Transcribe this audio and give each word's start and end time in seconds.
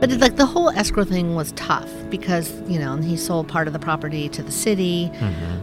But 0.00 0.10
it, 0.10 0.18
like 0.18 0.34
the 0.34 0.46
whole 0.46 0.70
escrow 0.70 1.04
thing 1.04 1.36
was 1.36 1.52
tough 1.52 1.88
because 2.08 2.52
you 2.68 2.80
know 2.80 2.96
he 2.96 3.16
sold 3.16 3.46
part 3.46 3.68
of 3.68 3.72
the 3.72 3.78
property 3.78 4.28
to 4.30 4.42
the 4.42 4.50
city 4.50 5.12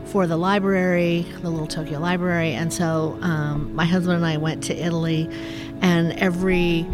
for 0.06 0.26
the 0.26 0.38
library, 0.38 1.26
the 1.42 1.50
Little 1.50 1.68
Tokyo 1.68 2.00
Library, 2.00 2.54
and 2.54 2.72
so 2.72 3.18
um, 3.22 3.76
my 3.76 3.84
husband 3.84 4.16
and 4.16 4.26
I 4.26 4.38
went 4.38 4.64
to 4.66 4.76
Italy, 4.76 5.30
and 5.82 6.14
every 6.14 6.88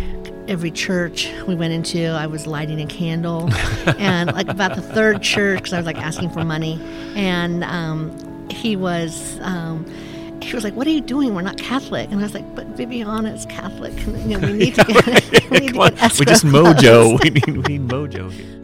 every 0.47 0.71
church 0.71 1.31
we 1.47 1.53
went 1.53 1.73
into, 1.73 2.07
I 2.07 2.25
was 2.25 2.47
lighting 2.47 2.81
a 2.81 2.87
candle, 2.87 3.53
and 3.99 4.33
like 4.33 4.47
about 4.47 4.75
the 4.75 4.81
third 4.81 5.21
church, 5.21 5.59
because 5.59 5.73
I 5.73 5.77
was 5.77 5.85
like 5.85 5.99
asking 5.99 6.31
for 6.31 6.43
money, 6.43 6.81
and 7.15 7.63
um, 7.63 8.49
he 8.49 8.75
was. 8.75 9.37
Um, 9.41 9.85
was 10.57 10.63
like, 10.63 10.75
"What 10.75 10.87
are 10.87 10.91
you 10.91 11.01
doing? 11.01 11.33
We're 11.35 11.41
not 11.41 11.57
Catholic." 11.57 12.11
And 12.11 12.19
I 12.19 12.23
was 12.23 12.33
like, 12.33 12.55
"But 12.55 12.75
Vibiana 12.75 13.33
is 13.33 13.45
Catholic. 13.45 13.93
And, 14.05 14.31
you 14.31 14.39
know, 14.39 14.47
we 14.47 14.53
need 14.57 14.75
to 14.75 14.83
get, 14.83 15.05
we 15.51 15.59
need 15.59 15.73
to 15.73 15.91
get 15.91 16.19
we 16.19 16.25
just 16.25 16.45
mojo. 16.45 17.21
We 17.23 17.29
need, 17.29 17.47
we 17.47 17.77
need 17.77 17.87
mojo 17.87 18.31
here. 18.31 18.62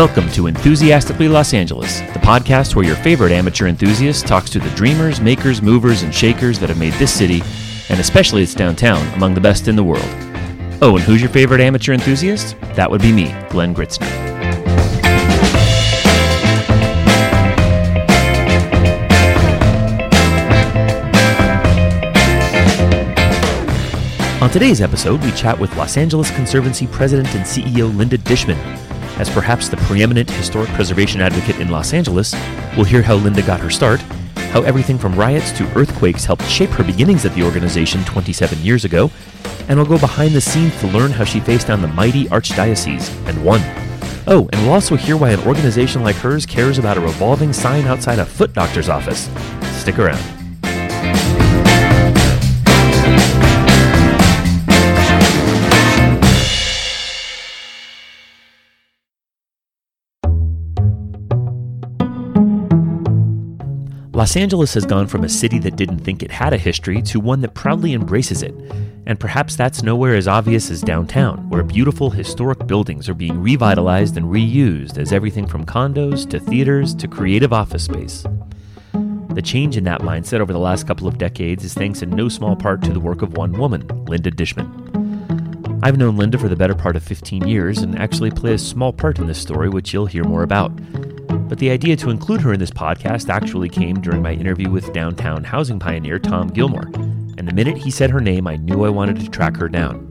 Welcome 0.00 0.30
to 0.30 0.46
Enthusiastically 0.46 1.28
Los 1.28 1.52
Angeles, 1.52 2.00
the 2.00 2.20
podcast 2.20 2.74
where 2.74 2.86
your 2.86 2.96
favorite 2.96 3.32
amateur 3.32 3.66
enthusiast 3.66 4.26
talks 4.26 4.48
to 4.48 4.58
the 4.58 4.70
dreamers, 4.70 5.20
makers, 5.20 5.60
movers, 5.60 6.02
and 6.02 6.14
shakers 6.14 6.58
that 6.58 6.70
have 6.70 6.78
made 6.78 6.94
this 6.94 7.12
city, 7.12 7.42
and 7.90 8.00
especially 8.00 8.42
its 8.42 8.54
downtown, 8.54 9.06
among 9.12 9.34
the 9.34 9.42
best 9.42 9.68
in 9.68 9.76
the 9.76 9.84
world. 9.84 10.02
Oh, 10.80 10.96
and 10.96 11.00
who's 11.00 11.20
your 11.20 11.28
favorite 11.28 11.60
amateur 11.60 11.92
enthusiast? 11.92 12.58
That 12.76 12.90
would 12.90 13.02
be 13.02 13.12
me, 13.12 13.24
Glenn 13.50 13.74
Gritzner. 13.74 14.08
On 24.40 24.48
today's 24.48 24.80
episode, 24.80 25.22
we 25.22 25.30
chat 25.32 25.58
with 25.58 25.76
Los 25.76 25.98
Angeles 25.98 26.30
Conservancy 26.30 26.86
President 26.86 27.34
and 27.34 27.44
CEO 27.44 27.94
Linda 27.94 28.16
Dishman. 28.16 28.56
As 29.18 29.28
perhaps 29.28 29.68
the 29.68 29.76
preeminent 29.78 30.30
historic 30.30 30.70
preservation 30.70 31.20
advocate 31.20 31.60
in 31.60 31.70
Los 31.70 31.92
Angeles, 31.92 32.34
we'll 32.76 32.84
hear 32.84 33.02
how 33.02 33.16
Linda 33.16 33.42
got 33.42 33.60
her 33.60 33.70
start, 33.70 34.00
how 34.50 34.62
everything 34.62 34.98
from 34.98 35.14
riots 35.14 35.52
to 35.52 35.78
earthquakes 35.78 36.24
helped 36.24 36.44
shape 36.48 36.70
her 36.70 36.84
beginnings 36.84 37.24
at 37.24 37.34
the 37.34 37.42
organization 37.42 38.04
27 38.04 38.58
years 38.60 38.84
ago, 38.84 39.10
and 39.68 39.78
we'll 39.78 39.86
go 39.86 39.98
behind 39.98 40.34
the 40.34 40.40
scenes 40.40 40.78
to 40.80 40.86
learn 40.88 41.10
how 41.10 41.24
she 41.24 41.40
faced 41.40 41.68
down 41.68 41.82
the 41.82 41.88
mighty 41.88 42.24
archdiocese 42.26 43.14
and 43.28 43.44
won. 43.44 43.60
Oh, 44.26 44.48
and 44.52 44.62
we'll 44.62 44.72
also 44.72 44.96
hear 44.96 45.16
why 45.16 45.30
an 45.30 45.46
organization 45.46 46.02
like 46.02 46.16
hers 46.16 46.46
cares 46.46 46.78
about 46.78 46.96
a 46.96 47.00
revolving 47.00 47.52
sign 47.52 47.86
outside 47.86 48.18
a 48.18 48.26
foot 48.26 48.52
doctor's 48.52 48.88
office. 48.88 49.28
Stick 49.80 49.98
around. 49.98 50.39
Los 64.20 64.36
Angeles 64.36 64.74
has 64.74 64.84
gone 64.84 65.06
from 65.06 65.24
a 65.24 65.30
city 65.30 65.58
that 65.60 65.76
didn't 65.76 66.00
think 66.00 66.22
it 66.22 66.30
had 66.30 66.52
a 66.52 66.58
history 66.58 67.00
to 67.00 67.18
one 67.18 67.40
that 67.40 67.54
proudly 67.54 67.94
embraces 67.94 68.42
it. 68.42 68.54
And 69.06 69.18
perhaps 69.18 69.56
that's 69.56 69.82
nowhere 69.82 70.14
as 70.14 70.28
obvious 70.28 70.70
as 70.70 70.82
downtown, 70.82 71.48
where 71.48 71.62
beautiful 71.62 72.10
historic 72.10 72.66
buildings 72.66 73.08
are 73.08 73.14
being 73.14 73.40
revitalized 73.40 74.18
and 74.18 74.26
reused 74.26 74.98
as 74.98 75.10
everything 75.10 75.46
from 75.46 75.64
condos 75.64 76.28
to 76.28 76.38
theaters 76.38 76.94
to 76.96 77.08
creative 77.08 77.54
office 77.54 77.84
space. 77.84 78.26
The 79.30 79.40
change 79.42 79.78
in 79.78 79.84
that 79.84 80.02
mindset 80.02 80.40
over 80.40 80.52
the 80.52 80.58
last 80.58 80.86
couple 80.86 81.08
of 81.08 81.16
decades 81.16 81.64
is 81.64 81.72
thanks 81.72 82.02
in 82.02 82.10
no 82.10 82.28
small 82.28 82.56
part 82.56 82.82
to 82.82 82.92
the 82.92 83.00
work 83.00 83.22
of 83.22 83.38
one 83.38 83.52
woman, 83.52 83.86
Linda 84.04 84.30
Dishman. 84.30 85.80
I've 85.82 85.96
known 85.96 86.18
Linda 86.18 86.36
for 86.36 86.48
the 86.48 86.56
better 86.56 86.74
part 86.74 86.94
of 86.94 87.02
15 87.02 87.48
years 87.48 87.78
and 87.78 87.98
actually 87.98 88.32
play 88.32 88.52
a 88.52 88.58
small 88.58 88.92
part 88.92 89.18
in 89.18 89.28
this 89.28 89.40
story, 89.40 89.70
which 89.70 89.94
you'll 89.94 90.04
hear 90.04 90.24
more 90.24 90.42
about. 90.42 90.72
But 91.50 91.58
the 91.58 91.70
idea 91.70 91.96
to 91.96 92.10
include 92.10 92.42
her 92.42 92.52
in 92.52 92.60
this 92.60 92.70
podcast 92.70 93.28
actually 93.28 93.68
came 93.68 94.00
during 94.00 94.22
my 94.22 94.32
interview 94.32 94.70
with 94.70 94.92
downtown 94.92 95.42
housing 95.42 95.80
pioneer 95.80 96.20
Tom 96.20 96.46
Gilmore. 96.46 96.86
And 97.38 97.48
the 97.48 97.52
minute 97.52 97.76
he 97.76 97.90
said 97.90 98.08
her 98.10 98.20
name, 98.20 98.46
I 98.46 98.54
knew 98.54 98.84
I 98.84 98.88
wanted 98.88 99.18
to 99.18 99.28
track 99.28 99.56
her 99.56 99.68
down. 99.68 100.06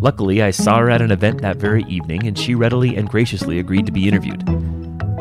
Luckily, 0.00 0.42
I 0.42 0.52
saw 0.52 0.78
her 0.78 0.88
at 0.88 1.02
an 1.02 1.10
event 1.10 1.42
that 1.42 1.58
very 1.58 1.84
evening, 1.84 2.26
and 2.26 2.38
she 2.38 2.54
readily 2.54 2.96
and 2.96 3.06
graciously 3.06 3.58
agreed 3.58 3.84
to 3.84 3.92
be 3.92 4.08
interviewed. 4.08 4.48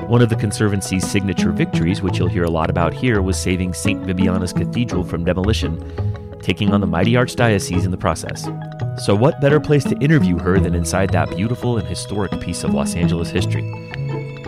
One 0.07 0.21
of 0.21 0.29
the 0.29 0.37
Conservancy's 0.37 1.05
signature 1.05 1.51
victories, 1.51 2.01
which 2.01 2.17
you'll 2.17 2.29
hear 2.29 2.45
a 2.45 2.49
lot 2.49 2.69
about 2.69 2.93
here, 2.93 3.21
was 3.21 3.37
saving 3.37 3.73
St. 3.73 4.03
Vibiana's 4.03 4.53
Cathedral 4.53 5.03
from 5.03 5.25
demolition, 5.25 6.39
taking 6.41 6.73
on 6.73 6.79
the 6.79 6.87
mighty 6.87 7.11
Archdiocese 7.13 7.83
in 7.83 7.91
the 7.91 7.97
process. 7.97 8.47
So, 9.03 9.13
what 9.13 9.41
better 9.41 9.59
place 9.59 9.83
to 9.83 9.97
interview 9.97 10.37
her 10.39 10.61
than 10.61 10.75
inside 10.75 11.09
that 11.09 11.35
beautiful 11.35 11.77
and 11.77 11.85
historic 11.85 12.39
piece 12.39 12.63
of 12.63 12.73
Los 12.73 12.95
Angeles 12.95 13.31
history? 13.31 13.69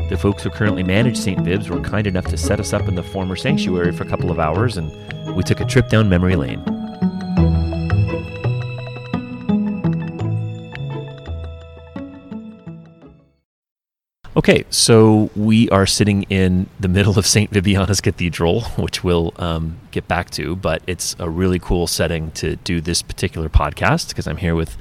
The 0.09 0.17
folks 0.17 0.41
who 0.41 0.49
currently 0.49 0.83
manage 0.83 1.17
St. 1.17 1.37
Vibs 1.39 1.69
were 1.69 1.81
kind 1.81 2.07
enough 2.07 2.27
to 2.27 2.37
set 2.37 2.61
us 2.61 2.71
up 2.71 2.87
in 2.87 2.95
the 2.95 3.03
former 3.03 3.35
sanctuary 3.35 3.91
for 3.91 4.03
a 4.03 4.07
couple 4.07 4.31
of 4.31 4.39
hours, 4.39 4.77
and 4.77 4.89
we 5.35 5.43
took 5.43 5.59
a 5.59 5.65
trip 5.65 5.89
down 5.89 6.07
memory 6.07 6.37
lane. 6.37 6.63
Okay, 14.37 14.63
so 14.69 15.29
we 15.35 15.69
are 15.71 15.85
sitting 15.85 16.23
in 16.29 16.69
the 16.79 16.87
middle 16.87 17.19
of 17.19 17.27
St. 17.27 17.51
Vibiana's 17.51 17.99
Cathedral, 17.99 18.61
which 18.77 19.03
we'll 19.03 19.33
um, 19.35 19.77
get 19.91 20.07
back 20.07 20.29
to, 20.31 20.55
but 20.55 20.81
it's 20.87 21.17
a 21.19 21.29
really 21.29 21.59
cool 21.59 21.85
setting 21.85 22.31
to 22.31 22.55
do 22.55 22.79
this 22.79 23.01
particular 23.01 23.49
podcast 23.49 24.07
because 24.07 24.25
I'm 24.25 24.37
here 24.37 24.55
with 24.55 24.77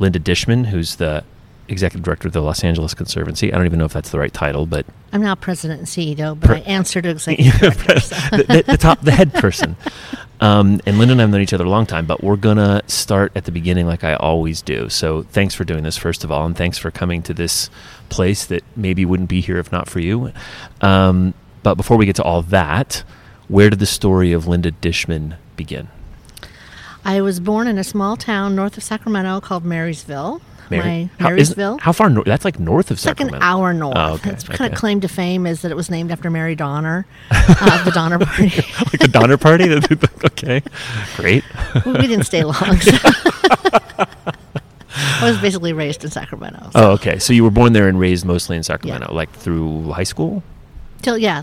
Linda 0.00 0.18
Dishman, 0.18 0.66
who's 0.66 0.96
the 0.96 1.22
executive 1.70 2.02
director 2.02 2.28
of 2.28 2.34
the 2.34 2.40
Los 2.42 2.64
Angeles 2.64 2.94
Conservancy. 2.94 3.52
I 3.52 3.56
don't 3.56 3.66
even 3.66 3.78
know 3.78 3.84
if 3.84 3.92
that's 3.92 4.10
the 4.10 4.18
right 4.18 4.32
title, 4.32 4.66
but 4.66 4.84
I'm 5.12 5.22
now 5.22 5.34
president 5.34 5.80
and 5.80 5.88
CEO, 5.88 6.38
but 6.38 6.48
Per- 6.48 6.54
I 6.56 6.58
answer 6.60 7.00
to 7.00 7.08
executive 7.10 7.60
the, 7.60 8.44
the, 8.48 8.64
the 8.72 8.76
top, 8.76 9.00
the 9.02 9.12
head 9.12 9.32
person. 9.34 9.76
Um, 10.40 10.80
and 10.86 10.98
Linda 10.98 11.12
and 11.12 11.20
I 11.20 11.24
have 11.24 11.30
known 11.30 11.42
each 11.42 11.52
other 11.52 11.64
a 11.64 11.70
long 11.70 11.86
time, 11.86 12.06
but 12.06 12.24
we're 12.24 12.36
gonna 12.36 12.82
start 12.86 13.32
at 13.34 13.44
the 13.44 13.52
beginning, 13.52 13.86
like 13.86 14.04
I 14.04 14.14
always 14.14 14.62
do. 14.62 14.88
So 14.88 15.22
thanks 15.22 15.54
for 15.54 15.64
doing 15.64 15.82
this, 15.82 15.96
first 15.96 16.24
of 16.24 16.32
all, 16.32 16.46
and 16.46 16.56
thanks 16.56 16.78
for 16.78 16.90
coming 16.90 17.22
to 17.24 17.34
this 17.34 17.68
place 18.08 18.46
that 18.46 18.64
maybe 18.74 19.04
wouldn't 19.04 19.28
be 19.28 19.40
here 19.40 19.58
if 19.58 19.70
not 19.70 19.88
for 19.88 20.00
you. 20.00 20.32
Um, 20.80 21.34
but 21.62 21.74
before 21.74 21.96
we 21.96 22.06
get 22.06 22.16
to 22.16 22.22
all 22.22 22.42
that, 22.42 23.04
where 23.48 23.68
did 23.68 23.80
the 23.80 23.86
story 23.86 24.32
of 24.32 24.46
Linda 24.46 24.70
Dishman 24.70 25.36
begin? 25.56 25.88
I 27.04 27.20
was 27.20 27.40
born 27.40 27.66
in 27.66 27.78
a 27.78 27.84
small 27.84 28.16
town 28.16 28.54
north 28.54 28.76
of 28.76 28.82
Sacramento 28.82 29.40
called 29.40 29.64
Marysville. 29.64 30.40
Mary- 30.70 30.82
My 30.82 31.10
how, 31.18 31.28
Marysville. 31.30 31.78
How 31.80 31.92
far 31.92 32.08
north? 32.10 32.26
That's 32.26 32.44
like 32.44 32.58
north 32.58 32.90
of 32.90 32.98
Sacramento? 33.00 33.36
It's 33.36 33.42
like 33.42 33.50
an 33.50 33.58
hour 33.58 33.72
north. 33.74 33.96
Oh, 33.96 34.14
okay, 34.14 34.30
Its 34.30 34.44
kind 34.44 34.72
of 34.72 34.78
claim 34.78 35.00
to 35.00 35.08
fame 35.08 35.46
is 35.46 35.62
that 35.62 35.70
it 35.70 35.76
was 35.76 35.90
named 35.90 36.10
after 36.12 36.30
Mary 36.30 36.54
Donner, 36.54 37.06
uh, 37.30 37.84
the 37.84 37.90
Donner 37.90 38.18
Party. 38.18 38.44
like 38.54 38.98
the 39.00 39.08
Donner 39.10 39.36
Party. 39.36 39.72
okay, 40.24 40.62
great. 41.16 41.44
we 41.84 41.92
didn't 42.06 42.24
stay 42.24 42.44
long. 42.44 42.76
so- 42.80 42.96
I 45.22 45.28
was 45.30 45.38
basically 45.38 45.72
raised 45.72 46.02
in 46.04 46.10
Sacramento. 46.10 46.58
So. 46.64 46.70
Oh, 46.74 46.90
okay. 46.92 47.18
So 47.18 47.32
you 47.32 47.44
were 47.44 47.50
born 47.50 47.72
there 47.72 47.88
and 47.88 47.98
raised 48.00 48.24
mostly 48.24 48.56
in 48.56 48.62
Sacramento, 48.62 49.12
like 49.14 49.30
through 49.32 49.92
high 49.92 50.02
school. 50.04 50.42
Till 51.02 51.16
yeah, 51.16 51.42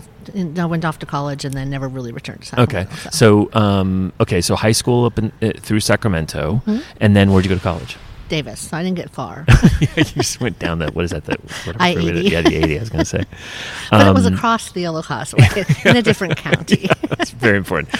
I 0.56 0.64
went 0.66 0.84
off 0.84 0.98
to 1.00 1.06
college 1.06 1.44
and 1.44 1.54
then 1.54 1.70
never 1.70 1.88
really 1.88 2.12
returned 2.12 2.42
to 2.42 2.60
Okay. 2.62 2.84
Sacramento. 2.84 3.10
So, 3.10 3.50
um, 3.54 4.12
okay, 4.20 4.40
so 4.40 4.54
high 4.56 4.72
school 4.72 5.04
up 5.04 5.18
in, 5.18 5.32
uh, 5.42 5.52
through 5.60 5.80
Sacramento, 5.80 6.62
Mm-hmm. 6.66 6.78
and 7.00 7.16
then 7.16 7.32
where'd 7.32 7.44
you 7.44 7.48
go 7.48 7.54
to 7.56 7.60
college? 7.62 7.96
Davis. 8.28 8.68
So 8.68 8.76
I 8.76 8.82
didn't 8.82 8.96
get 8.96 9.10
far, 9.10 9.44
you 9.80 10.04
just 10.04 10.40
went 10.40 10.58
down 10.58 10.78
that. 10.80 10.94
What 10.94 11.04
is 11.04 11.10
that? 11.10 11.24
That 11.24 11.40
whatever 11.40 11.82
I-80. 11.82 12.30
Yeah, 12.30 12.42
the 12.42 12.56
eighty. 12.56 12.76
I 12.76 12.80
was 12.80 12.90
going 12.90 13.04
to 13.04 13.08
say. 13.08 13.24
but 13.90 14.06
it 14.06 14.14
was 14.14 14.26
Um, 14.26 14.34
across 14.34 14.72
the 14.72 14.82
Yolo 14.82 15.02
Causeway 15.02 15.46
in 15.84 15.96
a 15.96 16.02
different 16.02 16.36
county. 16.36 16.88
That's 17.08 17.30
very 17.30 17.56
important. 17.56 17.94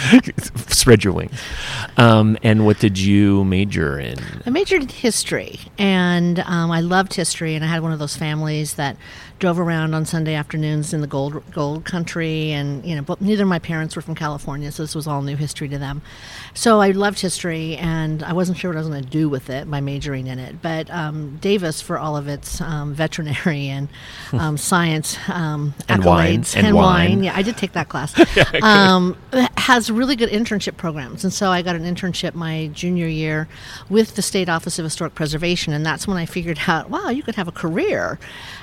Spread 0.70 1.04
your 1.04 1.12
wings. 1.12 1.40
Um, 1.96 2.36
and 2.42 2.64
what 2.66 2.78
did 2.78 2.98
you 2.98 3.44
major 3.44 3.98
in? 3.98 4.18
I 4.46 4.50
majored 4.50 4.82
in 4.82 4.88
history, 4.88 5.60
and 5.78 6.40
um, 6.40 6.70
I 6.70 6.80
loved 6.80 7.14
history. 7.14 7.54
And 7.54 7.64
I 7.64 7.68
had 7.68 7.82
one 7.82 7.92
of 7.92 7.98
those 7.98 8.16
families 8.16 8.74
that 8.74 8.96
drove 9.38 9.58
around 9.60 9.94
on 9.94 10.04
Sunday 10.04 10.34
afternoons 10.34 10.92
in 10.92 11.00
the 11.00 11.06
gold 11.06 11.42
gold 11.52 11.84
country, 11.84 12.52
and 12.52 12.84
you 12.84 12.96
know, 12.96 13.02
but 13.02 13.20
neither 13.20 13.44
of 13.44 13.48
my 13.48 13.58
parents 13.58 13.94
were 13.96 14.02
from 14.02 14.14
California, 14.14 14.70
so 14.72 14.82
this 14.82 14.94
was 14.94 15.06
all 15.06 15.22
new 15.22 15.36
history 15.36 15.68
to 15.68 15.78
them. 15.78 16.02
So 16.54 16.80
I 16.80 16.90
loved 16.90 17.20
history, 17.20 17.76
and 17.76 18.22
I 18.22 18.32
wasn't 18.32 18.58
sure 18.58 18.70
what 18.70 18.76
I 18.76 18.80
was 18.80 18.88
going 18.88 19.04
to 19.04 19.08
do 19.10 19.28
with 19.28 19.50
it 19.50 19.70
by 19.70 19.80
majoring 19.80 20.26
in 20.26 20.38
it. 20.38 20.60
But 20.60 20.90
um, 20.90 21.36
Davis, 21.40 21.80
for 21.80 21.98
all 21.98 22.16
of 22.16 22.26
its 22.28 22.60
um, 22.60 22.94
veterinary 22.94 23.68
and 23.68 23.88
um, 24.32 24.56
science 24.56 25.16
um, 25.28 25.74
And 25.88 26.04
wine. 26.04 26.42
accolades 26.42 26.56
And 26.56 26.74
wine. 26.74 27.22
yeah, 27.22 27.36
I 27.36 27.42
did 27.42 27.56
take 27.56 27.72
that 27.72 27.88
class. 27.88 28.14
um, 28.62 29.16
has 29.56 29.90
really 29.90 30.16
good 30.16 30.30
internship 30.30 30.76
programs, 30.76 31.24
and 31.24 31.32
so 31.32 31.50
I 31.50 31.62
got 31.62 31.76
an 31.76 31.84
internship 31.84 32.34
my 32.34 32.68
junior 32.72 33.06
year 33.06 33.48
with 33.88 34.16
the 34.16 34.22
State 34.22 34.48
Office 34.48 34.78
of 34.78 34.84
Historic 34.84 35.14
Preservation, 35.14 35.72
and 35.72 35.84
that's 35.86 36.06
when 36.08 36.16
I 36.16 36.26
figured 36.26 36.60
out, 36.66 36.90
wow, 36.90 37.08
you 37.08 37.22
could 37.22 37.36
have 37.36 37.48
a 37.48 37.52
career 37.52 38.18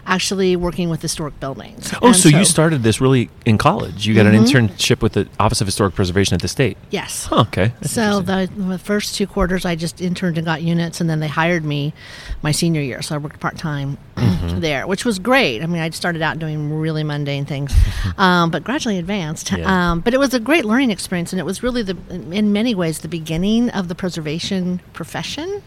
actually 0.08 0.56
working 0.66 0.90
with 0.90 1.02
historic 1.02 1.40
buildings. 1.40 1.94
Oh, 2.02 2.08
And 2.08 2.16
so, 2.16 2.28
you 2.30 2.44
started 2.44 2.84
this 2.84 3.00
really 3.00 3.30
in 3.46 3.58
college. 3.58 4.06
You 4.06 4.14
got 4.16 4.26
an 4.26 4.34
internship 4.34 5.02
with 5.02 5.14
the 5.14 5.30
Office 5.40 5.62
of 5.62 5.68
Historic 5.68 5.96
Preservation 5.96 6.34
at 6.36 6.42
the 6.42 6.48
state. 6.50 6.78
Yes. 6.90 7.28
Huh, 7.28 7.42
okay. 7.48 7.72
That's 7.80 7.94
So 7.94 8.20
the, 8.22 8.50
the 8.56 8.78
first 8.80 9.16
two 9.16 9.28
quarters, 9.28 9.64
I 9.66 9.76
just 9.76 10.02
interned 10.02 10.38
and 10.38 10.46
got 10.46 10.62
units, 10.62 11.00
and 11.00 11.10
then 11.10 11.20
they 11.22 11.28
hired 11.30 11.64
me 11.64 11.94
my 12.42 12.52
senior 12.52 12.82
year. 12.82 13.02
So 13.02 13.16
I 13.16 13.18
worked 13.20 13.40
part 13.40 13.58
time 13.58 13.98
Mm-hmm. 14.16 14.62
there, 14.62 14.88
which 14.88 15.04
was 15.06 15.20
great. 15.20 15.62
I 15.62 15.66
mean, 15.66 15.82
I 15.82 15.90
started 15.90 16.22
out 16.22 16.40
doing 16.40 16.72
really 16.80 17.04
mundane 17.04 17.46
things, 17.46 17.74
um, 18.18 18.50
but 18.50 18.64
gradually 18.64 18.98
advanced. 18.98 19.52
Yeah. 19.52 19.92
Um, 19.92 20.00
but 20.00 20.14
it 20.14 20.20
was 20.20 20.34
a 20.34 20.40
great 20.40 20.64
learning 20.66 20.90
experience, 20.92 21.34
and 21.34 21.40
it 21.40 21.44
was 21.44 21.62
really 21.64 21.82
the, 21.84 21.98
in 22.10 22.54
many 22.54 22.76
ways, 22.76 23.00
the 23.00 23.08
beginning 23.10 23.70
of 23.72 23.88
the 23.90 23.96
preservation 23.96 24.80
profession. 24.94 25.62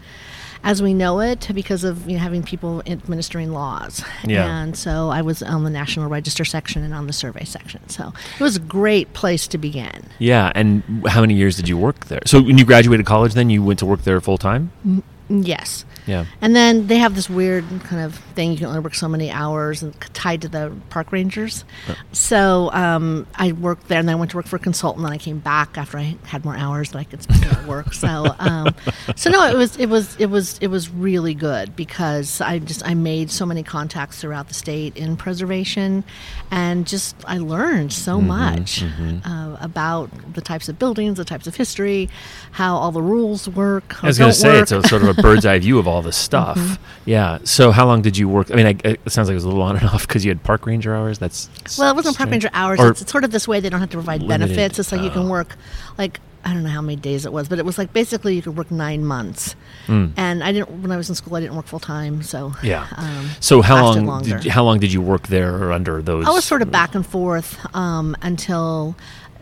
As 0.63 0.81
we 0.81 0.93
know 0.93 1.21
it, 1.21 1.47
because 1.53 1.83
of 1.83 2.07
you 2.07 2.17
know, 2.17 2.19
having 2.23 2.43
people 2.43 2.81
administering 2.85 3.51
laws, 3.53 4.03
Yeah. 4.25 4.45
and 4.61 4.75
so 4.77 5.09
I 5.09 5.21
was 5.21 5.41
on 5.41 5.63
the 5.63 5.69
National 5.69 6.09
Register 6.09 6.43
section 6.43 6.83
and 6.83 6.93
on 6.93 7.07
the 7.07 7.13
survey 7.13 7.45
section. 7.45 7.87
So 7.89 8.11
it 8.37 8.43
was 8.43 8.57
a 8.57 8.59
great 8.59 9.13
place 9.13 9.47
to 9.47 9.57
begin. 9.57 10.03
yeah, 10.19 10.51
and 10.55 10.83
how 11.07 11.21
many 11.21 11.33
years 11.35 11.55
did 11.55 11.69
you 11.69 11.77
work 11.77 12.07
there? 12.07 12.21
So 12.25 12.41
when 12.41 12.57
you 12.57 12.65
graduated 12.65 13.05
college, 13.05 13.33
then 13.33 13.49
you 13.49 13.63
went 13.63 13.79
to 13.79 13.85
work 13.85 14.01
there 14.03 14.19
full 14.21 14.37
time. 14.37 14.71
Mm, 14.85 15.01
yes. 15.29 15.85
Yeah. 16.09 16.25
And 16.41 16.55
then 16.55 16.87
they 16.87 16.97
have 16.97 17.15
this 17.15 17.29
weird 17.29 17.65
kind 17.83 18.01
of 18.03 18.15
thing. 18.35 18.51
You 18.51 18.57
can 18.57 18.65
only 18.67 18.79
work 18.79 18.95
so 18.95 19.07
many 19.07 19.29
hours 19.31 19.81
and 19.83 19.93
tied 20.13 20.41
to 20.41 20.49
the 20.49 20.73
park 20.89 21.11
rangers. 21.11 21.63
So 22.11 22.69
um, 22.73 23.27
I 23.35 23.51
worked 23.51 23.87
there 23.87 23.99
and 23.99 24.07
then 24.07 24.15
I 24.15 24.19
went 24.19 24.31
to 24.31 24.37
work 24.37 24.47
for 24.47 24.55
a 24.55 24.59
consultant. 24.59 25.05
And 25.05 25.07
then 25.07 25.13
I 25.13 25.17
came 25.23 25.39
back 25.39 25.77
after 25.77 25.97
I 25.97 26.15
had 26.25 26.43
more 26.43 26.55
hours 26.57 26.91
that 26.91 26.97
I 26.99 27.03
could 27.03 27.21
spend 27.23 27.45
at 27.45 27.65
work. 27.65 27.93
So, 27.93 28.35
um, 28.39 28.73
so 29.15 29.29
no, 29.29 29.45
it 29.47 29.55
was, 29.55 29.77
it 29.77 29.87
was, 29.89 30.15
it 30.17 30.29
was, 30.29 30.57
it 30.59 30.67
was 30.67 30.89
really 30.89 31.33
good 31.33 31.75
because 31.75 32.41
I 32.41 32.59
just, 32.59 32.85
I 32.85 32.93
made 32.95 33.31
so 33.31 33.45
many 33.45 33.63
contacts 33.63 34.19
throughout 34.19 34.47
the 34.47 34.53
state 34.53 34.97
in 34.97 35.15
preservation 35.17 36.03
and 36.51 36.87
just, 36.87 37.15
I 37.25 37.37
learned 37.37 37.93
so 37.93 38.19
much 38.19 38.83
Uh, 39.25 39.57
about 39.61 40.09
the 40.33 40.41
types 40.41 40.69
of 40.69 40.79
buildings, 40.79 41.17
the 41.17 41.25
types 41.25 41.45
of 41.47 41.55
history, 41.55 42.09
how 42.51 42.75
all 42.75 42.91
the 42.91 43.01
rules 43.01 43.47
work. 43.47 44.01
I 44.03 44.07
was 44.07 44.17
going 44.17 44.31
to 44.31 44.37
say 44.37 44.59
it's 44.59 44.71
a 44.71 44.81
sort 44.87 45.03
of 45.03 45.17
a 45.17 45.21
bird's 45.21 45.45
eye 45.45 45.59
view 45.67 45.77
of 45.79 45.87
all 45.87 45.98
this 46.01 46.17
stuff. 46.17 46.57
Mm-hmm. 46.57 46.83
Yeah. 47.05 47.39
So 47.43 47.71
how 47.71 47.85
long 47.85 48.01
did 48.01 48.17
you 48.17 48.27
work? 48.29 48.51
I 48.51 48.55
mean, 48.55 48.67
I, 48.67 48.75
it 48.83 49.09
sounds 49.11 49.27
like 49.27 49.33
it 49.33 49.35
was 49.35 49.43
a 49.43 49.47
little 49.47 49.63
on 49.63 49.77
and 49.77 49.85
off 49.89 50.07
because 50.07 50.23
you 50.25 50.31
had 50.31 50.43
park 50.43 50.65
ranger 50.65 50.95
hours. 50.95 51.19
That's 51.19 51.49
Well, 51.77 51.91
it 51.91 51.95
wasn't 51.95 52.17
park 52.17 52.29
ranger 52.29 52.49
hours. 52.53 52.79
It's, 52.79 53.01
it's 53.01 53.11
sort 53.11 53.23
of 53.23 53.31
this 53.31 53.47
way 53.47 53.59
they 53.59 53.69
don't 53.69 53.79
have 53.79 53.89
to 53.91 53.97
provide 53.97 54.21
Limited. 54.21 54.55
benefits. 54.55 54.79
It's 54.79 54.91
like 54.91 55.01
you 55.01 55.09
can 55.09 55.23
Oh. 55.23 55.29
work, 55.29 55.55
like 55.97 56.19
I 56.45 56.53
don't 56.53 56.63
know 56.63 56.69
how 56.69 56.81
many 56.81 56.95
days 56.95 57.25
it 57.25 57.33
was, 57.33 57.49
but 57.49 57.59
it 57.59 57.65
was 57.65 57.77
like 57.77 57.91
basically 57.91 58.33
you 58.35 58.41
could 58.41 58.55
work 58.55 58.71
nine 58.71 59.03
months. 59.03 59.55
Mm. 59.87 60.13
And 60.15 60.41
I 60.41 60.53
didn't 60.53 60.69
when 60.81 60.91
I 60.91 60.95
was 60.97 61.09
in 61.09 61.15
school. 61.15 61.35
I 61.35 61.41
didn't 61.41 61.55
work 61.57 61.65
full 61.67 61.81
time, 61.81 62.23
so 62.23 62.53
Yeah. 62.63 62.87
Um, 62.95 63.29
so 63.41 63.61
how 63.61 63.93
long? 63.93 64.23
Did 64.23 64.45
you, 64.45 64.51
how 64.51 64.63
long 64.63 64.79
did 64.79 64.93
you 64.93 65.01
work 65.01 65.27
there 65.27 65.71
under 65.73 66.01
those? 66.01 66.25
I 66.25 66.29
was 66.31 66.45
sort 66.45 66.61
of 66.61 66.71
back 66.71 66.95
and 66.95 67.05
forth 67.05 67.57
um, 67.75 68.15
until 68.21 68.95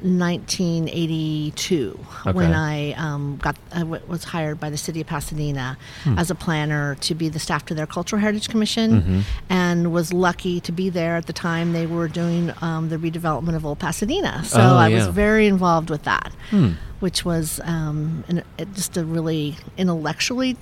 1982 0.03 1.91
when 2.33 2.53
I 2.53 2.91
um, 2.93 3.37
got 3.41 3.55
I 3.73 3.79
w- 3.79 4.01
was 4.07 4.23
hired 4.23 4.59
by 4.59 4.69
the 4.69 4.77
city 4.77 5.01
of 5.01 5.07
Pasadena 5.07 5.77
Hmm. 6.03 6.17
as 6.19 6.29
a 6.31 6.35
planner 6.35 6.95
to 7.01 7.15
be 7.15 7.29
the 7.29 7.39
staff 7.39 7.65
to 7.67 7.73
their 7.73 7.87
Cultural 7.87 8.19
Heritage 8.21 8.49
Commission, 8.49 9.01
Mm-hmm. 9.01 9.19
and 9.49 9.91
was 9.91 10.13
lucky 10.13 10.59
to 10.61 10.71
be 10.71 10.89
there 10.89 11.15
at 11.15 11.25
the 11.25 11.33
time 11.33 11.73
they 11.73 11.87
were 11.87 12.07
doing 12.07 12.53
um, 12.61 12.89
the 12.89 12.97
redevelopment 12.97 13.55
of 13.55 13.65
Old 13.65 13.79
Pasadena. 13.79 14.43
So 14.45 14.59
Oh, 14.59 14.75
I 14.77 14.87
yeah. 14.89 14.97
was 14.97 15.07
very 15.07 15.47
involved 15.47 15.89
with 15.89 16.03
that. 16.03 16.31
Hmm. 16.49 16.71
Which 16.99 17.23
was 17.23 17.61
um, 17.63 18.23
an, 18.27 18.43
just 18.73 18.97
a 18.97 19.05
really 19.05 19.55
intellectually 19.77 20.57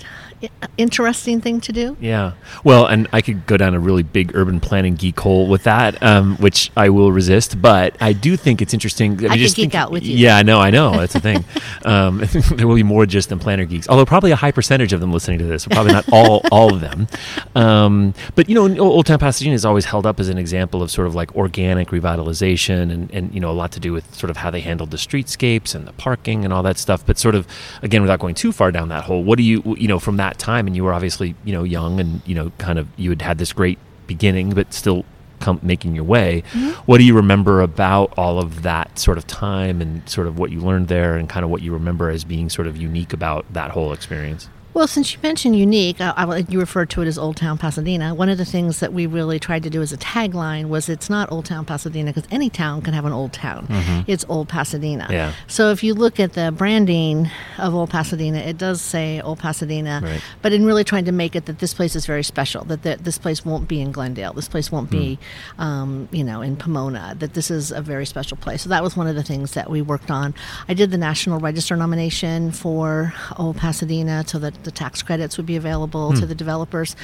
interesting 0.77 1.41
thing 1.41 1.61
to 1.61 1.71
do. 1.71 1.95
Yeah. 1.99 2.33
Well, 2.63 2.85
and 2.85 3.07
I 3.13 3.21
could 3.21 3.45
go 3.45 3.57
down 3.57 3.73
a 3.73 3.79
really 3.79 4.03
big 4.03 4.35
urban 4.35 4.59
planning 4.59 4.95
geek 4.95 5.19
hole 5.19 5.47
with 5.47 5.63
that, 5.63 6.01
um, 6.03 6.37
which 6.37 6.71
I 6.75 6.89
will 6.89 7.11
resist. 7.11 7.61
But 7.61 7.95
I 8.01 8.13
do 8.13 8.35
think 8.37 8.61
it's 8.61 8.73
interesting. 8.73 9.17
I, 9.25 9.29
mean, 9.29 9.39
just 9.39 9.55
geek 9.55 9.71
think- 9.71 9.75
out 9.75 9.91
with 9.91 10.03
you. 10.03 10.17
Yeah, 10.17 10.37
I 10.37 10.43
know, 10.43 10.59
I 10.59 10.71
know. 10.71 10.91
That's 10.91 11.13
the 11.13 11.19
thing. 11.19 11.45
um, 11.85 12.23
there 12.55 12.67
will 12.67 12.75
be 12.75 12.83
more 12.83 13.05
just 13.05 13.29
than 13.29 13.39
planner 13.39 13.65
geeks, 13.65 13.87
although 13.87 14.05
probably 14.05 14.31
a 14.31 14.35
high 14.35 14.51
percentage 14.51 14.93
of 14.93 14.99
them 14.99 15.11
listening 15.11 15.39
to 15.39 15.45
this. 15.45 15.65
Probably 15.67 15.93
not 15.93 16.05
all 16.11 16.41
all 16.51 16.73
of 16.73 16.81
them. 16.81 17.07
Um, 17.55 18.13
but 18.35 18.49
you 18.49 18.55
know, 18.55 18.79
Old 18.79 19.05
Town 19.05 19.19
Pasadena 19.19 19.55
is 19.55 19.65
always 19.65 19.85
held 19.85 20.05
up 20.05 20.19
as 20.19 20.29
an 20.29 20.37
example 20.37 20.81
of 20.81 20.91
sort 20.91 21.07
of 21.07 21.15
like 21.15 21.35
organic 21.35 21.89
revitalization, 21.89 22.91
and 22.91 23.11
and 23.11 23.33
you 23.33 23.39
know 23.39 23.51
a 23.51 23.53
lot 23.53 23.71
to 23.73 23.79
do 23.79 23.93
with 23.93 24.13
sort 24.13 24.29
of 24.29 24.37
how 24.37 24.51
they 24.51 24.61
handled 24.61 24.91
the 24.91 24.97
streetscapes 24.97 25.73
and 25.75 25.87
the 25.87 25.93
and 26.27 26.51
all 26.51 26.63
that 26.63 26.77
stuff. 26.77 27.05
But 27.05 27.17
sort 27.17 27.35
of 27.35 27.47
again, 27.81 28.01
without 28.01 28.19
going 28.19 28.35
too 28.35 28.51
far 28.51 28.71
down 28.71 28.89
that 28.89 29.03
hole, 29.03 29.23
what 29.23 29.37
do 29.37 29.43
you 29.43 29.75
you 29.77 29.87
know 29.87 29.99
from 29.99 30.17
that 30.17 30.39
time? 30.39 30.67
And 30.67 30.75
you 30.75 30.83
were 30.83 30.93
obviously 30.93 31.35
you 31.43 31.53
know 31.53 31.63
young, 31.63 31.99
and 31.99 32.21
you 32.25 32.35
know 32.35 32.51
kind 32.57 32.79
of 32.79 32.87
you 32.97 33.11
had 33.11 33.21
had 33.21 33.37
this 33.37 33.53
great 33.53 33.77
beginning, 34.07 34.51
but 34.51 34.73
still 34.73 35.05
come 35.39 35.59
making 35.61 35.93
your 35.93 36.03
way. 36.03 36.43
Mm-hmm. 36.51 36.69
What 36.85 36.97
do 36.97 37.03
you 37.03 37.15
remember 37.15 37.61
about 37.61 38.13
all 38.17 38.39
of 38.39 38.63
that 38.63 38.97
sort 38.97 39.17
of 39.17 39.27
time 39.27 39.81
and 39.81 40.07
sort 40.09 40.27
of 40.27 40.39
what 40.39 40.51
you 40.51 40.59
learned 40.59 40.87
there, 40.87 41.17
and 41.17 41.29
kind 41.29 41.43
of 41.43 41.51
what 41.51 41.61
you 41.61 41.73
remember 41.73 42.09
as 42.09 42.23
being 42.23 42.49
sort 42.49 42.67
of 42.67 42.77
unique 42.77 43.13
about 43.13 43.45
that 43.53 43.71
whole 43.71 43.93
experience? 43.93 44.49
Well, 44.75 44.87
since 44.87 45.13
you 45.13 45.19
mentioned 45.23 45.55
unique, 45.55 46.01
I, 46.01 46.09
I, 46.17 46.37
you 46.49 46.59
referred 46.59 46.89
to 46.89 47.01
it 47.01 47.07
as 47.07 47.17
Old 47.17 47.37
Town 47.37 47.57
Pasadena. 47.57 48.13
One 48.13 48.27
of 48.27 48.37
the 48.37 48.43
things 48.43 48.81
that 48.81 48.91
we 48.91 49.07
really 49.07 49.39
tried 49.39 49.63
to 49.63 49.69
do 49.69 49.81
as 49.81 49.93
a 49.93 49.97
tagline 49.97 50.65
was 50.67 50.89
it's 50.89 51.09
not 51.09 51.31
Old 51.31 51.45
Town 51.45 51.63
Pasadena 51.63 52.11
because 52.11 52.27
any 52.29 52.49
town 52.49 52.81
can 52.81 52.93
have 52.93 53.05
an 53.05 53.13
old 53.13 53.31
town. 53.31 53.67
It's 54.05 54.25
Old 54.27 54.49
Pasadena. 54.49 55.07
Yeah. 55.09 55.31
So 55.47 55.71
if 55.71 55.81
you 55.81 55.93
look 55.93 56.19
at 56.19 56.33
the 56.33 56.51
branding 56.51 57.31
of 57.57 57.73
Old 57.73 57.89
Pasadena, 57.89 58.39
it 58.39 58.57
does 58.57 58.81
say 58.81 59.21
Old 59.21 59.39
Pasadena, 59.39 60.01
Right. 60.03 60.21
but 60.41 60.51
in 60.51 60.65
really 60.65 60.83
trying 60.83 61.05
to 61.05 61.13
make 61.13 61.37
it 61.37 61.45
that 61.45 61.59
this 61.59 61.73
place 61.73 61.95
is 61.95 62.05
very 62.05 62.23
special, 62.23 62.65
that, 62.65 62.83
that 62.83 63.05
this 63.05 63.17
place 63.17 63.45
won't 63.45 63.69
be 63.69 63.79
in 63.79 63.93
Glendale, 63.93 64.33
this 64.33 64.49
place 64.49 64.73
won't 64.73 64.89
be, 64.89 65.17
um, 65.57 66.09
you 66.11 66.25
know, 66.25 66.41
in 66.41 66.57
Pomona, 66.57 67.15
that 67.19 67.33
this 67.33 67.49
is 67.49 67.71
a 67.71 67.81
very 67.81 68.05
special 68.05 68.35
place. 68.35 68.63
So 68.63 68.69
that 68.71 68.83
was 68.83 68.97
one 68.97 69.07
of 69.07 69.15
the 69.15 69.23
things 69.23 69.53
that 69.53 69.69
we 69.69 69.81
worked 69.81 70.11
on. 70.11 70.33
I 70.67 70.73
did 70.73 70.91
the 70.91 70.97
National 70.97 71.39
Register 71.39 71.77
nomination 71.77 72.51
for 72.51 73.13
Old 73.37 73.55
Pasadena 73.55 74.25
so 74.27 74.37
that 74.39 74.64
the 74.65 74.71
tax 74.71 75.01
credits 75.01 75.37
would 75.37 75.45
be 75.45 75.55
available 75.55 76.11
to 76.13 76.25
the 76.25 76.35
developers. 76.35 76.95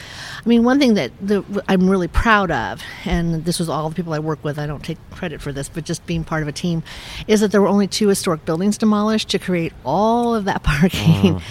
I 0.46 0.50
mean, 0.50 0.64
one 0.66 0.78
thing 0.80 0.96
that 0.96 1.12
the, 1.22 1.44
I'm 1.70 1.90
really 1.90 2.10
proud 2.10 2.52
of, 2.52 2.82
and 3.06 3.46
this 3.46 3.58
was 3.60 3.70
all 3.70 3.88
the 3.90 3.96
people 3.96 4.14
I 4.14 4.20
work 4.20 4.44
with, 4.44 4.60
I 4.60 4.68
don't 4.68 4.84
take 4.84 4.98
credit 5.12 5.42
for 5.42 5.52
this, 5.54 5.70
but 5.70 5.86
just 5.86 6.06
being 6.06 6.24
part 6.26 6.42
of 6.42 6.48
a 6.50 6.52
team, 6.52 6.84
is 7.28 7.40
that 7.40 7.52
there 7.52 7.62
were 7.62 7.68
only 7.70 7.88
two 7.88 8.10
historic 8.10 8.44
buildings 8.46 8.78
demolished 8.78 9.30
to 9.30 9.40
create 9.40 9.72
all 9.86 10.36
of 10.36 10.46
that 10.46 10.62
parking. 10.72 11.42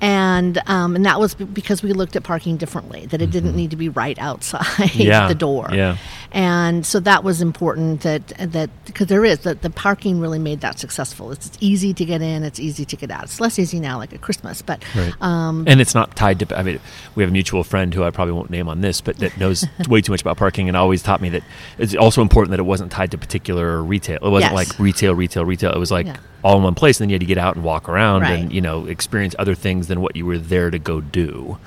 And, 0.00 0.60
um, 0.66 0.94
and 0.96 1.04
that 1.06 1.18
was 1.18 1.34
because 1.34 1.82
we 1.82 1.92
looked 1.92 2.16
at 2.16 2.22
parking 2.22 2.56
differently, 2.56 3.06
that 3.06 3.20
it 3.20 3.30
didn't 3.30 3.56
need 3.56 3.70
to 3.70 3.76
be 3.76 3.88
right 3.88 4.18
outside 4.18 4.94
Yeah, 4.94 5.28
the 5.28 5.34
door. 5.34 5.68
yeah. 5.72 5.96
And 6.32 6.84
so 6.84 6.98
that 7.00 7.22
was 7.24 7.40
important 7.40 8.00
that 8.02 8.28
that 8.38 8.68
because 8.86 9.06
there 9.06 9.24
is 9.24 9.40
that 9.40 9.62
the 9.62 9.70
parking 9.70 10.18
really 10.20 10.38
made 10.40 10.60
that 10.62 10.78
successful. 10.80 11.30
It's, 11.30 11.46
it's 11.46 11.58
easy 11.60 11.94
to 11.94 12.04
get 12.04 12.22
in, 12.22 12.42
it's 12.42 12.58
easy 12.58 12.84
to 12.86 12.96
get 12.96 13.10
out. 13.10 13.24
It's 13.24 13.40
less 13.40 13.58
easy 13.58 13.78
now, 13.78 13.98
like 13.98 14.12
at 14.12 14.20
Christmas, 14.20 14.60
but 14.60 14.82
Right. 14.96 15.12
um, 15.22 15.53
and 15.66 15.80
it's 15.80 15.94
not 15.94 16.16
tied 16.16 16.38
to. 16.40 16.58
I 16.58 16.62
mean, 16.62 16.80
we 17.14 17.22
have 17.22 17.30
a 17.30 17.32
mutual 17.32 17.64
friend 17.64 17.92
who 17.94 18.02
I 18.04 18.10
probably 18.10 18.32
won't 18.32 18.50
name 18.50 18.68
on 18.68 18.80
this, 18.80 19.00
but 19.00 19.16
that 19.18 19.36
knows 19.38 19.64
way 19.88 20.00
too 20.00 20.12
much 20.12 20.20
about 20.22 20.36
parking, 20.36 20.68
and 20.68 20.76
always 20.76 21.02
taught 21.02 21.20
me 21.20 21.28
that 21.30 21.42
it's 21.78 21.94
also 21.94 22.22
important 22.22 22.50
that 22.50 22.60
it 22.60 22.64
wasn't 22.64 22.90
tied 22.92 23.10
to 23.12 23.18
particular 23.18 23.82
retail. 23.82 24.16
It 24.22 24.30
wasn't 24.30 24.52
Yes. 24.52 24.68
like 24.70 24.78
retail, 24.78 25.14
retail, 25.14 25.44
retail. 25.44 25.72
It 25.72 25.78
was 25.78 25.90
like 25.90 26.06
Yeah. 26.06 26.16
all 26.42 26.56
in 26.56 26.62
one 26.62 26.74
place, 26.74 26.98
and 27.00 27.04
then 27.04 27.10
you 27.10 27.14
had 27.14 27.20
to 27.20 27.26
get 27.26 27.38
out 27.38 27.54
and 27.56 27.64
walk 27.64 27.88
around 27.88 28.22
Right. 28.22 28.38
and 28.40 28.52
you 28.52 28.60
know 28.60 28.86
experience 28.86 29.34
other 29.38 29.54
things 29.54 29.86
than 29.88 30.00
what 30.00 30.16
you 30.16 30.26
were 30.26 30.38
there 30.38 30.70
to 30.70 30.78
go 30.78 31.00
do. 31.00 31.58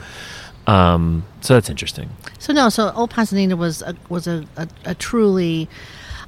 Um, 0.66 1.24
so 1.42 1.54
that's 1.54 1.70
interesting. 1.70 2.10
So 2.40 2.52
no, 2.54 2.70
so 2.70 2.92
Old 2.94 3.10
Pasadena 3.12 3.56
was 3.56 3.82
a, 3.82 3.96
was 4.10 4.28
a, 4.28 4.44
a, 4.58 4.68
a 4.86 4.96
truly 4.96 5.70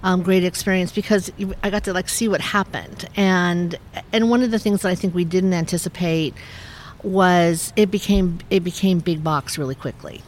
um, 0.01 0.21
great 0.23 0.45
experience 0.45 0.93
because 0.93 1.29
I 1.61 1.69
got 1.69 1.83
to 1.83 1.93
like 1.93 2.07
see 2.07 2.29
what 2.29 2.39
happened, 2.39 3.07
and 3.17 3.77
and 4.13 4.29
one 4.29 4.41
of 4.41 4.51
the 4.51 4.59
things 4.59 4.81
that 4.83 4.89
I 4.89 4.95
think 4.95 5.13
we 5.13 5.25
didn't 5.25 5.53
anticipate 5.53 6.33
was 7.03 7.71
it 7.75 7.89
became 7.91 8.39
it 8.49 8.63
became 8.63 8.99
big 8.99 9.23
box 9.23 9.57
really 9.57 9.75
quickly, 9.75 10.21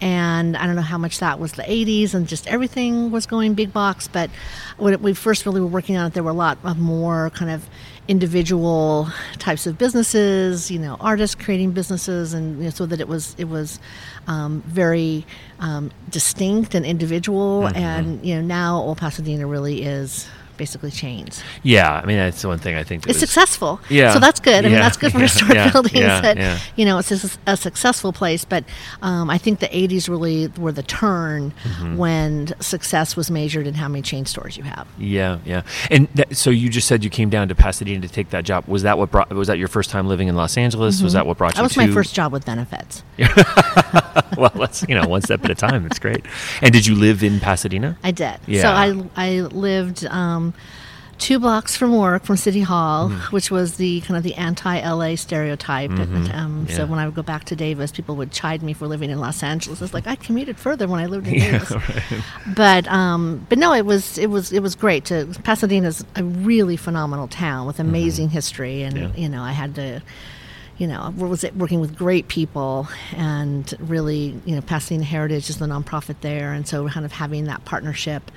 and 0.00 0.56
I 0.56 0.66
don't 0.66 0.76
know 0.76 0.82
how 0.82 0.98
much 0.98 1.18
that 1.20 1.38
was 1.38 1.52
the 1.52 1.62
'80s 1.62 2.14
and 2.14 2.26
just 2.26 2.46
everything 2.46 3.10
was 3.10 3.26
going 3.26 3.54
big 3.54 3.72
box, 3.72 4.08
but 4.08 4.30
when 4.78 5.00
we 5.02 5.12
first 5.14 5.44
really 5.46 5.60
were 5.60 5.66
working 5.66 5.96
on 5.96 6.06
it, 6.06 6.14
there 6.14 6.22
were 6.22 6.30
a 6.30 6.34
lot 6.34 6.58
of 6.64 6.78
more 6.78 7.30
kind 7.30 7.50
of 7.50 7.68
individual 8.08 9.08
types 9.38 9.66
of 9.66 9.76
businesses, 9.78 10.70
you 10.70 10.78
know, 10.78 10.96
artists 11.00 11.34
creating 11.34 11.72
businesses, 11.72 12.32
and 12.34 12.58
you 12.58 12.64
know, 12.64 12.70
so 12.70 12.86
that 12.86 13.00
it 13.00 13.08
was 13.08 13.34
it 13.38 13.48
was 13.48 13.78
um, 14.26 14.62
very 14.66 15.26
um, 15.60 15.90
distinct 16.08 16.74
and 16.74 16.86
individual. 16.86 17.66
And 17.66 18.24
you 18.24 18.36
know, 18.36 18.42
now 18.42 18.76
Old 18.78 18.98
Pasadena 18.98 19.46
really 19.46 19.82
is 19.82 20.26
basically 20.56 20.90
chains. 20.90 21.42
Yeah, 21.62 21.92
I 22.02 22.06
mean 22.06 22.16
that's 22.16 22.42
the 22.42 22.48
one 22.48 22.58
thing 22.58 22.76
I 22.76 22.82
think. 22.84 23.02
That 23.04 23.10
It's 23.10 23.18
successful. 23.20 23.80
Yeah. 23.88 24.12
So 24.12 24.18
that's 24.18 24.40
good. 24.40 24.64
I 24.64 24.68
mean, 24.68 24.78
that's 24.78 24.96
good 24.96 25.12
for 25.12 25.18
Yeah. 25.20 25.22
historic 25.24 25.54
Yeah. 25.54 25.70
buildings 25.72 25.96
Yeah. 25.98 26.20
that, 26.20 26.36
Yeah. 26.36 26.58
you 26.76 26.84
know, 26.84 26.98
it's 26.98 27.10
a, 27.12 27.30
a 27.46 27.56
successful 27.56 28.12
place. 28.12 28.44
But 28.44 28.64
um, 29.02 29.30
I 29.30 29.38
think 29.38 29.60
the 29.60 29.68
80s 29.68 30.08
really 30.08 30.48
were 30.48 30.72
the 30.72 30.82
turn 30.82 31.52
Mm-hmm. 31.64 31.96
when 31.96 32.54
success 32.60 33.16
was 33.16 33.30
measured 33.30 33.66
in 33.66 33.74
how 33.74 33.88
many 33.88 34.02
chain 34.02 34.24
stores 34.26 34.56
you 34.56 34.62
have. 34.62 34.86
Yeah, 34.98 35.38
yeah. 35.44 35.62
And 35.90 36.08
that, 36.14 36.36
so 36.36 36.50
you 36.50 36.68
just 36.68 36.86
said 36.88 37.02
you 37.04 37.10
came 37.10 37.28
down 37.30 37.48
to 37.48 37.54
Pasadena 37.54 38.00
to 38.00 38.08
take 38.08 38.30
that 38.30 38.44
job. 38.44 38.64
Was 38.66 38.82
that 38.82 38.96
what 38.98 39.10
brought? 39.10 39.30
Was 39.32 39.48
that 39.48 39.58
your 39.58 39.68
first 39.68 39.90
time 39.90 40.06
living 40.08 40.28
in 40.28 40.36
Los 40.36 40.56
Angeles? 40.56 41.02
Was 41.02 41.12
that 41.14 41.26
what 41.26 41.36
brought 41.38 41.52
you? 41.52 41.56
That 41.56 41.62
was 41.62 41.72
to, 41.74 41.80
my 41.86 41.88
first 41.92 42.14
job 42.14 42.32
with 42.32 42.44
benefits. 42.46 43.02
well, 44.36 44.52
let's 44.54 44.84
you 44.88 44.94
know 44.94 45.06
one 45.08 45.22
step 45.22 45.44
at 45.44 45.50
a 45.50 45.54
time. 45.54 45.86
It's 45.86 45.98
great. 45.98 46.24
And 46.62 46.72
did 46.72 46.86
you 46.86 46.94
live 46.94 47.22
in 47.22 47.40
Pasadena? 47.40 47.96
I 48.02 48.10
did. 48.10 48.38
Yeah. 48.46 48.62
So 48.62 48.68
I, 48.68 49.26
I 49.26 49.40
lived 49.40 50.04
um, 50.06 50.45
two 51.18 51.38
blocks 51.38 51.74
from 51.74 51.96
work 51.96 52.24
from 52.24 52.36
City 52.36 52.60
Hall, 52.60 53.08
Mm-hmm. 53.08 53.34
which 53.34 53.50
was 53.50 53.76
the 53.78 54.02
kind 54.02 54.18
of 54.18 54.22
the 54.22 54.34
anti-LA 54.34 55.14
stereotype. 55.16 55.90
And, 55.90 56.30
um, 56.32 56.66
Yeah. 56.68 56.76
So 56.76 56.86
when 56.86 56.98
I 56.98 57.06
would 57.06 57.14
go 57.14 57.22
back 57.22 57.44
to 57.44 57.56
Davis, 57.56 57.90
people 57.90 58.16
would 58.16 58.32
chide 58.32 58.62
me 58.62 58.74
for 58.74 58.86
living 58.86 59.08
in 59.08 59.18
Los 59.18 59.42
Angeles. 59.42 59.80
It's 59.80 59.94
like 59.94 60.06
I 60.06 60.16
commuted 60.16 60.58
further 60.58 60.86
when 60.86 61.00
I 61.00 61.06
lived 61.06 61.26
in 61.26 61.34
Yeah, 61.40 61.50
Davis. 61.58 61.72
But 62.54 62.86
um, 62.88 63.46
but 63.48 63.56
no, 63.58 63.72
it 63.72 63.86
was 63.86 64.18
it 64.18 64.26
was 64.28 64.52
it 64.52 64.60
was 64.60 64.74
great. 64.74 65.06
To 65.06 65.24
Pasadena's 65.42 66.04
a 66.16 66.22
really 66.22 66.76
phenomenal 66.76 67.28
town 67.28 67.66
with 67.66 67.80
amazing 67.80 68.28
history, 68.28 68.82
and 68.82 68.94
Mm-hmm. 68.96 69.16
Yeah. 69.16 69.22
you 69.22 69.28
know 69.30 69.42
I 69.42 69.52
had 69.52 69.74
to. 69.76 70.02
You 70.78 70.86
know, 70.86 71.12
was 71.16 71.42
it 71.42 71.56
working 71.56 71.80
with 71.80 71.96
great 71.96 72.28
people 72.28 72.86
and 73.14 73.72
really, 73.78 74.38
you 74.44 74.54
know, 74.54 74.60
Pasadena 74.60 75.04
Heritage 75.04 75.48
is 75.48 75.58
the 75.58 75.66
nonprofit 75.66 76.20
there, 76.20 76.52
and 76.52 76.68
so 76.68 76.86
kind 76.88 77.06
of 77.06 77.12
having 77.12 77.44
that 77.44 77.64
partnership 77.64 78.30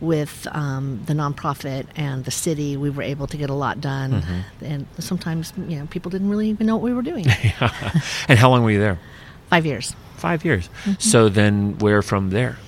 with 0.00 0.46
um, 0.52 1.02
the 1.06 1.14
nonprofit 1.14 1.86
and 1.96 2.24
the 2.24 2.30
city, 2.30 2.76
we 2.76 2.90
were 2.90 3.02
able 3.02 3.26
to 3.26 3.36
get 3.36 3.50
a 3.50 3.54
lot 3.54 3.80
done. 3.80 4.20
Mm-hmm. 4.20 4.64
And 4.64 4.86
sometimes, 4.98 5.52
you 5.56 5.78
know, 5.78 5.86
people 5.86 6.10
didn't 6.10 6.28
really 6.28 6.48
even 6.48 6.66
know 6.66 6.76
what 6.76 6.82
we 6.82 6.92
were 6.92 7.02
doing. 7.02 7.26
and 8.28 8.38
how 8.38 8.50
long 8.50 8.62
were 8.62 8.70
you 8.70 8.80
there? 8.80 8.98
Five 9.48 9.64
years. 9.64 9.94
Five 10.16 10.44
years. 10.44 10.68
Mm-hmm. 10.68 10.92
So 10.98 11.28
then, 11.28 11.78
where 11.78 12.02
from 12.02 12.30
there? 12.30 12.58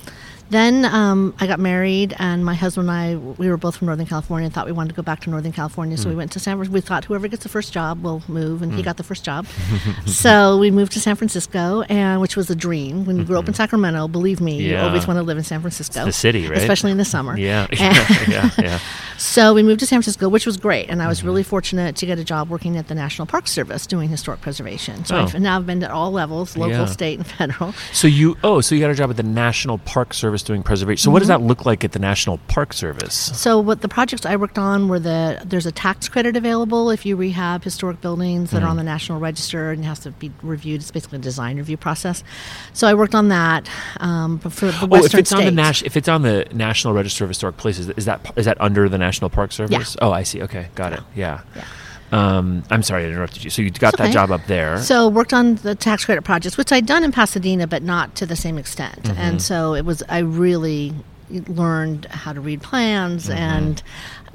Then 0.50 0.85
um, 0.87 1.35
I 1.40 1.47
got 1.47 1.61
married, 1.61 2.14
and 2.19 2.45
my 2.45 2.55
husband 2.55 2.88
and 2.88 2.97
I, 2.99 3.17
we 3.17 3.50
were 3.50 3.57
both 3.59 3.76
from 3.76 3.87
Northern 3.87 4.07
California 4.07 4.47
and 4.47 4.55
thought 4.55 4.64
we 4.67 4.73
wanted 4.73 4.90
to 4.90 4.95
go 4.95 5.02
back 5.02 5.21
to 5.21 5.31
Northern 5.31 5.52
California. 5.52 5.97
So 5.99 6.09
we 6.09 6.14
went 6.14 6.33
to 6.33 6.40
San 6.40 6.57
Francisco. 6.57 6.75
We 6.75 6.81
thought 6.81 7.05
whoever 7.05 7.28
gets 7.28 7.43
the 7.43 7.49
first 7.50 7.73
job 7.73 8.02
will 8.02 8.23
move, 8.28 8.62
and 8.62 8.73
he 8.73 8.83
got 8.83 8.97
the 8.97 9.02
first 9.02 9.25
job. 9.25 9.47
so 10.07 10.59
we 10.59 10.71
moved 10.71 10.93
to 10.93 11.00
San 11.00 11.17
Francisco, 11.17 11.83
and 11.83 12.21
which 12.21 12.37
was 12.37 12.49
a 12.50 12.55
dream. 12.55 13.05
When 13.05 13.19
you 13.19 13.25
grew 13.25 13.38
up 13.38 13.49
in 13.49 13.55
Sacramento, 13.55 14.09
believe 14.09 14.40
me, 14.40 14.62
you 14.62 14.76
always 14.76 15.07
want 15.07 15.19
to 15.19 15.23
live 15.23 15.37
in 15.38 15.45
San 15.45 15.61
Francisco. 15.61 16.05
the 16.05 16.12
city, 16.12 16.49
right? 16.49 16.59
Especially 16.59 16.90
in 16.93 16.97
the 16.99 17.05
summer. 17.05 17.37
Yeah, 17.38 17.67
yeah, 17.73 18.50
yeah. 18.59 18.78
So 19.19 19.52
we 19.52 19.62
moved 19.62 19.81
to 19.81 19.87
San 19.87 19.99
Francisco, 20.00 20.28
which 20.28 20.47
was 20.47 20.57
great, 20.57 20.88
and 20.88 21.00
I 21.02 21.05
Mm-hmm. 21.05 21.09
was 21.11 21.25
really 21.25 21.43
fortunate 21.43 21.97
to 21.97 22.07
get 22.07 22.19
a 22.19 22.25
job 22.25 22.50
working 22.50 22.76
at 22.76 22.88
the 22.88 22.95
National 22.95 23.25
Park 23.26 23.49
Service 23.49 23.87
doing 23.87 24.09
historic 24.11 24.40
preservation. 24.43 25.05
So 25.07 25.17
Oh. 25.17 25.21
I've 25.23 25.40
now 25.40 25.57
I've 25.57 25.67
been 25.67 25.83
at 25.83 25.90
all 25.90 26.12
levels, 26.12 26.55
local, 26.57 26.76
Yeah. 26.76 26.85
state, 26.87 27.19
and 27.19 27.26
federal. 27.26 27.73
So 27.93 28.07
you 28.07 28.37
oh, 28.45 28.61
so 28.61 28.75
you 28.75 28.81
got 28.83 28.90
a 28.90 28.95
job 28.95 29.09
at 29.11 29.17
the 29.17 29.23
National 29.23 29.78
Park 29.78 30.12
Service 30.14 30.38
doing 30.42 30.62
preservation. 30.62 31.02
So 31.02 31.11
what 31.11 31.21
does 31.21 31.28
that 31.28 31.40
look 31.42 31.66
like 31.66 31.85
at 31.85 31.92
the 31.92 31.99
National 31.99 32.38
Park 32.49 32.73
Service? 32.73 33.14
So 33.38 33.59
what 33.61 33.80
the 33.80 33.88
projects 33.88 34.25
I 34.26 34.37
worked 34.37 34.59
on 34.59 34.88
were 34.88 34.99
the 34.99 35.40
there's 35.45 35.66
a 35.66 35.73
tax 35.73 36.09
credit 36.09 36.37
available 36.37 36.90
if 36.90 37.04
you 37.07 37.16
rehab 37.16 37.64
historic 37.64 38.00
buildings 38.00 38.50
that 38.50 38.62
are 38.62 38.68
on 38.68 38.76
the 38.76 38.83
National 38.83 39.18
Register 39.21 39.71
and 39.71 39.85
it 39.85 39.87
has 39.87 40.00
to 40.00 40.11
be 40.12 40.33
reviewed. 40.42 40.80
It's 40.80 40.90
basically 40.90 41.18
a 41.18 41.23
design 41.23 41.57
review 41.57 41.76
process. 41.76 42.25
So 42.73 42.87
I 42.87 42.95
worked 42.95 43.14
on 43.14 43.28
that 43.28 43.68
um, 44.00 44.38
for 44.38 44.66
the 44.66 44.78
Oh, 44.80 44.85
if 44.85 44.90
Western 44.90 45.21
it's 45.21 45.33
on 45.33 45.54
the 45.54 45.75
states. 45.75 45.83
If 45.83 45.97
it's 45.97 46.09
on 46.09 46.23
the 46.23 46.47
National 46.52 46.95
Register 46.95 47.25
of 47.25 47.30
Historic 47.30 47.57
Places, 47.57 47.88
is 47.90 48.04
that 48.04 48.33
is 48.37 48.45
that 48.47 48.61
under 48.61 48.88
the 48.88 48.99
National 48.99 49.30
Park 49.30 49.52
Service? 49.52 49.97
Oh, 50.00 50.12
I 50.12 50.23
see. 50.23 50.42
Okay, 50.42 50.68
got 50.75 50.92
it. 50.92 51.00
Yeah. 51.14 51.40
Yeah. 51.57 51.64
Um, 52.12 52.62
I'm 52.71 52.83
sorry 52.83 53.05
I 53.05 53.09
interrupted 53.09 53.45
you. 53.45 53.50
So 53.50 53.62
you 53.62 53.71
got 53.71 53.95
It's 53.95 54.03
that 54.03 54.12
job 54.12 54.31
up 54.31 54.47
there. 54.47 54.79
So 54.83 55.09
worked 55.09 55.33
on 55.35 55.57
the 55.57 55.75
tax 55.75 56.05
credit 56.05 56.23
projects, 56.23 56.57
which 56.57 56.73
I'd 56.73 56.87
done 56.87 57.05
in 57.05 57.12
Pasadena, 57.12 57.67
but 57.67 57.83
not 57.83 58.15
to 58.17 58.27
the 58.27 58.37
same 58.37 58.59
extent. 58.59 59.03
Mm-hmm. 59.05 59.19
And 59.19 59.43
so 59.43 59.75
it 59.75 59.85
was 59.85 60.03
I 60.09 60.19
really 60.19 60.95
learned 61.47 62.07
how 62.07 62.33
to 62.33 62.41
read 62.41 62.62
plans 62.62 63.29
Mm-hmm. 63.29 63.38
and 63.38 63.83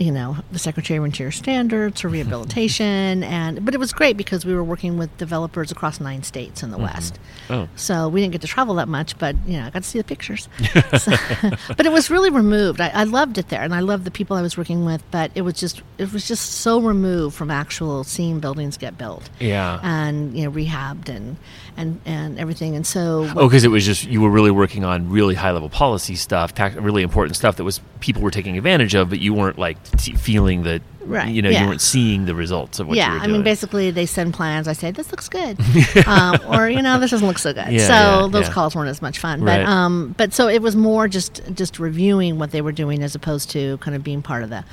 you 0.03 0.11
know 0.11 0.35
the 0.51 0.59
Secretary 0.59 0.97
of 0.97 1.05
Interior 1.05 1.31
standards 1.31 2.01
for 2.01 2.09
rehabilitation 2.09 3.23
and 3.23 3.63
but 3.63 3.73
it 3.73 3.77
was 3.77 3.93
great 3.93 4.17
because 4.17 4.45
we 4.45 4.53
were 4.53 4.63
working 4.63 4.97
with 4.97 5.15
developers 5.17 5.71
across 5.71 5.99
nine 5.99 6.23
states 6.23 6.61
in 6.61 6.71
the 6.71 6.77
mm-hmm. 6.77 6.85
West. 6.85 7.19
oh, 7.49 7.69
So 7.75 8.09
we 8.09 8.21
didn't 8.21 8.33
get 8.33 8.41
to 8.41 8.47
travel 8.47 8.75
that 8.75 8.87
much, 8.87 9.17
but 9.17 9.35
you 9.47 9.57
know, 9.57 9.65
I 9.65 9.69
got 9.69 9.83
to 9.83 9.89
see 9.89 9.99
the 9.99 10.03
pictures. 10.03 10.49
So- 10.97 11.13
but 11.77 11.85
it 11.85 11.91
was 11.91 12.09
really 12.09 12.29
removed. 12.29 12.81
I, 12.81 12.89
I 12.89 13.03
loved 13.03 13.37
it 13.37 13.49
there, 13.49 13.61
and 13.61 13.73
I 13.73 13.79
loved 13.79 14.05
the 14.05 14.11
people 14.11 14.35
I 14.35 14.41
was 14.41 14.57
working 14.57 14.85
with. 14.85 15.03
But 15.11 15.31
it 15.35 15.41
was 15.41 15.55
just, 15.55 15.81
it 15.97 16.11
was 16.13 16.27
just 16.27 16.59
so 16.59 16.79
removed 16.79 17.35
from 17.35 17.49
actual 17.49 18.03
seeing 18.03 18.39
buildings 18.39 18.77
get 18.77 18.97
built 18.97 19.29
yeah. 19.39 19.79
and 19.81 20.37
you 20.37 20.45
know 20.45 20.51
rehabbed 20.51 21.09
and 21.09 21.37
and 21.77 21.99
and 22.05 22.39
everything. 22.39 22.75
And 22.75 22.85
so 22.85 23.29
Oh, 23.35 23.47
because 23.47 23.63
it 23.63 23.69
was 23.69 23.85
just 23.85 24.05
you 24.05 24.21
were 24.21 24.29
really 24.29 24.51
working 24.51 24.83
on 24.83 25.09
really 25.09 25.35
high 25.35 25.51
level 25.51 25.69
policy 25.69 26.15
stuff, 26.15 26.53
tax, 26.53 26.75
really 26.75 27.03
important 27.03 27.35
stuff 27.35 27.57
that 27.57 27.63
was 27.63 27.79
people 27.99 28.21
were 28.21 28.31
taking 28.31 28.57
advantage 28.57 28.93
of, 28.95 29.09
but 29.09 29.19
you 29.19 29.33
weren't 29.33 29.57
like 29.57 29.77
t- 29.97 30.13
feeling 30.15 30.63
that 30.63 30.81
Right, 31.05 31.27
you 31.33 31.41
know, 31.41 31.49
yeah. 31.49 31.63
you 31.63 31.67
weren't 31.67 31.81
seeing 31.81 32.23
the 32.23 32.33
results 32.33 32.79
of 32.79 32.87
what 32.87 32.95
yeah, 32.95 33.11
you 33.15 33.19
were 33.19 33.23
I 33.25 33.27
mean, 33.27 33.43
basically, 33.43 33.91
they 33.91 34.05
send 34.05 34.33
plans. 34.33 34.69
I 34.69 34.73
say 34.73 34.91
this 34.91 35.11
looks 35.11 35.27
good, 35.27 35.57
um, 36.07 36.39
or 36.47 36.69
you 36.69 36.81
know, 36.81 36.97
this 36.97 37.11
doesn't 37.11 37.27
look 37.27 37.39
so 37.39 37.53
good. 37.53 37.69
Yeah, 37.73 37.79
so 37.87 37.93
yeah, 37.93 38.27
those 38.31 38.47
calls 38.47 38.73
weren't 38.73 38.87
as 38.87 39.01
much 39.01 39.19
fun. 39.19 39.41
Right. 39.43 39.65
But 39.65 39.69
um, 39.69 40.15
but 40.17 40.31
so 40.33 40.47
it 40.47 40.61
was 40.61 40.77
more 40.77 41.09
just 41.09 41.41
just 41.55 41.77
reviewing 41.77 42.39
what 42.39 42.51
they 42.51 42.61
were 42.61 42.71
doing 42.71 43.03
as 43.03 43.15
opposed 43.15 43.49
to 43.51 43.77
kind 43.79 43.97
of 43.97 44.03
being 44.03 44.21
part 44.21 44.43
of 44.43 44.49
the 44.49 44.63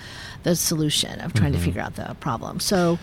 the 0.45 0.55
solution 0.55 1.19
of 1.21 1.35
trying 1.35 1.51
Mm-hmm. 1.51 1.59
to 1.59 1.65
figure 1.65 1.83
out 1.83 1.97
the 1.97 2.15
problem. 2.21 2.61
So. 2.61 3.01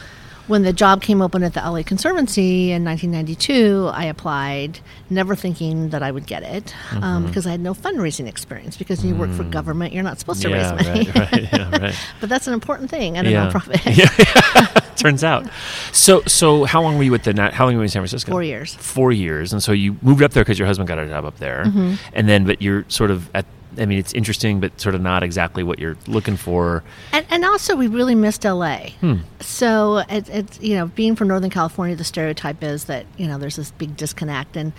When 0.48 0.64
the 0.64 0.72
job 0.72 1.02
came 1.02 1.22
open 1.22 1.44
at 1.44 1.54
the 1.54 1.60
LA 1.60 1.84
Conservancy 1.84 2.72
in 2.72 2.86
1992, 2.86 3.90
I 3.94 4.06
applied, 4.06 4.80
never 5.10 5.36
thinking 5.36 5.90
that 5.90 6.02
I 6.02 6.10
would 6.12 6.26
get 6.26 6.42
it, 6.44 6.74
um, 6.92 7.02
Mm-hmm. 7.02 7.26
because 7.28 7.46
I 7.46 7.52
had 7.52 7.60
no 7.60 7.74
fundraising 7.74 8.28
experience. 8.28 8.78
Because 8.78 9.02
when 9.04 9.10
you 9.14 9.20
work 9.20 9.32
for 9.32 9.44
government, 9.44 9.94
you're 9.94 10.04
not 10.04 10.20
supposed 10.20 10.42
to 10.44 10.48
Mm. 10.48 10.52
yeah, 10.52 10.76
raise 10.76 10.88
money. 10.88 11.06
right, 11.12 11.32
right, 11.34 11.54
yeah, 11.54 11.70
right. 11.80 11.96
but 12.22 12.30
that's 12.30 12.48
an 12.48 12.54
important 12.54 12.90
thing 12.90 13.18
at 13.18 13.26
a 13.26 13.30
Yeah. 13.30 13.50
nonprofit. 13.52 14.86
Turns 14.98 15.24
out. 15.24 15.46
So, 15.92 16.22
so 16.28 16.64
how 16.64 16.82
long 16.82 16.98
were 16.98 17.04
you 17.04 17.14
at 17.14 17.24
the? 17.24 17.34
How 17.52 17.66
long 17.66 17.76
were 17.76 17.82
you 17.82 17.84
in 17.84 17.90
San 17.90 18.02
Francisco? 18.02 18.32
Four 18.32 18.42
years. 18.44 18.74
Four 18.76 19.12
years, 19.12 19.54
and 19.54 19.62
so 19.62 19.72
you 19.72 19.98
moved 20.02 20.24
up 20.24 20.32
there 20.32 20.44
because 20.44 20.58
your 20.58 20.66
husband 20.66 20.88
got 20.88 20.98
a 20.98 21.08
job 21.08 21.24
up 21.26 21.38
there, 21.38 21.66
Mm-hmm. 21.66 21.94
and 22.14 22.28
then, 22.28 22.46
but 22.46 22.62
you're 22.62 22.86
sort 22.88 23.12
of 23.12 23.30
at. 23.36 23.46
I 23.78 23.86
mean, 23.86 24.00
it's 24.00 24.14
interesting, 24.14 24.60
but 24.60 24.80
sort 24.80 24.96
of 24.96 25.02
not 25.02 25.24
exactly 25.24 25.64
what 25.64 25.80
you're 25.80 25.98
looking 26.08 26.38
for. 26.38 26.84
And, 27.12 27.26
and 27.30 27.46
also, 27.46 27.76
we 27.76 27.88
really 27.88 28.16
missed 28.16 28.44
LA. 28.44 28.90
Hmm. 29.02 29.18
So 29.40 30.00
it, 30.10 30.30
it's 30.30 30.60
you 30.62 30.76
know, 30.76 30.88
being 30.88 31.16
from 31.16 31.28
Northern 31.28 31.50
California, 31.50 31.96
the 31.96 32.04
stereotype 32.04 32.64
is 32.64 32.86
that 32.86 33.06
you 33.18 33.28
know 33.28 33.38
there's 33.38 33.56
this 33.56 33.72
big 33.72 33.96
disconnect, 33.96 34.58
and 34.58 34.74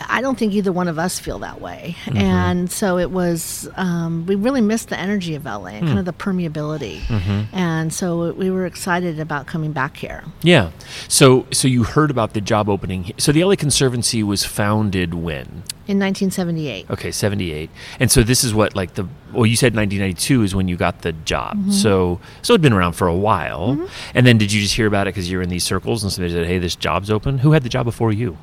I 0.00 0.20
don't 0.20 0.38
think 0.38 0.52
either 0.52 0.72
one 0.72 0.88
of 0.88 0.98
us 0.98 1.18
feel 1.18 1.38
that 1.40 1.60
way. 1.60 1.96
Mm-hmm. 2.04 2.18
And 2.18 2.70
so 2.70 2.98
it 2.98 3.10
was, 3.10 3.68
um, 3.76 4.26
we 4.26 4.34
really 4.34 4.60
missed 4.60 4.88
the 4.90 4.98
energy 4.98 5.34
of 5.34 5.44
LA 5.46 5.66
and 5.68 5.80
Hmm. 5.80 5.86
kind 5.86 5.98
of 6.00 6.04
the 6.04 6.12
permeability. 6.12 7.00
Mm-hmm. 7.00 7.56
And 7.56 7.92
so 7.92 8.32
we 8.32 8.50
were 8.50 8.66
excited 8.66 9.18
about 9.18 9.46
coming 9.46 9.72
back 9.72 9.96
here. 9.96 10.24
Yeah. 10.42 10.70
So, 11.08 11.46
so 11.50 11.66
you 11.66 11.84
heard 11.84 12.10
about 12.10 12.34
the 12.34 12.40
job 12.42 12.68
opening. 12.68 13.12
So 13.18 13.32
the 13.32 13.42
LA 13.42 13.56
Conservancy 13.56 14.22
was 14.22 14.44
founded 14.44 15.14
when? 15.14 15.62
In 15.88 15.98
1978. 16.00 16.90
Okay, 16.90 17.10
78. 17.10 17.70
And 18.00 18.10
so 18.10 18.22
this 18.22 18.42
is 18.44 18.52
what 18.52 18.74
like 18.74 18.94
the 18.94 19.06
well 19.32 19.46
you 19.46 19.54
said 19.56 19.74
1992 19.74 20.42
is 20.42 20.54
when 20.54 20.66
you 20.68 20.76
got 20.76 21.02
the 21.02 21.12
job. 21.12 21.70
So 21.70 22.18
so 22.42 22.52
it'd 22.54 22.60
been 22.62 22.72
around 22.72 22.94
for 22.94 23.06
a 23.06 23.14
while. 23.14 23.88
And 24.12 24.26
then 24.26 24.36
did 24.36 24.52
you 24.52 24.60
just 24.60 24.74
hear 24.74 24.86
about 24.88 25.06
it 25.06 25.12
cuz 25.12 25.30
you're 25.30 25.42
in 25.42 25.48
these 25.48 25.62
circles 25.64 26.02
and 26.02 26.12
somebody 26.12 26.34
said, 26.34 26.46
"Hey, 26.46 26.58
this 26.58 26.74
job's 26.74 27.08
open." 27.10 27.38
Who 27.38 27.52
had 27.52 27.62
the 27.62 27.68
job 27.68 27.84
before 27.86 28.12
you? 28.12 28.36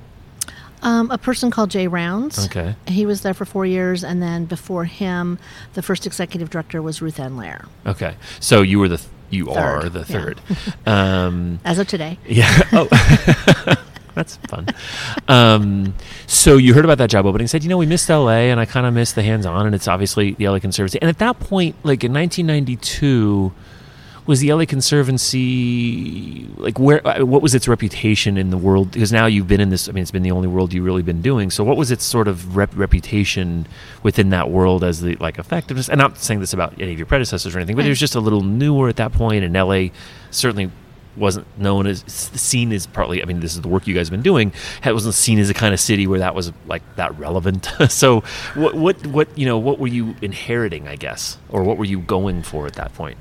Um, 0.84 1.10
a 1.12 1.18
person 1.18 1.50
called 1.50 1.72
Jay 1.72 1.88
Rounds. 1.88 2.46
Okay. 2.46 2.76
He 2.88 3.06
was 3.06 3.22
there 3.22 3.34
for 3.34 3.46
four 3.46 3.66
years, 3.66 4.04
and 4.04 4.22
then 4.22 4.46
before 4.46 4.86
him, 4.86 5.40
the 5.74 5.82
first 5.82 6.06
executive 6.06 6.50
director 6.50 6.82
was 6.82 7.00
Ruthann 7.00 7.38
Lehrer, 7.38 7.66
Okay. 7.86 8.16
So 8.40 8.62
you 8.62 8.78
were 8.80 8.90
the 8.90 8.98
th- 8.98 9.10
you 9.30 9.50
are 9.50 9.82
Third, 9.90 9.94
the 9.94 10.00
yeah. 10.00 10.06
third. 10.06 10.42
um 10.86 11.60
as 11.66 11.80
of 11.80 11.88
today. 11.88 12.20
yeah. 12.28 12.62
Oh. 12.74 12.88
That's 14.16 14.36
fun. 14.36 14.68
Um, 15.28 15.96
so 16.28 16.58
you 16.58 16.76
heard 16.76 16.86
about 16.86 17.00
that 17.00 17.10
job 17.10 17.26
opening, 17.26 17.48
said, 17.48 17.64
you 17.64 17.70
know, 17.70 17.78
we 17.80 17.88
missed 17.88 18.08
LA 18.10 18.46
and 18.52 18.60
I 18.60 18.66
kind 18.66 18.86
of 18.86 18.94
missed 18.94 19.16
the 19.16 19.24
hands 19.24 19.44
on, 19.48 19.66
and 19.66 19.74
it's 19.74 19.88
obviously 19.88 20.34
the 20.34 20.48
LA 20.50 20.60
Conservancy. 20.60 21.00
And 21.02 21.10
at 21.10 21.18
that 21.18 21.40
point, 21.40 21.76
like 21.84 22.04
in 22.04 22.14
1992, 22.14 23.52
was 24.26 24.40
the 24.40 24.54
LA 24.54 24.66
Conservancy 24.66 26.48
like 26.58 26.80
where? 26.80 27.06
uh, 27.06 27.26
What 27.26 27.42
was 27.42 27.54
its 27.56 27.68
reputation 27.68 28.38
in 28.38 28.50
the 28.50 28.58
world? 28.58 28.92
Because 28.92 29.12
now 29.12 29.26
you've 29.26 29.48
been 29.48 29.60
in 29.62 29.70
this. 29.70 29.90
I 29.90 29.92
mean, 29.92 30.02
it's 30.02 30.12
been 30.12 30.24
the 30.24 30.32
only 30.32 30.48
world 30.48 30.74
you've 30.74 30.86
really 30.86 31.02
been 31.04 31.22
doing. 31.22 31.50
So 31.52 31.64
what 31.64 31.78
was 31.78 31.92
its 31.92 32.04
sort 32.04 32.28
of 32.28 32.56
rep- 32.56 32.76
reputation 32.76 33.68
within 34.02 34.30
that 34.30 34.50
world 34.50 34.84
as 34.84 35.02
the 35.02 35.16
like 35.18 35.40
effectiveness? 35.40 35.90
And 35.90 36.02
I'm 36.02 36.12
not 36.12 36.18
saying 36.18 36.40
this 36.40 36.54
about 36.54 36.74
any 36.80 36.94
of 36.94 36.98
your 37.00 37.06
predecessors 37.06 37.56
or 37.56 37.60
anything, 37.60 37.76
but 37.76 37.86
it 37.86 37.90
was 37.90 38.00
just 38.00 38.16
a 38.16 38.20
little 38.20 38.42
newer 38.42 38.88
at 38.90 38.96
that 38.98 39.12
point, 39.14 39.44
and 39.44 39.54
LA 39.54 39.88
certainly 40.32 40.72
wasn't 41.16 41.46
known 41.60 41.86
as 41.86 42.04
seen 42.08 42.74
as 42.74 42.88
partly. 42.88 43.22
I 43.22 43.26
mean, 43.26 43.40
this 43.40 43.54
is 43.54 43.62
the 43.62 43.68
work 43.68 43.86
you 43.86 43.94
guys 43.94 44.08
have 44.08 44.12
been 44.12 44.24
doing. 44.24 44.52
It 44.84 44.94
wasn't 44.94 45.14
seen 45.14 45.38
as 45.38 45.48
a 45.50 45.54
kind 45.54 45.72
of 45.74 45.80
city 45.80 46.08
where 46.08 46.18
that 46.20 46.34
was 46.34 46.52
like 46.66 46.82
that 46.96 47.16
relevant. 47.20 47.70
so, 47.90 48.22
what 48.56 48.74
what 48.74 49.06
what 49.08 49.38
you 49.38 49.46
know, 49.46 49.58
what 49.60 49.78
were 49.80 49.88
you 49.88 50.16
inheriting? 50.22 50.88
I 50.88 50.96
guess, 50.96 51.38
or 51.50 51.64
what 51.64 51.78
were 51.78 51.86
you 51.86 52.00
going 52.00 52.42
for 52.42 52.66
at 52.66 52.74
that 52.74 52.94
point? 52.96 53.18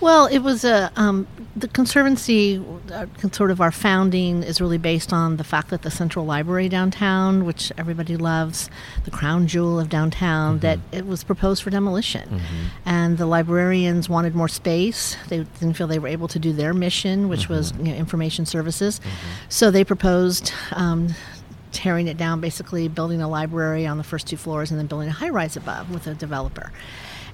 Well, 0.00 0.26
it 0.26 0.38
was 0.38 0.64
a 0.64 0.92
um, 0.96 1.26
the 1.56 1.68
conservancy. 1.68 2.64
Uh, 2.92 3.06
sort 3.32 3.50
of 3.50 3.60
our 3.60 3.72
founding 3.72 4.42
is 4.42 4.60
really 4.60 4.78
based 4.78 5.12
on 5.12 5.36
the 5.36 5.44
fact 5.44 5.70
that 5.70 5.82
the 5.82 5.90
Central 5.90 6.24
Library 6.24 6.68
downtown, 6.68 7.44
which 7.44 7.72
everybody 7.76 8.16
loves, 8.16 8.70
the 9.04 9.10
crown 9.10 9.46
jewel 9.46 9.80
of 9.80 9.88
downtown, 9.88 10.54
mm-hmm. 10.54 10.60
that 10.60 10.78
it 10.92 11.06
was 11.06 11.24
proposed 11.24 11.62
for 11.62 11.70
demolition, 11.70 12.28
mm-hmm. 12.28 12.66
and 12.84 13.18
the 13.18 13.26
librarians 13.26 14.08
wanted 14.08 14.34
more 14.34 14.48
space. 14.48 15.16
They 15.28 15.38
didn't 15.60 15.74
feel 15.74 15.86
they 15.86 15.98
were 15.98 16.08
able 16.08 16.28
to 16.28 16.38
do 16.38 16.52
their 16.52 16.72
mission, 16.72 17.28
which 17.28 17.44
mm-hmm. 17.44 17.54
was 17.54 17.72
you 17.78 17.84
know, 17.84 17.94
information 17.94 18.46
services. 18.46 19.00
Mm-hmm. 19.00 19.28
So 19.48 19.70
they 19.70 19.84
proposed. 19.84 20.52
Um, 20.72 21.08
tearing 21.70 22.08
it 22.08 22.16
down, 22.16 22.40
basically 22.40 22.88
building 22.88 23.20
a 23.20 23.28
library 23.28 23.86
on 23.86 23.98
the 23.98 24.02
first 24.02 24.26
two 24.26 24.38
floors 24.38 24.70
and 24.70 24.80
then 24.80 24.86
building 24.86 25.06
a 25.08 25.12
high 25.12 25.28
rise 25.28 25.54
above 25.54 25.90
with 25.90 26.06
a 26.06 26.14
developer. 26.14 26.72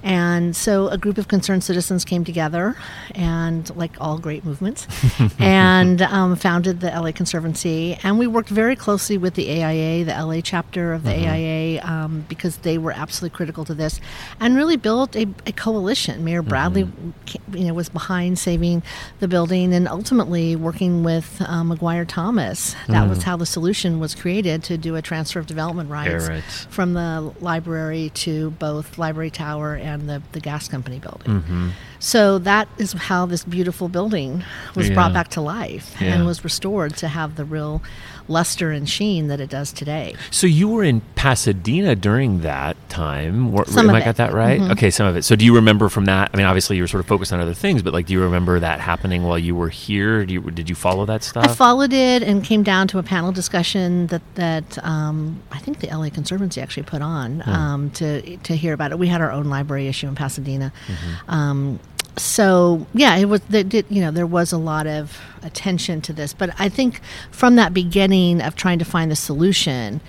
And 0.04 0.54
so 0.54 0.88
a 0.88 0.98
group 0.98 1.16
of 1.16 1.28
concerned 1.28 1.64
citizens 1.64 2.04
came 2.04 2.24
together, 2.24 2.76
and 3.14 3.74
like 3.74 3.92
all 3.98 4.18
great 4.18 4.44
movements, 4.44 4.86
and 5.38 6.02
um, 6.02 6.36
founded 6.36 6.80
the 6.80 6.88
LA 6.88 7.10
Conservancy. 7.10 7.98
And 8.02 8.18
we 8.18 8.26
worked 8.26 8.50
very 8.50 8.76
closely 8.76 9.16
with 9.16 9.32
the 9.32 9.50
AIA, 9.50 10.04
the 10.04 10.12
LA 10.12 10.42
chapter 10.42 10.92
of 10.92 11.04
the 11.04 11.12
mm-hmm. 11.12 11.30
AIA, 11.30 11.82
um, 11.82 12.26
because 12.28 12.58
they 12.58 12.76
were 12.76 12.92
absolutely 12.92 13.34
critical 13.34 13.64
to 13.64 13.72
this, 13.72 13.98
and 14.40 14.56
really 14.56 14.76
built 14.76 15.16
a, 15.16 15.26
a 15.46 15.52
coalition. 15.52 16.22
Mayor 16.22 16.42
mm-hmm. 16.42 16.50
Bradley, 16.50 16.84
mm-hmm. 16.84 17.56
you 17.56 17.64
know, 17.64 17.72
was 17.72 17.88
behind 17.88 18.38
saving 18.38 18.82
the 19.20 19.28
building, 19.28 19.72
and 19.72 19.88
ultimately 19.88 20.54
working 20.54 21.02
with 21.02 21.40
uh, 21.40 21.64
Maguire 21.64 22.04
Thomas. 22.04 22.76
That 22.88 23.06
mm. 23.06 23.08
was 23.08 23.22
how 23.22 23.38
the 23.38 23.46
solution 23.46 24.00
was 24.00 24.14
created 24.14 24.62
to 24.64 24.76
do 24.76 24.96
a 24.96 25.02
transfer 25.02 25.38
of 25.38 25.46
development 25.46 25.88
rights 25.88 26.28
yeah, 26.28 26.34
right. 26.34 26.44
from 26.44 26.92
the 26.92 27.32
library 27.40 28.10
to 28.14 28.50
both 28.50 28.98
Library 28.98 29.30
Tower 29.30 29.76
and 29.76 29.93
and 29.94 30.08
the, 30.08 30.22
the 30.32 30.40
gas 30.40 30.68
company 30.68 30.98
building. 30.98 31.40
Mm-hmm. 31.40 31.68
So 32.00 32.38
that 32.40 32.68
is 32.76 32.92
how 32.92 33.24
this 33.24 33.44
beautiful 33.44 33.88
building 33.88 34.44
was 34.74 34.88
yeah. 34.88 34.94
brought 34.94 35.14
back 35.14 35.28
to 35.28 35.40
life 35.40 35.96
yeah. 36.00 36.14
and 36.14 36.26
was 36.26 36.44
restored 36.44 36.96
to 36.96 37.08
have 37.08 37.36
the 37.36 37.44
real 37.44 37.82
luster 38.28 38.70
and 38.70 38.88
sheen 38.88 39.28
that 39.28 39.40
it 39.40 39.50
does 39.50 39.72
today. 39.72 40.14
So 40.30 40.46
you 40.46 40.68
were 40.68 40.84
in 40.84 41.02
Pasadena 41.14 41.94
during 41.94 42.40
that 42.40 42.76
time. 42.88 43.54
Some 43.66 43.88
Am 43.88 43.94
I 43.94 44.04
got 44.04 44.16
that 44.16 44.32
right? 44.32 44.60
Mm-hmm. 44.60 44.72
Okay, 44.72 44.90
some 44.90 45.06
of 45.06 45.16
it. 45.16 45.24
So 45.24 45.36
do 45.36 45.44
you 45.44 45.54
remember 45.54 45.88
from 45.88 46.06
that? 46.06 46.30
I 46.32 46.36
mean, 46.36 46.46
obviously 46.46 46.76
you 46.76 46.82
were 46.82 46.88
sort 46.88 47.00
of 47.00 47.06
focused 47.06 47.32
on 47.32 47.40
other 47.40 47.54
things, 47.54 47.82
but 47.82 47.92
like, 47.92 48.06
do 48.06 48.12
you 48.12 48.22
remember 48.22 48.58
that 48.60 48.80
happening 48.80 49.24
while 49.24 49.38
you 49.38 49.54
were 49.54 49.68
here? 49.68 50.22
You, 50.22 50.40
did 50.42 50.68
you 50.68 50.74
follow 50.74 51.04
that 51.06 51.22
stuff? 51.22 51.44
I 51.44 51.48
followed 51.48 51.92
it 51.92 52.22
and 52.22 52.42
came 52.42 52.62
down 52.62 52.88
to 52.88 52.98
a 52.98 53.02
panel 53.02 53.32
discussion 53.32 54.06
that 54.08 54.22
that 54.34 54.84
um, 54.84 55.42
I 55.52 55.58
think 55.58 55.80
the 55.80 55.88
LA 55.88 56.10
Conservancy 56.10 56.60
actually 56.60 56.84
put 56.84 57.02
on 57.02 57.42
mm. 57.42 57.48
um, 57.48 57.90
to 57.90 58.36
to 58.38 58.56
hear 58.56 58.72
about 58.72 58.92
it. 58.92 58.98
We 58.98 59.08
had 59.08 59.20
our 59.20 59.30
own 59.30 59.46
library 59.46 59.88
issue 59.88 60.08
in 60.08 60.14
Pasadena. 60.14 60.72
Mm-hmm. 60.86 61.30
Um, 61.30 61.80
so 62.16 62.86
yeah, 62.94 63.16
it 63.16 63.26
was. 63.26 63.42
It, 63.50 63.90
you 63.90 64.00
know, 64.00 64.10
there 64.10 64.26
was 64.26 64.52
a 64.52 64.58
lot 64.58 64.86
of 64.86 65.20
attention 65.42 66.00
to 66.02 66.12
this, 66.12 66.32
but 66.32 66.50
I 66.58 66.68
think 66.68 67.00
from 67.30 67.56
that 67.56 67.74
beginning 67.74 68.40
of 68.40 68.56
trying 68.56 68.78
to 68.78 68.84
find 68.84 69.10
the 69.10 69.16
solution, 69.16 70.00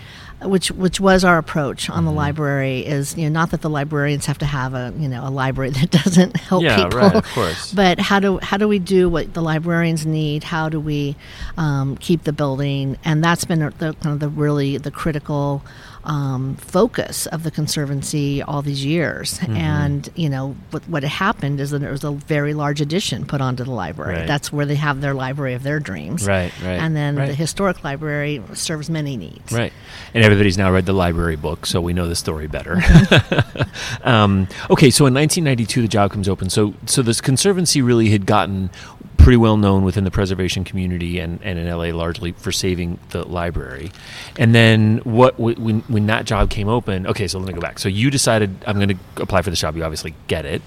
which 0.42 0.70
which 0.72 1.00
was 1.00 1.24
our 1.24 1.38
approach 1.38 1.90
on 1.90 2.06
the 2.06 2.12
mm-hmm. 2.12 2.18
library 2.18 2.86
is 2.86 3.18
you 3.18 3.24
know 3.24 3.30
not 3.30 3.52
that 3.52 3.62
the 3.62 3.70
librarians 3.70 4.26
have 4.26 4.38
to 4.38 4.46
have 4.46 4.74
a 4.74 4.94
you 4.98 5.08
know 5.08 5.28
a 5.28 5.30
library 5.30 5.70
that 5.72 5.90
doesn't 5.92 6.38
help 6.38 6.64
yeah, 6.64 6.84
people 6.84 7.00
right, 7.00 7.16
of 7.16 7.26
course. 7.30 7.74
but 7.74 8.00
how 8.00 8.20
do 8.20 8.38
how 8.40 8.58
do 8.58 8.68
we 8.68 8.80
do 8.80 9.10
what 9.10 9.34
the 9.34 9.42
librarians 9.42 10.06
need 10.06 10.44
how 10.44 10.70
do 10.70 10.80
we 10.80 11.16
um, 11.58 11.98
keep 11.98 12.24
the 12.24 12.34
building 12.34 12.98
and 13.06 13.24
that's 13.24 13.46
been 13.46 13.60
the 13.60 13.96
kind 14.02 14.14
of 14.14 14.20
the 14.20 14.30
really 14.30 14.78
the 14.78 14.92
critical 14.92 15.64
um, 16.06 16.56
focus 16.56 17.26
of 17.28 17.44
the 17.44 17.52
conservancy 17.52 18.42
all 18.42 18.62
these 18.62 18.86
years. 18.86 19.40
Mm-hmm. 19.40 19.56
And 19.56 20.10
you 20.16 20.30
know 20.30 20.56
what, 20.72 20.88
what 20.88 21.04
happened 21.04 21.60
is 21.60 21.72
that 21.72 21.80
there 21.80 21.92
was 21.92 22.04
a 22.04 22.12
very 22.12 22.54
large 22.54 22.82
addition 22.82 23.26
put 23.26 23.42
onto 23.42 23.64
the 23.64 23.72
library. 23.72 24.20
Right. 24.20 24.28
That's 24.28 24.52
where 24.52 24.66
they 24.66 24.76
have 24.76 25.02
their 25.02 25.14
library 25.14 25.54
of 25.54 25.64
their 25.64 25.80
dreams. 25.80 26.28
Right, 26.28 26.52
right. 26.62 26.80
And 26.80 26.96
then 26.96 27.16
right. 27.16 27.28
the 27.28 27.36
historic 27.36 27.84
library 27.84 28.42
serves 28.54 28.90
many 28.90 29.18
needs. 29.18 29.52
Right. 29.52 29.74
And 30.14 30.24
everybody's 30.24 30.58
now 30.58 30.72
read 30.72 30.86
the 30.86 30.94
library 30.94 31.36
book, 31.36 31.66
so 31.66 31.82
we 31.82 31.94
know 31.94 32.08
the 32.08 32.16
story 32.16 32.48
better. 32.48 32.82
Um, 34.04 34.48
okay, 34.70 34.90
so 34.90 35.06
in 35.06 35.14
1992 35.14 35.82
the 35.82 35.88
job 35.88 36.12
comes 36.12 36.30
open. 36.30 36.50
So 36.50 36.74
so 36.86 37.02
this 37.02 37.22
conservancy 37.22 37.82
really 37.82 38.10
had 38.10 38.26
gotten 38.26 38.70
pretty 39.18 39.38
well 39.38 39.58
known 39.58 39.84
within 39.84 40.04
the 40.04 40.12
preservation 40.12 40.64
community 40.64 41.20
and, 41.20 41.40
and 41.44 41.60
in 41.60 41.68
LA 41.68 41.96
largely 41.96 42.32
for 42.34 42.52
saving 42.52 43.00
the 43.10 43.28
library. 43.28 43.92
And 44.38 44.54
then 44.54 44.98
what 45.00 45.40
when 45.40 45.82
when 45.82 46.08
that 46.08 46.26
job 46.26 46.50
came 46.50 46.68
open? 46.68 47.08
Okay, 47.08 47.28
so 47.28 47.40
let 47.40 47.48
me 47.48 47.54
go 47.54 47.62
back. 47.62 47.80
So 47.80 47.90
you 47.90 48.10
decided 48.10 48.56
I'm 48.68 48.78
going 48.78 48.90
to 48.90 49.22
apply 49.22 49.42
for 49.42 49.50
this 49.50 49.60
job. 49.60 49.76
You 49.76 49.84
obviously 49.84 50.16
get 50.28 50.46
it. 50.46 50.62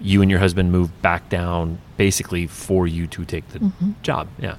You 0.00 0.22
and 0.22 0.30
your 0.30 0.40
husband 0.40 0.72
moved 0.72 1.00
back 1.02 1.28
down 1.28 1.78
basically 1.96 2.46
for 2.46 2.86
you 2.86 3.06
to 3.08 3.24
take 3.24 3.46
the 3.50 3.58
mm-hmm. 3.58 3.92
job. 4.02 4.28
Yeah, 4.38 4.56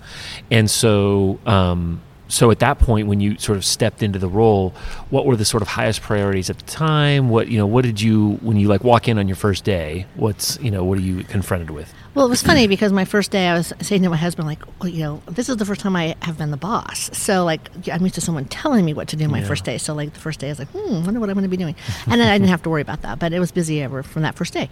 and 0.50 0.70
so. 0.70 1.40
Um, 1.46 2.02
so 2.32 2.50
at 2.50 2.60
that 2.60 2.80
point 2.80 3.08
when 3.08 3.20
you 3.20 3.38
sort 3.38 3.58
of 3.58 3.66
stepped 3.66 4.02
into 4.02 4.18
the 4.18 4.28
role 4.28 4.74
what 5.10 5.26
were 5.26 5.36
the 5.36 5.44
sort 5.44 5.62
of 5.62 5.68
highest 5.68 6.02
priorities 6.02 6.50
at 6.50 6.58
the 6.58 6.64
time 6.64 7.28
what 7.28 7.50
you 7.50 7.58
know 7.58 7.68
what 7.68 7.84
did 7.84 8.00
you 8.00 8.40
when 8.42 8.56
you 8.56 8.70
like 8.70 8.84
walk 8.84 9.10
in 9.10 9.18
on 9.18 9.28
your 9.28 9.36
first 9.36 9.66
day 9.66 10.06
what's 10.16 10.58
you 10.62 10.72
know 10.72 10.84
what 10.84 10.98
are 10.98 11.02
you 11.02 11.24
confronted 11.26 11.70
with 11.70 11.94
well 12.14 12.26
it 12.26 12.30
was 12.30 12.42
funny 12.42 12.68
because 12.68 12.92
my 12.92 13.06
first 13.06 13.32
day 13.32 13.48
i 13.48 13.54
was 13.54 13.74
saying 13.82 14.02
to 14.02 14.10
my 14.10 14.18
husband 14.18 14.48
like 14.48 14.62
well, 14.80 14.90
you 14.90 15.04
know 15.04 15.22
this 15.28 15.50
is 15.50 15.58
the 15.58 15.66
first 15.66 15.82
time 15.82 15.96
i 15.96 16.16
have 16.22 16.38
been 16.38 16.52
the 16.52 16.58
boss 16.58 17.10
so 17.18 17.44
like 17.44 17.70
i'm 17.92 18.02
used 18.02 18.16
to 18.16 18.22
someone 18.22 18.46
telling 18.46 18.86
me 18.86 18.94
what 18.94 19.08
to 19.08 19.16
do 19.16 19.28
my 19.28 19.40
yeah. 19.40 19.48
first 19.48 19.64
day 19.64 19.78
so 19.78 19.94
like 19.94 20.14
the 20.14 20.20
first 20.20 20.40
day 20.40 20.48
i 20.48 20.52
was 20.52 20.60
like 20.60 20.70
hmm 20.70 21.06
wonder 21.06 21.20
what 21.20 21.30
i'm 21.30 21.36
going 21.36 21.44
to 21.44 21.50
be 21.50 21.58
doing 21.58 21.76
and 22.08 22.20
then 22.20 22.28
i 22.28 22.38
didn't 22.38 22.50
have 22.50 22.64
to 22.64 22.70
worry 22.70 22.82
about 22.82 23.02
that 23.02 23.20
but 23.20 23.34
it 23.34 23.40
was 23.40 23.52
busy 23.52 23.82
ever 23.82 24.04
from 24.04 24.22
that 24.22 24.36
first 24.36 24.54
day 24.54 24.70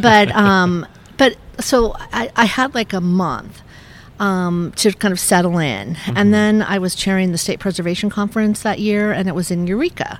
but 0.00 0.30
um 0.34 0.86
but 1.20 1.36
so 1.58 1.94
I, 2.14 2.32
I 2.34 2.46
had 2.46 2.74
like 2.74 2.94
a 2.94 3.00
month 3.00 3.60
um, 4.20 4.72
to 4.76 4.92
kind 4.92 5.12
of 5.12 5.20
settle 5.20 5.58
in. 5.58 5.94
Mm-hmm. 5.94 6.16
And 6.16 6.32
then 6.32 6.62
I 6.62 6.78
was 6.78 6.94
chairing 6.94 7.32
the 7.32 7.38
State 7.38 7.60
Preservation 7.60 8.08
Conference 8.08 8.62
that 8.62 8.78
year, 8.78 9.12
and 9.12 9.28
it 9.28 9.34
was 9.34 9.50
in 9.50 9.66
Eureka. 9.66 10.18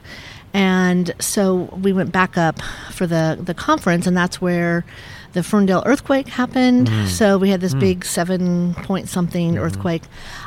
And 0.52 1.14
so 1.18 1.70
we 1.82 1.94
went 1.94 2.12
back 2.12 2.36
up 2.36 2.60
for 2.90 3.06
the, 3.06 3.38
the 3.40 3.54
conference, 3.54 4.06
and 4.06 4.14
that's 4.14 4.42
where 4.42 4.84
the 5.32 5.42
Ferndale 5.42 5.82
earthquake 5.86 6.28
happened. 6.28 6.88
Mm. 6.88 7.06
So 7.06 7.38
we 7.38 7.50
had 7.50 7.60
this 7.60 7.74
mm. 7.74 7.80
big 7.80 8.04
seven 8.04 8.74
point 8.74 9.08
something 9.08 9.54
mm. 9.54 9.60
earthquake, 9.60 10.02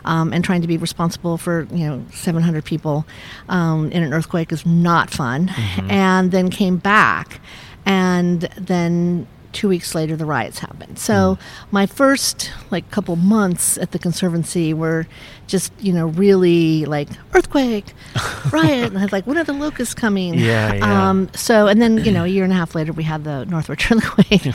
um, 0.06 0.34
and 0.34 0.44
trying 0.44 0.62
to 0.62 0.68
be 0.68 0.78
responsible 0.78 1.38
for 1.38 1.68
you 1.72 1.88
know 1.88 2.06
700 2.12 2.66
people 2.66 3.06
um, 3.50 3.92
in 3.92 4.04
an 4.04 4.14
earthquake 4.14 4.52
is 4.52 4.66
not 4.66 5.10
fun. 5.10 5.48
Mm-hmm. 5.48 5.92
And 5.92 6.32
then 6.32 6.50
came 6.50 6.78
back, 6.78 7.40
and 7.86 8.42
then 8.58 9.28
two 9.52 9.70
weeks 9.70 9.94
later 9.94 10.16
the 10.16 10.26
riots 10.26 10.58
happened 10.58 10.98
so 10.98 11.14
mm. 11.14 11.40
my 11.70 11.86
first 11.86 12.52
like 12.72 12.90
couple 12.90 13.16
months 13.16 13.78
at 13.78 13.92
the 13.92 14.00
conservancy 14.00 14.74
were 14.74 15.06
just 15.48 15.72
you 15.80 15.94
know 15.94 16.08
really 16.08 16.86
like 16.86 17.10
earthquake 17.34 17.94
riot 18.52 18.88
and 18.88 18.98
i 18.98 19.04
was 19.04 19.12
like 19.12 19.28
when 19.28 19.38
are 19.38 19.44
the 19.44 19.54
locusts 19.54 19.94
coming? 19.94 20.34
Yeah, 20.36 20.74
yeah. 20.74 21.10
Um, 21.10 21.30
so 21.34 21.68
and 21.68 21.82
then 21.82 21.98
you 22.04 22.12
know 22.12 22.24
a 22.24 22.28
year 22.28 22.44
and 22.44 22.54
a 22.54 22.56
half 22.56 22.76
later 22.76 22.94
we 22.94 23.04
had 23.04 23.24
the 23.24 23.46
northridge 23.46 23.92
earthquake. 23.92 24.54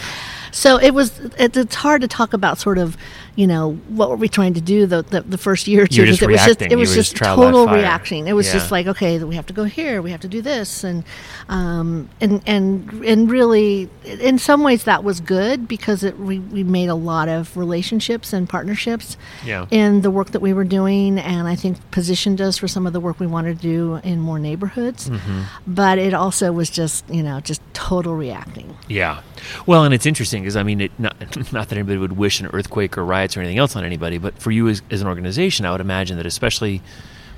So 0.51 0.79
it 0.79 0.93
was 0.95 1.19
it, 1.39 1.57
it's 1.57 1.75
hard 1.75 2.01
to 2.03 2.09
talk 2.09 2.33
about 2.33 2.59
sort 2.59 2.79
of 2.79 2.97
you 3.39 3.47
know 3.47 3.75
what 3.87 4.11
were 4.11 4.17
we 4.17 4.29
trying 4.29 4.55
to 4.55 4.61
do 4.61 4.85
the 4.85 5.03
the, 5.03 5.21
the 5.21 5.39
first 5.39 5.69
year 5.69 5.85
or 5.85 5.87
two? 5.87 6.03
Because 6.03 6.21
it 6.21 6.29
was 6.29 6.45
just 6.45 6.61
it 6.61 6.75
was 6.75 6.93
just, 6.93 7.15
just 7.15 7.37
total 7.37 7.69
reaction. 7.69 8.27
It 8.27 8.33
was 8.33 8.49
yeah. 8.49 8.55
just 8.55 8.73
like 8.73 8.89
okay 8.89 9.23
we 9.23 9.37
have 9.37 9.47
to 9.47 9.53
go 9.53 9.63
here 9.63 10.03
we 10.03 10.11
have 10.11 10.23
to 10.23 10.29
do 10.29 10.43
this 10.43 10.83
and 10.83 11.05
um, 11.49 12.09
and 12.21 12.43
and 12.47 12.91
and 13.05 13.31
really 13.31 13.89
in 14.05 14.41
some 14.41 14.65
ways 14.65 14.83
that 14.85 15.05
was 15.05 15.21
good 15.21 15.69
because 15.69 16.03
it 16.03 16.19
we, 16.19 16.41
we 16.41 16.65
made 16.65 16.89
a 16.89 16.97
lot 16.97 17.29
of 17.29 17.57
relationships 17.57 18.33
and 18.33 18.49
partnerships 18.49 19.17
yeah. 19.45 19.67
in 19.71 20.01
the 20.01 20.11
work 20.11 20.33
that 20.33 20.41
we 20.41 20.53
were 20.53 20.65
doing 20.65 21.21
and 21.21 21.47
I 21.47 21.55
think 21.55 21.79
positioned 21.93 22.41
us 22.41 22.59
for 22.59 22.67
some 22.67 22.89
of 22.89 22.93
the 22.93 22.99
work 22.99 23.21
we 23.21 23.29
wanted 23.29 23.61
to 23.61 23.63
do 23.63 24.01
in 24.03 24.19
more 24.19 24.41
neighborhoods. 24.41 25.09
Mm-hmm. 25.09 25.43
but 25.65 25.99
it 25.99 26.13
also 26.13 26.51
was 26.51 26.71
just 26.71 27.09
you 27.09 27.23
know 27.23 27.39
just 27.39 27.63
total 27.73 28.17
reacting. 28.17 28.77
Yeah. 28.89 29.23
Well 29.65 29.85
and 29.85 29.95
it's 29.95 30.07
interesting 30.07 30.43
because 30.43 30.57
I 30.57 30.65
mean 30.65 30.81
it 30.81 30.93
not, 30.99 31.15
not 31.53 31.69
that 31.69 31.77
anybody 31.79 31.99
would 31.99 32.17
wish 32.17 32.41
an 32.41 32.47
earthquake 32.47 32.99
or 32.99 33.05
riots 33.29 33.37
or 33.37 33.41
anything 33.41 33.59
else 33.59 33.77
on 33.77 33.85
anybody 33.85 34.19
but 34.19 34.39
for 34.39 34.51
you 34.51 34.69
as, 34.69 34.83
as 34.91 35.01
an 35.01 35.09
organization 35.09 35.67
I 35.67 35.73
would 35.73 35.81
imagine 35.81 36.17
that 36.17 36.27
especially 36.27 36.83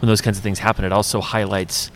when 0.01 0.09
those 0.09 0.21
kinds 0.21 0.39
of 0.39 0.43
things 0.43 0.59
happen 0.59 0.85
it 0.85 0.93
also 0.93 1.21
highlights 1.21 1.91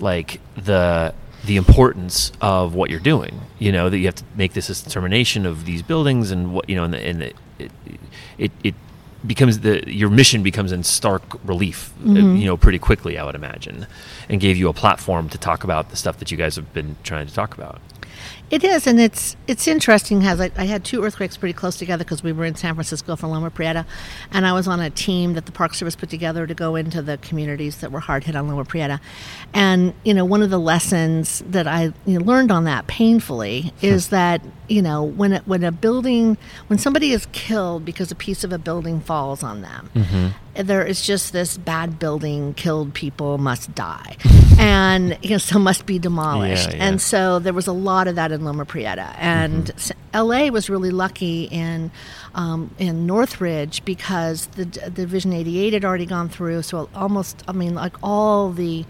like 0.00 0.40
the 0.56 1.14
the 1.44 1.56
importance 1.56 2.32
of 2.40 2.74
what 2.74 2.90
you're 2.90 3.00
doing. 3.00 3.40
You 3.58 3.72
know 3.72 3.90
that 3.90 3.98
you 3.98 4.06
have 4.06 4.14
to 4.16 4.24
make 4.34 4.54
this 4.54 4.82
determination 4.82 5.46
of 5.46 5.64
these 5.64 5.82
buildings 5.82 6.30
and 6.30 6.54
what 6.54 6.68
you 6.68 6.76
know, 6.76 6.84
and, 6.84 6.94
the, 6.94 6.98
and 6.98 7.20
the, 7.20 7.32
it, 7.58 7.72
it 8.38 8.52
it 8.62 8.74
becomes 9.26 9.60
the 9.60 9.82
your 9.86 10.10
mission 10.10 10.42
becomes 10.42 10.72
in 10.72 10.82
stark 10.82 11.22
relief. 11.44 11.92
Uh, 12.00 12.08
mm-hmm. 12.08 12.36
You 12.36 12.46
know, 12.46 12.56
pretty 12.56 12.78
quickly, 12.78 13.18
I 13.18 13.24
would 13.24 13.34
imagine, 13.34 13.86
and 14.28 14.40
gave 14.40 14.56
you 14.56 14.68
a 14.68 14.72
platform 14.72 15.28
to 15.30 15.38
talk 15.38 15.64
about 15.64 15.90
the 15.90 15.96
stuff 15.96 16.18
that 16.18 16.30
you 16.30 16.36
guys 16.36 16.56
have 16.56 16.72
been 16.72 16.96
trying 17.02 17.26
to 17.26 17.34
talk 17.34 17.54
about. 17.54 17.80
It 18.50 18.62
is, 18.62 18.86
and 18.86 19.00
it's 19.00 19.36
it's 19.46 19.66
interesting. 19.66 20.20
Has 20.20 20.40
I, 20.40 20.50
I 20.56 20.66
had 20.66 20.84
two 20.84 21.02
earthquakes 21.02 21.36
pretty 21.36 21.54
close 21.54 21.76
together 21.76 22.04
because 22.04 22.22
we 22.22 22.30
were 22.30 22.44
in 22.44 22.54
San 22.54 22.74
Francisco 22.74 23.16
for 23.16 23.26
Loma 23.26 23.50
Prieta, 23.50 23.86
and 24.30 24.46
I 24.46 24.52
was 24.52 24.68
on 24.68 24.80
a 24.80 24.90
team 24.90 25.32
that 25.32 25.46
the 25.46 25.52
Park 25.52 25.72
Service 25.74 25.96
put 25.96 26.10
together 26.10 26.46
to 26.46 26.54
go 26.54 26.76
into 26.76 27.00
the 27.00 27.16
communities 27.18 27.78
that 27.78 27.90
were 27.90 28.00
hard 28.00 28.24
hit 28.24 28.36
on 28.36 28.46
Loma 28.46 28.64
Prieta. 28.64 29.00
And 29.54 29.94
you 30.04 30.12
know, 30.12 30.26
one 30.26 30.42
of 30.42 30.50
the 30.50 30.60
lessons 30.60 31.42
that 31.48 31.66
I 31.66 31.94
you 32.04 32.18
know, 32.18 32.24
learned 32.24 32.52
on 32.52 32.64
that 32.64 32.86
painfully 32.86 33.72
is 33.80 34.08
that 34.08 34.42
you 34.68 34.82
know 34.82 35.02
when 35.02 35.32
it, 35.32 35.48
when 35.48 35.64
a 35.64 35.72
building 35.72 36.36
when 36.66 36.78
somebody 36.78 37.12
is 37.12 37.26
killed 37.32 37.84
because 37.84 38.10
a 38.10 38.14
piece 38.14 38.44
of 38.44 38.52
a 38.52 38.58
building 38.58 39.00
falls 39.00 39.42
on 39.42 39.62
them, 39.62 39.90
mm-hmm. 39.94 40.28
There 40.54 40.84
is 40.84 41.02
just 41.02 41.32
this 41.32 41.56
bad 41.56 41.98
building 41.98 42.54
killed 42.54 42.94
people 42.94 43.38
must 43.38 43.74
die, 43.74 44.16
and 44.58 45.18
you 45.22 45.30
know 45.30 45.38
so 45.38 45.58
must 45.58 45.86
be 45.86 45.98
demolished. 45.98 46.70
Yeah, 46.70 46.76
yeah. 46.76 46.84
And 46.88 47.00
so 47.00 47.38
there 47.38 47.52
was 47.52 47.66
a 47.66 47.72
lot 47.72 48.08
of 48.08 48.16
that 48.16 48.32
in 48.32 48.44
Loma 48.44 48.64
Prieta, 48.64 49.14
and 49.18 49.70
s 49.70 49.92
LA 50.14 50.46
was 50.48 50.70
really 50.70 50.90
lucky 50.90 51.44
in 51.44 51.90
um, 52.34 52.70
in 52.78 53.06
Northridge 53.06 53.84
because 53.84 54.46
the 54.48 54.64
the 54.64 54.90
Division 54.90 55.32
88 55.32 55.72
had 55.72 55.84
already 55.84 56.06
gone 56.06 56.28
through. 56.28 56.62
So 56.62 56.88
almost, 56.94 57.42
I 57.48 57.52
mean, 57.52 57.74
like 57.74 57.96
all 58.02 58.50
the 58.50 58.84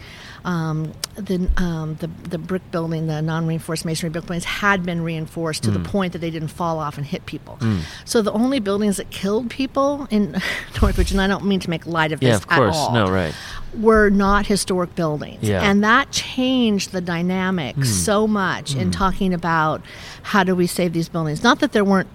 um, 0.44 0.92
the, 1.16 1.48
um, 1.56 1.94
the 1.96 2.08
the 2.28 2.36
brick 2.38 2.70
building, 2.70 3.06
the 3.06 3.22
non-reinforced 3.22 3.84
masonry 3.84 4.10
brick 4.10 4.26
buildings 4.26 4.44
had 4.44 4.84
been 4.84 5.00
reinforced 5.02 5.62
to 5.64 5.70
the 5.70 5.78
point 5.80 6.12
that 6.12 6.18
they 6.18 6.30
didn't 6.30 6.48
fall 6.48 6.78
off 6.78 6.98
and 6.98 7.06
hit 7.06 7.24
people. 7.26 7.58
So 8.04 8.20
the 8.20 8.32
only 8.32 8.60
buildings 8.60 8.98
that 8.98 9.10
killed 9.10 9.48
people 9.50 10.06
in 10.10 10.36
Northridge, 10.82 11.12
and 11.12 11.20
I 11.20 11.26
don't 11.28 11.46
mean 11.46 11.60
to 11.60 11.70
make 11.70 11.86
light 11.86 12.12
of 12.12 12.20
this 12.20 12.28
Yeah, 12.28 12.36
of 12.36 12.46
course. 12.46 12.76
at 12.76 12.78
all, 12.78 12.92
No, 12.92 13.10
right. 13.10 13.34
were 13.78 14.10
not 14.10 14.46
historic 14.46 14.94
buildings. 14.94 15.42
Yeah. 15.42 15.62
And 15.62 15.82
that 15.82 16.10
changed 16.10 16.92
the 16.92 17.00
dynamic 17.00 17.82
so 17.84 18.26
much 18.26 18.74
in 18.74 18.90
talking 18.90 19.32
about 19.32 19.80
how 20.24 20.44
do 20.44 20.54
we 20.54 20.66
save 20.66 20.92
these 20.92 21.08
buildings. 21.08 21.42
Not 21.42 21.60
that 21.60 21.72
there 21.72 21.84
weren't 21.84 22.08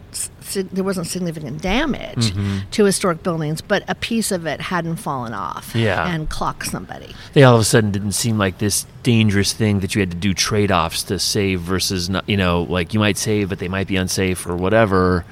there 0.54 0.84
wasn't 0.84 1.08
significant 1.08 1.62
damage 1.62 2.34
to 2.72 2.84
historic 2.86 3.24
buildings, 3.24 3.62
but 3.62 3.84
a 3.88 3.96
piece 3.96 4.32
of 4.32 4.46
it 4.46 4.62
hadn't 4.62 4.98
fallen 4.98 5.34
off 5.34 5.72
Yeah. 5.76 6.08
and 6.14 6.30
clocked 6.30 6.68
somebody. 6.68 7.14
They 7.34 7.44
all 7.44 7.56
of 7.56 7.62
a 7.62 7.66
sudden 7.66 7.92
didn't 7.92 8.14
seem 8.14 8.38
like 8.38 8.58
this 8.60 8.86
dangerous 9.04 9.54
thing 9.54 9.80
that 9.82 9.96
you 9.96 10.00
had 10.02 10.12
to 10.12 10.18
do 10.18 10.34
trade 10.34 10.72
offs 10.72 11.04
to 11.04 11.20
save 11.20 11.62
versus 11.62 12.10
not. 12.10 12.28
You 12.28 12.38
know, 12.38 12.64
like 12.64 12.94
you 12.94 13.00
might 13.00 13.18
save, 13.18 13.50
but 13.50 13.60
they 13.60 13.68
might 13.68 13.88
be 13.88 13.96
unsafe 13.96 14.46
or 14.46 14.56
whatever. 14.56 15.26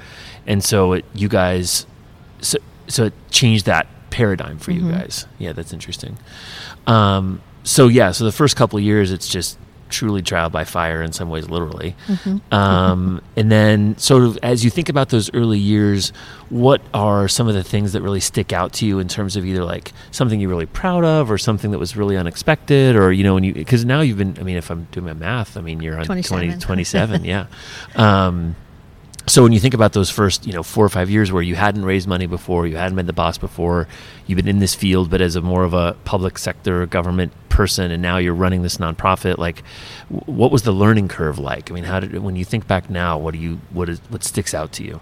And 0.46 0.64
so 0.64 0.94
it, 0.94 1.04
you 1.14 1.28
guys, 1.28 1.86
so 2.40 2.58
so 2.86 3.04
it 3.04 3.12
changed 3.30 3.66
that 3.66 3.86
paradigm 4.10 4.58
for 4.58 4.70
you 4.72 4.90
guys. 4.90 5.26
Yeah, 5.38 5.52
that's 5.52 5.72
interesting. 5.72 6.16
Um, 6.86 7.42
so 7.64 7.88
yeah, 7.88 8.12
so 8.12 8.24
the 8.24 8.32
first 8.32 8.56
couple 8.56 8.78
of 8.78 8.84
years, 8.84 9.12
it's 9.12 9.28
just 9.28 9.58
truly 9.88 10.22
trial 10.22 10.50
by 10.50 10.64
fire 10.64 11.02
in 11.02 11.12
some 11.12 11.28
ways, 11.28 11.48
literally. 11.48 11.94
Um, 12.52 13.20
and 13.36 13.50
then, 13.50 13.96
sort 13.98 14.22
of, 14.24 14.38
as 14.42 14.64
you 14.64 14.70
think 14.70 14.88
about 14.88 15.08
those 15.10 15.32
early 15.34 15.58
years, 15.58 16.10
what 16.50 16.80
are 16.94 17.28
some 17.28 17.48
of 17.48 17.54
the 17.54 17.62
things 17.62 17.92
that 17.92 18.02
really 18.02 18.20
stick 18.20 18.52
out 18.52 18.72
to 18.74 18.86
you 18.86 18.98
in 18.98 19.08
terms 19.08 19.36
of 19.36 19.44
either 19.44 19.64
like 19.64 19.92
something 20.10 20.40
you're 20.40 20.50
really 20.50 20.66
proud 20.66 21.04
of, 21.04 21.30
or 21.30 21.38
something 21.38 21.70
that 21.72 21.78
was 21.78 21.96
really 21.96 22.16
unexpected, 22.16 22.96
or 22.96 23.12
you 23.12 23.24
know, 23.24 23.34
when 23.34 23.44
you 23.44 23.52
because 23.52 23.84
now 23.84 24.00
you've 24.00 24.18
been, 24.18 24.36
I 24.38 24.42
mean, 24.42 24.56
if 24.56 24.70
I'm 24.70 24.86
doing 24.92 25.06
my 25.06 25.12
math, 25.14 25.56
I 25.56 25.60
mean, 25.60 25.80
you're 25.80 25.98
on 25.98 26.06
20, 26.06 26.22
27. 26.22 26.60
27 26.60 27.24
yeah. 27.24 27.46
Um, 27.96 28.56
so 29.28 29.42
when 29.42 29.52
you 29.52 29.60
think 29.60 29.74
about 29.74 29.92
those 29.92 30.10
first, 30.10 30.46
you 30.46 30.52
know, 30.52 30.62
four 30.62 30.84
or 30.84 30.88
five 30.88 31.10
years 31.10 31.30
where 31.30 31.42
you 31.42 31.54
hadn't 31.54 31.84
raised 31.84 32.08
money 32.08 32.26
before, 32.26 32.66
you 32.66 32.76
hadn't 32.76 32.96
been 32.96 33.06
the 33.06 33.12
boss 33.12 33.38
before, 33.38 33.88
you've 34.26 34.36
been 34.36 34.48
in 34.48 34.58
this 34.58 34.74
field, 34.74 35.10
but 35.10 35.20
as 35.20 35.36
a 35.36 35.40
more 35.40 35.64
of 35.64 35.74
a 35.74 35.96
public 36.04 36.38
sector 36.38 36.84
government 36.86 37.32
person, 37.48 37.90
and 37.90 38.02
now 38.02 38.18
you're 38.18 38.34
running 38.34 38.62
this 38.62 38.78
nonprofit, 38.78 39.38
like, 39.38 39.62
what 40.08 40.50
was 40.50 40.62
the 40.62 40.72
learning 40.72 41.08
curve 41.08 41.38
like? 41.38 41.70
I 41.70 41.74
mean, 41.74 41.84
how 41.84 42.00
did 42.00 42.16
when 42.18 42.36
you 42.36 42.44
think 42.44 42.66
back 42.66 42.90
now, 42.90 43.18
what 43.18 43.32
do 43.32 43.38
you 43.40 43.60
what 43.70 43.88
is 43.88 44.00
what 44.08 44.24
sticks 44.24 44.54
out 44.54 44.72
to 44.72 44.84
you? 44.84 45.00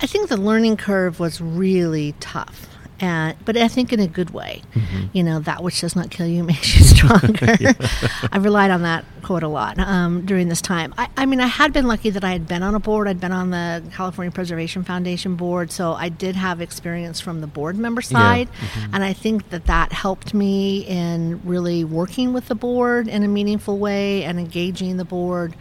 I 0.00 0.06
think 0.06 0.28
the 0.28 0.36
learning 0.36 0.76
curve 0.76 1.20
was 1.20 1.40
really 1.40 2.14
tough. 2.18 2.68
And, 2.98 3.36
but 3.44 3.56
I 3.56 3.66
think 3.66 3.92
in 3.92 3.98
a 3.98 4.06
good 4.06 4.30
way. 4.30 4.62
Mm-hmm. 4.74 5.06
You 5.12 5.24
know, 5.24 5.40
that 5.40 5.62
which 5.62 5.80
does 5.80 5.96
not 5.96 6.10
kill 6.10 6.26
you 6.26 6.44
makes 6.44 6.76
you 6.76 6.84
stronger. 6.84 7.56
I 8.32 8.38
relied 8.38 8.70
on 8.70 8.82
that 8.82 9.04
quote 9.32 9.42
a 9.42 9.48
lot 9.48 9.78
um, 9.78 10.26
during 10.26 10.50
this 10.50 10.60
time. 10.60 10.92
I, 10.98 11.08
I 11.16 11.24
mean, 11.24 11.40
I 11.40 11.46
had 11.46 11.72
been 11.72 11.86
lucky 11.86 12.10
that 12.10 12.22
I 12.22 12.32
had 12.32 12.46
been 12.46 12.62
on 12.62 12.74
a 12.74 12.78
board. 12.78 13.08
I'd 13.08 13.18
been 13.18 13.32
on 13.32 13.48
the 13.48 13.82
California 13.94 14.30
Preservation 14.30 14.84
Foundation 14.84 15.36
board, 15.36 15.72
so 15.72 15.94
I 15.94 16.10
did 16.10 16.36
have 16.36 16.60
experience 16.60 17.18
from 17.18 17.40
the 17.40 17.46
board 17.46 17.78
member 17.78 18.02
side. 18.02 18.50
And 18.92 19.02
I 19.02 19.14
think 19.14 19.48
that 19.48 19.64
that 19.64 19.90
helped 19.90 20.34
me 20.34 20.80
in 20.80 21.40
really 21.46 21.82
working 21.82 22.34
with 22.34 22.48
the 22.48 22.54
board 22.54 23.08
in 23.08 23.22
a 23.22 23.28
meaningful 23.28 23.78
way 23.78 24.22
and 24.24 24.38
engaging 24.38 24.98
the 24.98 25.06
board 25.06 25.56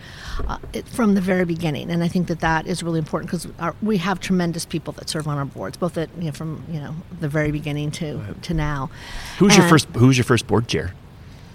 uh, 0.50 0.58
it, 0.74 0.86
from 0.90 1.14
the 1.14 1.22
very 1.22 1.46
beginning. 1.46 1.90
And 1.92 2.04
I 2.04 2.10
think 2.10 2.28
that 2.28 2.42
that 2.42 2.68
is 2.68 2.84
really 2.84 3.00
important 3.00 3.32
because 3.32 3.48
we 3.82 4.00
have 4.00 4.20
tremendous 4.20 4.66
people 4.66 4.92
that 4.94 5.10
serve 5.10 5.30
on 5.30 5.38
our 5.38 5.46
boards, 5.46 5.78
both 5.78 5.98
at 5.98 6.10
you 6.18 6.26
know 6.26 6.32
from 6.34 6.66
you 6.70 6.82
know 6.82 6.94
the 7.22 7.30
very 7.30 7.52
beginning 7.52 7.92
to 7.92 8.36
to 8.42 8.54
now. 8.54 8.90
Who's 9.38 9.52
was 9.52 9.58
your 9.58 9.68
first 9.70 9.88
Who 9.96 10.08
was 10.08 10.18
your 10.18 10.26
first 10.26 10.46
board 10.46 10.68
chair? 10.68 10.94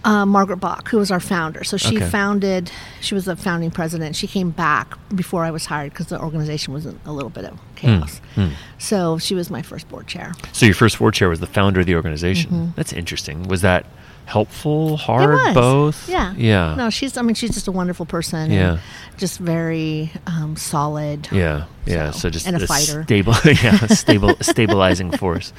Uh, 0.06 0.24
Margaret 0.24 0.58
Bach, 0.58 0.88
who 0.88 0.98
was 0.98 1.10
our 1.10 1.20
founder. 1.20 1.64
So 1.64 1.76
she 1.76 1.96
Okay. 1.96 2.08
founded, 2.08 2.70
she 3.00 3.14
was 3.14 3.24
the 3.24 3.36
founding 3.36 3.70
president. 3.70 4.14
She 4.16 4.26
came 4.26 4.50
back 4.50 4.96
before 5.14 5.44
I 5.44 5.50
was 5.50 5.66
hired 5.66 5.92
because 5.92 6.06
the 6.06 6.20
organization 6.20 6.72
was 6.72 6.86
in 6.86 6.98
a 7.04 7.12
little 7.12 7.28
bit 7.30 7.44
of 7.44 7.58
chaos. 7.74 8.20
Hmm. 8.36 8.50
So 8.78 9.18
she 9.18 9.34
was 9.34 9.50
my 9.50 9.62
first 9.62 9.88
board 9.88 10.06
chair. 10.06 10.32
So 10.52 10.64
your 10.64 10.74
first 10.76 10.98
board 10.98 11.14
chair 11.14 11.28
was 11.28 11.40
the 11.40 11.46
founder 11.46 11.80
of 11.80 11.86
the 11.86 11.94
organization. 11.96 12.72
That's 12.76 12.92
interesting. 12.92 13.42
Was 13.48 13.60
that 13.62 13.84
helpful, 14.26 14.96
hard, 14.96 15.54
both? 15.54 16.08
Yeah. 16.08 16.34
yeah, 16.36 16.74
No, 16.74 16.90
she's, 16.90 17.16
I 17.16 17.22
mean, 17.22 17.34
she's 17.34 17.54
just 17.54 17.68
a 17.68 17.72
wonderful 17.72 18.04
person. 18.06 18.50
Yeah. 18.50 18.80
Just 19.16 19.38
very 19.38 20.10
um, 20.26 20.56
solid. 20.56 21.28
Yeah, 21.32 21.64
yeah. 21.86 22.10
So, 22.10 22.18
So- 22.18 22.30
just 22.30 22.46
and 22.46 22.56
a 22.56 22.66
fighter. 22.66 23.04
stable, 23.04 23.34
yeah, 23.44 23.86
stable, 23.86 24.34
stabilizing 24.42 25.10
force. 25.12 25.52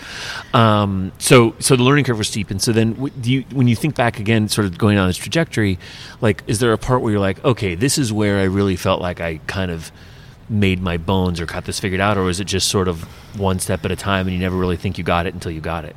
Um, 0.53 1.11
so, 1.17 1.55
so 1.59 1.75
the 1.75 1.83
learning 1.83 2.05
curve 2.05 2.17
was 2.19 2.27
steep, 2.27 2.51
and 2.51 2.61
so 2.61 2.71
then, 2.71 2.93
w- 2.93 3.13
do 3.19 3.31
you, 3.31 3.45
when 3.53 3.67
you 3.67 3.75
think 3.75 3.95
back 3.95 4.19
again, 4.19 4.47
sort 4.47 4.67
of 4.67 4.77
going 4.77 4.97
on 4.99 5.07
this 5.07 5.17
trajectory, 5.17 5.79
like, 6.21 6.43
is 6.45 6.59
there 6.59 6.71
a 6.73 6.77
part 6.77 7.01
where 7.01 7.11
you're 7.11 7.19
like, 7.21 7.43
okay, 7.43 7.73
this 7.73 7.97
is 7.97 8.13
where 8.13 8.37
I 8.39 8.43
really 8.43 8.75
felt 8.75 9.01
like 9.01 9.19
I 9.21 9.39
kind 9.47 9.71
of 9.71 9.91
made 10.49 10.81
my 10.81 10.97
bones 10.97 11.41
or 11.41 11.45
got 11.45 11.65
this 11.65 11.79
figured 11.79 11.99
out, 12.01 12.17
or 12.17 12.29
is 12.29 12.39
it 12.39 12.45
just 12.45 12.67
sort 12.67 12.87
of 12.87 13.03
one 13.39 13.59
step 13.59 13.83
at 13.85 13.91
a 13.91 13.95
time, 13.95 14.27
and 14.27 14.33
you 14.35 14.39
never 14.41 14.55
really 14.57 14.77
think 14.77 14.97
you 14.97 15.03
got 15.03 15.25
it 15.25 15.33
until 15.33 15.51
you 15.51 15.61
got 15.61 15.83
it? 15.85 15.95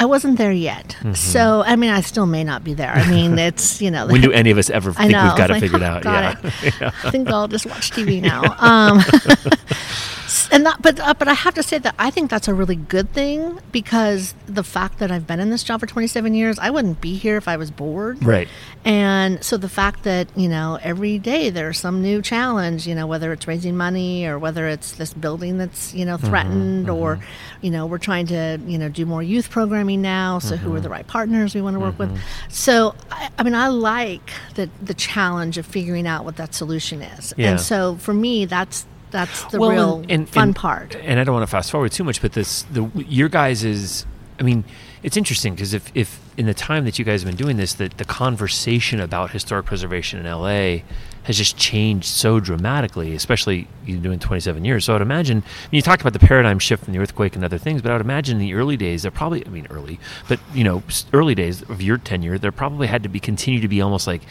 I 0.00 0.06
wasn't 0.06 0.38
there 0.38 0.50
yet. 0.50 0.96
Mm-hmm. 1.00 1.12
So, 1.12 1.62
I 1.66 1.76
mean, 1.76 1.90
I 1.90 2.00
still 2.00 2.24
may 2.24 2.42
not 2.42 2.64
be 2.64 2.72
there. 2.72 2.90
I 2.90 3.06
mean, 3.10 3.38
it's, 3.38 3.82
you 3.82 3.90
know, 3.90 4.06
When 4.06 4.22
do 4.22 4.32
any 4.32 4.50
of 4.50 4.56
us 4.56 4.70
ever 4.70 4.94
think 4.94 5.12
know. 5.12 5.24
we've 5.24 5.36
got 5.36 5.50
it 5.50 5.52
like, 5.52 5.60
figured 5.60 5.82
oh, 5.82 5.86
out? 5.86 6.04
Yeah. 6.04 6.36
it. 6.42 6.82
I 7.04 7.10
think 7.10 7.28
I'll 7.28 7.48
just 7.48 7.66
watch 7.66 7.90
TV 7.90 8.22
now. 8.22 8.42
Um, 8.58 9.00
and 10.52 10.66
that, 10.66 10.80
but 10.80 11.00
uh, 11.00 11.14
but 11.14 11.28
I 11.28 11.34
have 11.34 11.54
to 11.54 11.62
say 11.62 11.78
that 11.78 11.94
I 11.98 12.10
think 12.10 12.30
that's 12.30 12.48
a 12.48 12.54
really 12.54 12.76
good 12.76 13.12
thing 13.12 13.58
because 13.72 14.34
the 14.46 14.62
fact 14.62 14.98
that 14.98 15.10
I've 15.10 15.26
been 15.26 15.40
in 15.40 15.50
this 15.50 15.62
job 15.62 15.80
for 15.80 15.86
27 15.86 16.34
years, 16.34 16.58
I 16.58 16.70
wouldn't 16.70 17.00
be 17.00 17.16
here 17.16 17.36
if 17.36 17.48
I 17.48 17.56
was 17.56 17.70
bored. 17.70 18.24
Right. 18.24 18.48
And 18.84 19.42
so 19.42 19.56
the 19.56 19.68
fact 19.68 20.04
that 20.04 20.28
you 20.36 20.48
know 20.48 20.78
every 20.82 21.18
day 21.18 21.50
there's 21.50 21.78
some 21.78 22.02
new 22.02 22.22
challenge, 22.22 22.86
you 22.86 22.94
know, 22.94 23.06
whether 23.06 23.32
it's 23.32 23.48
raising 23.48 23.76
money 23.76 24.26
or 24.26 24.38
whether 24.38 24.68
it's 24.68 24.92
this 24.92 25.12
building 25.12 25.58
that's 25.58 25.94
you 25.94 26.04
know 26.04 26.16
mm-hmm, 26.16 26.26
threatened, 26.26 26.86
mm-hmm. 26.86 26.96
or 26.96 27.20
you 27.60 27.70
know 27.70 27.86
we're 27.86 27.98
trying 27.98 28.26
to 28.26 28.60
you 28.66 28.78
know 28.78 28.88
do 28.88 29.06
more 29.06 29.22
youth 29.22 29.50
programming 29.50 30.02
now. 30.02 30.38
So 30.38 30.56
who 30.56 30.70
are 30.70 30.74
mm-hmm. 30.74 30.82
the 30.82 30.90
right 30.90 31.06
partners 31.06 31.54
we 31.54 31.62
want 31.62 31.74
to 31.74 31.80
work 31.80 31.98
with? 31.98 32.16
So 32.48 32.94
I, 33.10 33.30
I 33.38 33.42
mean, 33.42 33.54
I 33.54 33.68
like 33.68 34.30
the 34.54 34.70
the 34.82 34.94
challenge 34.94 35.58
of 35.58 35.66
figuring 35.66 36.06
out 36.06 36.24
what 36.24 36.36
that 36.36 36.54
solution 36.54 37.02
is. 37.02 37.34
Yeah. 37.36 37.52
And 37.52 37.60
so 37.60 37.96
for 37.96 38.14
me, 38.14 38.44
that's 38.44 38.86
that's 39.10 39.44
the 39.44 39.58
Well, 39.58 39.70
real 39.70 39.96
and- 40.00 40.10
and- 40.10 40.28
fun 40.28 40.48
and- 40.48 40.56
part. 40.56 40.96
And 41.02 41.18
I 41.20 41.24
don't 41.24 41.34
want 41.34 41.42
to 41.44 41.50
fast 41.50 41.70
forward 41.70 41.92
too 41.92 42.04
much, 42.04 42.20
but 42.22 42.32
this 42.32 42.62
the 42.72 42.88
your 42.96 43.28
guys 43.28 43.64
is. 43.64 44.06
I 44.38 44.42
mean, 44.42 44.64
it's 45.02 45.18
interesting 45.18 45.54
because 45.54 45.74
if, 45.74 45.92
if 45.94 46.18
in 46.38 46.46
the 46.46 46.54
time 46.54 46.86
that 46.86 46.98
you 46.98 47.04
guys 47.04 47.20
have 47.22 47.26
been 47.30 47.36
doing 47.36 47.58
this, 47.58 47.74
that 47.74 47.98
the 47.98 48.06
conversation 48.06 48.98
about 48.98 49.32
historic 49.32 49.66
preservation 49.66 50.18
in 50.18 50.24
LA 50.24 50.78
has 51.24 51.36
just 51.36 51.58
changed 51.58 52.06
so 52.06 52.40
dramatically, 52.40 53.14
especially 53.14 53.68
you 53.84 53.98
doing 53.98 54.18
27 54.18 54.64
years. 54.64 54.86
So 54.86 54.94
I 54.94 54.96
would 54.96 55.02
imagine, 55.02 55.36
I 55.38 55.40
mean, 55.70 55.76
you 55.76 55.82
talked 55.82 56.00
about 56.00 56.14
the 56.14 56.18
paradigm 56.26 56.58
shift 56.58 56.84
from 56.84 56.94
the 56.94 56.98
earthquake 57.00 57.34
and 57.36 57.44
other 57.44 57.58
things, 57.58 57.82
but 57.82 57.90
I 57.90 57.94
would 57.96 58.00
imagine 58.00 58.36
in 58.36 58.40
the 58.40 58.54
early 58.54 58.78
days, 58.78 59.02
there 59.02 59.10
probably, 59.10 59.44
I 59.46 59.50
mean, 59.50 59.66
early, 59.68 60.00
but 60.26 60.40
you 60.54 60.64
know, 60.64 60.82
early 61.12 61.34
days 61.34 61.60
of 61.68 61.82
your 61.82 61.98
tenure, 61.98 62.38
there 62.38 62.50
probably 62.50 62.86
had 62.86 63.02
to 63.02 63.10
be 63.10 63.20
continue 63.20 63.60
to 63.60 63.68
be 63.68 63.82
almost 63.82 64.06
like 64.06 64.22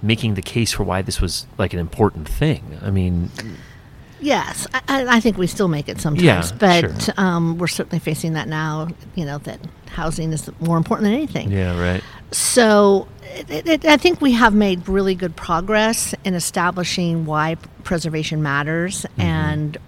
making 0.00 0.32
the 0.32 0.40
case 0.42 0.72
for 0.72 0.84
why 0.84 1.02
this 1.02 1.20
was 1.20 1.46
like 1.58 1.74
an 1.74 1.78
important 1.78 2.26
thing. 2.26 2.78
I 2.80 2.90
mean, 2.90 3.30
Yes, 4.20 4.66
I- 4.72 5.06
I, 5.16 5.20
think 5.20 5.38
we 5.38 5.46
still 5.46 5.68
make 5.68 5.88
it 5.88 6.00
sometimes, 6.00 6.22
Yeah, 6.24 6.50
but 6.58 7.02
sure. 7.02 7.14
um, 7.18 7.58
we're 7.58 7.66
certainly 7.68 7.98
facing 8.00 8.32
that 8.34 8.48
now. 8.48 8.88
You 9.14 9.24
know 9.24 9.38
that 9.38 9.60
housing 9.90 10.32
is 10.32 10.50
more 10.60 10.76
important 10.76 11.04
than 11.06 11.14
anything. 11.14 11.50
yeah, 11.50 11.78
right. 11.80 12.02
So 12.32 13.08
it, 13.48 13.66
it, 13.66 13.84
I 13.84 13.96
think 13.96 14.20
we 14.20 14.32
have 14.32 14.54
made 14.54 14.88
really 14.88 15.14
good 15.14 15.34
progress 15.36 16.14
in 16.24 16.34
establishing 16.34 17.24
why 17.26 17.56
preservation 17.84 18.42
matters 18.42 19.02
Mm-hmm. 19.16 19.20
and 19.20 19.78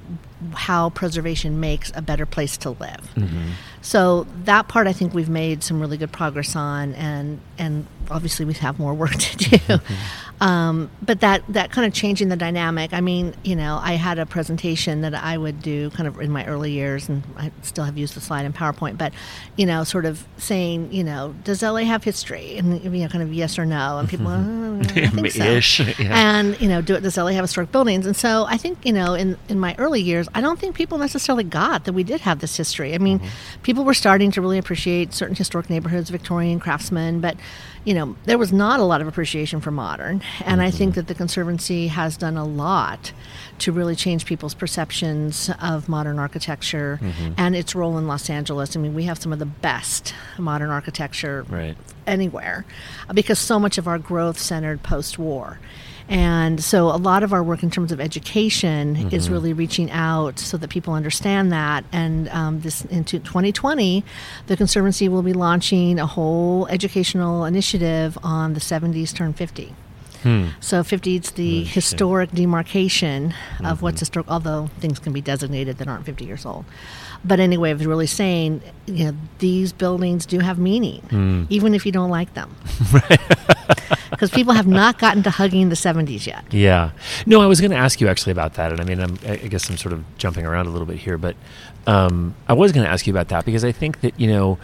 how 0.55 0.89
preservation 0.91 1.61
makes 1.61 1.93
a 1.95 2.01
better 2.01 2.25
place 2.25 2.57
to 2.57 2.71
live. 2.71 3.11
Mm-hmm. 3.15 3.51
So 3.83 4.27
that 4.45 4.69
part 4.69 4.87
I 4.87 4.93
think 4.95 5.13
we've 5.13 5.29
made 5.29 5.63
some 5.63 5.81
really 5.81 5.99
good 5.99 6.13
progress 6.13 6.57
on, 6.57 6.95
and 6.95 7.41
and 7.59 7.87
obviously 8.11 8.47
we 8.47 8.55
have 8.55 8.79
more 8.79 8.95
work 8.95 9.13
to 9.19 9.37
do. 9.59 9.79
Mm-hmm. 10.41 10.51
Um, 10.51 10.91
but 11.03 11.21
that 11.21 11.43
that 11.49 11.71
kind 11.71 11.87
of 11.87 11.93
changing 11.93 12.29
the 12.29 12.37
dynamic. 12.37 12.95
I 12.95 13.01
mean, 13.01 13.35
you 13.45 13.55
know, 13.55 13.79
I 13.83 13.95
had 13.95 14.19
a 14.19 14.27
presentation 14.27 15.03
that 15.03 15.15
I 15.15 15.37
would 15.37 15.61
do 15.61 15.91
kind 15.91 16.07
of 16.07 16.19
in 16.21 16.31
my 16.31 16.47
early 16.47 16.73
years, 16.73 17.09
and 17.09 17.23
I 17.37 17.53
still 17.63 17.85
have 17.85 17.99
used 17.99 18.15
the 18.15 18.21
slide 18.21 18.47
in 18.47 18.53
PowerPoint. 18.53 18.97
But 18.97 19.13
you 19.57 19.67
know, 19.67 19.85
sort 19.85 20.07
of 20.07 20.27
saying, 20.39 20.93
you 20.93 21.05
know, 21.05 21.35
does 21.45 21.63
LA 21.63 21.81
have 21.81 22.05
history? 22.05 22.57
And 22.57 22.83
you 22.83 23.03
know, 23.03 23.09
kind 23.09 23.23
of 23.23 23.35
yes 23.35 23.59
or 23.59 23.67
no, 23.67 23.99
and 23.99 24.09
people, 24.09 24.29
oh, 24.29 24.81
I 24.81 25.09
think 25.09 25.31
so. 25.33 25.45
Ish, 25.51 25.81
yeah. 25.99 26.39
And 26.39 26.61
you 26.61 26.69
know, 26.69 26.81
do 26.81 26.95
it, 26.95 27.03
does 27.03 27.17
LA 27.17 27.29
have 27.29 27.45
historic 27.45 27.71
buildings? 27.71 28.07
And 28.07 28.17
so 28.17 28.47
I 28.47 28.57
think 28.57 28.87
you 28.87 28.93
know, 28.93 29.15
in 29.15 29.37
in 29.49 29.61
my 29.61 29.75
early 29.79 30.01
years, 30.01 30.29
I 30.35 30.41
don't 30.41 30.59
think 30.59 30.75
people 30.75 30.97
necessarily 30.99 31.45
got 31.45 31.85
that 31.85 31.93
we 31.93 32.03
did 32.03 32.21
have 32.23 32.41
this 32.41 32.57
history. 32.57 32.95
I 32.95 32.99
mean, 32.99 33.21
people 33.63 33.85
were 33.85 33.95
starting 33.95 34.31
to 34.33 34.41
really 34.41 34.59
appreciate 34.59 35.13
certain 35.13 35.37
historic 35.37 35.69
neighborhoods, 35.69 36.09
Victorian 36.09 36.61
craftsmen, 36.61 37.21
but 37.21 37.37
you 37.85 37.95
know, 37.95 38.17
there 38.27 38.39
was 38.39 38.53
not 38.53 38.81
a 38.81 38.85
lot 38.85 39.01
of 39.01 39.09
appreciation 39.09 39.61
for 39.61 39.71
modern. 39.71 40.23
And 40.45 40.61
I 40.61 40.71
think 40.71 40.91
mm-hmm. 40.93 40.97
that 40.97 41.07
the 41.09 41.15
Conservancy 41.15 41.89
has 41.89 42.17
done 42.17 42.37
a 42.37 42.45
lot 42.45 43.13
to 43.61 43.73
really 43.73 43.97
change 43.97 44.27
people's 44.27 44.55
perceptions 44.55 45.51
of 45.61 45.89
modern 45.89 46.19
architecture 46.19 46.99
mm-hmm. 47.03 47.33
and 47.37 47.57
its 47.57 47.75
role 47.75 47.99
in 47.99 48.07
Los 48.07 48.29
Angeles. 48.29 48.77
I 48.77 48.81
mean, 48.81 48.95
we 48.95 49.05
have 49.05 49.21
some 49.21 49.33
of 49.33 49.39
the 49.39 49.47
best 49.47 50.15
modern 50.39 50.71
architecture 50.71 51.45
Right. 51.49 51.77
anywhere 52.07 52.65
because 53.15 53.39
so 53.39 53.59
much 53.59 53.79
of 53.79 53.89
our 53.89 53.99
growth 53.99 54.39
centered 54.39 54.83
post 54.83 55.19
war. 55.19 55.59
And 56.11 56.63
so 56.63 56.89
a 56.89 56.99
lot 56.99 57.23
of 57.23 57.33
our 57.33 57.43
work 57.43 57.63
in 57.63 57.71
terms 57.71 57.93
of 57.93 58.01
education 58.01 58.97
is 59.13 59.25
mm-hmm. 59.25 59.33
really 59.33 59.53
reaching 59.53 59.93
out 59.93 60.41
so 60.41 60.57
that 60.57 60.69
people 60.69 60.93
understand 60.93 61.53
that. 61.53 61.85
And 61.93 62.29
um, 62.31 62.61
this 62.63 62.85
into 62.87 63.21
2020, 63.21 64.05
the 64.49 64.57
Conservancy 64.57 65.09
will 65.09 65.23
be 65.23 65.33
launching 65.33 66.01
a 66.01 66.07
whole 66.07 66.67
educational 66.67 67.45
initiative 67.45 68.19
on 68.25 68.55
the 68.55 68.61
70s 68.61 69.15
turn 69.15 69.33
50. 69.33 69.73
Hmm. 70.25 70.49
So 70.59 70.83
50 70.83 71.17
is 71.17 71.31
the 71.31 71.63
historic 71.63 72.33
demarcation 72.33 73.27
of 73.61 73.65
mm-hmm. 73.65 73.85
what's 73.85 74.01
historic, 74.01 74.29
although 74.29 74.67
things 74.81 74.99
can 74.99 75.13
be 75.13 75.21
designated 75.21 75.79
that 75.79 75.87
aren't 75.87 76.05
50 76.05 76.25
years 76.25 76.45
old. 76.45 76.65
But 77.25 77.39
anyway, 77.39 77.71
I 77.71 77.75
was 77.75 77.87
really 77.87 78.09
saying, 78.09 78.63
you 78.87 79.05
know, 79.05 79.17
these 79.39 79.73
buildings 79.73 80.27
do 80.27 80.41
have 80.41 80.59
meaning, 80.59 81.03
hmm. 81.03 81.45
even 81.51 81.73
if 81.73 81.87
you 81.87 81.93
don't 81.93 82.11
like 82.11 82.35
them. 82.35 82.55
Because 84.21 84.31
people 84.37 84.53
have 84.53 84.67
not 84.67 84.99
gotten 84.99 85.23
to 85.23 85.31
hugging 85.31 85.71
the 85.71 85.75
70s 85.75 86.27
yet. 86.27 86.45
Yeah. 86.53 86.91
No, 87.25 87.41
I 87.41 87.47
was 87.47 87.59
going 87.59 87.71
to 87.71 87.77
ask 87.79 88.03
you 88.03 88.09
actually 88.09 88.33
about 88.33 88.53
that, 88.55 88.71
and 88.71 88.79
I 88.79 88.85
mean, 88.85 89.01
I'm, 89.01 89.19
I 89.27 89.37
guess 89.37 89.71
I'm 89.71 89.79
sort 89.79 89.95
of 89.95 90.05
jumping 90.19 90.45
around 90.45 90.67
a 90.67 90.71
little 90.71 90.87
bit 90.87 90.99
here, 90.99 91.17
but 91.17 91.37
um, 91.87 92.35
I 92.47 92.53
was 92.53 92.71
going 92.73 92.85
to 92.85 92.93
ask 92.93 93.07
you 93.07 93.15
about 93.15 93.29
that 93.29 93.47
because 93.47 93.65
I 93.65 93.73
think 93.73 94.03
that 94.03 94.21
you 94.21 94.27
know, 94.27 94.59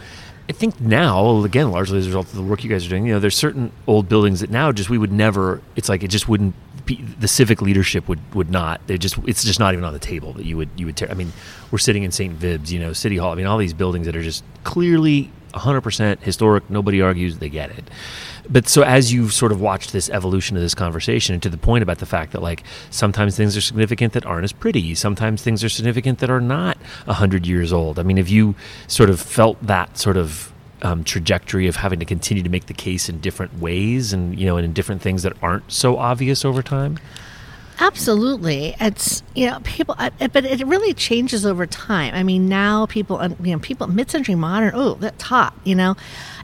I 0.47 0.51
think 0.51 0.79
now 0.79 1.43
again, 1.43 1.71
largely 1.71 1.97
as 1.97 2.05
a 2.05 2.09
result 2.09 2.27
of 2.27 2.35
the 2.35 2.43
work 2.43 2.63
you 2.63 2.69
guys 2.69 2.85
are 2.85 2.89
doing, 2.89 3.07
you 3.07 3.13
know, 3.13 3.19
there's 3.19 3.35
certain 3.35 3.71
old 3.87 4.07
buildings 4.07 4.41
that 4.41 4.51
now 4.51 4.71
just 4.71 4.91
we 4.91 4.99
would 4.99 5.11
never. 5.11 5.59
It's 5.75 5.89
like 5.89 6.03
it 6.03 6.09
just 6.09 6.29
wouldn't. 6.29 6.53
Be, 6.85 7.03
the 7.19 7.27
civic 7.27 7.63
leadership 7.63 8.07
would 8.07 8.19
would 8.35 8.51
not. 8.51 8.85
They 8.85 8.99
just 8.99 9.17
it's 9.27 9.43
just 9.43 9.59
not 9.59 9.73
even 9.73 9.83
on 9.83 9.91
the 9.91 9.99
table 9.99 10.33
that 10.33 10.45
you 10.45 10.55
would 10.55 10.69
you 10.77 10.85
would 10.85 10.95
tear. 10.95 11.09
I 11.09 11.15
mean, 11.15 11.33
we're 11.71 11.79
sitting 11.79 12.03
in 12.03 12.11
St. 12.11 12.37
Vibs, 12.37 12.69
you 12.69 12.79
know, 12.79 12.93
City 12.93 13.17
Hall. 13.17 13.31
I 13.31 13.35
mean, 13.35 13.47
all 13.47 13.57
these 13.57 13.73
buildings 13.73 14.05
that 14.05 14.15
are 14.15 14.21
just 14.21 14.43
clearly 14.63 15.31
100% 15.53 16.21
historic. 16.21 16.69
Nobody 16.69 17.01
argues. 17.01 17.39
They 17.39 17.49
get 17.49 17.71
it. 17.71 17.89
But 18.49 18.67
so 18.67 18.81
as 18.81 19.11
you've 19.11 19.33
sort 19.33 19.51
of 19.51 19.59
watched 19.59 19.91
this 19.93 20.09
evolution 20.09 20.55
of 20.55 20.63
this 20.63 20.75
conversation, 20.75 21.33
and 21.33 21.43
to 21.43 21.49
the 21.49 21.57
point 21.57 21.83
about 21.83 21.99
the 21.99 22.05
fact 22.05 22.31
that 22.31 22.41
like 22.41 22.63
sometimes 22.89 23.35
things 23.35 23.57
are 23.57 23.61
significant 23.61 24.13
that 24.13 24.25
aren't 24.25 24.43
as 24.43 24.53
pretty, 24.53 24.95
sometimes 24.95 25.41
things 25.41 25.63
are 25.63 25.69
significant 25.69 26.19
that 26.19 26.29
are 26.29 26.41
not 26.41 26.77
hundred 27.07 27.45
years 27.45 27.73
old. 27.73 27.99
I 27.99 28.03
mean, 28.03 28.17
have 28.17 28.29
you 28.29 28.55
sort 28.87 29.09
of 29.09 29.19
felt 29.19 29.61
that 29.65 29.97
sort 29.97 30.17
of 30.17 30.53
um, 30.81 31.03
trajectory 31.03 31.67
of 31.67 31.75
having 31.75 31.99
to 31.99 32.05
continue 32.05 32.43
to 32.43 32.49
make 32.49 32.67
the 32.67 32.73
case 32.73 33.09
in 33.09 33.19
different 33.19 33.59
ways, 33.59 34.13
and 34.13 34.39
you 34.39 34.45
know, 34.45 34.57
and 34.57 34.65
in 34.65 34.73
different 34.73 35.01
things 35.01 35.23
that 35.23 35.33
aren't 35.41 35.71
so 35.71 35.97
obvious 35.97 36.45
over 36.45 36.61
time? 36.61 36.99
Absolutely, 37.79 38.75
it's 38.79 39.21
you 39.35 39.47
know 39.47 39.59
people, 39.63 39.95
but 39.95 40.45
it 40.45 40.65
really 40.65 40.93
changes 40.93 41.45
over 41.45 41.65
time. 41.67 42.13
I 42.15 42.23
mean, 42.23 42.49
now 42.49 42.87
people, 42.87 43.23
you 43.43 43.53
know, 43.53 43.59
people 43.59 43.87
mid-century 43.87 44.35
modern. 44.35 44.71
Oh, 44.73 44.95
that's 44.95 45.21
hot. 45.23 45.53
You 45.63 45.75
know, 45.75 45.95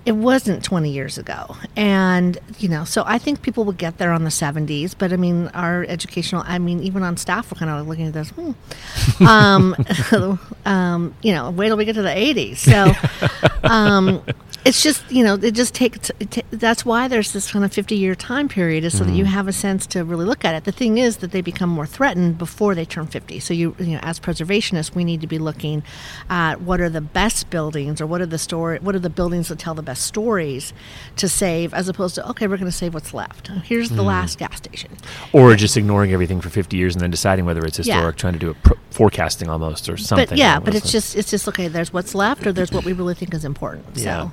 it 0.05 0.13
wasn't 0.13 0.63
20 0.63 0.89
years 0.89 1.17
ago, 1.17 1.55
and 1.75 2.37
you 2.59 2.67
know, 2.67 2.83
so 2.83 3.03
I 3.05 3.17
think 3.17 3.41
people 3.41 3.63
will 3.63 3.73
get 3.73 3.97
there 3.97 4.11
on 4.11 4.23
the 4.23 4.29
70s. 4.29 4.95
But 4.97 5.13
I 5.13 5.17
mean, 5.17 5.47
our 5.49 5.83
educational, 5.85 6.43
I 6.45 6.59
mean, 6.59 6.81
even 6.83 7.03
on 7.03 7.17
staff, 7.17 7.51
we're 7.51 7.59
kind 7.59 7.71
of 7.71 7.87
looking 7.87 8.07
at 8.07 8.13
this. 8.13 8.29
Hmm. 8.29 8.51
Um, 9.33 9.75
um, 10.65 11.15
you 11.21 11.33
know, 11.33 11.49
wait 11.51 11.67
till 11.67 11.77
we 11.77 11.85
get 11.85 11.95
to 11.95 12.01
the 12.01 12.09
80s. 12.09 12.57
So. 12.57 12.91
Um, 13.63 14.21
it's 14.65 14.81
just 14.81 15.09
you 15.11 15.23
know 15.23 15.35
it 15.35 15.51
just 15.51 15.73
takes 15.73 16.11
it 16.19 16.31
ta- 16.31 16.41
that's 16.51 16.85
why 16.85 17.07
there's 17.07 17.33
this 17.33 17.51
kind 17.51 17.65
of 17.65 17.73
50 17.73 17.95
year 17.95 18.15
time 18.15 18.47
period 18.47 18.83
is 18.83 18.97
so 18.97 19.03
that 19.03 19.11
you 19.11 19.25
have 19.25 19.47
a 19.47 19.53
sense 19.53 19.85
to 19.87 20.03
really 20.05 20.25
look 20.25 20.45
at 20.45 20.55
it 20.55 20.63
the 20.63 20.71
thing 20.71 20.97
is 20.97 21.17
that 21.17 21.31
they 21.31 21.41
become 21.41 21.69
more 21.69 21.85
threatened 21.85 22.37
before 22.37 22.73
they 22.73 22.85
turn 22.85 23.07
50 23.07 23.39
so 23.39 23.53
you 23.53 23.75
you 23.79 23.93
know 23.93 23.99
as 24.01 24.19
preservationists 24.19 24.95
we 24.95 25.03
need 25.03 25.21
to 25.21 25.27
be 25.27 25.37
looking 25.37 25.83
at 26.29 26.61
what 26.61 26.79
are 26.79 26.89
the 26.89 27.01
best 27.01 27.49
buildings 27.49 27.99
or 27.99 28.07
what 28.07 28.21
are 28.21 28.25
the 28.25 28.37
story 28.37 28.79
what 28.79 28.95
are 28.95 28.99
the 28.99 29.09
buildings 29.09 29.49
that 29.49 29.59
tell 29.59 29.73
the 29.73 29.83
best 29.83 29.92
stories 29.97 30.73
to 31.15 31.27
save 31.29 31.73
as 31.73 31.87
opposed 31.89 32.15
to 32.15 32.29
okay 32.29 32.47
we're 32.47 32.57
going 32.57 32.71
to 32.71 32.77
save 32.77 32.93
what's 32.93 33.13
left 33.13 33.47
here's 33.63 33.89
the 33.89 33.95
mm-hmm. 33.95 34.05
last 34.05 34.37
gas 34.39 34.57
station 34.57 34.91
Or 35.31 35.55
just 35.55 35.77
ignoring 35.77 36.11
everything 36.13 36.41
for 36.41 36.49
50 36.49 36.77
years 36.77 36.95
and 36.95 37.01
then 37.01 37.11
deciding 37.11 37.45
whether 37.45 37.65
it's 37.65 37.79
Yeah. 37.79 37.95
historic, 37.95 38.15
trying 38.17 38.33
to 38.33 38.39
do 38.39 38.49
a 38.51 38.53
pro- 38.53 38.77
forecasting 38.89 39.49
almost 39.49 39.89
or 39.89 39.97
something. 39.97 40.27
but 40.29 40.37
yeah 40.37 40.59
but 40.59 40.75
it's 40.75 40.85
lines. 40.85 40.91
just 40.91 41.15
it's 41.15 41.31
just 41.31 41.47
okay 41.47 41.67
there's 41.67 41.91
what's 41.91 42.13
left 42.13 42.45
or 42.45 42.51
there's 42.51 42.71
what 42.71 42.85
we 42.85 42.93
really 42.93 43.15
think 43.15 43.33
is 43.33 43.43
important 43.45 43.85
Yeah. 43.95 44.29
so 44.29 44.31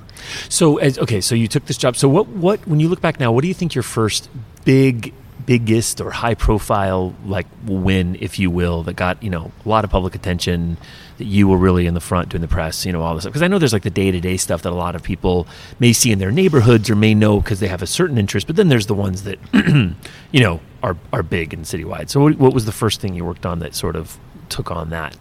So 0.49 0.77
as 0.77 0.97
okay, 0.99 1.21
so 1.21 1.33
you 1.35 1.47
took 1.47 1.65
this 1.65 1.77
job. 1.77 1.95
So 1.95 2.07
what 2.07 2.27
what 2.27 2.67
when 2.67 2.79
you 2.79 2.89
look 2.89 3.01
back 3.01 3.19
now, 3.19 3.31
what 3.31 3.41
do 3.41 3.47
you 3.47 3.53
think 3.53 3.73
your 3.75 3.83
first 3.83 4.29
big 4.65 5.13
biggest 5.45 5.99
or 5.99 6.11
high 6.11 6.35
profile 6.35 7.13
like 7.25 7.47
win, 7.65 8.15
if 8.19 8.37
you 8.37 8.49
will, 8.51 8.83
that 8.83 8.95
got, 8.95 9.21
you 9.23 9.29
know, 9.29 9.51
a 9.65 9.69
lot 9.69 9.83
of 9.83 9.89
public 9.89 10.13
attention 10.15 10.77
that 11.21 11.27
you 11.27 11.47
were 11.47 11.57
really 11.57 11.85
in 11.85 11.93
the 11.93 12.01
front 12.01 12.29
doing 12.29 12.41
the 12.41 12.47
press, 12.47 12.83
you 12.83 12.91
know, 12.91 13.03
all 13.03 13.13
this 13.13 13.23
stuff. 13.23 13.33
Because 13.33 13.43
I 13.43 13.47
know 13.47 13.59
there's 13.59 13.73
like 13.73 13.83
the 13.83 13.91
day-to-day 13.91 14.37
stuff 14.37 14.63
that 14.63 14.71
a 14.71 14.75
lot 14.75 14.95
of 14.95 15.03
people 15.03 15.47
may 15.79 15.93
see 15.93 16.11
in 16.11 16.17
their 16.17 16.31
neighborhoods 16.31 16.89
or 16.89 16.95
may 16.95 17.13
know 17.13 17.39
because 17.39 17.59
they 17.59 17.67
have 17.67 17.83
a 17.83 17.87
certain 17.87 18.17
interest, 18.17 18.47
but 18.47 18.55
then 18.55 18.69
there's 18.69 18.87
the 18.87 18.95
ones 18.95 19.21
that 19.23 19.37
you 20.31 20.41
know, 20.41 20.59
are 20.81 20.97
are 21.13 21.21
big 21.21 21.53
and 21.53 21.65
citywide. 21.65 22.09
So 22.09 22.21
what, 22.21 22.39
what 22.39 22.55
was 22.55 22.65
the 22.65 22.71
first 22.71 23.01
thing 23.01 23.13
you 23.13 23.23
worked 23.23 23.45
on 23.45 23.59
that 23.59 23.75
sort 23.75 23.95
of 23.95 24.17
took 24.49 24.71
on 24.71 24.89
that? 24.89 25.15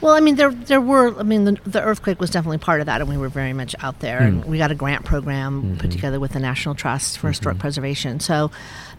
Well, 0.00 0.14
I 0.14 0.20
mean, 0.20 0.34
there 0.34 0.50
there 0.50 0.80
were. 0.80 1.16
I 1.16 1.22
mean, 1.22 1.44
the, 1.44 1.52
the 1.64 1.80
earthquake 1.82 2.18
was 2.18 2.30
definitely 2.30 2.58
part 2.58 2.80
of 2.80 2.86
that, 2.86 3.00
and 3.00 3.08
we 3.08 3.18
were 3.18 3.28
very 3.28 3.52
much 3.52 3.76
out 3.80 4.00
there. 4.00 4.18
And 4.18 4.42
hmm. 4.42 4.50
we 4.50 4.58
got 4.58 4.72
a 4.72 4.74
grant 4.74 5.04
program 5.04 5.76
put 5.76 5.82
mm-hmm. 5.82 5.90
together 5.90 6.18
with 6.18 6.32
the 6.32 6.40
National 6.40 6.74
Trust 6.74 7.18
for 7.18 7.26
mm-hmm. 7.26 7.28
Historic 7.28 7.58
Preservation, 7.58 8.18
so 8.18 8.50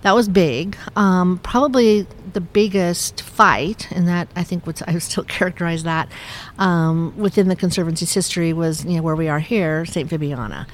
that 0.04 0.14
was 0.16 0.28
big. 0.30 0.78
Um, 0.96 1.40
probably 1.44 2.08
the 2.34 2.42
biggest 2.42 3.22
fight, 3.22 3.92
and 3.92 4.08
that 4.08 4.30
I 4.38 4.44
think 4.44 4.66
would 4.66 4.82
I 4.88 4.94
would 4.94 5.02
still 5.04 5.24
characterize 5.38 5.84
that 5.84 6.10
um, 6.58 7.14
within 7.18 7.48
the 7.50 7.56
conservancy's 7.58 8.14
history 8.14 8.54
was 8.54 8.86
you 8.86 8.96
know 8.98 9.02
where 9.02 9.16
we 9.16 9.28
are 9.28 9.40
here, 9.40 9.86
Saint 9.86 10.10
Vibiana, 10.10 10.66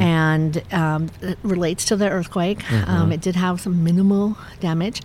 and 0.00 0.62
um, 0.72 1.10
it 1.20 1.38
relates 1.42 1.84
to 1.86 1.96
the 1.96 2.08
earthquake. 2.10 2.70
Um, 2.88 3.12
it 3.12 3.20
did 3.20 3.36
have 3.36 3.60
some 3.60 3.84
minimal 3.84 4.36
damage, 4.60 5.02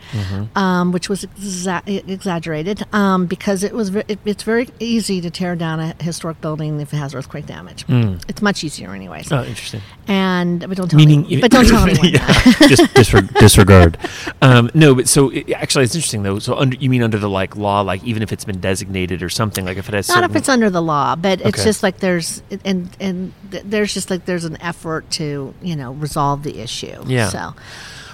um, 0.56 0.92
which 0.92 1.10
was 1.10 1.26
exa- 1.38 2.10
exaggerated 2.10 2.84
um, 2.94 3.26
because 3.26 3.64
it 3.64 3.74
was 3.74 3.90
ve- 3.90 4.04
it, 4.08 4.20
it's 4.26 4.44
very 4.44 4.70
easy 4.80 5.20
to 5.22 5.30
tear 5.30 5.56
down 5.56 5.80
a 5.80 5.96
historic 6.02 6.40
building 6.42 6.80
if 6.80 6.94
it 6.94 6.98
has 6.98 7.14
earthquake 7.14 7.46
damage. 7.46 7.86
It's 8.30 8.42
much 8.42 8.64
easier, 8.64 8.94
anyways. 8.94 9.32
Oh, 9.32 9.44
interesting. 9.44 9.82
And 10.08 10.62
but 10.62 10.78
don't 10.78 10.90
tell 10.90 10.98
Meaning, 10.98 11.24
me, 11.24 11.42
but 11.42 11.52
don't 11.52 11.68
tell 11.68 11.84
anyone. 11.88 12.10
Yeah, 12.10 12.26
that. 12.28 12.66
just 12.70 12.84
disre- 12.94 13.28
disregard. 13.68 13.98
Um, 14.40 14.70
no, 14.76 14.94
but 14.94 15.08
so 15.08 15.30
it, 15.30 15.52
actually, 15.52 15.84
it's 15.84 15.96
interesting 15.96 16.22
though. 16.22 16.38
So 16.38 16.56
under, 16.56 16.76
you 16.78 16.90
mean 16.92 17.02
under 17.02 17.18
the 17.18 17.30
like 17.30 17.56
law, 17.56 17.82
like 17.82 18.04
even 18.04 18.22
if 18.22 18.32
it's 18.32 18.46
been 18.46 18.60
designated 18.60 19.24
or 19.24 19.30
something, 19.30 19.66
like 19.66 19.78
if 19.78 19.90
it 19.90 19.96
has 19.96 20.08
Not 20.10 20.16
certain, 20.16 20.30
if 20.30 20.36
it's 20.36 20.50
under 20.50 20.70
the 20.70 20.82
law, 20.82 21.16
but 21.16 21.42
it's 21.42 21.60
Okay. 21.60 21.64
just 21.64 21.82
like 21.82 21.98
there's 21.98 22.44
and 22.64 22.90
and 23.00 23.34
th- 23.50 23.64
there's 23.66 23.94
just 23.96 24.12
like 24.12 24.26
there's 24.26 24.46
an 24.46 24.62
effort 24.62 25.10
to 25.12 25.54
you 25.62 25.76
know 25.76 25.94
resolve 25.94 26.44
the 26.44 26.60
issue. 26.60 27.02
Yeah. 27.08 27.30
So 27.30 27.56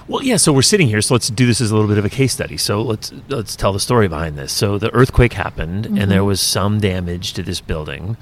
Well, 0.07 0.23
yeah. 0.23 0.37
So 0.37 0.53
we're 0.53 0.61
sitting 0.61 0.87
here. 0.87 1.01
So 1.01 1.13
let's 1.13 1.29
do 1.29 1.45
this 1.45 1.59
as 1.59 1.71
a 1.71 1.75
little 1.75 1.89
bit 1.89 1.97
of 1.97 2.05
a 2.05 2.09
case 2.09 2.31
study. 2.33 2.55
So 2.57 2.81
let's 2.81 3.11
let's 3.27 3.55
tell 3.57 3.73
the 3.73 3.79
story 3.81 4.07
behind 4.07 4.37
this. 4.37 4.53
So 4.53 4.77
the 4.77 4.93
earthquake 4.93 5.33
happened, 5.33 5.85
and 5.87 6.09
there 6.09 6.23
was 6.23 6.39
some 6.39 6.79
damage 6.79 7.33
to 7.33 7.43
this 7.43 7.59
building, 7.59 8.15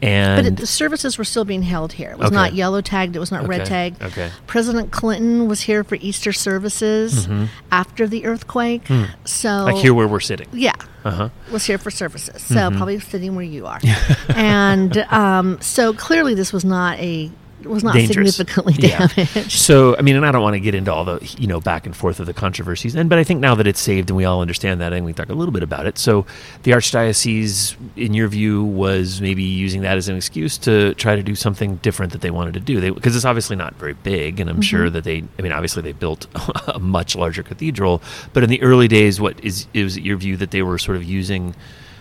But 0.00 0.06
and 0.08 0.46
it, 0.46 0.56
the 0.58 0.66
services 0.66 1.18
were 1.18 1.24
still 1.24 1.44
being 1.44 1.62
held 1.62 1.92
here. 1.92 2.10
It 2.12 2.18
was 2.18 2.26
Okay. 2.28 2.34
not 2.36 2.54
yellow 2.54 2.80
tagged. 2.80 3.16
It 3.16 3.18
was 3.18 3.32
not 3.32 3.48
red 3.48 3.66
tagged. 3.66 4.00
okay. 4.02 4.30
President 4.46 4.92
Clinton 4.92 5.48
was 5.48 5.62
here 5.62 5.82
for 5.82 5.96
Easter 5.96 6.32
services 6.32 7.28
after 7.72 8.06
the 8.06 8.24
earthquake. 8.24 8.86
So 8.86 8.94
Mm-hmm. 8.94 9.58
Hmm. 9.60 9.64
like 9.66 9.76
here 9.82 9.94
where 9.94 10.06
we're 10.06 10.20
sitting. 10.20 10.46
yeah, 10.52 10.72
Uh 11.04 11.10
huh. 11.10 11.28
was 11.50 11.64
here 11.66 11.78
for 11.78 11.90
services. 11.90 12.42
So 12.42 12.70
probably 12.70 13.00
sitting 13.00 13.34
where 13.34 13.44
you 13.44 13.66
are. 13.66 13.80
and 14.28 14.96
um, 15.10 15.60
so 15.60 15.92
clearly, 15.92 16.34
this 16.34 16.52
was 16.52 16.64
not 16.64 16.98
a 17.00 17.30
was 17.64 17.82
not 17.84 17.94
dangerous. 17.94 18.36
significantly 18.36 18.74
Yeah. 18.78 19.06
damaged. 19.08 19.52
So, 19.52 19.96
I 19.96 20.02
mean, 20.02 20.16
and 20.16 20.24
I 20.24 20.32
don't 20.32 20.42
want 20.42 20.54
to 20.54 20.60
get 20.60 20.74
into 20.74 20.92
all 20.92 21.04
the 21.04 21.18
you 21.38 21.46
know 21.46 21.60
back 21.60 21.86
and 21.86 21.96
forth 21.96 22.20
of 22.20 22.26
the 22.26 22.34
controversies, 22.34 22.94
and 22.94 23.08
but 23.08 23.18
I 23.18 23.24
think 23.24 23.40
now 23.40 23.54
that 23.54 23.66
it's 23.66 23.80
saved 23.80 24.10
and 24.10 24.16
we 24.16 24.24
all 24.24 24.40
understand 24.40 24.80
that, 24.80 24.92
and 24.92 25.04
we 25.04 25.12
talk 25.12 25.28
a 25.28 25.34
little 25.34 25.52
bit 25.52 25.62
about 25.62 25.86
it. 25.86 25.98
So, 25.98 26.26
the 26.62 26.72
archdiocese, 26.72 27.76
in 27.96 28.14
your 28.14 28.28
view, 28.28 28.64
was 28.64 29.20
maybe 29.20 29.42
using 29.42 29.82
that 29.82 29.96
as 29.96 30.08
an 30.08 30.16
excuse 30.16 30.58
to 30.58 30.94
try 30.94 31.16
to 31.16 31.22
do 31.22 31.34
something 31.34 31.76
different 31.76 32.12
that 32.12 32.20
they 32.20 32.30
wanted 32.30 32.54
to 32.54 32.60
do, 32.60 32.94
because 32.94 33.16
it's 33.16 33.24
obviously 33.24 33.56
not 33.56 33.74
very 33.74 33.94
big, 33.94 34.40
and 34.40 34.48
I'm 34.48 34.62
sure 34.62 34.86
mm-hmm. 34.86 34.94
that 34.94 35.04
they, 35.04 35.24
I 35.38 35.42
mean, 35.42 35.52
obviously 35.52 35.82
they 35.82 35.92
built 35.92 36.26
a 36.68 36.78
much 36.78 37.16
larger 37.16 37.42
cathedral, 37.42 38.02
but 38.32 38.42
in 38.42 38.50
the 38.50 38.62
early 38.62 38.88
days, 38.88 39.20
what 39.20 39.42
is 39.44 39.66
is 39.74 39.96
it 39.96 40.02
your 40.02 40.16
view 40.16 40.36
that 40.36 40.50
they 40.50 40.62
were 40.62 40.78
sort 40.78 40.96
of 40.96 41.04
using 41.04 41.54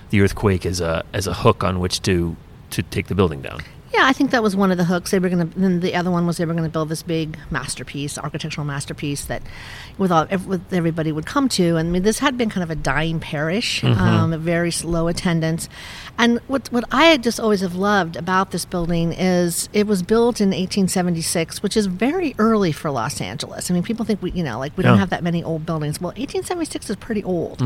the 0.10 0.22
earthquake 0.22 0.66
as 0.66 0.80
a 0.82 1.04
as 1.14 1.28
a 1.28 1.34
hook 1.34 1.64
on 1.64 1.80
which 1.80 2.02
to 2.04 2.36
to 2.70 2.84
take 2.84 3.08
the 3.08 3.16
building 3.16 3.42
down? 3.42 3.60
Yeah, 3.98 4.06
I 4.06 4.14
think 4.14 4.30
that 4.30 4.44
was 4.44 4.56
one 4.56 4.70
of 4.70 4.78
the 4.78 4.84
hooks. 4.84 5.10
They 5.10 5.18
were 5.18 5.28
going 5.28 5.50
to. 5.50 5.60
Then 5.60 5.80
the 5.80 5.96
other 5.96 6.12
one 6.12 6.28
was 6.28 6.38
they 6.38 6.46
were 6.46 6.54
going 6.54 6.66
to 6.66 6.70
build 6.70 6.90
this 6.90 7.02
big 7.02 7.36
masterpiece, 7.50 8.20
architectural 8.20 8.64
masterpiece 8.64 9.26
that, 9.26 9.42
with 9.98 10.12
all 10.12 10.28
with 10.46 10.72
everybody 10.72 11.12
would 11.12 11.26
come 11.26 11.50
to. 11.50 11.78
And 11.78 11.90
I 11.90 11.92
mean, 11.92 12.04
this 12.04 12.20
had 12.20 12.38
been 12.38 12.52
kind 12.52 12.64
of 12.64 12.70
a 12.70 12.76
dying 12.76 13.20
parish, 13.20 13.84
um, 13.84 14.34
a 14.34 14.38
very 14.38 14.70
slow 14.70 15.08
attendance. 15.08 15.68
And 16.16 16.40
what 16.46 16.72
what 16.72 16.84
I 16.92 17.06
had 17.06 17.24
just 17.24 17.40
always 17.40 17.62
have 17.62 17.74
loved 17.74 18.16
about 18.16 18.52
this 18.52 18.66
building 18.66 19.14
is 19.14 19.68
it 19.74 19.88
was 19.88 20.04
built 20.04 20.40
in 20.42 20.50
1876, 20.50 21.64
which 21.64 21.76
is 21.76 21.88
very 21.88 22.36
early 22.38 22.72
for 22.72 22.92
Los 22.92 23.20
Angeles. 23.20 23.72
I 23.72 23.74
mean, 23.74 23.82
people 23.82 24.06
think 24.06 24.22
we, 24.22 24.30
you 24.32 24.44
know, 24.44 24.60
like 24.60 24.78
we 24.78 24.84
don't 24.84 25.00
have 25.00 25.10
that 25.10 25.24
many 25.24 25.44
old 25.44 25.66
buildings. 25.66 26.00
Well, 26.00 26.10
1876 26.10 26.92
is 26.92 26.96
pretty 26.98 27.24
old. 27.24 27.64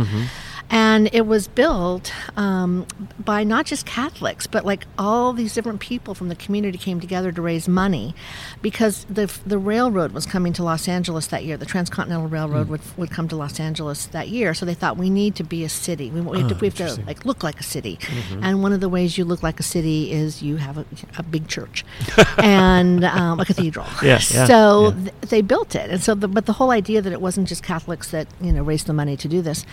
And 0.69 1.09
it 1.11 1.25
was 1.27 1.49
built 1.49 2.13
um, 2.37 2.85
by 3.19 3.43
not 3.43 3.65
just 3.65 3.85
Catholics, 3.85 4.47
but 4.47 4.63
like 4.65 4.85
all 4.97 5.33
these 5.33 5.53
different 5.53 5.81
people 5.81 6.15
from 6.21 6.29
the 6.29 6.35
community 6.35 6.77
came 6.77 6.99
together 6.99 7.31
to 7.31 7.41
raise 7.41 7.67
money 7.67 8.13
because 8.61 9.05
the, 9.05 9.25
the 9.43 9.57
railroad 9.57 10.11
was 10.11 10.27
coming 10.27 10.53
to 10.53 10.61
Los 10.61 10.87
Angeles 10.87 11.25
that 11.25 11.43
year. 11.43 11.57
The 11.57 11.65
Transcontinental 11.65 12.27
Railroad 12.27 12.65
hmm. 12.65 12.73
would, 12.73 12.81
would 12.95 13.09
come 13.09 13.27
to 13.29 13.35
Los 13.35 13.59
Angeles 13.59 14.05
that 14.05 14.29
year. 14.29 14.53
So 14.53 14.63
they 14.63 14.75
thought 14.75 14.97
we 14.97 15.09
need 15.09 15.35
to 15.37 15.43
be 15.43 15.63
a 15.63 15.69
city. 15.69 16.11
We, 16.11 16.21
we 16.21 16.37
have, 16.41 16.49
to, 16.49 16.55
ah, 16.55 16.59
we 16.61 16.67
have 16.67 16.75
to 16.75 17.01
like 17.07 17.25
look 17.25 17.41
like 17.41 17.59
a 17.59 17.63
city. 17.63 17.97
Mm-hmm. 17.97 18.43
And 18.43 18.61
one 18.61 18.71
of 18.71 18.81
the 18.81 18.87
ways 18.87 19.17
you 19.17 19.25
look 19.25 19.41
like 19.41 19.59
a 19.59 19.63
city 19.63 20.11
is 20.11 20.43
you 20.43 20.57
have 20.57 20.77
a, 20.77 20.85
a 21.17 21.23
big 21.23 21.47
church 21.47 21.83
and 22.37 23.03
um, 23.03 23.39
a 23.39 23.45
cathedral. 23.45 23.87
Yeah, 24.01 24.19
yeah, 24.31 24.45
so 24.45 24.89
yeah. 24.89 25.03
th- 25.03 25.13
they 25.29 25.41
built 25.41 25.75
it, 25.75 25.89
and 25.91 26.01
so 26.01 26.15
the, 26.15 26.27
but 26.27 26.45
the 26.45 26.53
whole 26.53 26.71
idea 26.71 27.01
that 27.01 27.13
it 27.13 27.21
wasn't 27.21 27.47
just 27.47 27.61
Catholics 27.61 28.09
that 28.11 28.27
you 28.41 28.51
know 28.51 28.63
raised 28.63 28.87
the 28.87 28.93
money 28.93 29.15
to 29.17 29.27
do 29.27 29.41
this, 29.41 29.63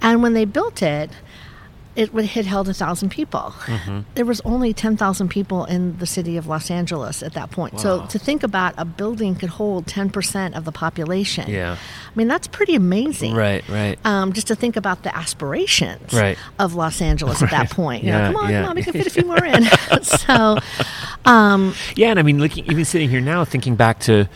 and 0.00 0.22
when 0.22 0.34
they 0.34 0.44
built 0.44 0.82
it, 0.82 1.10
it 1.98 2.14
would 2.14 2.24
had 2.26 2.46
held 2.46 2.68
a 2.68 2.74
thousand 2.74 3.08
people. 3.10 3.52
Mm-hmm. 3.66 4.00
There 4.14 4.24
was 4.24 4.40
only 4.44 4.72
ten 4.72 4.96
thousand 4.96 5.28
people 5.30 5.64
in 5.64 5.98
the 5.98 6.06
city 6.06 6.36
of 6.36 6.46
Los 6.46 6.70
Angeles 6.70 7.22
at 7.24 7.32
that 7.34 7.50
point. 7.50 7.80
So 7.80 8.06
to 8.06 8.18
think 8.20 8.42
about 8.44 8.72
a 8.78 8.84
building 8.84 9.34
could 9.34 9.48
hold 9.50 9.86
ten 9.88 10.08
percent 10.08 10.54
of 10.54 10.64
the 10.64 10.70
population, 10.72 11.50
Yeah. 11.50 11.76
I 11.76 12.12
mean 12.14 12.28
that's 12.28 12.46
pretty 12.46 12.74
amazing, 12.76 13.34
Right, 13.34 13.68
right. 13.68 13.98
Um, 14.06 14.32
just 14.32 14.46
to 14.46 14.54
think 14.54 14.76
about 14.76 15.02
the 15.02 15.14
aspirations 15.16 16.12
Right. 16.14 16.38
of 16.60 16.74
Los 16.74 17.02
Angeles 17.02 17.42
at 17.42 17.50
that 17.50 17.70
point. 17.70 18.04
You 18.04 18.12
know, 18.12 18.18
Yeah, 18.18 18.26
come 18.32 18.36
on, 18.36 18.50
yeah. 18.50 18.60
come 18.62 18.70
on, 18.70 18.76
we 18.76 18.82
can 18.84 18.92
fit 19.00 19.06
a 19.08 19.10
few 19.10 19.24
more 19.24 19.44
in. 19.44 19.64
so, 20.02 20.58
um, 21.24 21.74
Yeah, 21.96 22.10
and 22.10 22.18
I 22.18 22.22
mean, 22.22 22.38
looking 22.38 22.64
even 22.66 22.84
sitting 22.84 23.08
here 23.10 23.20
now, 23.20 23.44
thinking 23.44 23.74
back 23.76 23.98
to, 24.00 24.28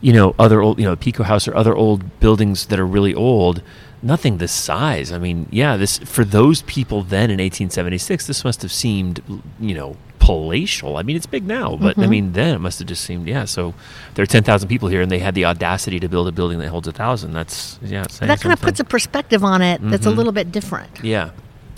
you 0.00 0.12
know, 0.12 0.34
other 0.38 0.60
old, 0.62 0.78
you 0.78 0.84
know, 0.84 0.94
Pico 0.94 1.24
House 1.24 1.48
or 1.48 1.54
other 1.56 1.74
old 1.74 2.20
buildings 2.20 2.66
that 2.66 2.78
are 2.78 2.86
really 2.86 3.14
old. 3.14 3.62
Nothing 4.02 4.38
this 4.38 4.52
size. 4.52 5.10
I 5.10 5.18
mean, 5.18 5.48
yeah, 5.50 5.76
this 5.76 5.98
for 5.98 6.24
those 6.24 6.62
people 6.62 7.02
then 7.02 7.30
in 7.30 7.38
1876, 7.38 8.26
this 8.26 8.44
must 8.44 8.62
have 8.62 8.70
seemed, 8.70 9.22
you 9.58 9.74
know, 9.74 9.96
palatial. 10.20 10.96
I 10.96 11.02
mean, 11.02 11.16
it's 11.16 11.26
big 11.26 11.46
now, 11.46 11.74
but 11.76 11.98
I 11.98 12.06
mean, 12.06 12.32
then 12.32 12.54
it 12.54 12.58
must 12.58 12.78
have 12.78 12.86
just 12.88 13.02
seemed, 13.02 13.26
yeah. 13.26 13.44
So 13.44 13.74
there 14.14 14.22
are 14.22 14.26
10,000 14.26 14.68
people 14.68 14.88
here, 14.88 15.00
and 15.00 15.10
they 15.10 15.18
had 15.18 15.34
the 15.34 15.46
audacity 15.46 15.98
to 16.00 16.08
build 16.08 16.28
a 16.28 16.32
building 16.32 16.58
that 16.58 16.68
holds 16.68 16.86
a 16.86 16.92
thousand. 16.92 17.32
That's 17.32 17.78
yeah. 17.82 18.04
that 18.20 18.40
kind 18.40 18.52
of 18.52 18.60
puts 18.60 18.78
a 18.78 18.84
perspective 18.84 19.42
on 19.42 19.62
it 19.62 19.80
that's 19.82 20.02
Mm-hmm. 20.02 20.12
a 20.12 20.16
little 20.16 20.32
bit 20.32 20.52
different. 20.52 21.02
Yeah, 21.02 21.30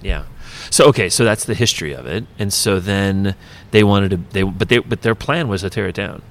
yeah. 0.02 0.24
So 0.68 0.86
okay, 0.86 1.08
so 1.08 1.24
that's 1.24 1.44
the 1.44 1.54
history 1.54 1.92
of 1.92 2.06
it, 2.06 2.24
and 2.38 2.52
so 2.52 2.80
then 2.80 3.34
they 3.70 3.82
wanted 3.84 4.10
to 4.10 4.16
they 4.32 4.42
but 4.42 4.68
they 4.68 4.78
but 4.78 5.02
their 5.02 5.14
plan 5.14 5.48
was 5.48 5.62
to 5.62 5.70
tear 5.70 5.86
it 5.86 5.94
down. 5.94 6.22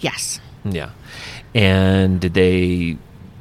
Yes. 0.00 0.40
Yeah, 0.64 0.90
and 1.54 2.20
did 2.20 2.34
they 2.34 2.96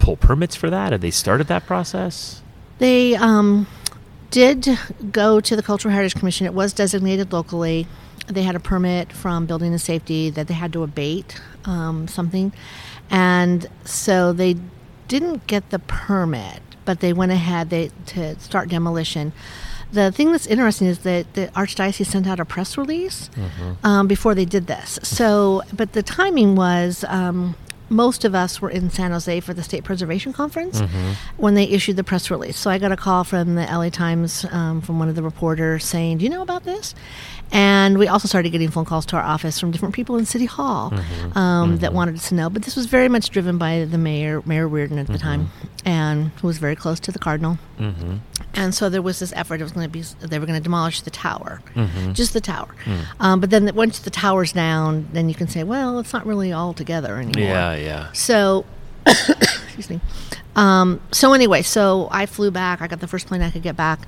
pull 0.10 0.18
permits 0.18 0.56
for 0.56 0.70
that? 0.70 0.92
Had 0.92 1.02
they 1.02 1.12
started 1.12 1.48
that 1.48 1.66
process? 1.66 2.42
They 2.80 3.16
um, 3.16 3.68
did 4.32 4.68
go 5.12 5.40
to 5.40 5.56
the 5.56 5.62
Cultural 5.62 5.94
Heritage 5.94 6.16
Commission. 6.16 6.46
It 6.48 6.54
was 6.54 6.74
designated 6.74 7.32
locally. 7.32 7.86
They 8.28 8.44
had 8.44 8.56
a 8.56 8.60
permit 8.60 9.14
from 9.14 9.46
Building 9.46 9.72
and 9.72 9.82
Safety 9.82 10.30
that 10.32 10.48
they 10.48 10.54
had 10.54 10.74
to 10.74 10.84
abate 10.84 11.40
um, 11.66 12.08
something. 12.08 12.54
And 13.10 13.68
so 13.86 14.34
they 14.34 14.56
didn't 15.08 15.46
get 15.48 15.70
the 15.70 15.80
permit, 15.80 16.62
but 16.86 17.00
they 17.00 17.14
went 17.14 17.32
ahead 17.32 17.70
they, 17.70 17.92
to 18.08 18.40
start 18.40 18.70
demolition. 18.70 19.34
The 19.92 20.12
thing 20.12 20.32
that's 20.32 20.46
interesting 20.46 20.88
is 20.88 21.00
that 21.00 21.34
the 21.34 21.48
Archdiocese 21.48 22.06
sent 22.06 22.28
out 22.28 22.40
a 22.40 22.46
press 22.46 22.78
release 22.78 23.30
um, 23.84 24.08
before 24.08 24.36
they 24.36 24.46
did 24.46 24.68
this. 24.68 25.00
So, 25.02 25.64
but 25.74 25.94
the 25.94 26.04
timing 26.04 26.56
was 26.56 27.04
um, 27.08 27.56
most 27.90 28.26
of 28.26 28.36
us 28.36 28.62
were 28.62 28.70
in 28.70 28.90
San 28.90 29.12
Jose 29.12 29.40
for 29.42 29.54
the 29.54 29.64
State 29.64 29.84
Preservation 29.84 30.34
Conference 30.34 30.82
when 31.38 31.56
they 31.56 31.66
issued 31.66 31.96
the 31.96 32.04
press 32.04 32.30
release. 32.32 32.58
So 32.58 32.70
I 32.70 32.78
got 32.78 32.92
a 32.92 32.98
call 32.98 33.24
from 33.24 33.56
the 33.56 33.64
LA 33.64 33.90
Times 33.90 34.46
um, 34.52 34.82
from 34.82 35.00
one 35.00 35.10
of 35.10 35.16
the 35.16 35.24
reporters 35.24 35.84
saying, 35.86 36.20
"Do 36.20 36.24
you 36.24 36.30
know 36.30 36.42
about 36.42 36.64
this?" 36.64 36.96
And 37.52 37.69
we 37.98 38.08
also 38.08 38.28
started 38.28 38.50
getting 38.52 38.70
phone 38.70 38.86
calls 38.86 39.06
to 39.08 39.16
our 39.16 39.24
office 39.24 39.60
from 39.60 39.72
different 39.72 39.96
people 39.96 40.18
in 40.18 40.26
City 40.26 40.46
Hall 40.46 40.94
um, 41.36 41.78
that 41.78 41.94
wanted 41.94 42.16
us 42.16 42.30
to 42.30 42.36
know. 42.36 42.50
But 42.50 42.64
this 42.64 42.76
was 42.76 42.86
very 42.86 43.10
much 43.10 43.30
driven 43.30 43.58
by 43.58 43.86
the 43.86 43.98
mayor, 43.98 44.42
Mayor 44.46 44.68
Riordan 44.68 45.00
at 45.00 45.08
the 45.08 45.18
time, 45.18 45.50
and 45.86 46.28
who 46.42 46.48
was 46.48 46.58
very 46.58 46.76
close 46.76 47.00
to 47.02 47.12
the 47.12 47.20
cardinal. 47.20 47.58
Mm-hmm. 47.80 48.18
And 48.56 48.76
so 48.76 48.90
there 48.90 49.02
was 49.02 49.20
this 49.20 49.32
effort. 49.36 49.62
It 49.62 49.64
was 49.64 49.72
going 49.72 49.88
to 49.88 49.92
be 49.92 50.02
they 50.28 50.38
were 50.40 50.46
going 50.46 50.60
to 50.60 50.64
demolish 50.64 51.02
the 51.02 51.12
tower, 51.12 51.62
Mm-hmm. 51.76 52.14
just 52.14 52.34
the 52.34 52.42
tower. 52.42 52.76
Mm. 52.86 53.06
Um, 53.20 53.40
but 53.40 53.50
then 53.52 53.74
once 53.76 54.00
the 54.00 54.10
tower's 54.10 54.52
down, 54.52 55.08
then 55.14 55.30
you 55.30 55.36
can 55.36 55.48
say, 55.48 55.64
well, 55.64 56.00
it's 56.00 56.12
not 56.12 56.26
really 56.26 56.52
all 56.52 56.74
together 56.74 57.16
anymore. 57.18 57.44
Yeah, 57.50 57.76
yeah. 57.76 58.12
So, 58.14 58.66
excuse 59.80 60.02
me. 60.02 60.02
Um, 60.56 61.00
so 61.12 61.34
anyway, 61.34 61.62
so 61.62 62.10
I 62.12 62.26
flew 62.26 62.52
back. 62.52 62.82
I 62.82 62.88
got 62.88 63.00
the 63.00 63.08
first 63.08 63.28
plane 63.28 63.42
I 63.42 63.50
could 63.50 63.64
get 63.64 63.78
back, 63.78 64.08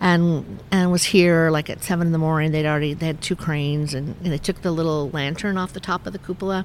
and 0.00 0.60
and 0.70 0.92
was 0.92 1.02
here 1.02 1.50
like 1.50 1.68
at 1.68 1.82
seven 1.82 2.06
in 2.06 2.12
the 2.12 2.18
morning. 2.18 2.52
They'd 2.52 2.66
already 2.66 2.94
they 2.94 3.06
had 3.06 3.20
two 3.20 3.36
cranes, 3.36 3.92
and, 3.94 4.14
and 4.22 4.32
they 4.32 4.38
took 4.38 4.62
the 4.62 4.70
little 4.70 5.10
lantern 5.10 5.58
off 5.58 5.72
the 5.72 5.80
top 5.80 6.06
of 6.06 6.12
the 6.12 6.18
cupola, 6.18 6.64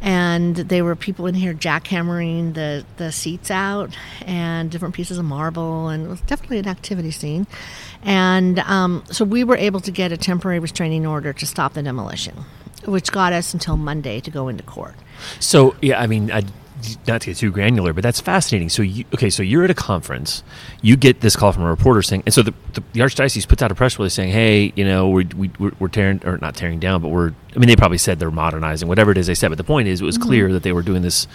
and 0.00 0.56
there 0.56 0.84
were 0.84 0.96
people 0.96 1.26
in 1.26 1.34
here 1.34 1.52
jackhammering 1.52 2.54
the 2.54 2.84
the 2.96 3.12
seats 3.12 3.50
out 3.50 3.96
and 4.24 4.70
different 4.70 4.94
pieces 4.94 5.18
of 5.18 5.24
marble, 5.24 5.88
and 5.88 6.06
it 6.06 6.08
was 6.08 6.20
definitely 6.22 6.58
an 6.58 6.68
activity 6.68 7.10
scene. 7.10 7.46
And 8.02 8.60
um, 8.60 9.04
so 9.10 9.24
we 9.24 9.44
were 9.44 9.56
able 9.56 9.80
to 9.80 9.90
get 9.90 10.12
a 10.12 10.16
temporary 10.16 10.58
restraining 10.58 11.06
order 11.06 11.32
to 11.32 11.46
stop 11.46 11.74
the 11.74 11.82
demolition, 11.82 12.44
which 12.86 13.12
got 13.12 13.32
us 13.32 13.52
until 13.54 13.76
Monday 13.76 14.20
to 14.20 14.30
go 14.30 14.48
into 14.48 14.62
court. 14.62 14.94
So 15.40 15.74
yeah, 15.80 16.00
I 16.00 16.06
mean, 16.06 16.30
I, 16.30 16.42
not 17.06 17.22
to 17.22 17.30
get 17.30 17.36
too 17.36 17.50
granular, 17.50 17.92
but 17.92 18.02
that's 18.02 18.20
fascinating. 18.20 18.68
So 18.68 18.82
you, 18.82 19.04
okay, 19.14 19.30
so 19.30 19.42
you're 19.42 19.64
at 19.64 19.70
a 19.70 19.74
conference, 19.74 20.42
you 20.82 20.96
get 20.96 21.20
this 21.20 21.36
call 21.36 21.52
from 21.52 21.62
a 21.64 21.68
reporter 21.68 22.02
saying, 22.02 22.22
and 22.26 22.34
so 22.34 22.42
the, 22.42 22.54
the, 22.72 22.82
the 22.92 23.00
archdiocese 23.00 23.46
puts 23.46 23.62
out 23.62 23.70
a 23.70 23.74
press 23.74 23.98
release 23.98 24.14
saying, 24.14 24.32
"Hey, 24.32 24.72
you 24.76 24.84
know, 24.84 25.08
we're 25.08 25.24
we, 25.36 25.50
we're, 25.58 25.72
we're 25.78 25.88
tearing 25.88 26.20
or 26.24 26.38
not 26.38 26.56
tearing 26.56 26.80
down, 26.80 27.02
but 27.02 27.08
we're." 27.08 27.32
I 27.54 27.58
mean, 27.58 27.68
they 27.68 27.76
probably 27.76 27.98
said 27.98 28.18
they're 28.18 28.30
modernizing, 28.30 28.88
whatever 28.88 29.10
it 29.10 29.18
is 29.18 29.26
they 29.26 29.34
said. 29.34 29.48
But 29.48 29.58
the 29.58 29.64
point 29.64 29.88
is, 29.88 30.00
it 30.00 30.04
was 30.04 30.18
clear 30.18 30.52
that 30.52 30.62
they 30.62 30.72
were 30.72 30.82
doing 30.82 31.02
this 31.02 31.26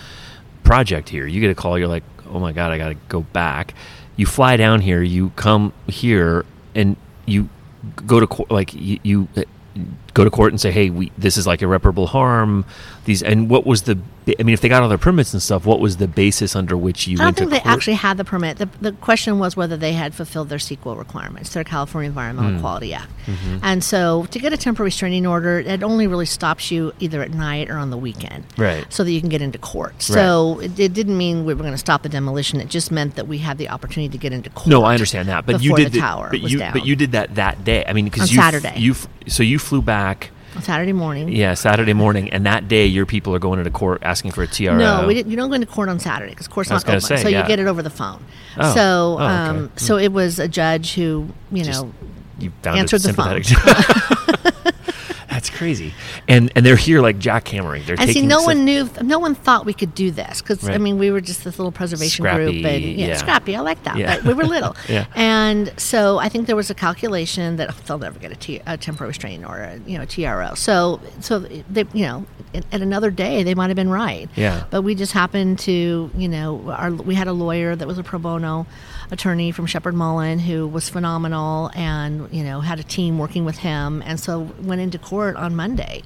project 0.64 1.10
here. 1.10 1.26
You 1.26 1.42
get 1.42 1.52
a 1.52 1.56
call, 1.56 1.78
you're 1.78 1.88
like, 1.88 2.04
"Oh 2.28 2.40
my 2.40 2.52
god, 2.52 2.72
I 2.72 2.78
got 2.78 2.90
to 2.90 2.96
go 3.08 3.22
back." 3.22 3.74
You 4.16 4.26
fly 4.26 4.58
down 4.58 4.82
here, 4.82 5.02
you 5.02 5.30
come 5.36 5.72
here, 5.88 6.46
and 6.76 6.98
you 7.26 7.50
go 8.06 8.20
to 8.20 8.28
court. 8.28 8.52
Like 8.52 8.74
you. 8.74 9.00
you 9.04 9.28
uh, 9.36 9.44
go 10.14 10.24
to 10.24 10.30
court 10.30 10.52
and 10.52 10.60
say, 10.60 10.72
"Hey, 10.72 10.90
we 10.90 11.12
this 11.18 11.38
is 11.38 11.48
like 11.48 11.62
irreparable 11.62 12.08
harm." 12.08 12.66
These 13.06 13.24
and 13.24 13.50
what 13.50 13.66
was 13.66 13.84
the? 13.84 13.98
I 14.40 14.44
mean, 14.44 14.54
if 14.54 14.62
they 14.62 14.70
got 14.70 14.84
all 14.84 14.90
their 14.90 14.98
permits 14.98 15.34
and 15.34 15.42
stuff, 15.42 15.66
what 15.66 15.80
was 15.80 15.98
the 15.98 16.08
basis 16.08 16.56
under 16.56 16.76
which 16.78 17.08
you 17.08 17.18
I 17.20 17.24
don't 17.26 17.38
think 17.38 17.50
they 17.52 17.60
court? 17.60 17.74
actually 17.76 17.94
had 17.96 18.18
the 18.18 18.26
permit. 18.26 18.58
The, 18.58 18.68
the 18.82 18.92
question 18.94 19.40
was 19.40 19.56
whether 19.56 19.78
they 19.78 19.94
had 19.94 20.14
fulfilled 20.14 20.50
their 20.50 20.58
CEQA 20.60 20.98
requirements, 20.98 21.54
their 21.54 21.64
California 21.64 22.10
Environmental 22.10 22.52
Hmm. 22.54 22.60
Quality 22.60 22.94
Act. 22.94 23.10
Mm-hmm. 23.26 23.58
And 23.64 23.84
so 23.84 24.26
to 24.32 24.40
get 24.40 24.54
a 24.54 24.58
temporary 24.58 24.88
restraining 24.88 25.26
order, 25.28 25.60
it 25.60 25.84
only 25.84 26.08
really 26.08 26.26
stops 26.26 26.72
you 26.72 26.94
either 27.00 27.22
at 27.22 27.32
night 27.32 27.70
or 27.70 27.78
on 27.78 27.90
the 27.90 27.98
weekend. 27.98 28.44
Right. 28.58 28.86
So 28.92 29.04
that 29.04 29.12
you 29.12 29.20
can 29.20 29.30
get 29.30 29.42
into 29.42 29.58
court. 29.60 30.02
So 30.02 30.60
it, 30.60 30.80
it 30.80 30.94
didn't 30.94 31.18
mean 31.18 31.46
we 31.46 31.54
were 31.54 31.62
going 31.62 31.72
to 31.74 31.78
stop 31.78 32.04
the 32.04 32.10
demolition. 32.10 32.60
It 32.60 32.68
just 32.70 32.92
meant 32.92 33.16
that 33.16 33.28
we 33.28 33.38
had 33.40 33.58
the 33.58 33.70
opportunity 33.70 34.12
to 34.12 34.18
get 34.18 34.34
into 34.34 34.50
court. 34.50 34.68
no, 34.68 34.84
I 34.84 34.94
understand 34.94 35.30
that, 35.30 35.46
but 35.46 35.62
you 35.62 35.76
did 35.76 35.88
the 35.88 35.90
that- 35.92 36.00
tower 36.00 36.28
but 36.32 36.42
you 36.42 36.60
but 36.60 36.86
you 36.86 36.96
did 36.96 37.12
that 37.14 37.36
that 37.36 37.64
day. 37.64 37.84
I 37.88 37.94
mean, 37.94 38.06
because 38.06 38.32
you 38.34 38.40
f- 38.40 38.46
Saturday. 38.54 38.80
you 38.80 38.92
f- 38.92 39.08
so 39.28 39.44
you 39.44 39.60
flew 39.60 39.82
back. 39.82 40.32
Saturday 40.62 40.94
morning. 40.94 41.30
Yeah, 41.30 41.54
Saturday 41.54 41.94
morning, 41.94 42.32
and 42.32 42.46
that 42.46 42.68
day 42.68 42.86
your 42.86 43.06
people 43.06 43.34
are 43.36 43.40
going 43.40 43.60
into 43.60 43.72
court 43.72 44.02
asking 44.04 44.32
for 44.32 44.44
a 44.44 44.48
TRO. 44.48 44.76
No, 44.78 45.08
we 45.08 45.14
didn't. 45.14 45.32
You 45.32 45.38
don't 45.38 45.50
go 45.50 45.56
into 45.56 45.68
court 45.68 45.90
on 45.90 46.00
Saturday 46.00 46.32
because 46.32 46.48
court's 46.48 46.70
not 46.70 46.84
open. 46.88 47.02
say, 47.02 47.18
so 47.18 47.30
yeah. 47.30 47.42
you 47.42 47.48
get 47.48 47.60
it 47.60 47.68
over 47.68 47.82
the 47.82 47.90
phone. 47.90 48.24
Oh. 48.58 48.74
So, 48.74 48.82
Oh, 49.20 49.24
okay. 49.24 49.24
um, 49.26 49.72
so 49.76 49.98
it 49.98 50.12
was 50.12 50.40
a 50.40 50.48
judge 50.48 50.94
who, 50.96 51.30
you 51.52 51.64
Just 51.64 51.84
know, 51.84 51.94
You 52.40 52.52
found 52.64 52.80
answered 52.80 53.02
the 53.02 53.14
phone. 53.14 53.42
crazy. 55.60 55.94
And 56.28 56.52
and 56.56 56.66
they're 56.66 56.76
here 56.76 57.02
like 57.02 57.20
jackhammering. 57.20 57.86
They're 57.86 57.98
And 58.00 58.10
see, 58.10 58.26
no 58.26 58.42
one 58.42 58.66
knew, 58.66 58.90
no 59.02 59.20
one 59.20 59.36
thought 59.36 59.66
we 59.66 59.74
could 59.74 59.94
do 59.94 60.10
this 60.10 60.42
because 60.42 60.68
I 60.68 60.78
mean, 60.78 60.98
we 60.98 61.12
were 61.12 61.22
just 61.22 61.44
this 61.44 61.60
little 61.60 61.72
preservation 61.72 62.24
Scrappy, 62.24 62.46
group, 62.46 62.66
and 62.66 62.84
yeah, 62.84 63.08
yeah. 63.08 63.18
scrappy. 63.18 63.56
I 63.56 63.60
like 63.60 63.84
that, 63.84 63.98
Yeah. 63.98 64.16
but 64.16 64.24
we 64.26 64.34
were 64.34 64.46
little, 64.46 64.76
Yeah. 64.90 65.06
And 65.16 65.72
so 65.78 66.18
I 66.18 66.30
think 66.30 66.48
there 66.48 66.56
was 66.56 66.70
a 66.70 66.76
calculation 66.76 67.58
that 67.58 67.70
oh, 67.70 67.76
they'll 67.86 68.00
never 68.00 68.18
get 68.18 68.32
a, 68.32 68.36
T, 68.36 68.62
a 68.66 68.78
temporary 68.78 69.10
restraining 69.10 69.46
order, 69.46 69.80
you 69.86 69.98
know, 69.98 70.04
a 70.04 70.08
TRO. 70.08 70.56
So, 70.56 71.00
so 71.20 71.40
they, 71.40 71.86
you 71.94 72.06
know, 72.06 72.26
at, 72.54 72.66
at 72.72 72.82
another 72.82 73.12
day 73.12 73.44
they 73.44 73.54
might 73.54 73.68
have 73.68 73.76
been 73.76 73.90
right, 73.90 74.30
Yeah. 74.36 74.64
But 74.72 74.82
we 74.84 74.96
just 74.96 75.12
happened 75.12 75.60
to, 75.60 76.10
you 76.16 76.28
know, 76.30 76.72
our 76.72 76.92
we 76.92 77.16
had 77.16 77.28
a 77.28 77.34
lawyer 77.34 77.76
that 77.76 77.88
was 77.88 77.98
a 77.98 78.04
pro 78.04 78.20
bono 78.20 78.66
attorney 79.12 79.52
from 79.52 79.66
Sheppard 79.66 79.96
Mullin 79.96 80.40
who 80.40 80.68
was 80.68 80.90
phenomenal, 80.90 81.72
and 81.76 82.32
you 82.34 82.44
know, 82.44 82.62
had 82.62 82.80
a 82.80 82.84
team 82.84 83.18
working 83.18 83.46
with 83.46 83.58
him, 83.60 84.02
and 84.06 84.20
so 84.20 84.42
went 84.62 84.82
into 84.82 84.98
court 85.00 85.36
on 85.36 85.56
Monday. 85.56 86.04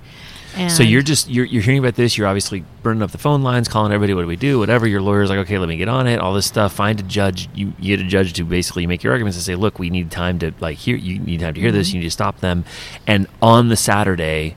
And 0.55 0.71
So 0.71 0.83
you're 0.83 1.01
just 1.01 1.27
you're, 1.29 1.45
you're 1.45 1.63
hearing 1.63 1.79
about 1.79 1.95
this. 1.95 2.15
You're 2.15 2.27
obviously 2.27 2.63
burning 2.83 3.01
up 3.01 3.09
the 3.09 3.17
phone 3.17 3.41
lines, 3.41 3.67
calling 3.67 3.91
everybody. 3.91 4.13
What 4.13 4.21
do 4.21 4.27
we 4.27 4.35
do? 4.35 4.59
Whatever. 4.59 4.85
Your 4.87 5.01
lawyer's 5.01 5.29
like, 5.31 5.39
okay, 5.39 5.57
let 5.57 5.67
me 5.67 5.77
get 5.77 5.89
on 5.89 6.05
it. 6.05 6.19
All 6.19 6.33
this 6.35 6.45
stuff. 6.45 6.73
Find 6.73 6.99
a 6.99 7.03
judge. 7.03 7.49
You, 7.55 7.73
you 7.79 7.97
get 7.97 8.05
a 8.05 8.07
judge 8.07 8.33
to 8.33 8.43
basically 8.43 8.85
make 8.85 9.01
your 9.01 9.13
arguments 9.13 9.35
and 9.35 9.43
say, 9.43 9.55
look, 9.55 9.79
we 9.79 9.89
need 9.89 10.11
time 10.11 10.37
to 10.39 10.53
like 10.59 10.77
hear. 10.77 10.95
You 10.95 11.17
need 11.17 11.39
time 11.39 11.55
to 11.55 11.59
hear 11.59 11.69
Mm-hmm. 11.71 11.77
this. 11.79 11.91
You 11.91 12.01
need 12.01 12.05
to 12.05 12.11
stop 12.11 12.39
them. 12.41 12.65
And 13.07 13.25
on 13.41 13.69
the 13.69 13.75
Saturday, 13.75 14.55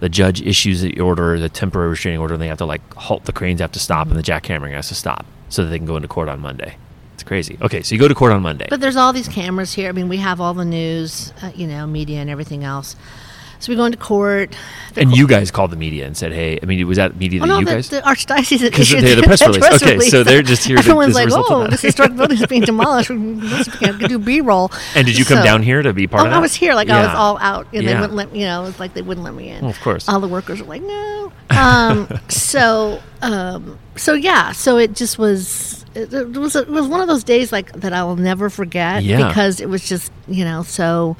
the 0.00 0.08
judge 0.08 0.42
issues 0.42 0.80
the 0.80 0.98
order, 0.98 1.38
the 1.38 1.48
temporary 1.48 1.90
restraining 1.90 2.18
order, 2.20 2.34
and 2.34 2.42
they 2.42 2.48
have 2.48 2.58
to 2.58 2.66
like 2.66 2.82
halt. 2.94 3.24
The 3.24 3.32
cranes 3.32 3.60
have 3.60 3.72
to 3.72 3.78
stop, 3.78 4.08
and 4.08 4.16
the 4.18 4.24
jackhammering 4.24 4.72
has 4.72 4.88
to 4.88 4.96
stop, 4.96 5.24
so 5.48 5.62
that 5.62 5.70
they 5.70 5.78
can 5.78 5.86
go 5.86 5.94
into 5.94 6.08
court 6.08 6.28
on 6.28 6.40
Monday. 6.40 6.76
It's 7.16 7.22
crazy. 7.22 7.56
Okay, 7.62 7.82
so 7.82 7.94
you 7.94 7.98
go 7.98 8.08
to 8.08 8.14
court 8.14 8.32
on 8.32 8.42
Monday. 8.42 8.66
But 8.68 8.82
there's 8.82 8.96
all 8.96 9.10
these 9.14 9.26
cameras 9.26 9.72
here. 9.72 9.88
I 9.88 9.92
mean, 9.92 10.10
we 10.10 10.18
have 10.18 10.38
all 10.38 10.52
the 10.52 10.66
news, 10.66 11.32
uh, 11.40 11.50
you 11.54 11.66
know, 11.66 11.86
media 11.86 12.20
and 12.20 12.28
everything 12.28 12.62
else. 12.62 12.94
So 13.58 13.72
we 13.72 13.76
go 13.76 13.84
into 13.84 13.98
court. 13.98 14.54
And 14.96 15.10
co- 15.10 15.16
you 15.16 15.26
guys 15.26 15.50
called 15.50 15.70
the 15.70 15.76
media 15.76 16.06
and 16.06 16.16
said, 16.16 16.32
"Hey, 16.32 16.58
I 16.62 16.66
mean, 16.66 16.86
was 16.86 16.96
that 16.96 17.16
media 17.16 17.40
Oh 17.42 17.46
that 17.46 17.48
no, 17.48 17.58
you 17.60 17.64
the, 17.66 17.70
guys?" 17.72 17.88
the 17.90 18.00
archdiocese 18.02 18.62
issued 18.78 19.02
they 19.04 19.14
the 19.14 19.22
press 19.22 19.40
the 19.44 19.48
release. 19.48 19.82
Okay, 19.82 19.98
so 20.00 20.22
they're 20.24 20.42
just 20.42 20.64
here 20.64 20.76
to- 20.76 20.80
Everyone's 20.84 21.14
like, 21.14 21.28
"Oh, 21.32 21.66
this 21.68 21.82
historic 21.82 22.16
building 22.16 22.38
is 22.38 22.46
being 22.46 22.62
demolished. 22.62 23.10
Let's 23.10 23.68
do 24.08 24.18
B-roll." 24.18 24.70
and 24.94 25.06
did 25.06 25.18
you 25.18 25.24
come 25.24 25.38
So- 25.38 25.44
down 25.44 25.62
here 25.62 25.82
to 25.82 25.92
be 25.92 26.06
part 26.06 26.22
Oh, 26.22 26.26
of 26.26 26.30
that? 26.32 26.36
I 26.36 26.40
was 26.40 26.54
here, 26.54 26.74
like 26.74 26.88
I 26.88 27.06
was 27.06 27.14
all 27.14 27.38
out, 27.38 27.66
and 27.72 27.86
they 27.86 27.94
wouldn't 27.94 28.14
let 28.14 28.34
you 28.34 28.46
know. 28.46 28.64
It's 28.66 28.80
like 28.80 28.94
they 28.94 29.02
wouldn't 29.02 29.24
let 29.24 29.34
me 29.34 29.48
in. 29.50 29.60
Well, 29.62 29.70
of 29.70 29.80
course. 29.80 30.08
all 30.08 30.20
the 30.20 30.28
workers 30.28 30.60
were 30.60 30.66
like, 30.68 30.82
"No." 30.82 31.32
Um, 31.50 32.08
so, 32.28 33.00
um, 33.22 33.78
so 33.96 34.14
yeah, 34.14 34.52
so 34.52 34.78
it 34.78 34.94
just 34.94 35.18
was. 35.18 35.84
It, 35.94 36.12
it 36.12 36.36
was 36.36 36.54
it 36.54 36.68
was 36.68 36.86
one 36.88 37.00
of 37.00 37.08
those 37.08 37.24
days 37.24 37.52
like 37.52 37.72
that 37.72 37.94
I 37.94 38.04
will 38.04 38.16
never 38.16 38.50
forget 38.50 39.02
Yeah. 39.02 39.28
because 39.28 39.60
it 39.60 39.68
was 39.70 39.88
just 39.88 40.12
you 40.28 40.44
know 40.44 40.62
so 40.62 41.16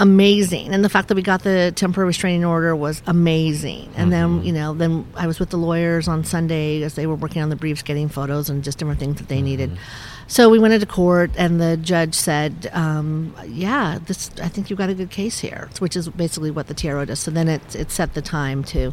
amazing 0.00 0.72
and 0.74 0.82
the 0.84 0.88
fact 0.88 1.08
that 1.08 1.14
we 1.14 1.22
got 1.22 1.42
the 1.44 1.72
temporary 1.76 2.06
restraining 2.08 2.44
order 2.44 2.74
was 2.74 3.02
amazing 3.06 3.84
and 3.96 4.10
Mm-hmm. 4.10 4.36
then 4.36 4.42
you 4.44 4.52
know 4.52 4.74
then 4.74 5.06
i 5.14 5.26
was 5.26 5.38
with 5.38 5.50
the 5.50 5.56
lawyers 5.58 6.08
on 6.08 6.24
sunday 6.24 6.82
as 6.82 6.94
they 6.94 7.06
were 7.06 7.14
working 7.14 7.42
on 7.42 7.50
the 7.50 7.56
briefs 7.56 7.82
getting 7.82 8.08
photos 8.08 8.48
and 8.50 8.64
just 8.64 8.78
different 8.78 8.98
things 8.98 9.18
that 9.18 9.28
they 9.28 9.42
needed 9.42 9.70
Mm-hmm. 9.70 10.26
so 10.26 10.48
we 10.48 10.58
went 10.58 10.72
into 10.74 10.86
court 10.86 11.30
and 11.36 11.60
the 11.60 11.76
judge 11.76 12.14
said 12.14 12.70
um, 12.72 13.34
yeah 13.46 13.98
this 14.06 14.30
i 14.42 14.48
think 14.48 14.70
you've 14.70 14.78
got 14.78 14.88
a 14.88 14.94
good 14.94 15.10
case 15.10 15.38
here 15.38 15.68
which 15.80 15.94
is 15.96 16.08
basically 16.08 16.50
what 16.50 16.66
the 16.66 16.74
tro 16.74 17.04
does 17.04 17.20
so 17.20 17.30
then 17.30 17.46
it, 17.48 17.76
it 17.76 17.90
set 17.90 18.14
the 18.14 18.22
time 18.22 18.64
to 18.64 18.92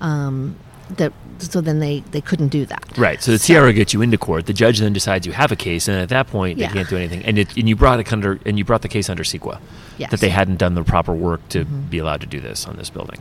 um, 0.00 0.56
that 0.90 1.12
so 1.38 1.60
then 1.60 1.80
they 1.80 2.00
they 2.12 2.20
couldn't 2.20 2.48
do 2.48 2.64
that 2.66 2.84
Right. 2.96 3.22
So 3.22 3.32
the 3.32 3.38
TRO 3.38 3.72
gets 3.72 3.92
you 3.92 4.00
into 4.02 4.16
court. 4.18 4.46
The 4.46 4.52
judge 4.54 4.78
then 4.78 4.92
decides 4.92 5.26
you 5.26 5.32
have 5.32 5.52
a 5.52 5.56
case, 5.56 5.86
and 5.88 5.98
at 6.00 6.08
that 6.08 6.28
point 6.28 6.58
Yeah. 6.58 6.68
they 6.68 6.74
can't 6.74 6.88
do 6.88 6.96
anything. 6.96 7.24
And 7.24 7.38
it, 7.38 7.56
and 7.56 7.68
you 7.68 7.76
brought 7.76 8.00
it 8.00 8.10
under 8.12 8.38
and 8.46 8.56
you 8.58 8.64
brought 8.64 8.82
the 8.82 8.88
case 8.88 9.10
under 9.10 9.22
CEQA 9.24 9.58
Yes. 9.98 10.06
Mm-hmm. 10.06 10.10
that 10.12 10.20
they 10.20 10.28
hadn't 10.30 10.56
done 10.56 10.74
the 10.74 10.84
proper 10.84 11.12
work 11.12 11.46
to 11.50 11.64
be 11.64 11.98
allowed 11.98 12.20
to 12.22 12.26
do 12.26 12.40
this 12.40 12.66
on 12.66 12.76
this 12.76 12.88
building. 12.90 13.18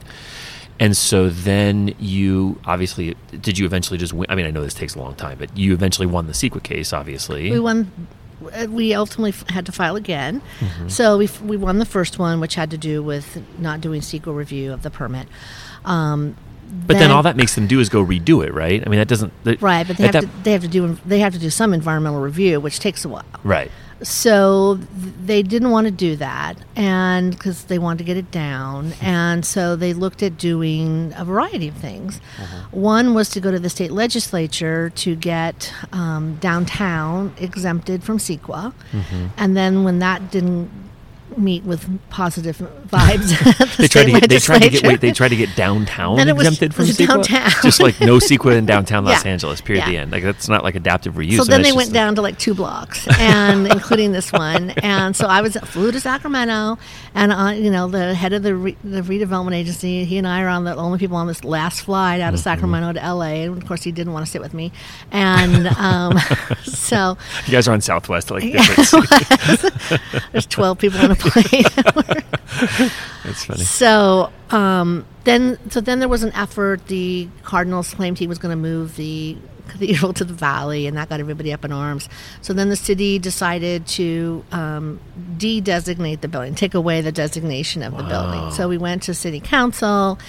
And 0.79 0.95
so 0.95 1.29
then 1.29 1.95
you 1.99 2.59
obviously 2.65 3.15
did 3.41 3.57
you 3.57 3.65
eventually 3.65 3.97
just 3.97 4.13
win? 4.13 4.27
I 4.29 4.35
mean, 4.35 4.45
I 4.45 4.51
know 4.51 4.61
this 4.61 4.73
takes 4.73 4.95
a 4.95 4.99
long 4.99 5.15
time, 5.15 5.37
but 5.37 5.57
you 5.57 5.73
eventually 5.73 6.05
won 6.07 6.27
the 6.27 6.33
CEQA 6.33 6.61
case, 6.63 6.93
obviously. 6.93 7.49
We 7.51 7.59
won. 7.59 7.89
uh, 8.53 8.67
We 8.69 8.93
ultimately 8.93 9.31
f- 9.31 9.47
had 9.49 9.65
to 9.67 9.71
file 9.71 9.95
again. 9.95 10.41
Mm-hmm. 10.59 10.87
So 10.89 11.17
we, 11.17 11.25
f- 11.25 11.41
we 11.41 11.55
won 11.57 11.79
the 11.79 11.85
first 11.85 12.19
one, 12.19 12.39
which 12.41 12.55
had 12.55 12.71
to 12.71 12.77
do 12.77 13.01
with 13.01 13.41
not 13.59 13.79
doing 13.81 14.01
CEQA 14.01 14.35
review 14.35 14.73
of 14.73 14.83
the 14.83 14.89
permit. 14.89 15.27
Um, 15.85 16.35
but 16.87 16.97
then, 16.97 17.11
all 17.11 17.23
that 17.23 17.35
makes 17.35 17.55
them 17.55 17.67
do 17.67 17.79
is 17.79 17.89
go 17.89 18.03
redo 18.03 18.45
it, 18.45 18.53
right? 18.53 18.83
I 18.85 18.89
mean, 18.89 18.99
that 18.99 19.07
doesn't 19.07 19.33
that, 19.43 19.61
right, 19.61 19.87
but 19.87 19.97
they 19.97 20.03
have 20.03 20.13
that- 20.13 20.21
to 20.21 20.43
they 20.43 20.51
have 20.51 20.61
to 20.61 20.67
do 20.67 20.97
they 21.05 21.19
have 21.19 21.33
to 21.33 21.39
do 21.39 21.49
some 21.49 21.73
environmental 21.73 22.21
review, 22.21 22.59
which 22.59 22.79
takes 22.79 23.05
a 23.05 23.09
while. 23.09 23.25
right. 23.43 23.71
So 24.01 24.75
they 24.75 25.41
didn't 25.41 25.71
want 25.71 25.85
to 25.85 25.91
do 25.91 26.17
that, 26.17 26.57
and 26.75 27.31
because 27.31 27.63
they 27.65 27.79
wanted 27.79 27.99
to 27.99 28.03
get 28.03 28.17
it 28.17 28.29
down, 28.29 28.91
hmm. 28.91 29.05
and 29.05 29.45
so 29.45 29.77
they 29.77 29.93
looked 29.93 30.21
at 30.21 30.37
doing 30.37 31.13
a 31.15 31.23
variety 31.23 31.69
of 31.69 31.75
things. 31.75 32.19
Uh-huh. 32.37 32.67
One 32.71 33.13
was 33.13 33.29
to 33.29 33.39
go 33.39 33.51
to 33.51 33.59
the 33.59 33.69
state 33.69 33.91
legislature 33.91 34.89
to 34.89 35.15
get 35.15 35.73
um, 35.93 36.35
downtown 36.35 37.33
exempted 37.37 38.03
from 38.03 38.17
CEQA, 38.17 38.73
mm-hmm. 38.91 39.27
and 39.37 39.55
then 39.55 39.85
when 39.85 39.99
that 39.99 40.29
didn't 40.29 40.69
meet 41.37 41.63
with 41.63 41.87
positive 42.09 42.57
vibes, 42.87 43.29
the 43.77 43.81
They 43.83 43.87
tried 43.87 44.03
to 44.05 44.11
get 44.19 44.29
they 44.29 44.39
tried 44.39 44.61
to 44.61 44.69
get 44.69 44.83
wait 44.85 45.01
they 45.01 45.11
tried 45.11 45.29
to 45.29 45.35
get 45.35 45.55
downtown 45.55 46.17
Then 46.17 46.29
it 46.29 46.35
was- 46.35 46.47
exempted 46.47 46.73
from 46.73 46.87
was 46.87 46.97
CEQA? 46.97 47.07
downtown. 47.07 47.51
Just 47.63 47.81
like 47.81 47.99
no 48.01 48.17
CEQA 48.17 48.57
in 48.57 48.65
downtown 48.65 49.03
Los 49.05 49.23
Yeah. 49.25 49.31
Angeles. 49.31 49.61
Period. 49.61 49.81
Yeah. 49.85 49.89
The 49.89 49.97
end. 49.97 50.11
Like 50.11 50.23
that's 50.23 50.47
not 50.49 50.63
like 50.63 50.75
adaptive 50.75 51.15
reuse. 51.15 51.37
So 51.37 51.43
then 51.43 51.61
they 51.61 51.73
went 51.73 51.91
down 51.93 52.15
to 52.15 52.21
like 52.21 52.37
two 52.39 52.53
blocks, 52.53 53.07
and 53.19 53.67
including 53.67 54.11
this 54.11 54.31
one. 54.31 54.71
And 54.83 55.15
so 55.15 55.27
I 55.27 55.41
was 55.41 55.55
flew 55.57 55.91
to 55.91 55.99
Sacramento, 55.99 56.77
and 57.13 57.31
uh, 57.31 57.49
you 57.55 57.71
know 57.71 57.87
the 57.87 58.13
head 58.13 58.33
of 58.33 58.43
the 58.43 58.55
re- 58.55 58.77
the 58.83 59.01
redevelopment 59.01 59.55
agency. 59.55 60.05
He 60.05 60.17
and 60.17 60.27
I 60.27 60.41
are 60.43 60.47
on 60.49 60.63
the 60.63 60.75
only 60.75 60.99
people 60.99 61.17
on 61.17 61.27
this 61.27 61.43
last 61.43 61.81
flight 61.81 62.21
out 62.21 62.33
of 62.33 62.39
Mm-hmm. 62.39 62.43
Sacramento 62.43 62.93
to 62.99 63.13
LA, 63.13 63.25
and 63.45 63.57
of 63.61 63.67
course 63.67 63.83
he 63.83 63.91
didn't 63.91 64.13
want 64.13 64.25
to 64.25 64.31
sit 64.31 64.41
with 64.41 64.53
me. 64.53 64.71
And 65.11 65.67
um, 65.67 66.17
so 66.63 67.17
You 67.45 67.51
guys 67.51 67.67
are 67.67 67.71
on 67.73 67.81
Southwest, 67.81 68.29
like 68.31 68.43
Yeah. 68.43 68.61
there's 70.31 70.45
12 70.45 70.77
people 70.77 70.99
on 70.99 71.11
a 71.11 71.15
That's 73.23 73.45
funny. 73.45 73.63
So 73.63 74.31
um, 74.51 75.05
then, 75.23 75.57
so 75.71 75.81
then 75.81 75.99
there 75.99 76.09
was 76.09 76.23
an 76.23 76.31
effort. 76.33 76.87
The 76.87 77.27
Cardinals 77.43 77.93
claimed 77.93 78.19
he 78.19 78.27
was 78.27 78.37
going 78.37 78.51
to 78.51 78.61
move 78.61 78.95
the 78.95 79.37
cathedral 79.67 80.13
to 80.13 80.23
the 80.23 80.33
valley, 80.33 80.85
and 80.87 80.95
that 80.97 81.09
got 81.09 81.19
everybody 81.19 81.51
up 81.51 81.65
in 81.65 81.71
arms. 81.71 82.07
So 82.41 82.53
then 82.53 82.69
the 82.69 82.75
city 82.75 83.17
decided 83.17 83.87
to 83.87 84.45
um, 84.51 84.99
de-designate 85.37 86.21
the 86.21 86.27
building, 86.27 86.53
take 86.55 86.75
away 86.75 87.01
the 87.01 87.11
designation 87.11 87.81
of 87.81 87.97
the 87.97 88.03
building. 88.03 88.51
So 88.51 88.67
we 88.69 88.77
went 88.77 89.03
to 89.03 89.13
city 89.13 89.39
council. 89.39 90.19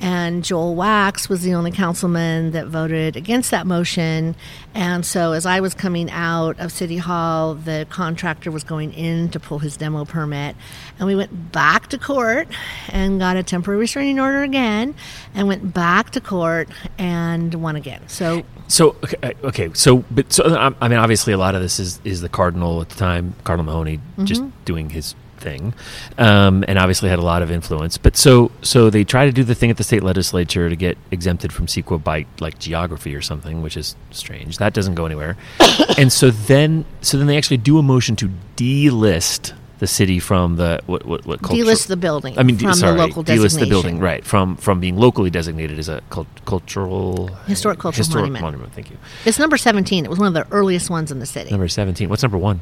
And 0.00 0.42
Joel 0.44 0.74
Wachs 0.76 1.28
was 1.28 1.42
the 1.42 1.54
only 1.54 1.70
councilman 1.70 2.52
that 2.52 2.66
voted 2.68 3.16
against 3.16 3.50
that 3.50 3.66
motion. 3.66 4.34
And 4.74 5.04
so, 5.04 5.32
as 5.32 5.44
I 5.46 5.60
was 5.60 5.74
coming 5.74 6.10
out 6.10 6.58
of 6.58 6.72
City 6.72 6.96
Hall, 6.96 7.54
the 7.54 7.86
contractor 7.90 8.50
was 8.50 8.64
going 8.64 8.92
in 8.94 9.28
to 9.30 9.40
pull 9.40 9.58
his 9.58 9.76
demo 9.76 10.04
permit. 10.04 10.56
And 10.98 11.06
we 11.06 11.14
went 11.14 11.52
back 11.52 11.88
to 11.88 11.98
court 11.98 12.48
and 12.88 13.18
got 13.18 13.36
a 13.36 13.42
temporary 13.42 13.80
restraining 13.80 14.18
order 14.20 14.42
again, 14.42 14.94
and 15.34 15.48
went 15.48 15.74
back 15.74 16.10
to 16.10 16.20
court 16.20 16.68
and 16.96 17.54
won 17.54 17.76
again. 17.76 18.02
So, 18.08 18.42
So 18.68 18.96
okay, 19.04 19.34
okay, 19.44 19.70
so 19.74 20.04
but 20.10 20.32
so 20.32 20.44
I 20.80 20.88
mean, 20.88 20.98
obviously, 20.98 21.32
a 21.32 21.38
lot 21.38 21.54
of 21.54 21.60
this 21.60 21.78
is 21.78 22.00
is 22.04 22.20
the 22.20 22.28
cardinal 22.28 22.80
at 22.80 22.88
the 22.88 22.96
time, 22.96 23.34
Cardinal 23.44 23.70
Mahony, 23.70 24.00
just 24.24 24.40
Mm-hmm. 24.40 24.64
doing 24.64 24.90
his 24.90 25.14
thing, 25.40 25.74
um, 26.18 26.64
and 26.68 26.78
obviously 26.78 27.08
had 27.08 27.18
a 27.18 27.22
lot 27.22 27.42
of 27.42 27.50
influence. 27.50 27.98
But 27.98 28.16
so 28.16 28.50
so 28.62 28.90
they 28.90 29.04
try 29.04 29.26
to 29.26 29.32
do 29.32 29.42
the 29.42 29.54
thing 29.54 29.70
at 29.70 29.76
the 29.76 29.84
state 29.84 30.02
legislature 30.02 30.68
to 30.68 30.76
get 30.76 30.96
exempted 31.10 31.52
from 31.52 31.66
CEQA 31.66 32.02
by 32.04 32.26
like 32.40 32.58
geography 32.58 33.14
or 33.14 33.22
something, 33.22 33.62
which 33.62 33.76
is 33.76 33.96
strange. 34.10 34.58
That 34.58 34.72
doesn't 34.72 34.94
go 34.94 35.06
anywhere. 35.06 35.36
and 35.98 36.12
so 36.12 36.30
then 36.30 36.84
so 37.00 37.18
then 37.18 37.26
they 37.26 37.36
actually 37.36 37.56
do 37.58 37.78
a 37.78 37.82
motion 37.82 38.16
to 38.16 38.30
delist 38.56 39.54
the 39.80 39.86
city 39.86 40.18
from 40.18 40.56
the 40.56 40.78
what 40.86 41.06
what 41.06 41.24
what 41.26 41.40
culture- 41.42 41.64
delist 41.64 41.86
the 41.86 41.96
building 41.96 42.38
I 42.38 42.42
mean, 42.42 42.56
de- 42.56 42.64
from 42.64 42.74
sorry, 42.74 42.96
the 42.96 43.06
local 43.06 43.24
delist 43.24 43.58
the 43.58 43.66
building, 43.66 43.98
right? 43.98 44.24
From 44.24 44.56
from 44.56 44.78
being 44.78 44.96
locally 44.96 45.30
designated 45.30 45.78
as 45.78 45.88
a 45.88 46.02
cult- 46.10 46.44
cultural 46.44 47.28
Historic 47.46 47.78
cultural 47.78 48.04
historic 48.04 48.30
monument. 48.30 48.72
Thank 48.74 48.90
you. 48.90 48.98
It's 49.24 49.38
number 49.38 49.56
17. 49.56 50.04
It 50.04 50.08
was 50.08 50.18
one 50.18 50.28
of 50.28 50.34
the 50.34 50.46
earliest 50.54 50.90
ones 50.90 51.10
in 51.10 51.18
the 51.18 51.26
city. 51.26 51.50
Number 51.50 51.66
seventeen. 51.66 52.10
What's 52.10 52.22
number 52.22 52.38
one? 52.38 52.60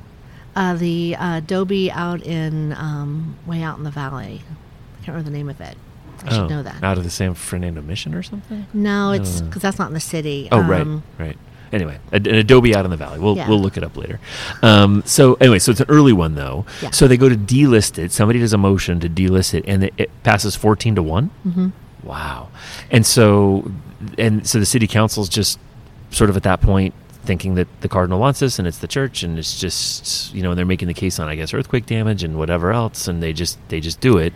Uh, 0.58 0.74
the 0.74 1.14
uh, 1.16 1.38
Adobe 1.38 1.90
out 1.92 2.20
in 2.22 2.72
um, 2.72 3.36
way 3.46 3.62
out 3.62 3.78
in 3.78 3.84
the 3.84 3.90
valley. 3.92 4.42
I 4.42 5.04
can't 5.04 5.08
remember 5.08 5.30
the 5.30 5.36
name 5.36 5.48
of 5.48 5.60
it. 5.60 5.76
I 6.24 6.30
should 6.34 6.50
know 6.50 6.64
that. 6.64 6.80
Oh, 6.82 6.86
Out 6.86 6.98
of 6.98 7.04
the 7.04 7.10
San 7.10 7.34
Fernando 7.34 7.80
Mission 7.80 8.12
or 8.12 8.24
something. 8.24 8.66
No, 8.74 9.12
it's 9.12 9.40
because 9.40 9.62
that's 9.62 9.78
not 9.78 9.86
in 9.86 9.94
the 9.94 10.00
city. 10.00 10.48
Oh, 10.50 10.58
Um, 10.60 10.68
right, 10.68 11.26
right. 11.26 11.38
Anyway, 11.70 11.98
an 12.10 12.26
Adobe 12.26 12.74
out 12.74 12.84
in 12.84 12.90
the 12.90 12.96
valley. 12.96 13.20
We'll 13.20 13.36
Yeah. 13.36 13.48
we'll 13.48 13.60
look 13.60 13.76
it 13.76 13.84
up 13.84 13.96
later. 13.96 14.18
Um, 14.62 15.02
so 15.06 15.34
anyway, 15.34 15.58
so 15.60 15.70
it's 15.70 15.80
an 15.80 15.86
early 15.88 16.12
one 16.12 16.34
though. 16.34 16.64
Yeah. 16.82 16.90
So 16.90 17.06
they 17.06 17.16
go 17.16 17.28
to 17.28 17.36
delist 17.36 17.98
it. 17.98 18.10
Somebody 18.10 18.40
does 18.40 18.52
a 18.52 18.58
motion 18.58 18.98
to 19.00 19.08
delist 19.08 19.54
it, 19.54 19.64
and 19.68 19.84
it, 19.84 19.94
it 19.96 20.10
passes 20.24 20.56
fourteen 20.56 20.94
to 20.96 21.02
one. 21.02 21.30
Mm-hmm. 21.46 21.68
Wow. 22.02 22.48
And 22.90 23.06
so 23.06 23.70
and 24.16 24.44
so 24.46 24.58
the 24.58 24.66
city 24.66 24.86
council's 24.88 25.28
just 25.28 25.58
sort 26.10 26.30
of 26.30 26.36
at 26.36 26.42
that 26.42 26.60
point 26.62 26.94
thinking 27.28 27.56
that 27.56 27.68
the 27.82 27.88
cardinal 27.90 28.18
wants 28.18 28.40
this 28.40 28.58
and 28.58 28.66
it's 28.66 28.78
the 28.78 28.88
church 28.88 29.22
and 29.22 29.38
it's 29.38 29.60
just 29.60 30.34
you 30.34 30.42
know 30.42 30.54
they're 30.54 30.64
making 30.64 30.88
the 30.88 30.94
case 30.94 31.18
on 31.18 31.28
I 31.28 31.34
guess 31.34 31.52
earthquake 31.52 31.84
damage 31.84 32.24
and 32.24 32.38
whatever 32.38 32.72
else 32.72 33.06
and 33.06 33.22
they 33.22 33.34
just 33.34 33.58
they 33.68 33.80
just 33.80 34.00
do 34.00 34.16
it. 34.16 34.32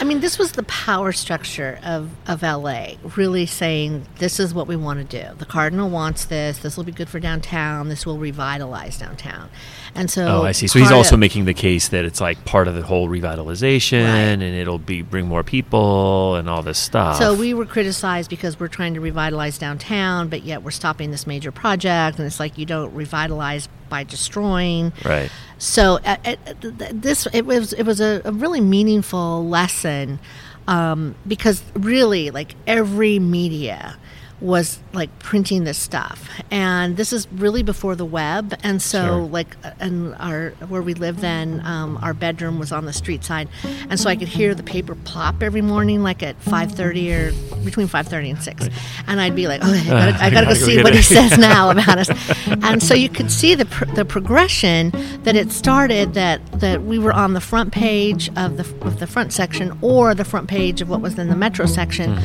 I 0.00 0.04
mean, 0.04 0.20
this 0.20 0.38
was 0.38 0.52
the 0.52 0.62
power 0.62 1.12
structure 1.12 1.78
of, 1.84 2.10
of 2.26 2.42
LA, 2.42 2.92
really 3.16 3.44
saying 3.44 4.06
this 4.18 4.40
is 4.40 4.54
what 4.54 4.66
we 4.66 4.74
want 4.74 4.98
to 5.10 5.22
do. 5.22 5.34
The 5.36 5.44
Cardinal 5.44 5.90
wants 5.90 6.24
this. 6.24 6.58
This 6.58 6.76
will 6.78 6.84
be 6.84 6.92
good 6.92 7.10
for 7.10 7.20
downtown. 7.20 7.90
This 7.90 8.06
will 8.06 8.16
revitalize 8.18 8.96
downtown. 8.98 9.50
And 9.94 10.10
so, 10.10 10.26
Oh, 10.26 10.42
I 10.44 10.52
see. 10.52 10.66
So 10.68 10.78
he's 10.78 10.90
also 10.90 11.16
of- 11.16 11.20
making 11.20 11.44
the 11.44 11.52
case 11.52 11.88
that 11.88 12.06
it's 12.06 12.20
like 12.20 12.44
part 12.46 12.66
of 12.66 12.74
the 12.74 12.82
whole 12.82 13.08
revitalization, 13.08 14.04
Right. 14.04 14.14
and 14.32 14.42
it'll 14.42 14.78
be 14.78 15.02
bring 15.02 15.26
more 15.28 15.42
people 15.42 16.36
and 16.36 16.48
all 16.48 16.62
this 16.62 16.78
stuff. 16.78 17.16
So 17.18 17.34
we 17.34 17.52
were 17.52 17.66
criticized 17.66 18.30
because 18.30 18.58
we're 18.58 18.68
trying 18.68 18.94
to 18.94 19.00
revitalize 19.00 19.58
downtown, 19.58 20.28
but 20.28 20.44
yet 20.44 20.62
we're 20.62 20.70
stopping 20.70 21.10
this 21.10 21.26
major 21.26 21.52
project, 21.52 22.18
and 22.18 22.26
it's 22.26 22.40
like 22.40 22.56
you 22.56 22.64
don't 22.64 22.94
revitalize 22.94 23.68
by 23.90 24.04
destroying. 24.04 24.92
right. 25.04 25.30
So 25.58 25.98
uh, 26.06 26.16
uh, 26.24 26.36
th- 26.60 26.78
th- 26.78 26.90
this 26.94 27.28
it 27.34 27.44
was 27.44 27.74
it 27.74 27.82
was 27.82 28.00
a, 28.00 28.22
a 28.24 28.32
really 28.32 28.62
meaningful 28.62 29.46
lesson 29.46 30.18
um, 30.66 31.14
because 31.26 31.62
really 31.74 32.30
like 32.30 32.54
every 32.66 33.18
media 33.18 33.98
was 34.40 34.78
like 34.92 35.16
printing 35.18 35.64
this 35.64 35.76
stuff. 35.78 36.28
And 36.50 36.96
this 36.96 37.12
is 37.12 37.28
really 37.32 37.62
before 37.62 37.94
the 37.94 38.04
web. 38.06 38.54
And 38.62 38.80
so 38.80 39.00
Sure. 39.04 39.20
like 39.22 39.56
uh, 39.64 39.72
and 39.80 40.14
our 40.18 40.50
where 40.68 40.82
we 40.82 40.94
lived 40.94 41.18
then 41.20 41.60
um, 41.66 41.98
our 42.02 42.14
bedroom 42.14 42.58
was 42.58 42.72
on 42.72 42.84
the 42.86 42.92
street 42.92 43.22
side. 43.24 43.48
And 43.88 43.98
so 44.00 44.08
i 44.08 44.16
could 44.16 44.28
hear 44.28 44.54
the 44.54 44.62
paper 44.62 44.94
plop 44.94 45.42
every 45.42 45.62
morning 45.62 46.02
like 46.02 46.22
at 46.22 46.40
5.30 46.42 47.12
or 47.58 47.64
between 47.64 47.86
5.30 47.88 48.30
and 48.30 48.42
6 48.42 48.68
and 49.06 49.20
i'd 49.20 49.34
be 49.36 49.46
like 49.48 49.62
okay 49.62 49.80
i 49.80 49.84
gotta, 50.12 50.24
I 50.24 50.30
gotta 50.30 50.46
go 50.46 50.52
gotta 50.52 50.60
go 50.60 50.66
see 50.66 50.74
get 50.76 50.84
what 50.84 50.94
he 50.94 51.02
says 51.02 51.36
now 51.50 51.70
about 51.70 51.98
us. 51.98 52.08
And 52.46 52.82
so 52.82 52.94
you 52.94 53.08
could 53.08 53.30
see 53.30 53.54
the, 53.54 53.66
pr- 53.66 53.84
the 53.94 54.04
progression 54.04 54.90
that 55.24 55.36
it 55.36 55.50
started 55.52 56.14
that 56.14 56.40
that 56.60 56.82
we 56.82 56.98
were 56.98 57.12
on 57.12 57.34
the 57.34 57.40
front 57.40 57.72
page 57.72 58.28
of 58.36 58.56
the 58.56 58.86
of 58.86 58.98
the 59.00 59.06
front 59.06 59.32
section 59.32 59.76
or 59.82 60.14
the 60.14 60.24
front 60.24 60.48
page 60.48 60.80
of 60.80 60.88
what 60.88 61.00
was 61.00 61.18
in 61.18 61.28
the 61.28 61.36
metro 61.36 61.66
section 61.66 62.18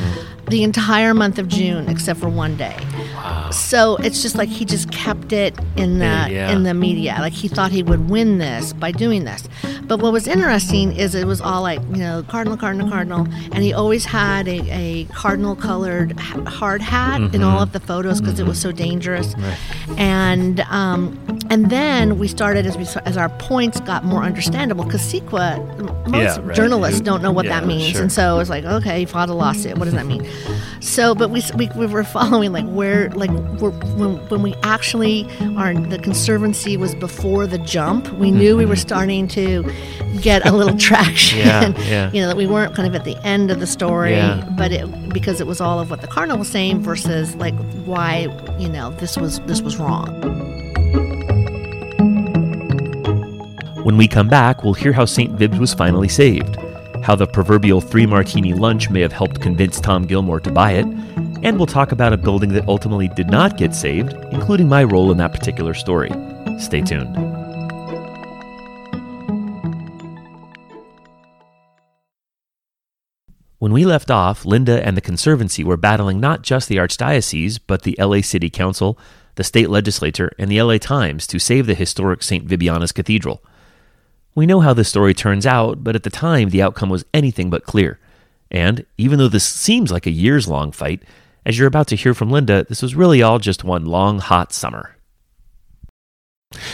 the 0.48 0.62
entire 0.62 1.12
month 1.12 1.38
of 1.38 1.48
June 1.48 1.88
except 1.88 2.20
for 2.20 2.28
one 2.28 2.56
day. 2.56 2.76
So 3.50 3.96
it's 3.96 4.22
just 4.22 4.36
like 4.36 4.48
he 4.48 4.64
just 4.64 4.90
kept 4.92 5.32
it 5.32 5.58
in 5.76 5.98
the 5.98 6.04
Yeah, 6.04 6.52
in 6.52 6.62
the 6.62 6.74
media. 6.74 7.16
Like 7.18 7.32
he 7.32 7.48
thought 7.48 7.70
he 7.72 7.82
would 7.82 8.08
win 8.10 8.38
this 8.38 8.72
by 8.72 8.92
doing 8.92 9.24
this. 9.24 9.48
But 9.82 10.00
what 10.00 10.12
was 10.12 10.26
interesting 10.28 10.92
is 10.96 11.14
it 11.14 11.26
was 11.26 11.40
all 11.40 11.62
like, 11.62 11.80
you 11.90 11.98
know, 11.98 12.24
cardinal, 12.28 12.56
cardinal, 12.56 12.88
cardinal, 12.88 13.26
and 13.52 13.58
he 13.62 13.72
always 13.72 14.04
had 14.04 14.46
a, 14.48 14.60
a 14.70 15.04
cardinal 15.06 15.54
colored 15.56 16.12
hard 16.18 16.80
hat 16.82 17.20
in 17.34 17.42
all 17.42 17.62
of 17.62 17.72
the 17.72 17.80
photos 17.80 18.20
because 18.20 18.38
it 18.40 18.46
was 18.46 18.60
so 18.60 18.72
dangerous. 18.72 19.34
And 19.96 20.60
um, 20.62 21.18
and 21.50 21.70
then 21.70 22.18
we 22.18 22.28
started 22.28 22.66
as 22.66 22.76
we 22.76 22.84
as 23.04 23.16
our 23.16 23.28
points 23.28 23.80
got 23.80 24.04
more 24.04 24.22
understandable 24.22 24.84
because 24.84 25.00
CEQA, 25.02 26.08
most 26.08 26.38
Yeah, 26.38 26.38
right. 26.46 26.54
journalists 26.56 27.00
don't 27.00 27.22
know 27.22 27.32
what 27.32 27.44
yeah, 27.46 27.60
that 27.60 27.66
means, 27.66 27.92
sure. 27.92 28.02
and 28.02 28.12
so 28.12 28.38
it's 28.40 28.50
like, 28.50 28.64
okay, 28.64 29.00
he 29.00 29.06
filed 29.06 29.30
a 29.30 29.34
lawsuit. 29.34 29.78
What 29.78 29.84
does 29.84 29.94
that 29.94 30.06
mean? 30.06 30.26
So, 30.80 31.14
but 31.14 31.30
we, 31.30 31.42
we, 31.56 31.68
we 31.76 31.86
were 31.86 32.04
following 32.04 32.52
like 32.52 32.66
where 32.66 33.10
like 33.10 33.30
we're, 33.60 33.70
when 33.96 34.16
when 34.28 34.42
we 34.42 34.54
actually 34.62 35.24
are 35.56 35.74
the 35.74 35.98
conservancy 35.98 36.76
was 36.76 36.94
before 36.94 37.46
the 37.46 37.58
jump. 37.58 38.10
We 38.12 38.30
knew 38.30 38.56
we 38.56 38.66
were 38.66 38.76
starting 38.76 39.26
to 39.28 39.64
get 40.20 40.46
a 40.46 40.52
little 40.52 40.76
traction. 40.78 41.40
Mm-hmm. 41.40 41.80
Yeah, 41.82 41.88
yeah. 41.88 42.10
You 42.12 42.20
know 42.22 42.28
that 42.28 42.36
we 42.36 42.46
weren't 42.46 42.74
kind 42.74 42.86
of 42.86 42.94
at 42.94 43.04
the 43.04 43.16
end 43.26 43.50
of 43.50 43.58
the 43.60 43.66
story, 43.66 44.12
Yeah. 44.12 44.48
but 44.56 44.70
it 44.72 45.08
because 45.12 45.40
it 45.40 45.46
was 45.46 45.60
all 45.60 45.80
of 45.80 45.90
what 45.90 46.00
the 46.02 46.06
cardinal 46.08 46.38
was 46.38 46.48
saying 46.48 46.80
versus 46.82 47.34
like 47.36 47.54
why 47.84 48.28
you 48.58 48.68
know 48.68 48.90
this 48.92 49.16
was 49.16 49.40
this 49.40 49.60
was 49.62 49.76
wrong. 49.78 50.06
When 53.82 53.96
we 53.96 54.08
come 54.08 54.28
back, 54.28 54.64
we'll 54.64 54.74
hear 54.74 54.92
how 54.92 55.04
St. 55.04 55.36
Vibs 55.38 55.58
was 55.60 55.72
finally 55.72 56.08
saved, 56.08 56.56
how 57.06 57.14
the 57.14 57.24
proverbial 57.24 57.80
three 57.80 58.04
martini 58.04 58.52
lunch 58.52 58.90
may 58.90 59.00
have 59.00 59.12
helped 59.12 59.40
convince 59.40 59.78
Tom 59.78 60.06
Gilmore 60.06 60.40
to 60.40 60.50
buy 60.50 60.72
it, 60.72 60.86
and 61.44 61.56
we'll 61.56 61.64
talk 61.64 61.92
about 61.92 62.12
a 62.12 62.16
building 62.16 62.52
that 62.54 62.66
ultimately 62.66 63.06
did 63.06 63.30
not 63.30 63.56
get 63.56 63.76
saved, 63.76 64.12
including 64.32 64.68
my 64.68 64.82
role 64.82 65.12
in 65.12 65.18
that 65.18 65.32
particular 65.32 65.72
story. 65.72 66.10
Stay 66.58 66.80
tuned. 66.80 67.14
When 73.58 73.72
we 73.72 73.84
left 73.84 74.10
off, 74.10 74.44
Linda 74.44 74.84
and 74.84 74.96
the 74.96 75.00
Conservancy 75.00 75.62
were 75.62 75.76
battling 75.76 76.18
not 76.18 76.42
just 76.42 76.68
the 76.68 76.78
Archdiocese, 76.78 77.60
but 77.64 77.82
the 77.82 77.94
LA 78.00 78.20
City 78.20 78.50
Council, 78.50 78.98
the 79.36 79.44
state 79.44 79.70
legislature, 79.70 80.32
and 80.40 80.50
the 80.50 80.60
LA 80.60 80.78
Times 80.78 81.28
to 81.28 81.38
save 81.38 81.66
the 81.66 81.74
historic 81.74 82.24
St. 82.24 82.48
Vibiana's 82.48 82.90
Cathedral. 82.90 83.44
We 84.36 84.46
know 84.46 84.60
how 84.60 84.74
this 84.74 84.88
story 84.88 85.14
turns 85.14 85.46
out, 85.46 85.82
but 85.82 85.96
at 85.96 86.02
the 86.02 86.10
time 86.10 86.50
the 86.50 86.62
outcome 86.62 86.90
was 86.90 87.04
anything 87.14 87.50
but 87.50 87.64
clear. 87.64 87.98
And 88.50 88.84
even 88.98 89.18
though 89.18 89.28
this 89.28 89.46
seems 89.48 89.90
like 89.90 90.06
a 90.06 90.10
years 90.10 90.46
long 90.46 90.70
fight, 90.70 91.02
as 91.44 91.58
you're 91.58 91.66
about 91.66 91.88
to 91.88 91.96
hear 91.96 92.12
from 92.12 92.30
Linda, 92.30 92.64
this 92.68 92.82
was 92.82 92.94
really 92.94 93.22
all 93.22 93.38
just 93.38 93.64
one 93.64 93.86
long, 93.86 94.18
hot 94.18 94.52
summer. 94.52 94.96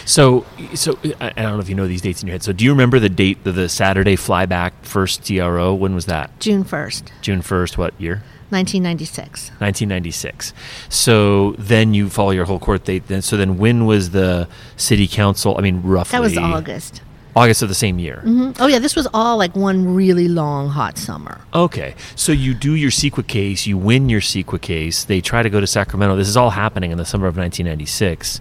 So, 0.05 0.45
so 0.75 0.99
I 1.21 1.29
I 1.37 1.43
don't 1.43 1.55
know 1.55 1.61
if 1.61 1.69
you 1.69 1.75
know 1.75 1.87
these 1.87 2.03
dates 2.03 2.21
in 2.21 2.27
your 2.29 2.33
head. 2.33 2.43
So, 2.43 2.53
do 2.53 2.65
you 2.65 2.71
remember 2.71 2.99
the 2.99 3.09
date 3.09 3.39
of 3.47 3.55
the 3.55 3.69
Saturday 3.69 4.17
flyback 4.17 4.73
first 4.83 5.25
TRO? 5.27 5.73
When 5.73 5.95
was 5.95 6.07
that? 6.07 6.39
June 6.41 6.63
first, 6.65 7.11
June 7.23 7.41
1st, 7.43 7.79
what 7.79 7.99
year? 8.01 8.23
nineteen 8.51 8.83
ninety 8.83 9.07
six. 9.07 9.49
1996. 9.61 10.53
So 10.91 11.53
then 11.59 11.95
you 11.95 12.11
follow 12.11 12.33
your 12.33 12.45
whole 12.45 12.59
court 12.59 12.85
date. 12.85 13.07
Then 13.07 13.23
so 13.23 13.37
then 13.39 13.57
when 13.57 13.87
was 13.87 14.11
the 14.11 14.47
city 14.77 15.09
council? 15.09 15.57
I 15.57 15.63
mean, 15.63 15.81
roughly 15.83 16.19
That 16.19 16.23
was 16.23 16.37
August. 16.37 17.01
August 17.35 17.63
of 17.63 17.69
the 17.71 17.75
same 17.75 17.99
year. 17.99 18.21
hmm 18.21 18.51
Oh 18.61 18.67
yeah, 18.67 18.79
this 18.79 18.95
was 18.95 19.09
all 19.15 19.37
like 19.39 19.57
one 19.57 19.95
really 19.95 20.29
long 20.29 20.69
hot 20.69 20.99
summer. 20.99 21.41
Okay, 21.55 21.95
so 22.15 22.31
you 22.33 22.53
do 22.53 22.75
your 22.75 22.91
CEQA 22.91 23.27
case, 23.27 23.67
you 23.67 23.79
win 23.79 24.09
your 24.11 24.21
CEQA 24.21 24.61
case. 24.61 25.05
They 25.05 25.21
try 25.23 25.43
to 25.43 25.49
go 25.51 25.59
to 25.61 25.67
Sacramento. 25.67 26.17
This 26.17 26.29
is 26.29 26.37
all 26.37 26.51
happening 26.51 26.91
in 26.91 26.99
the 26.99 27.07
summer 27.07 27.27
of 27.27 27.37
1996. 27.37 28.41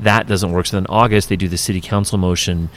That 0.00 0.26
doesn't 0.26 0.50
work. 0.50 0.66
So 0.66 0.76
then 0.76 0.86
August 0.88 1.28
they 1.28 1.36
do 1.36 1.46
the 1.48 1.56
city 1.58 1.80
council 1.80 2.18
motion. 2.18 2.68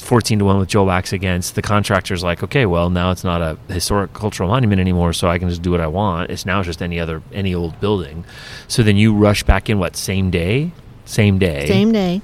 14 0.00 0.38
to 0.40 0.44
1 0.44 0.58
with 0.58 0.68
Joe 0.68 0.84
Wachs 0.84 1.12
against 1.12 1.54
the 1.54 1.62
contractor's 1.62 2.22
like 2.22 2.42
okay 2.42 2.66
well 2.66 2.88
now 2.90 3.10
it's 3.10 3.24
not 3.24 3.40
a 3.40 3.56
historic 3.72 4.12
cultural 4.12 4.48
monument 4.48 4.80
anymore 4.80 5.12
so 5.14 5.28
I 5.28 5.38
can 5.38 5.48
just 5.48 5.62
do 5.62 5.70
what 5.70 5.80
I 5.80 5.86
want 5.86 6.30
it's 6.30 6.44
now 6.46 6.62
just 6.62 6.82
any 6.82 7.00
other 7.00 7.22
any 7.32 7.54
old 7.54 7.80
building 7.80 8.24
so 8.68 8.82
then 8.82 8.96
you 8.96 9.14
rush 9.14 9.42
back 9.44 9.68
in 9.70 9.78
what 9.78 9.96
same 9.96 10.30
day 10.30 10.72
same 11.06 11.38
day 11.38 11.66
Same 11.66 11.90
day. 11.90 12.20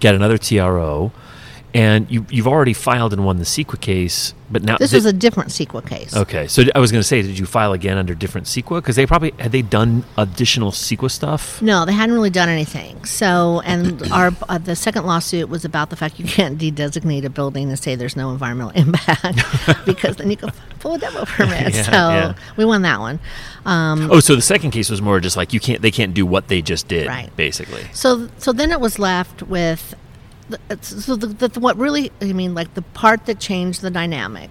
get 0.00 0.14
another 0.16 0.36
TRO 0.38 1.12
and 1.74 2.10
you 2.10 2.24
you've 2.30 2.48
already 2.48 2.72
filed 2.72 3.12
and 3.12 3.24
won 3.24 3.38
the 3.38 3.44
CEQA 3.44 3.80
case 3.80 4.34
but 4.50 4.62
now 4.62 4.78
This 4.78 4.92
thi- 4.92 4.96
was 4.96 5.04
a 5.04 5.12
different 5.12 5.50
CEQA 5.50 5.86
case. 5.86 6.16
Okay, 6.16 6.46
so 6.48 6.62
I 6.74 6.78
was 6.78 6.90
going 6.90 7.00
to 7.02 7.06
say, 7.06 7.20
did 7.20 7.38
you 7.38 7.44
file 7.44 7.74
again 7.74 7.98
under 7.98 8.14
different 8.14 8.46
CEQA? 8.46 8.76
Because 8.78 8.96
they 8.96 9.04
probably 9.04 9.32
had 9.38 9.52
they 9.52 9.60
done 9.60 10.04
additional 10.16 10.70
CEQA 10.70 11.10
stuff. 11.10 11.60
No, 11.60 11.84
they 11.84 11.92
hadn't 11.92 12.14
really 12.14 12.30
done 12.30 12.48
anything. 12.48 13.04
So, 13.04 13.60
and 13.66 14.02
our 14.12 14.32
uh, 14.48 14.56
the 14.56 14.74
second 14.74 15.04
lawsuit 15.04 15.50
was 15.50 15.66
about 15.66 15.90
the 15.90 15.96
fact 15.96 16.18
you 16.18 16.24
can't 16.24 16.56
de-designate 16.56 17.26
a 17.26 17.30
building 17.30 17.68
and 17.68 17.78
say 17.78 17.94
there's 17.94 18.16
no 18.16 18.30
environmental 18.30 18.70
impact 18.70 19.38
because 19.84 20.16
then 20.16 20.30
you 20.30 20.38
can 20.38 20.50
pull 20.80 20.94
a 20.94 20.98
demo 20.98 21.26
permit. 21.26 21.74
Yeah, 21.74 21.82
so 21.82 21.92
yeah. 21.92 22.34
we 22.56 22.64
won 22.64 22.80
that 22.82 23.00
one. 23.00 23.20
Um, 23.66 24.10
Oh, 24.10 24.20
so 24.20 24.34
the 24.34 24.40
second 24.40 24.70
case 24.70 24.88
was 24.88 25.02
more 25.02 25.20
just 25.20 25.36
like 25.36 25.52
you 25.52 25.60
can't, 25.60 25.82
they 25.82 25.90
can't 25.90 26.14
do 26.14 26.24
what 26.24 26.48
they 26.48 26.62
just 26.62 26.88
did, 26.88 27.06
Right. 27.06 27.28
basically. 27.36 27.84
So, 27.92 28.30
so 28.38 28.54
then 28.54 28.72
it 28.72 28.80
was 28.80 28.98
left 28.98 29.42
with, 29.42 29.94
so 30.80 31.16
the, 31.16 31.48
the, 31.48 31.60
what 31.60 31.76
really, 31.76 32.10
I 32.20 32.32
mean, 32.32 32.54
like 32.54 32.74
the 32.74 32.82
part 32.82 33.26
that 33.26 33.38
changed 33.38 33.82
the 33.82 33.90
dynamic 33.90 34.50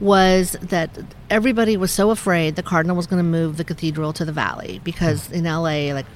was 0.00 0.52
that 0.62 0.90
everybody 1.28 1.76
was 1.76 1.90
so 1.92 2.10
afraid 2.10 2.56
the 2.56 2.62
cardinal 2.62 2.96
was 2.96 3.06
going 3.06 3.18
to 3.22 3.28
move 3.28 3.56
the 3.58 3.64
cathedral 3.64 4.12
to 4.14 4.24
the 4.24 4.32
valley 4.32 4.80
because 4.84 5.30
in 5.30 5.44
LA, 5.44 5.92
like, 5.92 6.06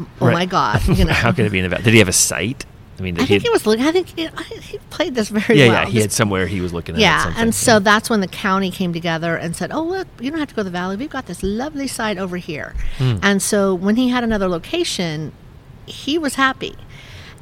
oh 0.00 0.26
Right. 0.26 0.32
my 0.32 0.46
God, 0.46 0.86
you 0.98 1.04
know, 1.04 1.12
How 1.12 1.30
could 1.32 1.46
it 1.46 1.52
be 1.52 1.58
in 1.58 1.64
the 1.64 1.68
valley 1.68 1.82
Did 1.82 1.92
he 1.92 1.98
have 1.98 2.08
a 2.08 2.12
site? 2.12 2.64
I 2.98 3.02
mean, 3.02 3.14
did 3.14 3.22
I 3.22 3.24
he 3.24 3.28
think 3.34 3.42
had- 3.42 3.48
he 3.48 3.50
was 3.50 3.66
looking. 3.66 3.84
I 3.84 3.90
think 3.92 4.08
he, 4.16 4.28
he 4.60 4.78
played 4.90 5.14
this 5.16 5.28
very 5.28 5.58
yeah, 5.58 5.68
well. 5.68 5.82
yeah, 5.82 5.88
he 5.90 6.00
had 6.00 6.12
somewhere 6.12 6.46
he 6.46 6.60
was 6.60 6.72
looking 6.72 6.94
at. 6.94 7.00
yeah, 7.00 7.24
something. 7.24 7.42
and 7.42 7.54
so 7.54 7.80
that's 7.80 8.08
when 8.08 8.20
the 8.20 8.28
county 8.28 8.70
came 8.70 8.92
together 8.92 9.34
and 9.36 9.56
said, 9.56 9.72
"Oh, 9.72 9.82
look, 9.82 10.06
you 10.20 10.30
don't 10.30 10.38
have 10.38 10.48
to 10.50 10.54
go 10.54 10.60
to 10.60 10.64
the 10.64 10.70
valley. 10.70 10.96
We've 10.96 11.10
got 11.10 11.26
this 11.26 11.42
lovely 11.42 11.88
site 11.88 12.18
over 12.18 12.36
here." 12.36 12.74
Hmm. 12.98 13.16
And 13.20 13.42
so 13.42 13.74
when 13.74 13.96
he 13.96 14.10
had 14.10 14.22
another 14.22 14.46
location, 14.46 15.32
he 15.86 16.18
was 16.18 16.36
happy. 16.36 16.76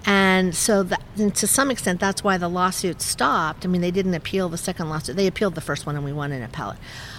And 0.05 0.55
so 0.55 0.83
that, 0.83 1.03
and 1.17 1.35
to 1.37 1.47
some 1.47 1.71
extent, 1.71 2.01
that's 2.01 2.25
why 2.25 2.37
the 2.37 2.49
lawsuit 2.49 3.01
stopped. 3.01 3.65
I 3.65 3.69
mean, 3.69 3.81
they 3.81 3.93
didn't 3.93 4.15
appeal 4.15 4.49
the 4.49 4.59
second 4.59 4.89
lawsuit; 4.89 5.17
they 5.17 5.27
appealed 5.27 5.55
the 5.55 5.61
first 5.61 5.87
one, 5.87 5.95
and 5.95 6.05
we 6.05 6.13
won 6.13 6.33
an 6.33 6.43
appellate. 6.43 6.79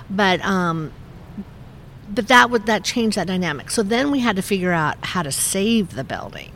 But 0.10 0.44
um, 0.44 0.92
but 2.10 2.28
that 2.28 2.50
would 2.50 2.66
that 2.66 2.84
changed 2.84 3.18
that 3.18 3.28
dynamic. 3.28 3.72
So 3.72 3.84
then 3.84 4.12
we 4.12 4.20
had 4.20 4.36
to 4.36 4.42
figure 4.42 4.74
out 4.74 4.98
how 5.06 5.24
to 5.24 5.32
save 5.32 5.96
the 5.96 6.04
building 6.04 6.52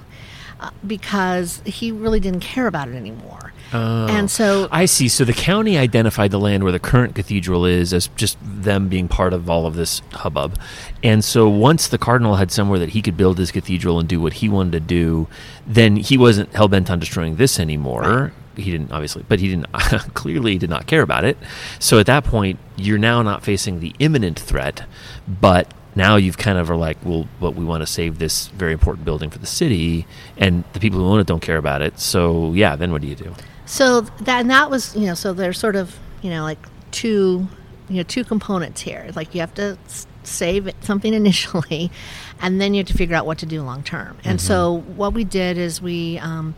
uh, 0.60 0.72
because 0.86 1.62
he 1.66 1.92
really 1.92 2.20
didn't 2.20 2.42
care 2.42 2.68
about 2.68 2.90
it 2.90 2.96
anymore. 2.96 3.54
Oh. 3.74 4.08
and 4.08 4.32
so 4.32 4.64
Oh. 4.66 4.68
I 4.72 4.86
see. 4.86 5.08
So 5.10 5.26
the 5.26 5.34
county 5.34 5.78
identified 5.78 6.32
the 6.32 6.40
land 6.40 6.64
where 6.64 6.72
the 6.72 6.80
current 6.80 7.16
cathedral 7.16 7.66
is 7.66 7.94
as 7.94 8.08
just 8.16 8.38
them 8.42 8.88
being 8.88 9.08
part 9.08 9.34
of 9.34 9.50
all 9.50 9.66
of 9.66 9.76
this 9.76 10.02
hubbub. 10.14 10.58
And 11.04 11.24
so 11.24 11.50
once 11.50 11.88
the 11.88 11.98
cardinal 11.98 12.36
had 12.36 12.52
somewhere 12.52 12.80
that 12.80 12.90
he 12.90 13.02
could 13.02 13.18
build 13.18 13.38
his 13.38 13.52
cathedral 13.52 14.00
and 14.00 14.08
do 14.08 14.22
what 14.22 14.34
he 14.34 14.48
wanted 14.50 14.72
to 14.74 14.80
do, 14.80 15.28
then 15.66 15.98
he 15.98 16.18
wasn't 16.18 16.54
hell 16.54 16.68
bent 16.68 16.90
on 16.90 17.00
destroying 17.00 17.36
this 17.36 17.60
anymore. 17.60 18.32
he 18.56 18.72
didn't 18.72 18.92
obviously, 18.92 19.24
but 19.28 19.40
he 19.40 19.50
didn't 19.50 19.72
clearly 20.14 20.58
did 20.58 20.70
not 20.70 20.88
care 20.88 21.02
about 21.02 21.24
it. 21.26 21.38
So 21.80 22.00
at 22.00 22.06
that 22.08 22.24
point, 22.24 22.60
you're 22.78 22.98
now 22.98 23.22
not 23.22 23.44
facing 23.44 23.80
the 23.82 23.94
imminent 24.00 24.40
threat, 24.40 24.86
but 25.28 25.72
now 25.96 26.16
you've 26.16 26.38
kind 26.38 26.58
of 26.58 26.70
are 26.72 26.76
like, 26.76 26.98
well, 27.04 27.28
but 27.40 27.56
we 27.56 27.66
want 27.66 27.82
to 27.82 27.88
save 27.88 28.18
this 28.20 28.48
very 28.50 28.72
important 28.72 29.04
building 29.04 29.30
for 29.30 29.40
the 29.40 29.48
city, 29.48 30.06
and 30.38 30.64
the 30.74 30.80
people 30.80 31.00
who 31.00 31.06
own 31.06 31.20
it 31.20 31.28
don't 31.28 31.42
care 31.42 31.58
about 31.58 31.82
it. 31.82 32.00
So 32.00 32.54
yeah, 32.54 32.76
then 32.76 32.92
what 32.92 33.02
do 33.02 33.08
you 33.08 33.16
do? 33.16 33.34
So 33.68 34.02
that 34.02 34.42
and 34.42 34.50
that 34.50 34.72
was 34.72 34.96
you 34.96 35.06
know 35.06 35.14
so 35.14 35.34
there's 35.34 35.60
sort 35.60 35.76
of 35.76 36.00
you 36.22 36.30
know 36.30 36.44
like 36.44 36.58
two 36.92 37.48
you 37.90 37.98
know 37.98 38.04
two 38.04 38.24
components 38.24 38.82
here. 38.82 39.12
Like 39.16 39.36
you 39.36 39.42
have 39.42 39.54
to 39.56 39.78
save 40.24 40.70
something 40.82 41.14
initially, 41.22 41.92
and 42.42 42.60
then 42.60 42.74
you 42.74 42.80
have 42.80 42.88
to 42.88 42.94
figure 42.98 43.16
out 43.16 43.26
what 43.26 43.38
to 43.40 43.46
do 43.46 43.62
long 43.62 43.84
term. 43.84 44.18
And 44.24 44.42
so 44.42 44.80
what 44.96 45.14
we 45.14 45.24
did 45.24 45.58
is 45.58 45.82
we. 45.82 46.18
Um, 46.20 46.56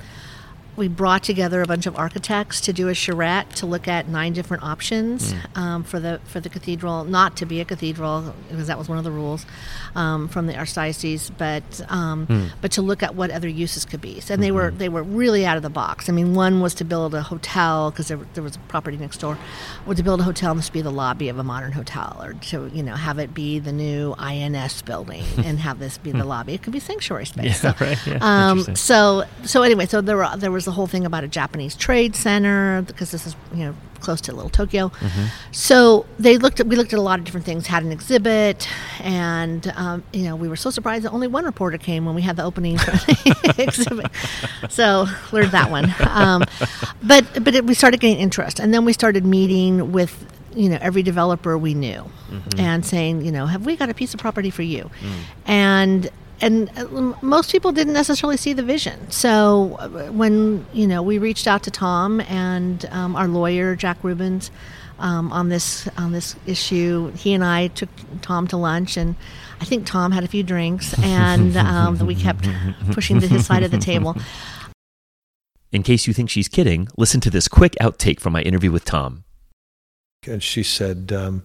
we 0.79 0.87
brought 0.87 1.21
together 1.21 1.61
a 1.61 1.67
bunch 1.67 1.85
of 1.85 1.95
architects 1.97 2.61
to 2.61 2.73
do 2.73 2.87
a 2.87 2.95
charrette 2.95 3.49
to 3.57 3.65
look 3.65 3.87
at 3.87 4.07
nine 4.07 4.31
different 4.33 4.63
options 4.63 5.35
um, 5.55 5.83
for 5.83 5.99
the 5.99 6.19
for 6.23 6.39
the 6.39 6.49
cathedral, 6.49 7.03
not 7.03 7.35
to 7.37 7.45
be 7.45 7.59
a 7.59 7.65
cathedral 7.65 8.33
because 8.49 8.67
that 8.67 8.77
was 8.77 8.87
one 8.87 8.97
of 8.97 9.03
the 9.03 9.11
rules 9.11 9.45
um, 9.95 10.29
from 10.29 10.47
the 10.47 10.53
archdiocese, 10.53 11.29
but 11.37 11.81
um, 11.89 12.49
but 12.61 12.71
to 12.71 12.81
look 12.81 13.03
at 13.03 13.13
what 13.13 13.29
other 13.29 13.49
uses 13.49 13.83
could 13.83 13.99
be. 14.01 14.21
So, 14.21 14.33
and 14.33 14.41
they 14.41 14.51
were 14.51 14.71
they 14.71 14.89
were 14.89 15.03
really 15.03 15.45
out 15.45 15.57
of 15.57 15.63
the 15.63 15.69
box. 15.69 16.07
I 16.07 16.13
mean, 16.13 16.33
one 16.33 16.61
was 16.61 16.73
to 16.75 16.85
build 16.85 17.13
a 17.13 17.21
hotel 17.21 17.91
because 17.91 18.07
there, 18.07 18.19
there 18.33 18.43
was 18.43 18.55
a 18.55 18.59
property 18.69 18.95
next 18.95 19.17
door, 19.17 19.37
or 19.85 19.93
to 19.93 20.01
build 20.01 20.21
a 20.21 20.23
hotel 20.23 20.51
and 20.51 20.59
this 20.59 20.69
be 20.69 20.81
the 20.81 20.91
lobby 20.91 21.27
of 21.27 21.37
a 21.37 21.43
modern 21.43 21.73
hotel, 21.73 22.17
or 22.23 22.33
to 22.33 22.71
you 22.73 22.81
know 22.81 22.95
have 22.95 23.19
it 23.19 23.33
be 23.33 23.59
the 23.59 23.73
new 23.73 24.15
INS 24.17 24.81
building 24.83 25.23
and 25.43 25.59
have 25.59 25.79
this 25.79 25.97
be 25.97 26.13
the 26.13 26.23
lobby. 26.23 26.53
It 26.53 26.63
could 26.63 26.73
be 26.73 26.79
sanctuary 26.79 27.25
space. 27.25 27.45
Yeah, 27.45 27.53
So, 27.69 27.85
right, 27.85 28.07
yeah, 28.07 28.17
um, 28.21 28.75
so 28.75 29.25
so 29.43 29.61
anyway, 29.63 29.85
so 29.85 29.99
there 29.99 30.15
were 30.15 30.29
there 30.37 30.51
was 30.51 30.68
the 30.69 30.73
whole 30.73 30.85
thing 30.85 31.03
about 31.03 31.23
a 31.23 31.27
Japanese 31.27 31.75
trade 31.75 32.15
center 32.15 32.83
because 32.83 33.09
this 33.09 33.25
is 33.25 33.35
you 33.51 33.65
know 33.65 33.75
close 34.01 34.21
to 34.21 34.31
Little 34.31 34.51
Tokyo. 34.51 34.89
Mm-hmm. 34.89 35.25
So 35.51 36.05
they 36.19 36.37
looked 36.37 36.59
at 36.59 36.67
we 36.67 36.75
looked 36.75 36.93
at 36.93 36.99
a 36.99 37.01
lot 37.01 37.17
of 37.17 37.25
different 37.25 37.43
things. 37.43 37.65
Had 37.65 37.81
an 37.81 37.91
exhibit, 37.91 38.69
and 38.99 39.67
um, 39.75 40.03
you 40.13 40.25
know 40.25 40.35
we 40.35 40.47
were 40.47 40.55
so 40.55 40.69
surprised 40.69 41.05
that 41.05 41.11
only 41.11 41.25
one 41.27 41.43
reporter 41.43 41.79
came 41.79 42.05
when 42.05 42.13
we 42.13 42.21
had 42.21 42.35
the 42.35 42.43
opening 42.43 42.75
the 42.75 43.55
exhibit. 43.57 44.11
So 44.69 45.07
learned 45.31 45.51
that 45.51 45.71
one. 45.71 45.91
Um, 46.07 46.43
but 47.01 47.43
but 47.43 47.55
it, 47.55 47.65
we 47.65 47.73
started 47.73 47.99
getting 47.99 48.19
interest, 48.19 48.59
and 48.59 48.71
then 48.71 48.85
we 48.85 48.93
started 48.93 49.25
meeting 49.25 49.91
with 49.91 50.23
you 50.55 50.69
know 50.69 50.77
every 50.81 51.01
developer 51.01 51.57
we 51.57 51.73
knew, 51.73 52.05
and 52.59 52.85
saying 52.85 53.25
you 53.25 53.31
know 53.31 53.47
have 53.47 53.65
we 53.65 53.75
got 53.75 53.89
a 53.89 53.95
piece 53.95 54.13
of 54.13 54.19
property 54.19 54.51
for 54.51 54.61
you, 54.61 54.91
and 55.47 56.11
and 56.41 56.69
uh, 56.77 57.13
most 57.21 57.51
people 57.51 57.71
didn't 57.71 57.93
necessarily 57.93 58.37
see 58.37 58.53
the 58.53 58.63
vision. 58.63 59.09
So 59.11 59.77
uh, 59.79 60.11
when 60.11 60.65
you 60.73 60.87
know 60.87 61.01
we 61.01 61.17
reached 61.17 61.47
out 61.47 61.63
to 61.63 61.71
Tom 61.71 62.21
and 62.21 62.85
um, 62.91 63.15
our 63.15 63.27
lawyer 63.27 63.75
Jack 63.75 63.97
Rubens 64.03 64.51
um, 64.99 65.31
on 65.31 65.49
this 65.49 65.87
on 65.97 66.11
this 66.11 66.35
issue, 66.45 67.11
he 67.11 67.33
and 67.33 67.43
I 67.43 67.67
took 67.67 67.89
Tom 68.21 68.47
to 68.47 68.57
lunch, 68.57 68.97
and 68.97 69.15
I 69.61 69.65
think 69.65 69.85
Tom 69.85 70.11
had 70.11 70.23
a 70.23 70.27
few 70.27 70.43
drinks, 70.43 70.97
and 70.99 71.57
um, 71.57 71.99
we 72.05 72.15
kept 72.15 72.47
pushing 72.91 73.19
to 73.19 73.27
his 73.27 73.45
side 73.45 73.63
of 73.63 73.71
the 73.71 73.77
table. 73.77 74.15
In 75.71 75.83
case 75.83 76.07
you 76.07 76.13
think 76.13 76.31
she's 76.31 76.47
kidding, 76.47 76.87
listen 76.97 77.21
to 77.21 77.29
this 77.29 77.47
quick 77.47 77.75
outtake 77.79 78.19
from 78.19 78.33
my 78.33 78.41
interview 78.41 78.71
with 78.71 78.85
Tom. 78.85 79.23
and 80.25 80.41
she 80.41 80.63
said, 80.63 81.11
um, 81.13 81.43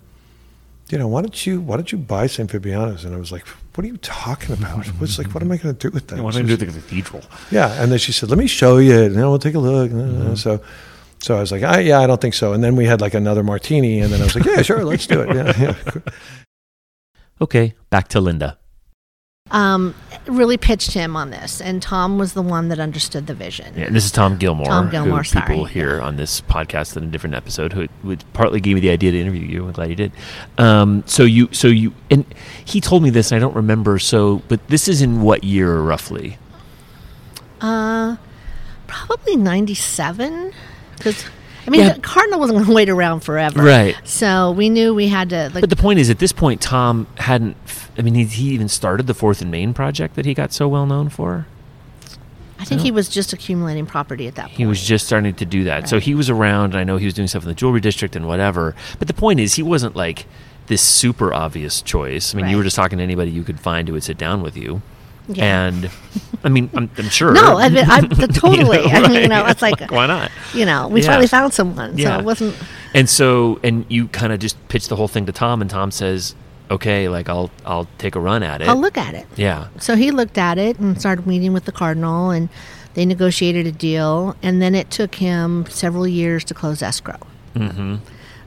"You 0.89 0.97
know, 0.97 1.09
why 1.09 1.21
don't 1.21 1.47
you 1.47 1.61
why 1.61 1.77
don't 1.77 1.93
you 1.93 1.99
buy 1.99 2.27
San 2.27 2.49
Vibiana's?" 2.49 3.05
And 3.05 3.15
I 3.15 3.19
was 3.19 3.31
like, 3.31 3.47
"What 3.75 3.85
are 3.85 3.89
you 3.89 3.97
talking 3.99 4.53
about? 4.55 4.87
What's 4.99 5.19
like, 5.19 5.29
what 5.35 5.43
am 5.43 5.51
I 5.53 5.57
going 5.57 5.75
to 5.75 5.89
do 5.89 5.93
with 5.93 6.07
that?" 6.09 6.21
What 6.23 6.35
She 6.35 6.41
am 6.41 6.47
I 6.47 6.51
was- 6.51 6.59
do 6.59 6.67
with 6.67 6.75
the 6.75 6.81
cathedral? 6.81 7.23
Yeah, 7.51 7.83
and 7.83 7.91
then 7.91 7.99
she 7.99 8.13
said, 8.13 8.29
"Let 8.31 8.39
me 8.39 8.47
show 8.47 8.79
you." 8.79 9.03
And 9.03 9.15
then 9.17 9.23
we'll 9.29 9.39
take 9.39 9.55
a 9.55 9.59
look. 9.59 9.91
Mm-hmm. 9.91 10.35
So, 10.37 10.61
so 11.21 11.37
I 11.37 11.41
was 11.41 11.51
like, 11.53 11.63
I, 11.63 11.81
"Yeah, 11.81 12.01
I 12.01 12.07
don't 12.07 12.21
think 12.21 12.35
so." 12.35 12.53
And 12.53 12.63
then 12.63 12.77
we 12.77 12.85
had 12.87 13.01
like 13.01 13.15
another 13.15 13.43
martini, 13.43 14.01
and 14.01 14.13
then 14.13 14.21
I 14.21 14.25
was 14.25 14.35
like, 14.35 14.45
"Yeah, 14.45 14.63
sure, 14.63 14.85
let's 14.85 15.07
do 15.07 15.21
it." 15.23 15.35
Yeah, 15.35 15.53
yeah. 15.59 15.75
Okay, 17.41 17.75
back 17.91 18.09
to 18.09 18.21
Linda. 18.21 18.59
Um, 19.51 19.95
really 20.27 20.57
pitched 20.57 20.93
him 20.93 21.17
on 21.17 21.31
this, 21.31 21.61
and 21.61 21.83
Tom 21.83 22.19
was 22.19 22.33
the 22.33 22.43
one 22.43 22.69
that 22.69 22.79
understood 22.79 23.27
the 23.27 23.35
vision. 23.35 23.75
Yeah, 23.77 23.91
this 23.91 24.05
is 24.05 24.11
Tom 24.11 24.39
Gilmore. 24.39 24.67
Tom 24.67 24.91
Gilmore, 24.91 25.23
who 25.23 25.41
people 25.41 25.57
sorry. 25.57 25.73
hear 25.73 26.01
on 26.01 26.17
this 26.17 26.41
podcast 26.41 26.97
in 26.97 27.05
a 27.05 27.07
different 27.07 27.35
episode, 27.35 27.73
who, 27.73 27.87
who 28.03 28.17
partly 28.33 28.61
gave 28.61 28.75
me 28.75 28.81
the 28.81 28.91
idea 28.91 29.13
to 29.13 29.21
interview 29.21 29.47
you. 29.47 29.67
I'm 29.67 29.73
glad 29.73 29.91
you 29.91 29.97
did. 29.97 30.13
Um, 30.59 31.05
so 31.07 31.25
you, 31.25 31.49
so 31.53 31.69
you, 31.69 31.93
and 32.11 32.25
he 32.65 32.81
told 32.81 33.03
me 33.03 33.11
this. 33.11 33.33
And 33.33 33.37
I 33.37 33.41
don't 33.41 33.57
remember. 33.57 33.99
So, 33.99 34.43
but 34.49 34.67
this 34.69 34.89
is 34.89 35.03
in 35.03 35.23
what 35.23 35.45
year 35.45 35.79
roughly? 35.79 36.39
Uh, 37.61 38.17
probably 38.87 39.37
ninety-seven, 39.37 40.53
because 40.97 41.25
I 41.67 41.71
mean, 41.71 41.81
Yeah. 41.81 41.97
Cardinal 41.99 42.41
wasn't 42.41 42.59
going 42.59 42.67
to 42.67 42.75
wait 42.75 42.89
around 42.91 43.21
forever, 43.21 43.63
Right. 43.63 43.97
So 44.05 44.53
we 44.53 44.69
knew 44.69 44.95
we 44.95 45.09
had 45.09 45.31
to 45.31 45.51
like. 45.55 45.63
But 45.63 45.71
the 45.71 45.77
point 45.77 45.99
is, 45.99 46.11
at 46.11 46.19
this 46.19 46.33
point, 46.33 46.61
Tom 46.61 47.07
hadn't. 47.17 47.57
I 47.97 48.03
mean, 48.03 48.15
he, 48.15 48.25
he 48.25 48.51
even 48.51 48.69
started 48.69 49.07
the 49.07 49.15
Fourth 49.15 49.41
and 49.41 49.51
Main 49.51 49.73
project 49.75 50.17
that 50.17 50.27
he 50.27 50.35
got 50.35 50.53
so 50.53 50.69
well 50.69 50.87
known 50.87 51.09
for. 51.09 51.47
I 52.59 52.65
think 52.65 52.81
he 52.81 52.91
was 52.91 53.09
just 53.09 53.33
accumulating 53.33 53.85
property 53.85 54.27
at 54.27 54.37
that 54.37 54.47
point. 54.47 54.57
He 54.57 54.65
was 54.67 54.83
just 54.83 55.07
starting 55.07 55.35
to 55.35 55.45
do 55.45 55.65
that. 55.65 55.89
So 55.89 55.99
he 56.01 56.15
was 56.15 56.31
around, 56.31 56.67
and 56.73 56.77
I 56.77 56.85
know 56.85 56.97
he 56.97 57.05
was 57.05 57.13
doing 57.15 57.29
stuff 57.29 57.43
in 57.43 57.49
the 57.49 57.55
jewelry 57.55 57.81
district 57.81 58.17
and 58.17 58.27
whatever. 58.27 58.75
But 58.99 59.09
the 59.09 59.15
point 59.15 59.41
is, 59.41 59.55
he 59.55 59.63
wasn't 59.63 59.97
like 59.97 60.27
this 60.69 60.81
super 60.81 61.35
obvious 61.35 61.83
choice. 61.83 62.35
I 62.35 62.39
mean, 62.39 62.49
you 62.49 62.57
were 62.57 62.63
just 62.63 62.77
talking 62.77 62.99
to 62.99 63.05
anybody 63.05 63.31
you 63.31 63.43
could 63.43 63.61
find 63.61 63.87
who 63.89 63.95
would 63.95 64.05
sit 64.05 64.17
down 64.17 64.41
with 64.43 64.57
you. 64.57 64.81
Yeah. 65.29 65.67
And 65.67 65.91
I 66.43 66.49
mean, 66.49 66.71
I'm, 66.75 66.91
I'm 66.97 67.09
sure. 67.09 67.33
No, 67.33 67.59
I 67.59 67.69
mean, 67.69 67.85
I, 67.89 68.01
totally. 68.35 68.79
You 68.85 68.89
know, 68.89 68.95
I 68.95 69.09
mean, 69.09 69.23
you 69.23 69.29
know, 69.29 69.45
it's 69.47 69.63
like, 69.63 69.81
why 69.91 70.07
not? 70.07 70.31
you 70.55 70.65
know, 70.65 70.89
we 70.89 71.01
Yeah. 71.01 71.07
finally 71.09 71.27
found 71.27 71.53
someone. 71.53 71.99
Yeah. 71.99 72.15
So 72.15 72.19
it 72.21 72.25
wasn't. 72.25 72.57
And 72.95 73.11
so, 73.11 73.59
and 73.63 73.85
you 73.89 74.09
kind 74.09 74.33
of 74.33 74.39
just 74.39 74.57
pitch 74.69 74.89
the 74.89 74.97
whole 74.97 75.09
thing 75.09 75.27
to 75.27 75.33
Tom, 75.33 75.61
and 75.61 75.69
Tom 75.69 75.91
says, 75.91 76.35
"Okay, 76.71 77.09
like 77.09 77.29
I'll 77.29 77.51
I'll 77.65 77.89
take 77.99 78.15
a 78.15 78.21
run 78.21 78.43
at 78.43 78.61
it." 78.63 78.69
I'll 78.69 78.81
look 78.81 78.97
at 78.97 79.15
it. 79.15 79.27
Yeah. 79.37 79.69
So 79.79 79.97
he 79.97 80.11
looked 80.11 80.39
at 80.39 80.59
it 80.59 80.79
and 80.79 80.99
started 80.99 81.27
meeting 81.27 81.53
with 81.53 81.65
the 81.65 81.73
cardinal, 81.73 82.31
and 82.31 82.49
they 82.95 83.05
negotiated 83.05 83.67
a 83.67 83.73
deal. 83.73 84.37
And 84.43 84.61
then 84.63 84.75
it 84.75 84.91
took 84.91 85.17
him 85.17 85.67
several 85.69 86.07
years 86.07 86.45
to 86.45 86.55
close 86.55 86.83
escrow. 86.83 87.19
Mm-hmm. 87.55 87.97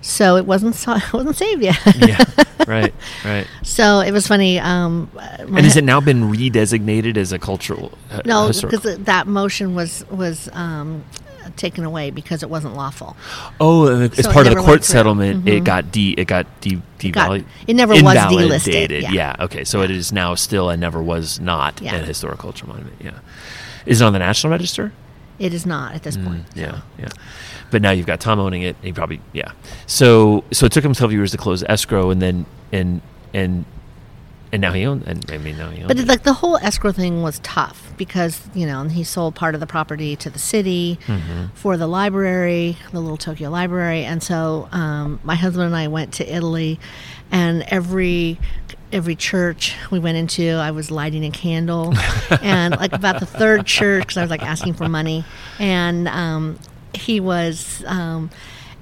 So 0.01 0.37
it 0.37 0.45
wasn't 0.45 0.75
so, 0.75 0.95
it 0.95 1.13
wasn't 1.13 1.35
saved 1.35 1.61
yet. 1.61 1.79
Yeah. 1.97 2.23
right. 2.67 2.93
Right. 3.25 3.47
so 3.63 3.99
it 3.99 4.11
was 4.11 4.27
funny. 4.27 4.59
Um, 4.59 5.09
And 5.39 5.59
has 5.59 5.77
it 5.77 5.83
now 5.83 5.99
been 5.99 6.31
redesignated 6.31 7.17
as 7.17 7.31
a 7.31 7.39
cultural? 7.39 7.97
Uh, 8.11 8.21
No, 8.25 8.47
because 8.49 8.97
that 8.99 9.27
motion 9.27 9.75
was 9.75 10.05
was 10.09 10.49
um, 10.53 11.03
taken 11.57 11.83
away 11.83 12.11
because 12.11 12.43
it 12.43 12.49
wasn't 12.49 12.75
lawful. 12.75 13.17
Oh, 13.59 13.87
and 13.87 14.03
as 14.11 14.23
So 14.23 14.29
it 14.29 14.33
part 14.33 14.47
of 14.47 14.55
the 14.55 14.61
court 14.61 14.83
settlement, 14.83 15.47
it 15.47 15.61
Mhm. 15.61 15.65
got 15.65 15.91
de 15.91 16.11
it 16.17 16.25
got 16.25 16.45
de 16.61 16.75
got- 17.11 17.29
devalu- 17.31 17.43
it 17.67 17.75
never 17.75 17.93
was 17.93 18.01
delisted, 18.03 19.11
yeah. 19.11 19.35
Okay, 19.39 19.63
so 19.63 19.81
it 19.81 19.91
is 19.91 20.11
now 20.11 20.35
still 20.35 20.69
and 20.69 20.79
never 20.79 21.01
was 21.01 21.39
not 21.39 21.81
Yeah. 21.81 21.95
a 21.95 22.05
historic 22.05 22.39
cultural 22.39 22.69
monument. 22.69 22.95
Yeah, 23.03 23.11
is 23.85 24.01
it 24.01 24.05
on 24.05 24.13
the 24.13 24.19
National 24.19 24.51
Register? 24.51 24.93
It 25.39 25.53
is 25.53 25.65
not 25.65 25.93
at 25.93 26.03
this 26.03 26.17
Mm, 26.17 26.25
point. 26.25 26.43
yeah, 26.55 26.77
yeah. 26.97 27.09
But 27.69 27.81
now 27.81 27.91
you've 27.91 28.07
got 28.07 28.19
Tom 28.19 28.39
owning 28.39 28.61
it. 28.63 28.75
He 28.81 28.91
probably 28.93 29.19
yeah. 29.33 29.51
So 29.85 30.43
so 30.51 30.65
it 30.65 30.71
took 30.71 30.83
him 30.85 30.93
twelve 30.93 31.11
years 31.11 31.31
to 31.31 31.37
close 31.37 31.63
escrow, 31.67 32.09
and 32.09 32.21
then 32.21 32.45
and 32.71 33.01
and 33.33 33.65
and 34.51 34.61
now 34.61 34.71
he 34.71 34.85
owns. 34.85 35.05
And 35.05 35.29
I 35.31 35.37
mean 35.37 35.57
now 35.57 35.69
he 35.69 35.79
owns. 35.79 35.87
But 35.87 35.99
it. 35.99 36.07
like 36.07 36.23
the 36.23 36.33
whole 36.33 36.57
escrow 36.57 36.91
thing 36.91 37.21
was 37.21 37.39
tough 37.39 37.91
because 37.97 38.41
you 38.53 38.65
know 38.65 38.83
he 38.85 39.03
sold 39.03 39.35
part 39.35 39.53
of 39.55 39.59
the 39.59 39.67
property 39.67 40.15
to 40.17 40.29
the 40.29 40.39
city 40.39 40.99
Mm-hmm. 41.07 41.47
for 41.55 41.77
the 41.77 41.87
library, 41.87 42.77
the 42.91 42.99
little 42.99 43.17
Tokyo 43.17 43.49
library, 43.49 44.03
and 44.03 44.21
so 44.21 44.67
um, 44.71 45.19
my 45.23 45.35
husband 45.35 45.65
and 45.65 45.75
I 45.75 45.87
went 45.87 46.13
to 46.15 46.33
Italy, 46.35 46.79
and 47.31 47.63
every 47.63 48.39
every 48.91 49.15
church 49.15 49.75
we 49.91 49.99
went 49.99 50.17
into, 50.17 50.49
I 50.51 50.71
was 50.71 50.89
lighting 50.91 51.25
a 51.25 51.31
candle, 51.31 51.93
and 52.41 52.75
like 52.77 52.93
about 52.93 53.19
the 53.19 53.25
third 53.25 53.65
church 53.65 54.03
because 54.03 54.17
I 54.17 54.21
was 54.21 54.29
like 54.29 54.43
asking 54.43 54.75
for 54.75 54.87
money, 54.87 55.25
and 55.59 56.07
um, 56.07 56.59
he 56.93 57.19
was. 57.19 57.83
Um, 57.85 58.29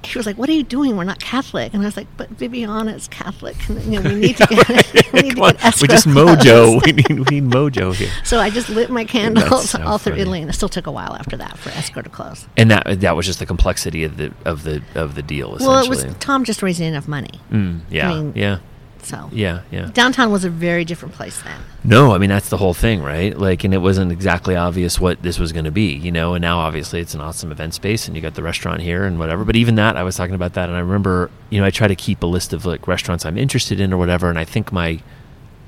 he 0.06 0.18
was 0.20 0.26
like, 0.26 0.38
"What 0.38 0.50
are 0.50 0.54
you 0.54 0.64
doing? 0.64 0.98
We're 0.98 1.04
not 1.04 1.20
Catholic." 1.20 1.74
And 1.74 1.82
I 1.82 1.86
was 1.86 1.98
like, 1.98 2.08
"But 2.18 2.36
Vibiana 2.38 2.96
is 2.96 3.08
Catholic. 3.08 3.56
And, 3.70 3.82
you 3.94 4.02
know, 4.02 4.10
we 4.10 4.16
need 4.20 4.38
to 4.38 4.46
get, 4.48 4.68
we 5.14 5.22
need 5.22 5.36
to 5.36 5.54
get 5.54 5.82
we 5.82 5.88
just 5.88 6.08
mojo. 6.08 6.84
we 6.86 6.92
need 6.92 7.10
we 7.30 7.40
need 7.42 7.52
mojo 7.52 7.94
here. 7.96 8.10
So 8.24 8.40
I 8.40 8.50
just 8.50 8.70
lit 8.70 8.90
my 8.90 9.06
candles 9.06 9.70
so 9.70 9.82
all 9.84 9.98
through. 9.98 10.16
Italy, 10.16 10.42
and 10.42 10.50
it 10.50 10.54
still 10.54 10.70
took 10.70 10.88
a 10.88 10.92
while 10.92 11.14
after 11.16 11.38
that 11.38 11.58
for 11.58 11.70
escrow 11.70 12.02
to 12.02 12.10
close. 12.10 12.48
And 12.58 12.72
that 12.72 13.02
that 13.02 13.16
was 13.16 13.26
just 13.26 13.40
the 13.40 13.46
complexity 13.46 14.04
of 14.04 14.18
the 14.18 14.34
of 14.46 14.64
the 14.64 14.82
of 14.96 15.16
the 15.16 15.22
deal. 15.22 15.58
Well, 15.60 15.84
it 15.84 15.90
was. 15.90 16.06
Tom 16.20 16.44
just 16.44 16.62
raising 16.64 16.88
enough 16.88 17.08
money. 17.08 17.40
Mm, 17.52 17.82
yeah, 17.90 18.10
mean- 18.10 18.34
yeah, 18.36 18.60
So 19.06 19.30
yeah, 19.32 19.62
yeah. 19.72 19.92
downtown 19.94 20.32
was 20.32 20.44
a 20.46 20.50
very 20.50 20.84
different 20.84 21.14
place 21.14 21.40
then. 21.44 21.60
No, 21.84 22.14
I 22.14 22.18
mean 22.18 22.30
that's 22.32 22.50
the 22.50 22.58
whole 22.58 22.74
thing, 22.74 23.04
right? 23.04 23.38
Like, 23.38 23.64
and 23.64 23.74
it 23.74 23.78
wasn't 23.78 24.12
exactly 24.12 24.56
obvious 24.56 25.00
what 25.00 25.22
this 25.22 25.38
was 25.38 25.52
going 25.54 25.66
to 25.66 25.72
be, 25.72 25.94
you 25.94 26.12
know. 26.12 26.34
And 26.34 26.42
now, 26.42 26.58
obviously, 26.60 27.00
it's 27.02 27.14
an 27.14 27.22
awesome 27.22 27.52
event 27.52 27.76
space, 27.76 28.08
and 28.08 28.16
you 28.16 28.22
got 28.22 28.34
the 28.34 28.42
restaurant 28.44 28.82
here 28.82 29.04
and 29.06 29.20
whatever. 29.20 29.46
But 29.46 29.56
even 29.56 29.76
that, 29.76 29.96
I 29.96 30.02
was 30.04 30.16
talking 30.16 30.34
about 30.36 30.54
that, 30.54 30.68
and 30.70 30.76
I 30.76 30.82
remember, 30.82 31.30
you 31.52 31.60
know, 31.60 31.66
I 31.68 31.70
try 31.70 31.88
to 31.88 31.96
keep 31.96 32.24
a 32.24 32.26
list 32.26 32.52
of 32.54 32.66
like 32.66 32.88
restaurants 32.88 33.26
I'm 33.26 33.38
interested 33.38 33.80
in 33.80 33.94
or 33.94 33.98
whatever, 33.98 34.30
and 34.30 34.40
I 34.40 34.46
think 34.46 34.72
my 34.72 35.00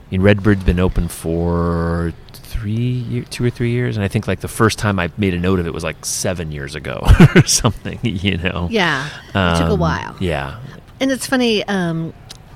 in 0.09 0.21
Redbird's 0.21 0.63
been 0.63 0.79
open 0.79 1.07
for 1.09 2.13
three, 2.33 2.71
year, 2.71 3.23
two 3.29 3.43
or 3.45 3.49
three 3.51 3.71
years, 3.71 3.97
and 3.97 4.03
I 4.03 4.07
think 4.07 4.25
like 4.27 4.39
the 4.39 4.47
first 4.47 4.79
time 4.79 4.97
I 4.99 5.11
made 5.17 5.33
a 5.35 5.39
note 5.39 5.59
of 5.59 5.67
it 5.67 5.73
was 5.73 5.83
like 5.83 6.03
seven 6.05 6.51
years 6.51 6.73
ago 6.75 7.01
or 7.35 7.45
something. 7.45 7.99
You 8.03 8.37
know. 8.37 8.67
Yeah, 8.71 9.05
it 9.29 9.57
took 9.59 9.69
a 9.69 9.73
Um, 9.73 9.79
while. 9.79 10.15
Yeah. 10.19 10.59
And 10.99 11.11
it's 11.11 11.27
funny. 11.27 11.63
Um, 11.65 12.13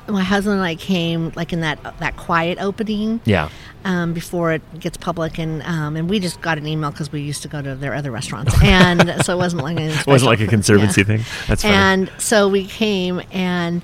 my 0.08 0.24
husband 0.24 0.56
and 0.58 0.64
I 0.66 0.76
came 0.76 1.32
like 1.36 1.54
in 1.54 1.62
that 1.62 1.80
that 1.99 2.18
quiet 2.18 2.58
opening 2.60 3.22
Yeah. 3.26 3.49
um, 3.86 4.14
before 4.14 4.52
it 4.54 4.62
gets 4.80 4.97
public, 4.97 5.38
and 5.38 5.62
um, 5.64 5.95
and 5.95 6.10
we 6.10 6.20
just 6.20 6.41
got 6.41 6.58
an 6.58 6.68
email 6.68 6.91
because 6.91 7.12
we 7.12 7.22
used 7.22 7.41
to 7.43 7.47
go 7.47 7.62
to 7.62 7.76
their 7.76 7.93
other 7.93 8.12
restaurants, 8.12 8.54
and 8.64 9.24
so 9.24 9.34
it 9.34 9.38
wasn't 9.38 9.64
like 9.64 9.78
It 9.80 10.08
wasn't 10.08 10.30
like 10.32 10.41
a 10.41 10.47
conservancy 10.47 11.02
Yeah. 11.02 11.06
thing. 11.08 11.22
That's 11.47 11.62
funny. 11.62 11.74
And 11.76 12.12
so 12.18 12.49
we 12.49 12.66
came, 12.66 13.22
and 13.32 13.82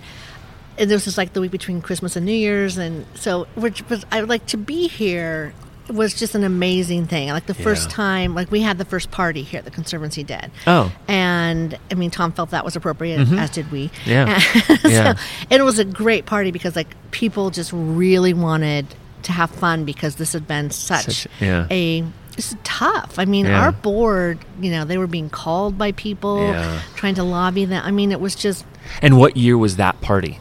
this 0.77 1.05
was 1.05 1.17
like 1.17 1.33
the 1.33 1.41
week 1.41 1.51
between 1.51 1.81
Christmas 1.81 2.15
and 2.15 2.25
New 2.25 2.31
Year's, 2.33 2.77
and 2.77 3.05
so 3.15 3.47
which 3.55 3.87
was 3.89 4.05
I 4.11 4.19
would 4.19 4.29
like 4.29 4.45
to 4.47 4.57
be 4.57 4.87
here 4.87 5.53
was 5.89 6.13
just 6.13 6.35
an 6.35 6.43
amazing 6.43 7.07
thing. 7.07 7.29
Like 7.29 7.45
the 7.45 7.53
first 7.53 7.89
time, 7.89 8.35
like 8.35 8.51
we 8.51 8.61
had 8.61 8.77
the 8.77 8.85
first 8.85 9.09
party 9.11 9.41
here 9.43 9.59
at 9.59 9.65
the 9.65 9.71
Conservancy 9.71 10.23
did. 10.23 10.51
Oh. 10.65 10.91
and 11.07 11.77
I 11.91 11.95
mean 11.95 12.11
Tom 12.11 12.31
felt 12.31 12.49
that 12.51 12.65
was 12.65 12.75
appropriate, 12.75 13.19
as 13.19 13.49
did 13.49 13.71
we. 13.71 13.89
Mm-hmm. 13.89 14.09
Yeah. 14.09 14.41
And 14.69 14.79
so- 14.81 14.87
Yeah. 14.89 15.13
and 15.49 15.59
it 15.61 15.63
was 15.63 15.79
a 15.79 15.85
great 15.85 16.25
party 16.25 16.51
because 16.51 16.75
like 16.75 16.87
people 17.11 17.49
just 17.49 17.71
really 17.73 18.33
wanted 18.33 18.85
to 19.23 19.31
have 19.31 19.49
fun 19.49 19.83
because 19.85 20.15
this 20.15 20.33
had 20.33 20.47
been 20.47 20.69
such, 20.71 21.05
Such- 21.05 21.27
yeah. 21.39 21.67
a 21.71 22.03
it's 22.37 22.55
tough. 22.63 23.17
I 23.17 23.25
mean, 23.25 23.45
Yeah. 23.47 23.61
our 23.63 23.71
board, 23.71 24.37
you 24.61 24.69
know, 24.69 24.85
they 24.85 24.99
were 24.99 25.07
being 25.07 25.29
called 25.29 25.75
by 25.77 25.91
people 25.93 26.47
Yeah. 26.49 26.81
trying 26.95 27.15
to 27.15 27.23
lobby 27.23 27.65
them. 27.65 27.81
I 27.83 27.89
mean, 27.91 28.11
it 28.11 28.19
was 28.21 28.35
just 28.35 28.63
And 29.01 29.17
what 29.17 29.35
year 29.37 29.57
was 29.57 29.77
that 29.77 29.99
party? 30.01 30.39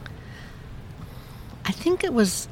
I 1.64 1.72
think 1.72 2.04
it 2.04 2.12
was 2.12 2.48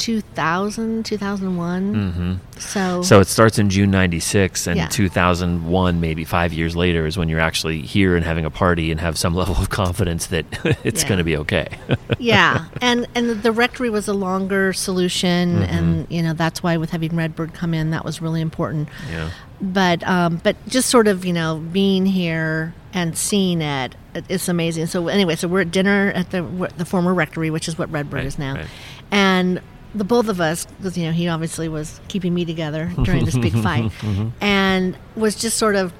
2000, 0.00 1.04
2001. 1.04 1.94
Mm-hmm. 1.94 2.34
So, 2.58 3.02
So 3.02 3.20
it 3.20 3.28
starts 3.28 3.58
in 3.58 3.70
June 3.70 3.90
96 3.90 4.66
and 4.66 4.76
Yeah. 4.76 4.88
2001 4.88 6.00
maybe 6.00 6.24
5 6.24 6.52
years 6.52 6.74
later 6.74 7.06
is 7.06 7.16
when 7.16 7.28
you're 7.28 7.40
actually 7.40 7.82
here 7.82 8.16
and 8.16 8.24
having 8.24 8.44
a 8.44 8.50
party 8.50 8.90
and 8.90 9.00
have 9.00 9.16
some 9.18 9.34
level 9.40 9.54
of 9.56 9.70
confidence 9.70 10.26
that 10.28 10.46
it's 10.84 11.02
Yeah. 11.02 11.08
going 11.08 11.18
to 11.18 11.24
be 11.24 11.36
okay. 11.38 11.68
yeah, 12.18 12.64
and 12.82 13.06
and 13.14 13.42
the 13.42 13.52
rectory 13.52 13.90
was 13.90 14.08
a 14.08 14.12
longer 14.14 14.72
solution, 14.72 15.60
Mm-hmm. 15.60 15.62
and 15.74 16.06
you 16.10 16.22
know 16.22 16.32
that's 16.32 16.62
why 16.62 16.76
with 16.76 16.90
having 16.90 17.14
Redbird 17.14 17.54
come 17.54 17.74
in, 17.74 17.90
that 17.90 18.04
was 18.04 18.20
really 18.22 18.40
important. 18.40 18.88
yeah. 19.10 19.30
But 19.62 20.02
um, 20.08 20.40
but 20.42 20.56
just 20.68 20.88
sort 20.88 21.06
of 21.06 21.24
you 21.26 21.32
know 21.34 21.58
being 21.72 22.06
here 22.06 22.72
and 22.94 23.16
seeing 23.16 23.60
it, 23.62 23.94
it- 24.14 24.24
it's 24.28 24.48
amazing. 24.48 24.86
So 24.86 25.08
anyway, 25.08 25.36
so 25.36 25.46
we're 25.48 25.60
at 25.60 25.70
dinner 25.70 26.12
at 26.14 26.30
the 26.30 26.42
the 26.78 26.84
former 26.86 27.12
rectory, 27.12 27.50
which 27.50 27.68
is 27.68 27.78
what 27.78 27.90
Redbird 27.92 28.14
Right, 28.20 28.26
is 28.26 28.38
now, 28.38 28.54
right. 28.54 28.66
and 29.10 29.60
the 29.94 30.04
both 30.04 30.28
of 30.28 30.40
us, 30.40 30.66
because 30.66 30.96
you 30.96 31.04
know 31.06 31.12
he 31.12 31.28
obviously 31.28 31.68
was 31.68 32.00
keeping 32.08 32.32
me 32.34 32.44
together 32.44 32.92
during 33.02 33.24
this 33.24 33.36
big 33.38 33.52
fight, 33.62 33.84
Mm-hmm. 34.00 34.28
and 34.40 34.96
was 35.16 35.34
just 35.36 35.56
sort 35.58 35.76
of 35.76 35.92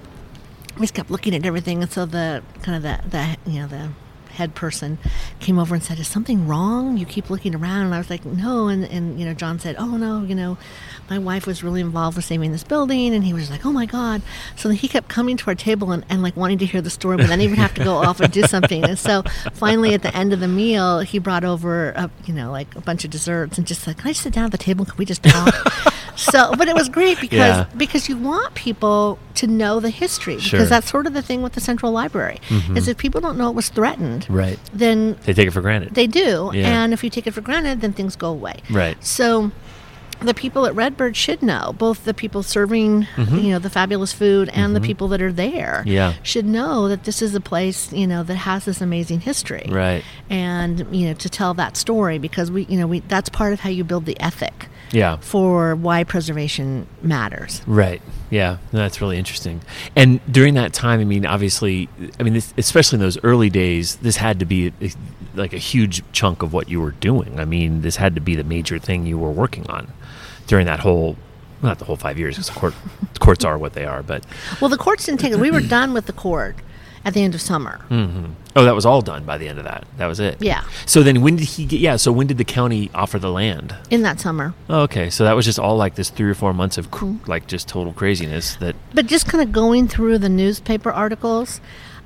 we 0.77 0.83
just 0.83 0.95
kept 0.95 1.11
looking 1.11 1.35
at 1.35 1.45
everything, 1.45 1.83
and 1.83 1.91
so 1.91 2.07
the 2.07 2.43
kind 2.63 2.77
of 2.77 2.83
the 2.83 3.09
the 3.11 3.51
you 3.51 3.61
know 3.61 3.67
the 3.69 3.89
head 4.35 4.55
person 4.55 4.97
came 5.41 5.59
over 5.59 5.75
and 5.75 5.83
said, 5.85 5.99
"Is 5.99 6.07
something 6.09 6.47
wrong? 6.47 6.97
You 6.97 7.05
keep 7.05 7.29
looking 7.31 7.55
around." 7.55 7.87
And 7.87 7.95
I 7.95 7.99
was 7.99 8.09
like, 8.09 8.25
"No." 8.25 8.69
And 8.69 8.85
and 8.85 9.19
you 9.19 9.27
know, 9.27 9.35
John 9.35 9.59
said, 9.59 9.75
"Oh 9.79 9.97
no, 9.97 10.23
you 10.23 10.35
know, 10.35 10.57
my 11.11 11.19
wife 11.19 11.47
was 11.47 11.63
really 11.63 11.81
involved 11.81 12.17
with 12.17 12.25
saving 12.25 12.53
this 12.53 12.65
building," 12.65 13.15
and 13.15 13.25
he 13.25 13.35
was 13.35 13.51
like, 13.51 13.67
"Oh 13.67 13.73
my 13.73 13.85
god!" 13.85 14.23
So 14.57 14.69
then 14.69 14.77
he 14.79 14.89
kept 14.89 15.09
coming 15.09 15.37
to 15.37 15.47
our 15.49 15.55
table 15.55 15.91
and, 15.93 16.05
and 16.09 16.23
like 16.23 16.37
wanting 16.37 16.59
to 16.59 16.67
hear 16.67 16.81
the 16.81 16.91
story, 16.91 17.17
but 17.17 17.27
then 17.27 17.41
he 17.41 17.49
would 17.49 17.59
have 17.59 17.75
to 17.75 17.85
go 17.85 17.97
off 17.97 18.21
and 18.21 18.33
do 18.33 18.43
something. 18.43 18.85
And 18.85 18.99
so 18.99 19.23
finally, 19.53 19.93
at 19.93 20.03
the 20.03 20.15
end 20.17 20.33
of 20.33 20.41
the 20.41 20.49
meal, 20.49 21.01
he 21.01 21.19
brought 21.19 21.45
over 21.45 21.91
a, 21.91 22.11
you 22.27 22.33
know 22.33 22.51
like 22.53 22.75
a 22.77 22.81
bunch 22.81 23.05
of 23.05 23.11
desserts 23.11 23.59
and 23.59 23.67
just 23.67 23.87
like 23.87 23.99
"Can 23.99 24.09
I 24.09 24.13
sit 24.13 24.33
down 24.33 24.45
at 24.47 24.53
the 24.53 24.59
table? 24.59 24.85
Can 24.85 24.97
we 24.97 25.05
just 25.05 25.23
talk?" 25.23 25.55
so, 26.17 26.55
but 26.57 26.69
it 26.69 26.75
was 26.75 26.89
great 26.89 27.21
because 27.21 27.39
Yeah. 27.39 27.67
because 27.77 28.09
you 28.09 28.17
want 28.17 28.55
people 28.55 29.19
to 29.35 29.47
know 29.47 29.81
the 29.81 29.91
history 29.91 30.39
Sure. 30.39 30.59
because 30.59 30.69
that's 30.69 30.91
sort 30.91 31.07
of 31.07 31.13
the 31.15 31.23
thing 31.23 31.43
with 31.43 31.55
the 31.55 31.61
Central 31.61 31.93
Library 31.93 32.41
mm-hmm. 32.49 32.77
is 32.77 32.89
if 32.89 32.97
people 32.99 33.21
don't 33.21 33.39
know 33.39 33.49
it 33.49 33.55
was 33.57 33.69
threatened, 33.71 34.27
Right. 34.29 34.59
then 34.73 35.17
They 35.25 35.33
take 35.33 35.49
it 35.49 35.53
for 35.53 35.61
granted. 35.63 35.95
they 35.95 36.07
do, 36.07 36.51
Yeah. 36.55 36.83
and 36.85 36.93
if 36.93 37.03
you 37.03 37.11
take 37.11 37.27
it 37.27 37.33
for 37.33 37.41
granted, 37.41 37.81
then 37.81 37.93
things 37.93 38.15
go 38.17 38.29
away. 38.31 38.57
Right. 38.71 39.03
So. 39.05 39.51
The 40.23 40.35
people 40.35 40.67
at 40.67 40.75
Redbird 40.75 41.17
should 41.17 41.43
know, 41.43 41.75
both 41.79 42.05
the 42.05 42.13
people 42.13 42.43
serving, 42.43 43.07
you 43.17 43.51
know, 43.53 43.59
the 43.59 43.71
fabulous 43.71 44.13
food, 44.13 44.51
and 44.53 44.77
the 44.77 44.81
people 44.81 45.09
that 45.09 45.23
are 45.23 45.33
there. 45.33 45.79
Mm-hmm. 45.81 45.89
Yeah. 45.89 46.13
should 46.23 46.45
know 46.45 46.89
that 46.89 47.05
this 47.05 47.23
is 47.23 47.35
a 47.35 47.41
place, 47.41 47.91
you 47.93 48.07
know, 48.07 48.23
that 48.23 48.35
has 48.37 48.65
this 48.67 48.81
amazing 48.81 49.21
history 49.21 49.65
Right. 49.69 50.05
and 50.29 50.87
you 50.95 51.09
know 51.09 51.15
to 51.15 51.29
tell 51.29 51.55
that 51.55 51.77
story 51.77 52.19
because 52.19 52.51
we 52.51 52.65
you 52.67 52.79
know 52.79 52.87
we 52.87 53.01
that's 53.01 53.29
part 53.29 53.53
of 53.53 53.61
how 53.61 53.71
you 53.71 53.83
build 53.85 54.05
the 54.07 54.19
ethic 54.21 54.69
Yeah. 54.93 55.17
for 55.21 55.75
why 55.75 56.05
preservation 56.05 56.87
matters 57.03 57.63
Right. 57.67 58.01
Yeah, 58.31 58.59
No, 58.73 58.79
that's 58.81 59.01
really 59.01 59.19
interesting. 59.19 59.61
And 59.97 60.21
during 60.31 60.55
that 60.55 60.73
time, 60.73 61.01
I 61.01 61.05
mean, 61.05 61.27
obviously, 61.27 61.89
I 62.21 62.23
mean, 62.23 62.35
this, 62.35 62.55
especially 62.57 62.97
in 62.97 63.01
those 63.01 63.19
early 63.25 63.51
days, 63.51 63.97
this 63.97 64.17
had 64.17 64.39
to 64.39 64.45
be 64.45 64.73
a, 64.81 64.91
like 65.35 65.53
a 65.53 65.59
huge 65.59 66.03
chunk 66.13 66.43
of 66.43 66.53
what 66.53 66.69
you 66.69 66.81
were 66.81 66.93
doing. 66.93 67.41
I 67.41 67.45
mean, 67.45 67.81
this 67.81 67.97
had 67.97 68.15
to 68.15 68.21
be 68.21 68.37
the 68.37 68.45
major 68.45 68.79
thing 68.79 69.05
you 69.07 69.19
were 69.19 69.33
working 69.33 69.67
on 69.69 69.89
during 70.51 70.67
that 70.67 70.81
whole, 70.81 71.17
not 71.63 71.79
the 71.79 71.85
whole 71.85 71.97
five 71.97 72.19
years, 72.19 72.35
because 72.37 72.51
court, 72.51 72.75
courts 73.21 73.45
are 73.45 73.57
what 73.57 73.73
they 73.75 73.85
are. 73.87 74.03
But 74.03 74.25
well 74.61 74.69
the 74.69 74.77
courts 74.77 75.07
didn't 75.07 75.21
take 75.21 75.33
it 75.33 75.39
we 75.39 75.51
were 75.53 75.61
done 75.61 75.93
with 75.95 76.07
the 76.07 76.13
court 76.13 76.57
at 77.05 77.15
the 77.15 77.23
end 77.23 77.35
of 77.35 77.41
summer 77.41 77.81
oh, 78.57 78.65
that 78.65 78.75
was 78.75 78.85
all 78.85 79.01
done 79.01 79.25
by 79.25 79.39
the 79.39 79.47
end 79.49 79.59
of 79.59 79.65
that. 79.65 79.87
That 79.97 80.07
was 80.07 80.19
it. 80.21 80.43
Yeah. 80.43 80.65
So 80.87 81.03
then, 81.03 81.23
when 81.23 81.37
did 81.37 81.47
he 81.49 81.65
get? 81.65 81.81
Yeah. 81.81 81.97
So 81.97 82.11
when 82.13 82.27
did 82.27 82.37
the 82.37 82.45
county 82.45 82.91
offer 82.95 83.19
the 83.19 83.31
land? 83.31 83.75
in 83.91 84.03
that 84.03 84.19
summer 84.21 84.53
Oh, 84.69 84.83
okay. 84.83 85.09
So 85.09 85.25
that 85.25 85.35
was 85.35 85.45
just 85.47 85.59
all 85.59 85.77
like 85.77 85.95
this 85.95 86.11
three 86.11 86.29
or 86.29 86.35
four 86.35 86.53
months 86.53 86.77
of 86.79 86.91
cr- 86.91 87.05
Mm-hmm. 87.07 87.31
like 87.31 87.47
just 87.47 87.69
total 87.69 87.93
craziness. 87.93 88.57
That 88.57 88.75
but 88.93 89.07
just 89.07 89.27
kind 89.29 89.41
of 89.43 89.53
going 89.53 89.87
through 89.89 90.19
the 90.19 90.29
newspaper 90.29 90.91
articles 90.91 91.61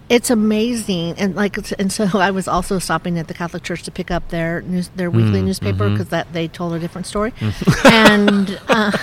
it's 0.08 0.30
amazing. 0.30 1.14
And 1.18 1.34
like 1.34 1.56
and 1.78 1.92
so 1.92 2.08
i 2.14 2.30
was 2.30 2.48
also 2.48 2.78
stopping 2.78 3.18
at 3.18 3.28
the 3.28 3.34
catholic 3.34 3.62
church 3.62 3.82
to 3.84 3.90
pick 3.90 4.10
up 4.10 4.28
their 4.28 4.62
news 4.62 4.88
their 4.96 5.10
weekly 5.10 5.42
newspaper 5.42 5.88
because 5.88 6.08
that 6.08 6.32
they 6.32 6.48
told 6.48 6.72
a 6.74 6.78
different 6.78 7.06
story. 7.06 7.32
And 7.84 8.58
uh, 8.68 8.96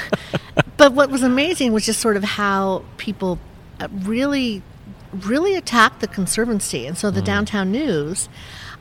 but 0.77 0.93
what 0.93 1.09
was 1.09 1.23
amazing 1.23 1.73
was 1.73 1.85
just 1.85 1.99
sort 1.99 2.17
of 2.17 2.23
how 2.23 2.83
people 2.97 3.39
uh, 3.79 3.87
really 3.91 4.63
really 5.13 5.55
attacked 5.55 5.99
the 5.99 6.07
conservancy. 6.07 6.87
And 6.87 6.97
so 6.97 7.11
the 7.11 7.21
downtown 7.21 7.71
news 7.71 8.29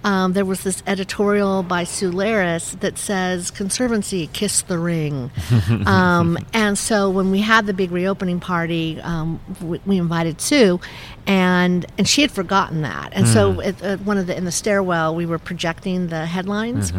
um, 0.04 0.32
there 0.32 0.44
was 0.44 0.62
this 0.62 0.82
editorial 0.86 1.62
by 1.62 1.84
Sue 1.84 2.10
Laris 2.10 2.78
that 2.80 2.98
says 2.98 3.50
"Conservancy, 3.50 4.28
kiss 4.32 4.62
the 4.62 4.78
ring," 4.78 5.30
um, 5.86 6.38
and 6.52 6.78
so 6.78 7.10
when 7.10 7.30
we 7.30 7.40
had 7.40 7.66
the 7.66 7.74
big 7.74 7.90
reopening 7.90 8.40
party, 8.40 9.00
um, 9.02 9.40
we, 9.62 9.80
we 9.84 9.98
invited 9.98 10.40
Sue, 10.40 10.80
and 11.26 11.84
and 11.98 12.08
she 12.08 12.22
had 12.22 12.30
forgotten 12.30 12.82
that, 12.82 13.12
and 13.12 13.26
so 13.28 13.60
at, 13.60 13.82
at 13.82 14.00
one 14.00 14.16
of 14.18 14.26
the 14.26 14.36
in 14.36 14.44
the 14.44 14.52
stairwell 14.52 15.14
we 15.14 15.26
were 15.26 15.38
projecting 15.38 16.08
the 16.08 16.26
headlines 16.26 16.92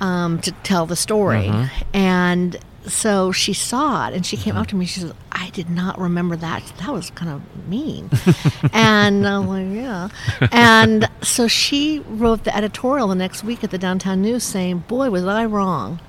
um, 0.00 0.38
to 0.40 0.52
tell 0.62 0.86
the 0.86 0.96
story, 0.96 1.48
and 1.94 2.58
so 2.86 3.30
she 3.32 3.52
saw 3.52 4.08
it 4.08 4.14
and 4.14 4.26
she 4.26 4.36
came 4.36 4.56
up 4.56 4.66
to 4.66 4.74
me. 4.76 4.84
She 4.86 5.00
said, 5.00 5.14
"I 5.32 5.50
did 5.50 5.68
not 5.70 5.98
remember 5.98 6.36
that. 6.36 6.62
That 6.80 6.92
was 6.92 7.10
kind 7.10 7.30
of 7.32 7.68
mean." 7.68 8.10
and 8.72 9.26
I'm 9.26 9.46
like, 9.48 9.66
"Yeah." 9.74 10.08
And 10.52 11.08
so 11.22 11.48
she 11.48 12.00
wrote 12.08 12.44
the 12.44 12.56
editorial 12.56 13.08
the 13.08 13.14
next 13.14 13.42
week 13.44 13.64
at 13.64 13.70
the 13.70 13.78
Downtown 13.78 14.22
News 14.22 14.42
saying, 14.44 14.84
"Boy, 14.88 15.10
was 15.10 15.24
I 15.24 15.44
wrong." 15.46 16.00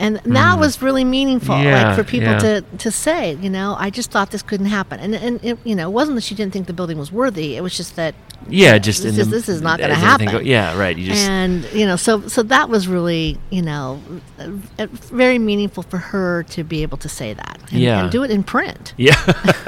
And 0.00 0.16
that 0.24 0.58
was 0.58 0.80
really 0.82 1.04
meaningful, 1.04 1.56
Hmm. 1.56 1.62
Yeah, 1.64 1.88
like 1.88 1.96
for 1.96 2.04
people 2.04 2.28
yeah. 2.28 2.38
to 2.38 2.62
to 2.78 2.90
say, 2.90 3.34
you 3.34 3.50
know, 3.50 3.74
I 3.78 3.90
just 3.90 4.10
thought 4.10 4.30
this 4.30 4.42
couldn't 4.42 4.66
happen. 4.66 5.00
And 5.00 5.14
and 5.14 5.44
it, 5.44 5.58
you 5.64 5.74
know, 5.74 5.88
it 5.88 5.92
wasn't 5.92 6.16
that 6.16 6.22
she 6.24 6.34
didn't 6.34 6.52
think 6.52 6.66
the 6.66 6.72
building 6.72 6.98
was 6.98 7.10
worthy. 7.10 7.56
It 7.56 7.62
was 7.62 7.76
just 7.76 7.96
that 7.96 8.14
yeah, 8.48 8.78
just 8.78 9.02
this 9.02 9.18
is 9.18 9.28
the, 9.28 9.34
this 9.36 9.48
is 9.48 9.60
not 9.62 9.78
going 9.78 9.90
to 9.90 9.96
happen. 9.96 10.28
go- 10.30 10.38
yeah, 10.38 10.78
right. 10.78 10.96
You 10.96 11.06
just 11.06 11.28
and 11.28 11.64
you 11.72 11.84
know, 11.86 11.96
so 11.96 12.28
so 12.28 12.42
that 12.44 12.68
was 12.68 12.86
really 12.86 13.38
you 13.50 13.62
know 13.62 14.00
uh, 14.38 14.86
very 14.86 15.38
meaningful 15.38 15.82
for 15.82 15.98
her 15.98 16.44
to 16.44 16.62
be 16.62 16.82
able 16.82 16.98
to 16.98 17.08
say 17.08 17.32
that 17.32 17.58
and, 17.72 17.80
Yeah. 17.80 18.02
and 18.02 18.12
do 18.12 18.22
it 18.22 18.27
in 18.30 18.42
print. 18.42 18.94
Yeah, 18.98 19.14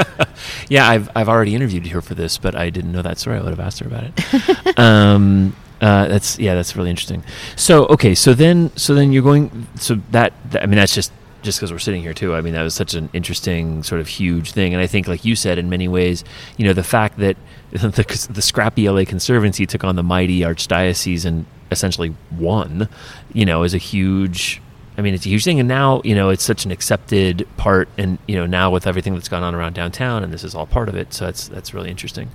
yeah. 0.68 0.88
I've 0.88 1.08
I've 1.14 1.28
already 1.28 1.54
interviewed 1.54 1.86
her 1.88 2.00
for 2.00 2.14
this, 2.14 2.36
but 2.36 2.54
I 2.54 2.68
didn't 2.68 2.92
know 2.92 3.02
that 3.02 3.18
story. 3.18 3.38
I 3.38 3.42
would 3.42 3.50
have 3.50 3.61
asked 3.61 3.78
her 3.78 3.86
about 3.86 4.04
it. 4.04 4.78
um, 4.78 5.54
uh, 5.80 6.08
that's 6.08 6.38
yeah, 6.38 6.54
that's 6.54 6.76
really 6.76 6.90
interesting. 6.90 7.22
So 7.56 7.86
okay, 7.86 8.14
so 8.14 8.34
then 8.34 8.70
so 8.76 8.94
then 8.94 9.12
you're 9.12 9.22
going. 9.22 9.68
So 9.76 10.00
that, 10.11 10.32
that 10.50 10.62
I 10.62 10.66
mean, 10.66 10.76
that's 10.76 10.94
just 10.94 11.12
just 11.42 11.58
because 11.58 11.72
we're 11.72 11.78
sitting 11.78 12.02
here 12.02 12.12
too. 12.12 12.34
I 12.34 12.40
mean, 12.40 12.52
that 12.54 12.62
was 12.62 12.74
such 12.74 12.94
an 12.94 13.08
interesting 13.12 13.82
sort 13.82 14.00
of 14.00 14.08
huge 14.08 14.52
thing, 14.52 14.74
and 14.74 14.82
I 14.82 14.86
think, 14.86 15.08
like 15.08 15.24
you 15.24 15.36
said, 15.36 15.58
in 15.58 15.70
many 15.70 15.88
ways, 15.88 16.24
you 16.56 16.66
know, 16.66 16.72
the 16.72 16.84
fact 16.84 17.18
that 17.18 17.36
the, 17.70 18.28
the 18.30 18.42
scrappy 18.42 18.88
LA 18.88 19.04
Conservancy 19.04 19.66
took 19.66 19.84
on 19.84 19.96
the 19.96 20.02
mighty 20.02 20.40
archdiocese 20.40 21.24
and 21.24 21.46
essentially 21.70 22.14
won, 22.36 22.88
you 23.32 23.46
know, 23.46 23.62
is 23.62 23.74
a 23.74 23.78
huge. 23.78 24.61
I 25.01 25.03
mean, 25.03 25.14
it's 25.14 25.24
a 25.24 25.30
huge 25.30 25.44
thing, 25.44 25.59
and 25.59 25.66
now 25.66 26.03
you 26.05 26.14
know 26.14 26.28
it's 26.28 26.44
such 26.44 26.66
an 26.66 26.70
accepted 26.70 27.48
part, 27.57 27.88
and 27.96 28.18
you 28.28 28.36
know 28.36 28.44
now 28.44 28.70
with 28.70 28.86
everything 28.86 29.14
that's 29.14 29.30
gone 29.30 29.42
on 29.42 29.55
around 29.55 29.72
downtown, 29.72 30.22
and 30.22 30.30
this 30.30 30.44
is 30.44 30.55
all 30.55 30.66
part 30.66 30.90
of 30.90 30.94
it. 30.94 31.14
So 31.14 31.24
that's 31.24 31.48
that's 31.48 31.72
really 31.72 31.88
interesting. 31.88 32.28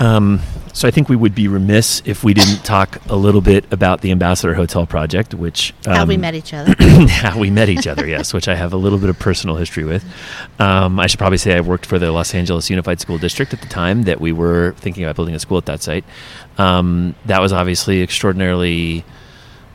Um, 0.00 0.40
so 0.72 0.88
I 0.88 0.90
think 0.90 1.08
we 1.08 1.14
would 1.14 1.36
be 1.36 1.46
remiss 1.46 2.02
if 2.04 2.24
we 2.24 2.34
didn't 2.34 2.64
talk 2.64 2.98
a 3.08 3.14
little 3.14 3.40
bit 3.40 3.72
about 3.72 4.00
the 4.00 4.10
Ambassador 4.10 4.54
Hotel 4.54 4.86
project, 4.86 5.34
which 5.34 5.72
um, 5.86 5.94
How 5.94 6.04
we 6.04 6.16
met 6.16 6.34
each 6.34 6.52
other. 6.52 6.74
how 7.08 7.38
we 7.38 7.48
met 7.48 7.68
each 7.68 7.86
other, 7.86 8.04
yes, 8.04 8.34
which 8.34 8.48
I 8.48 8.56
have 8.56 8.72
a 8.72 8.76
little 8.76 8.98
bit 8.98 9.08
of 9.08 9.16
personal 9.20 9.54
history 9.54 9.84
with. 9.84 10.04
Um, 10.58 10.98
I 10.98 11.06
should 11.06 11.20
probably 11.20 11.38
say 11.38 11.56
I 11.56 11.60
worked 11.60 11.86
for 11.86 12.00
the 12.00 12.10
Los 12.10 12.34
Angeles 12.34 12.70
Unified 12.70 12.98
School 12.98 13.18
District 13.18 13.54
at 13.54 13.60
the 13.60 13.68
time 13.68 14.02
that 14.02 14.20
we 14.20 14.32
were 14.32 14.74
thinking 14.78 15.04
about 15.04 15.14
building 15.14 15.36
a 15.36 15.38
school 15.38 15.58
at 15.58 15.66
that 15.66 15.80
site. 15.80 16.04
Um, 16.58 17.14
that 17.26 17.40
was 17.40 17.52
obviously 17.52 18.02
extraordinarily 18.02 19.04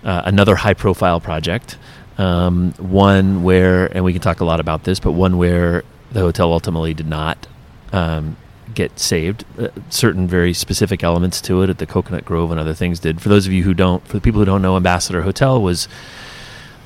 uh, 0.04 0.24
another 0.26 0.58
high 0.58 0.74
profile 0.74 1.22
project. 1.22 1.78
Um, 2.20 2.74
one 2.74 3.44
where, 3.44 3.86
and 3.96 4.04
we 4.04 4.12
can 4.12 4.22
talk 4.22 4.42
a 4.42 4.46
lot 4.46 4.60
about 4.60 4.84
this, 4.84 5.00
but 5.00 5.14
one 5.14 5.38
where 5.38 5.84
the 6.12 6.20
hotel 6.20 6.52
ultimately 6.52 6.94
did 6.94 7.08
not 7.08 7.48
um, 7.94 8.36
get 8.74 9.00
saved. 9.00 9.46
Uh, 9.58 9.70
certain 9.90 10.28
very 10.28 10.54
specific 10.54 11.02
elements 11.02 11.40
to 11.42 11.62
it 11.62 11.70
at 11.70 11.78
the 11.78 11.86
Coconut 11.86 12.26
Grove 12.26 12.52
and 12.52 12.60
other 12.60 12.74
things 12.74 13.00
did. 13.00 13.22
For 13.22 13.30
those 13.30 13.48
of 13.48 13.54
you 13.54 13.64
who 13.64 13.74
don't, 13.74 14.06
for 14.06 14.14
the 14.14 14.22
people 14.22 14.40
who 14.42 14.46
don't 14.46 14.62
know, 14.62 14.76
Ambassador 14.76 15.22
Hotel 15.22 15.62
was, 15.62 15.88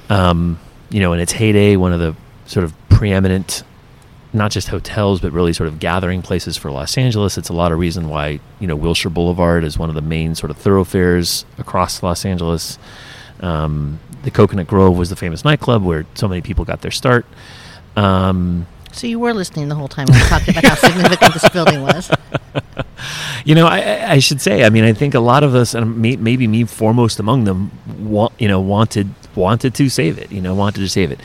um, 0.10 0.60
you 0.92 1.00
know, 1.00 1.14
in 1.14 1.20
its 1.20 1.32
heyday, 1.32 1.78
one 1.78 1.94
of 1.94 2.00
the 2.00 2.16
sort 2.46 2.64
of 2.64 2.74
preeminent, 2.90 3.64
not 4.34 4.52
just 4.52 4.68
hotels, 4.68 5.20
but 5.20 5.32
really 5.32 5.52
sort 5.52 5.68
of 5.68 5.80
gathering 5.80 6.22
places 6.22 6.58
for 6.58 6.70
Los 6.70 6.96
Angeles. 6.96 7.40
It's 7.40 7.50
a 7.50 7.54
lot 7.54 7.72
of 7.72 7.80
reason 7.80 8.08
why, 8.08 8.40
you 8.60 8.68
know, 8.68 8.76
Wilshire 8.76 9.10
Boulevard 9.10 9.64
is 9.64 9.80
one 9.80 9.90
of 9.90 9.96
the 9.96 10.02
main 10.02 10.36
sort 10.36 10.52
of 10.52 10.58
thoroughfares 10.58 11.44
across 11.58 12.04
Los 12.04 12.24
Angeles. 12.24 12.78
Um, 13.40 14.00
the 14.24 14.32
Coconut 14.32 14.68
Grove 14.68 14.98
was 14.98 15.10
the 15.10 15.16
famous 15.16 15.44
nightclub 15.44 15.84
where 15.84 16.06
so 16.16 16.28
many 16.28 16.42
people 16.42 16.64
got 16.66 16.82
their 16.82 16.92
start. 16.92 17.26
Um, 17.96 18.68
so 18.92 19.08
you 19.08 19.20
were 19.20 19.34
listening 19.34 19.70
the 19.70 19.76
whole 19.76 19.88
time 19.88 20.06
when 20.08 20.20
we 20.20 20.26
talked 20.28 20.48
about 20.48 20.64
how 20.64 20.76
significant 20.76 21.34
this 21.34 21.50
building 21.50 21.82
was. 21.82 22.12
you 23.46 23.56
know, 23.56 23.66
I- 23.68 24.12
I, 24.14 24.20
should 24.20 24.40
say. 24.40 24.64
I 24.64 24.70
mean, 24.70 24.84
I 24.84 24.94
think 24.94 25.14
a 25.16 25.20
lot 25.20 25.44
of 25.44 25.56
us, 25.56 25.74
and 25.74 25.98
maybe 25.98 26.48
me 26.48 26.64
foremost 26.66 27.20
among 27.20 27.44
them, 27.46 27.72
want, 28.00 28.34
you 28.40 28.48
know, 28.48 28.62
wanted 28.62 29.10
wanted 29.36 29.74
to 29.76 29.90
save 29.90 30.18
it. 30.18 30.32
You 30.32 30.42
know, 30.42 30.56
wanted 30.56 30.80
to 30.80 30.90
save 30.90 31.12
it. 31.12 31.20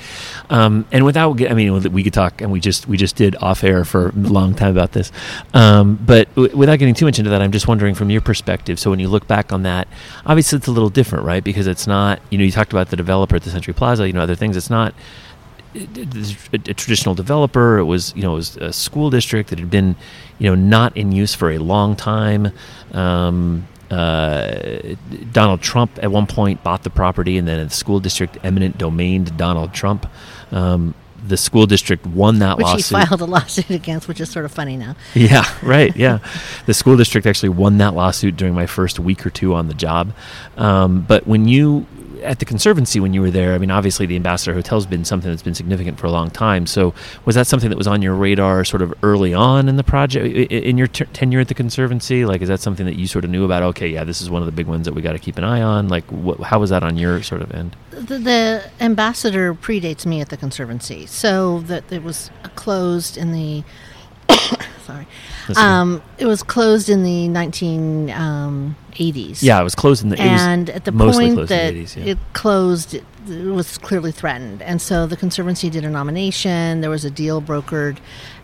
Um, 0.51 0.87
and 0.93 1.05
without, 1.05 1.41
I 1.43 1.55
mean, 1.55 1.93
we 1.93 2.03
could 2.03 2.13
talk, 2.13 2.41
and 2.41 2.51
we 2.51 2.61
just 2.61 2.89
we 2.89 2.97
just 2.97 3.17
did 3.17 3.37
off 3.37 3.65
air 3.65 3.85
for 3.85 4.09
a 4.09 4.13
long 4.13 4.55
time 4.55 4.71
about 4.71 4.93
this. 4.93 5.13
Um, 5.55 5.99
but 6.05 6.33
w- 6.35 6.57
without 6.57 6.79
getting 6.79 6.95
too 6.95 7.05
much 7.05 7.19
into 7.19 7.31
that, 7.31 7.43
I'm 7.43 7.53
just 7.53 7.69
wondering 7.69 7.95
from 7.95 8.11
your 8.11 8.21
perspective. 8.21 8.79
So 8.79 8.91
when 8.91 9.01
you 9.01 9.09
look 9.09 9.27
back 9.27 9.53
on 9.53 9.63
that, 9.63 9.89
obviously 10.27 10.59
it's 10.59 10.67
a 10.67 10.73
little 10.73 10.91
different, 10.91 11.25
right? 11.25 11.43
Because 11.43 11.67
it's 11.67 11.87
not. 11.87 12.21
You 12.31 12.39
know, 12.39 12.45
you 12.45 12.53
talked 12.53 12.73
about 12.73 12.91
the 12.91 12.97
developer 12.97 13.37
at 13.37 13.43
the 13.43 13.51
Century 13.51 13.75
Plaza. 13.75 14.07
You 14.07 14.13
know, 14.13 14.23
other 14.23 14.37
things. 14.37 14.57
It's 14.57 14.71
not 14.71 14.95
a, 15.75 16.59
traditional 16.75 17.15
developer. 17.15 17.79
It 17.79 17.85
was, 17.85 18.15
you 18.17 18.23
know, 18.23 18.33
it 18.33 18.37
was 18.37 18.57
a 18.57 18.73
school 18.73 19.11
district 19.11 19.51
that 19.51 19.59
had 19.59 19.71
been, 19.71 19.97
you 20.39 20.49
know, 20.49 20.55
not 20.55 20.97
in 20.97 21.13
use 21.13 21.35
for 21.35 21.51
a 21.51 21.59
long 21.59 21.97
time. 21.97 22.53
Um, 22.93 23.67
uh, 23.91 24.95
Donald 25.33 25.61
Trump 25.61 25.99
at 26.03 26.11
one 26.11 26.27
point 26.27 26.63
bought 26.63 26.83
the 26.83 26.91
property, 26.91 27.39
and 27.39 27.47
then 27.49 27.67
the 27.67 27.75
school 27.75 28.01
district 28.01 28.39
eminent 28.45 28.79
domained 28.79 29.37
Donald 29.37 29.73
Trump. 29.73 30.07
Um, 30.53 30.95
the 31.27 31.37
school 31.37 31.67
district 31.67 32.07
won 32.07 32.39
that 32.39 32.57
Which 32.59 32.67
he 32.69 32.73
lawsuit. 32.75 33.09
filed 33.09 33.21
a 33.21 33.25
lawsuit 33.25 33.71
against, 33.71 34.09
which 34.09 34.21
is 34.21 34.31
sort 34.31 34.45
of 34.45 34.53
funny 34.53 34.77
now. 34.77 34.95
Yeah, 35.15 35.45
right. 35.63 35.95
Yeah, 35.97 36.19
the 36.67 36.75
school 36.75 36.97
district 36.97 37.27
actually 37.27 37.51
won 37.51 37.79
that 37.79 37.95
lawsuit 37.95 38.37
during 38.37 38.55
my 38.55 38.67
first 38.67 38.99
week 39.01 39.27
or 39.27 39.31
two 39.31 39.53
on 39.55 39.69
the 39.69 39.75
job. 39.75 40.13
Um, 40.57 41.03
but 41.03 41.27
when 41.27 41.49
you 41.49 41.87
at 42.23 42.39
the 42.39 42.45
conservancy 42.45 43.01
when 43.01 43.15
you 43.15 43.21
were 43.21 43.31
there, 43.31 43.55
I 43.55 43.59
mean, 43.59 43.71
obviously 43.71 44.07
the 44.07 44.17
Ambassador 44.17 44.55
Hotel's 44.55 44.87
been 44.87 45.05
something 45.05 45.31
that's 45.31 45.43
been 45.43 45.55
significant 45.55 45.99
for 45.99 46.07
a 46.07 46.11
long 46.11 46.31
time. 46.31 46.67
So 46.67 46.95
was 47.25 47.35
that 47.35 47.47
something 47.47 47.71
that 47.71 47.77
was 47.77 47.87
on 47.87 48.03
your 48.03 48.15
radar 48.15 48.65
sort 48.65 48.83
of 48.83 48.93
early 49.03 49.35
on 49.35 49.69
in 49.69 49.77
the 49.77 49.85
project 49.85 50.27
in 50.53 50.79
your 50.79 50.87
t- 50.87 51.05
tenure 51.07 51.41
at 51.41 51.49
the 51.49 51.55
conservancy? 51.55 52.25
Like, 52.25 52.43
is 52.43 52.49
that 52.49 52.61
something 52.61 52.87
that 52.87 52.97
you 52.97 53.07
sort 53.07 53.25
of 53.25 53.31
knew 53.31 53.45
about? 53.45 53.63
Okay, 53.63 53.89
yeah, 53.89 54.05
this 54.05 54.21
is 54.21 54.31
one 54.31 54.43
of 54.43 54.47
the 54.47 54.53
big 54.53 54.67
ones 54.67 54.85
that 54.85 54.95
we 54.95 55.03
got 55.03 55.13
to 55.13 55.19
keep 55.19 55.39
an 55.39 55.45
eye 55.45 55.63
on. 55.63 55.89
Like, 55.89 56.05
wh- 56.11 56.43
how 56.43 56.59
was 56.61 56.71
that 56.71 56.83
on 56.83 56.97
your 56.97 57.23
sort 57.23 57.43
of 57.43 57.53
end? 57.53 57.77
The, 57.91 58.19
the 58.19 58.71
ambassador 58.81 59.55
predates 59.55 60.07
me 60.07 60.21
at 60.21 60.29
the 60.29 60.37
conservancy, 60.37 61.07
so 61.07 61.61
that 61.61 61.91
it 61.93 62.03
was 62.03 62.31
closed 62.55 63.17
in 63.17 63.33
the. 63.33 63.65
sorry, 64.85 65.07
um, 65.57 66.03
it 66.19 66.27
was 66.27 66.43
closed 66.43 66.89
in 66.89 67.03
the 67.03 67.29
nineteen 67.29 68.11
um, 68.11 68.77
yeah, 68.99 69.61
it 69.61 69.65
was 69.65 69.75
closed 69.75 70.03
in 70.03 70.11
the. 70.11 70.17
it 70.21 70.33
was 70.33 70.43
and 70.43 70.71
at 70.71 70.85
the 70.85 70.93
point 70.93 71.37
that 71.37 71.49
the 71.49 71.55
80s, 71.55 71.97
yeah. 71.97 72.13
it 72.13 72.19
closed, 72.33 72.95
it 72.95 73.05
was 73.29 73.79
clearly 73.79 74.11
threatened, 74.11 74.61
and 74.63 74.83
so 74.83 75.07
the 75.07 75.17
conservancy 75.17 75.71
did 75.71 75.85
a 75.85 75.91
nomination. 75.91 76.81
There 76.81 76.91
was 76.91 77.05
a 77.05 77.11
deal 77.11 77.41
brokered 77.41 77.99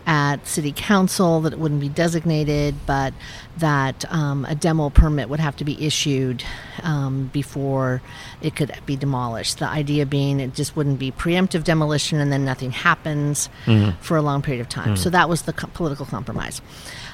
at 0.07 0.45
city 0.47 0.71
council 0.75 1.41
that 1.41 1.53
it 1.53 1.59
wouldn't 1.59 1.81
be 1.81 1.89
designated, 1.89 2.75
but 2.85 3.13
that 3.57 4.05
um, 4.13 4.45
a 4.45 4.53
demo 4.53 4.89
permit 4.89 5.29
would 5.29 5.39
have 5.39 5.55
to 5.55 5.63
be 5.65 5.83
issued 5.85 6.43
um, 6.83 7.29
before 7.33 8.01
it 8.41 8.55
could 8.55 8.71
be 8.85 8.95
demolished. 8.95 9.59
The 9.59 9.67
idea 9.67 10.05
being 10.05 10.39
it 10.39 10.53
just 10.53 10.75
wouldn't 10.75 10.99
be 10.99 11.11
preemptive 11.11 11.63
demolition, 11.63 12.19
and 12.19 12.31
then 12.31 12.45
nothing 12.45 12.71
happens 12.71 13.49
Mm-hmm. 13.65 13.99
for 14.01 14.15
a 14.17 14.21
long 14.21 14.41
period 14.41 14.61
of 14.61 14.69
time. 14.69 14.95
So 14.95 15.09
that 15.09 15.27
was 15.27 15.43
the 15.43 15.53
co- 15.53 15.67
political 15.73 16.05
compromise. 16.05 16.61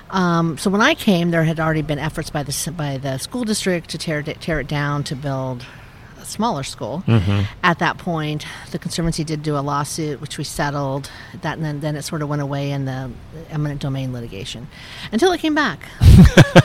Um, 0.10 0.58
so 0.58 0.70
when 0.70 0.82
I 0.82 0.94
came, 0.96 1.32
there 1.32 1.44
had 1.46 1.60
already 1.60 1.82
been 1.82 2.00
efforts 2.00 2.30
by 2.30 2.44
the 2.44 2.74
by 2.76 2.98
the 2.98 3.18
school 3.18 3.44
district 3.46 3.90
to 3.92 3.98
tear 3.98 4.20
it, 4.20 4.42
tear 4.42 4.60
it 4.60 4.68
down 4.68 5.04
to 5.06 5.16
build 5.16 5.66
smaller 6.32 6.64
school. 6.64 7.04
Mm-hmm. 7.06 7.42
At 7.64 7.80
that 7.80 7.98
point, 7.98 8.46
the 8.72 8.80
conservancy 8.80 9.24
did 9.24 9.44
do 9.44 9.58
a 9.58 9.60
lawsuit, 9.60 10.22
which 10.22 10.38
we 10.38 10.44
settled. 10.44 11.12
That 11.42 11.58
and 11.58 11.66
then, 11.66 11.80
then 11.82 11.96
it 11.96 12.04
sort 12.04 12.22
of 12.22 12.30
went 12.30 12.42
away 12.42 12.72
in 12.72 12.86
the 12.86 13.12
eminent 13.50 13.82
domain 13.82 14.14
litigation 14.14 14.68
until 15.12 15.32
it 15.32 15.40
came 15.40 15.56
back. 15.56 15.88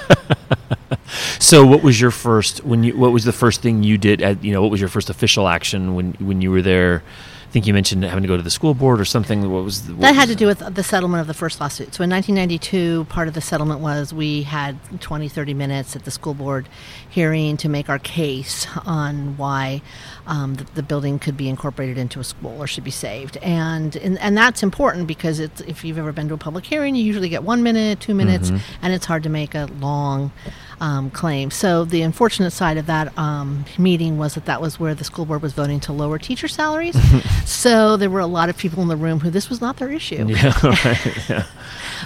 So, 1.39 1.65
what 1.65 1.83
was 1.83 2.01
your 2.01 2.11
first 2.11 2.65
when 2.65 2.83
you? 2.83 2.97
What 2.97 3.13
was 3.13 3.25
the 3.25 3.33
first 3.33 3.63
thing 3.63 3.83
you 3.83 3.99
did? 3.99 4.21
At, 4.21 4.43
you 4.43 4.53
know, 4.53 4.63
what 4.63 4.71
was 4.71 4.81
your 4.81 4.89
first 4.89 5.11
official 5.11 5.47
action 5.47 5.95
when 5.95 6.15
when 6.15 6.41
you 6.41 6.51
were 6.51 6.63
there? 6.63 7.03
I 7.47 7.49
think 7.51 7.67
you 7.67 7.73
mentioned 7.73 8.03
having 8.05 8.23
to 8.23 8.29
go 8.29 8.37
to 8.37 8.43
the 8.43 8.51
school 8.51 8.75
board 8.75 9.01
or 9.01 9.05
something. 9.05 9.51
What 9.51 9.65
was 9.65 9.87
the, 9.87 9.95
what 9.95 10.03
That 10.03 10.15
had 10.15 10.29
was 10.29 10.37
to 10.37 10.37
do 10.37 10.47
with 10.47 10.75
the 10.75 10.83
settlement 10.83 11.21
of 11.21 11.27
the 11.27 11.35
first 11.35 11.61
lawsuit. 11.61 11.95
So 11.95 12.03
in 12.03 12.11
1992, 12.11 13.05
part 13.09 13.29
of 13.29 13.35
the 13.35 13.41
settlement 13.41 13.81
was 13.81 14.13
we 14.13 14.43
had 14.43 14.79
20, 15.01 15.29
30 15.29 15.55
minutes 15.55 15.95
at 15.95 16.05
the 16.05 16.11
school 16.11 16.35
board 16.35 16.69
hearing 17.09 17.57
to 17.59 17.69
make 17.69 17.89
our 17.89 18.01
case 18.01 18.67
on 18.85 19.37
why 19.37 19.81
um, 20.27 20.55
the, 20.55 20.65
the 20.75 20.83
building 20.83 21.19
could 21.19 21.37
be 21.37 21.49
incorporated 21.49 21.99
into 21.99 22.19
a 22.21 22.25
school 22.25 22.61
or 22.61 22.67
should 22.67 22.85
be 22.85 22.91
saved. 22.91 23.37
And 23.39 23.97
and, 23.97 24.19
and 24.19 24.37
that's 24.37 24.63
important 24.63 25.07
because 25.07 25.39
it's, 25.39 25.61
if 25.63 25.85
you've 25.85 25.99
ever 25.99 26.13
been 26.13 26.29
to 26.29 26.35
a 26.35 26.39
public 26.39 26.67
hearing, 26.67 26.97
you 26.97 27.05
usually 27.05 27.29
get 27.29 27.45
one 27.45 27.63
minute, 27.63 28.01
two 28.01 28.15
minutes, 28.15 28.51
and 28.83 28.93
it's 28.93 29.07
hard 29.07 29.23
to 29.23 29.29
make 29.29 29.55
a 29.55 29.67
long 29.79 30.33
um, 30.81 31.11
claim. 31.11 31.51
So 31.51 31.85
the 31.85 32.03
unfortunate 32.03 32.51
side 32.51 32.77
of 32.77 32.87
that 32.87 33.17
um, 33.19 33.65
meeting 33.79 34.19
was 34.19 34.35
that 34.35 34.45
that 34.47 34.61
was 34.61 34.79
where 34.79 34.95
the 34.95 35.05
school 35.05 35.25
board 35.25 35.43
was 35.43 35.53
voting 35.53 35.81
to 35.81 35.93
lower 35.93 36.19
teacher 36.19 36.49
salaries. 36.49 36.97
so 37.45 37.97
there 37.97 38.11
were 38.11 38.21
a 38.21 38.27
lot 38.27 38.49
of 38.49 38.57
people 38.57 38.83
in 38.83 38.89
the 38.89 38.97
room 38.97 39.21
who 39.21 39.31
this 39.31 39.49
was 39.49 39.61
not 39.61 39.77
their 39.79 39.91
issue. 39.91 40.27
Yeah, 40.37 40.53
right. 40.63 41.29
Yeah. 41.29 41.47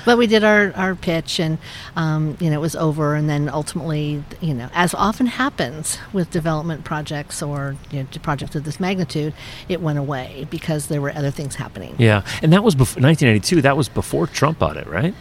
But 0.05 0.17
we 0.19 0.27
did 0.27 0.45
our, 0.45 0.73
our 0.77 0.95
pitch, 0.95 1.41
and 1.41 1.59
um, 1.97 2.37
you 2.41 2.49
know 2.49 2.57
it 2.57 2.61
was 2.61 2.77
over. 2.77 3.17
And 3.17 3.29
then 3.29 3.49
ultimately, 3.49 4.23
you 4.41 4.55
know, 4.55 4.71
as 4.73 4.95
often 4.95 5.27
happens 5.27 5.99
with 6.13 6.31
development 6.31 6.85
projects 6.85 7.43
or 7.43 7.77
you 7.91 8.05
know, 8.05 8.09
projects 8.23 8.55
of 8.55 8.65
this 8.65 8.81
magnitude, 8.81 9.35
it 9.69 9.81
went 9.83 9.99
away 9.99 10.47
because 10.49 10.87
there 10.87 11.01
were 11.01 11.11
other 11.15 11.31
things 11.31 11.57
happening. 11.57 11.97
Yeah, 11.99 12.25
and 12.41 12.53
that 12.53 12.63
was 12.63 12.75
before 12.75 13.03
1992. 13.03 13.63
That 13.63 13.77
was 13.77 13.89
before 13.89 14.27
Trump 14.27 14.59
bought 14.59 14.77
it, 14.77 14.87
right? 14.87 15.15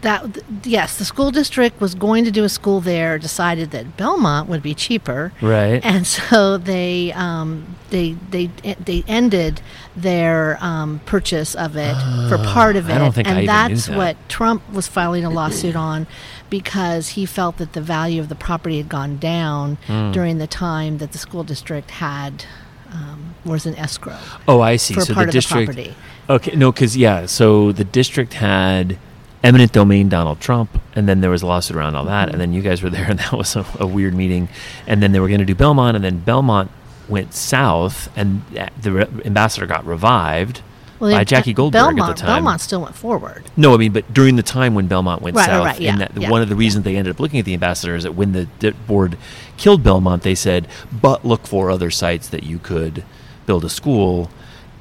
That 0.00 0.38
yes, 0.64 0.96
the 0.98 1.04
school 1.04 1.30
district 1.30 1.80
was 1.80 1.94
going 1.94 2.24
to 2.24 2.30
do 2.30 2.44
a 2.44 2.48
school 2.48 2.80
there. 2.80 3.18
Decided 3.18 3.70
that 3.72 3.96
Belmont 3.96 4.48
would 4.48 4.62
be 4.62 4.74
cheaper, 4.74 5.32
Right. 5.42 5.80
and 5.84 6.06
so 6.06 6.56
they 6.56 7.12
um, 7.12 7.76
they 7.90 8.12
they 8.30 8.46
they 8.84 9.04
ended 9.06 9.60
their 9.94 10.56
um, 10.60 11.00
purchase 11.04 11.54
of 11.54 11.76
it 11.76 11.94
for 12.28 12.38
part 12.38 12.76
of 12.76 12.88
it, 12.88 12.94
I 12.94 12.98
don't 12.98 13.14
think 13.14 13.28
I 13.28 13.40
and 13.40 13.48
that's 13.48 13.86
that. 13.86 13.96
what 13.96 14.16
Trump 14.28 14.62
was 14.72 14.86
filing 14.88 15.24
a 15.24 15.30
lawsuit 15.30 15.76
on 15.76 16.06
because 16.48 17.10
he 17.10 17.26
felt 17.26 17.58
that 17.58 17.74
the 17.74 17.80
value 17.82 18.20
of 18.20 18.28
the 18.28 18.34
property 18.34 18.78
had 18.78 18.88
gone 18.88 19.18
down 19.18 19.76
Hmm. 19.86 20.10
during 20.12 20.38
the 20.38 20.46
time 20.46 20.98
that 20.98 21.12
the 21.12 21.18
school 21.18 21.44
district 21.44 21.90
had 21.92 22.44
um, 22.90 23.34
was 23.44 23.66
in 23.66 23.74
escrow 23.76 24.16
Oh, 24.48 24.60
I 24.60 24.76
see. 24.76 24.94
so 24.94 25.12
the 25.14 25.26
district. 25.26 25.74
the. 25.74 25.90
Okay, 26.30 26.54
no, 26.56 26.72
because 26.72 26.96
yeah, 26.96 27.26
so 27.26 27.72
the 27.72 27.84
district 27.84 28.34
had 28.34 28.96
eminent 29.44 29.72
domain 29.72 30.08
Donald 30.08 30.40
Trump, 30.40 30.70
and 30.94 31.08
then 31.08 31.20
there 31.20 31.30
was 31.30 31.42
a 31.42 31.46
lawsuit 31.46 31.76
around 31.76 31.94
all 31.96 32.04
that, 32.04 32.30
and 32.30 32.40
then 32.40 32.52
you 32.52 32.62
guys 32.62 32.82
were 32.82 32.90
there, 32.90 33.04
and 33.10 33.18
that 33.18 33.32
was 33.32 33.56
a, 33.56 33.64
a 33.78 33.86
weird 33.86 34.14
meeting, 34.14 34.48
and 34.86 35.02
then 35.02 35.12
they 35.12 35.20
were 35.20 35.28
going 35.28 35.40
to 35.40 35.46
do 35.46 35.54
Belmont, 35.54 35.96
and 35.96 36.04
then 36.04 36.18
Belmont 36.18 36.70
went 37.08 37.34
south, 37.34 38.08
and 38.16 38.42
the 38.80 38.92
re- 38.92 39.06
ambassador 39.24 39.66
got 39.66 39.84
revived 39.84 40.62
Well, 41.00 41.10
by 41.10 41.24
Jackie 41.24 41.52
Goldberg 41.52 41.96
Belmont, 41.96 42.10
at 42.10 42.16
the 42.16 42.20
time. 42.22 42.36
Belmont 42.38 42.60
still 42.60 42.80
went 42.82 42.94
forward. 42.94 43.44
No, 43.56 43.74
I 43.74 43.76
mean, 43.76 43.92
but 43.92 44.14
during 44.14 44.36
the 44.36 44.42
time 44.42 44.74
when 44.74 44.86
Belmont 44.86 45.20
went 45.20 45.36
Right, 45.36 45.48
right, 45.48 45.54
south, 45.54 45.64
right, 45.66 45.80
yeah, 45.80 45.92
and 45.92 46.00
that 46.00 46.16
yeah, 46.16 46.30
one 46.30 46.42
of 46.42 46.48
the 46.48 46.56
reasons 46.56 46.84
they 46.84 46.96
ended 46.96 47.14
up 47.14 47.20
looking 47.20 47.40
at 47.40 47.44
the 47.44 47.54
ambassador 47.54 47.96
is 47.96 48.04
that 48.04 48.12
when 48.12 48.32
the 48.32 48.74
board 48.86 49.18
killed 49.56 49.82
Belmont, 49.82 50.22
they 50.22 50.34
said, 50.36 50.68
"But 50.92 51.24
look 51.24 51.46
for 51.46 51.70
other 51.70 51.90
sites 51.90 52.28
that 52.28 52.44
you 52.44 52.58
could 52.58 53.04
build 53.46 53.64
a 53.64 53.68
school, 53.68 54.30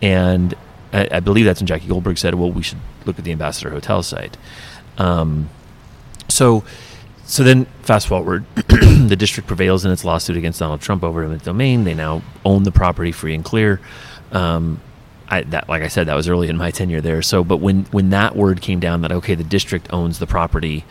and 0.02 0.54
I, 0.94 1.08
I 1.12 1.20
believe 1.20 1.46
that's 1.46 1.60
when 1.60 1.68
Jackie 1.68 1.88
Goldberg 1.88 2.18
said, 2.18 2.36
"Well, 2.36 2.52
we 2.52 2.64
should 2.64 2.80
look 3.06 3.18
at 3.18 3.26
the 3.26 3.32
Ambassador 3.32 3.70
Hotel 3.70 4.04
site." 4.04 4.38
Um, 4.98 5.50
so, 6.28 6.64
so 7.26 7.44
then 7.44 7.66
fast 7.84 8.08
forward, 8.08 8.46
the 8.56 9.16
district 9.18 9.48
prevails 9.48 9.86
in 9.86 9.92
its 9.92 10.04
lawsuit 10.04 10.38
against 10.38 10.60
Donald 10.60 10.82
Trump 10.82 11.04
over 11.04 11.22
eminent 11.22 11.44
domain. 11.44 11.84
They 11.84 11.94
now 11.94 12.22
own 12.46 12.64
the 12.64 12.72
property 12.72 13.12
free 13.12 13.36
and 13.36 13.44
clear. 13.44 13.80
Um, 14.32 14.82
I, 15.28 15.44
that, 15.44 15.70
like 15.70 15.82
I 15.82 15.88
said, 15.88 16.08
that 16.08 16.16
was 16.16 16.28
early 16.28 16.50
in 16.50 16.58
my 16.58 16.72
tenure 16.72 17.00
there. 17.00 17.22
So, 17.22 17.44
but 17.44 17.58
when 17.58 17.86
when 17.86 18.10
that 18.10 18.36
word 18.36 18.62
came 18.62 18.80
down 18.80 19.02
that 19.02 19.12
okay, 19.12 19.36
the 19.36 19.46
district 19.46 19.88
owns 19.94 20.20
the 20.20 20.28
property, 20.28 20.84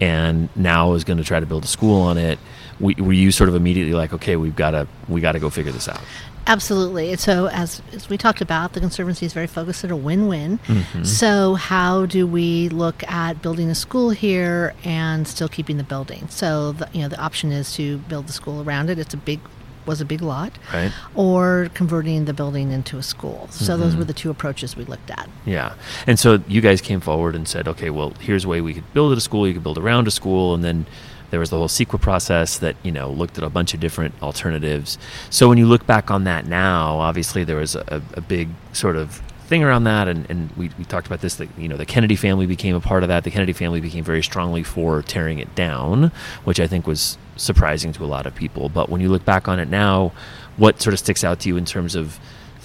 and 0.00 0.48
now 0.54 0.92
is 0.94 1.04
going 1.04 1.18
to 1.18 1.24
try 1.24 1.40
to 1.40 1.46
build 1.46 1.64
a 1.64 1.68
school 1.68 2.00
on 2.02 2.16
it, 2.16 2.38
we, 2.80 2.94
were 2.94 3.12
you 3.12 3.30
sort 3.30 3.48
of 3.48 3.54
immediately 3.54 3.92
like, 3.92 4.12
okay, 4.12 4.36
we've 4.36 4.56
got 4.56 4.72
to 4.72 4.88
we 5.08 5.20
got 5.20 5.32
to 5.32 5.38
go 5.38 5.50
figure 5.50 5.72
this 5.72 5.88
out? 5.88 6.00
Absolutely. 6.46 7.10
And 7.10 7.20
So, 7.20 7.46
as, 7.46 7.82
as 7.92 8.08
we 8.08 8.16
talked 8.16 8.40
about, 8.40 8.72
the 8.72 8.80
Conservancy 8.80 9.26
is 9.26 9.32
very 9.32 9.46
focused 9.46 9.84
at 9.84 9.90
a 9.90 9.96
win 9.96 10.26
win. 10.26 10.58
Mm-hmm. 10.66 11.04
So, 11.04 11.54
how 11.54 12.06
do 12.06 12.26
we 12.26 12.68
look 12.70 13.04
at 13.04 13.42
building 13.42 13.68
a 13.70 13.74
school 13.74 14.10
here 14.10 14.74
and 14.82 15.28
still 15.28 15.48
keeping 15.48 15.76
the 15.76 15.84
building? 15.84 16.28
So, 16.28 16.72
the, 16.72 16.88
you 16.92 17.02
know, 17.02 17.08
the 17.08 17.20
option 17.20 17.52
is 17.52 17.74
to 17.74 17.98
build 17.98 18.26
the 18.26 18.32
school 18.32 18.62
around 18.62 18.90
it. 18.90 18.98
It's 18.98 19.14
a 19.14 19.18
big 19.18 19.40
was 19.86 20.00
a 20.00 20.04
big 20.04 20.22
lot, 20.22 20.52
right? 20.72 20.92
Or 21.14 21.70
converting 21.74 22.26
the 22.26 22.34
building 22.34 22.70
into 22.70 22.98
a 22.98 23.02
school. 23.02 23.48
So 23.50 23.72
mm-hmm. 23.72 23.82
those 23.82 23.96
were 23.96 24.04
the 24.04 24.12
two 24.12 24.30
approaches 24.30 24.76
we 24.76 24.84
looked 24.84 25.10
at. 25.10 25.28
Yeah, 25.46 25.74
and 26.06 26.18
so 26.18 26.42
you 26.46 26.60
guys 26.60 26.80
came 26.80 27.00
forward 27.00 27.34
and 27.34 27.48
said, 27.48 27.66
okay, 27.66 27.90
well, 27.90 28.10
here's 28.20 28.44
a 28.44 28.48
way 28.48 28.60
we 28.60 28.74
could 28.74 28.92
build 28.92 29.12
it 29.12 29.18
a 29.18 29.20
school. 29.20 29.46
You 29.46 29.54
could 29.54 29.62
build 29.62 29.78
around 29.78 30.06
a 30.06 30.10
school, 30.10 30.54
and 30.54 30.62
then 30.62 30.86
there 31.30 31.40
was 31.40 31.50
the 31.50 31.56
whole 31.56 31.68
CEQA 31.68 32.00
process 32.00 32.58
that 32.58 32.76
you 32.82 32.92
know 32.92 33.10
looked 33.10 33.38
at 33.38 33.44
a 33.44 33.50
bunch 33.50 33.74
of 33.74 33.80
different 33.80 34.14
alternatives. 34.22 34.98
So 35.30 35.48
when 35.48 35.58
you 35.58 35.66
look 35.66 35.86
back 35.86 36.10
on 36.10 36.24
that 36.24 36.46
now, 36.46 36.98
obviously 36.98 37.44
there 37.44 37.56
was 37.56 37.74
a, 37.74 38.02
a 38.14 38.20
big 38.20 38.48
sort 38.72 38.96
of 38.96 39.22
thing 39.50 39.64
around 39.64 39.84
that, 39.84 40.06
and, 40.06 40.30
and 40.30 40.50
we, 40.56 40.70
we 40.78 40.84
talked 40.84 41.06
about 41.06 41.20
this. 41.20 41.34
That 41.36 41.48
you 41.58 41.68
know 41.68 41.76
the 41.76 41.86
Kennedy 41.86 42.16
family 42.16 42.46
became 42.46 42.74
a 42.74 42.80
part 42.80 43.02
of 43.02 43.08
that. 43.08 43.24
The 43.24 43.30
Kennedy 43.30 43.52
family 43.52 43.80
became 43.80 44.04
very 44.04 44.22
strongly 44.22 44.62
for 44.62 45.02
tearing 45.02 45.38
it 45.38 45.54
down, 45.54 46.12
which 46.44 46.60
I 46.60 46.66
think 46.66 46.86
was 46.86 47.18
surprising 47.36 47.92
to 47.94 48.04
a 48.04 48.06
lot 48.06 48.26
of 48.26 48.34
people. 48.34 48.68
But 48.68 48.88
when 48.88 49.00
you 49.00 49.08
look 49.08 49.24
back 49.24 49.48
on 49.48 49.58
it 49.58 49.68
now, 49.68 50.12
what 50.56 50.80
sort 50.80 50.94
of 50.94 51.00
sticks 51.00 51.24
out 51.24 51.40
to 51.40 51.48
you 51.48 51.56
in 51.56 51.64
terms 51.64 51.94
of 51.94 52.18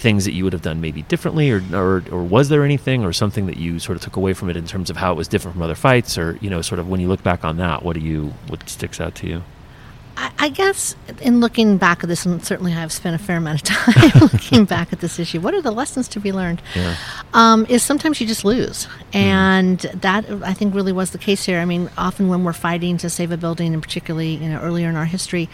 things 0.06 0.26
that 0.26 0.34
you 0.34 0.44
would 0.44 0.54
have 0.54 0.62
done 0.62 0.80
maybe 0.82 1.02
differently, 1.02 1.50
or, 1.50 1.64
or, 1.74 2.04
or 2.12 2.22
was 2.22 2.50
there 2.50 2.64
anything, 2.64 3.04
or 3.04 3.12
something 3.12 3.48
that 3.48 3.58
you 3.58 3.80
sort 3.80 3.96
of 3.96 4.04
took 4.04 4.18
away 4.18 4.34
from 4.36 4.52
it 4.52 4.56
in 4.56 4.68
terms 4.68 4.92
of 4.92 4.98
how 4.98 5.12
it 5.12 5.16
was 5.16 5.28
different 5.28 5.56
from 5.56 5.64
other 5.64 5.74
fights, 5.74 6.16
or 6.16 6.38
you 6.42 6.50
know, 6.52 6.62
sort 6.62 6.78
of 6.78 6.88
when 6.88 7.00
you 7.00 7.08
look 7.08 7.24
back 7.24 7.44
on 7.44 7.58
that, 7.58 7.82
what 7.82 7.96
do 7.96 8.02
you 8.02 8.32
what 8.46 8.70
sticks 8.70 9.02
out 9.02 9.16
to 9.16 9.28
you? 9.28 9.42
I, 10.16 10.50
guess 10.50 10.96
in 11.22 11.40
looking 11.40 11.78
back 11.78 12.04
at 12.04 12.08
this, 12.08 12.24
and 12.26 12.46
certainly 12.46 12.72
I've 12.74 12.92
spent 12.92 13.20
a 13.20 13.24
fair 13.24 13.38
amount 13.38 13.62
of 13.62 13.64
time 13.76 14.12
looking 14.22 14.66
back 14.66 14.94
at 14.94 15.00
this 15.00 15.18
issue. 15.18 15.42
What 15.42 15.56
are 15.56 15.62
the 15.62 15.72
lessons 15.72 16.08
to 16.10 16.20
be 16.20 16.32
learned? 16.32 16.62
Yeah. 16.76 16.96
Um, 17.34 17.66
is 17.68 17.82
sometimes 17.82 18.22
you 18.22 18.28
just 18.28 18.46
lose, 18.46 18.86
mm-hmm. 18.86 19.18
and 19.18 19.80
mm. 19.80 20.02
that 20.02 20.30
I 20.44 20.54
think 20.54 20.76
really 20.76 20.94
was 20.94 21.12
the 21.12 21.18
case 21.18 21.44
here. 21.44 21.60
I 21.60 21.66
mean, 21.66 21.90
often 21.98 22.28
when 22.28 22.44
we're 22.44 22.54
fighting 22.54 22.98
to 23.00 23.10
save 23.10 23.32
a 23.32 23.38
building, 23.38 23.74
and 23.74 23.82
particularly 23.82 24.36
you 24.36 24.50
know 24.50 24.60
earlier 24.62 24.88
in 24.88 24.96
our 24.96 25.06
history, 25.06 25.50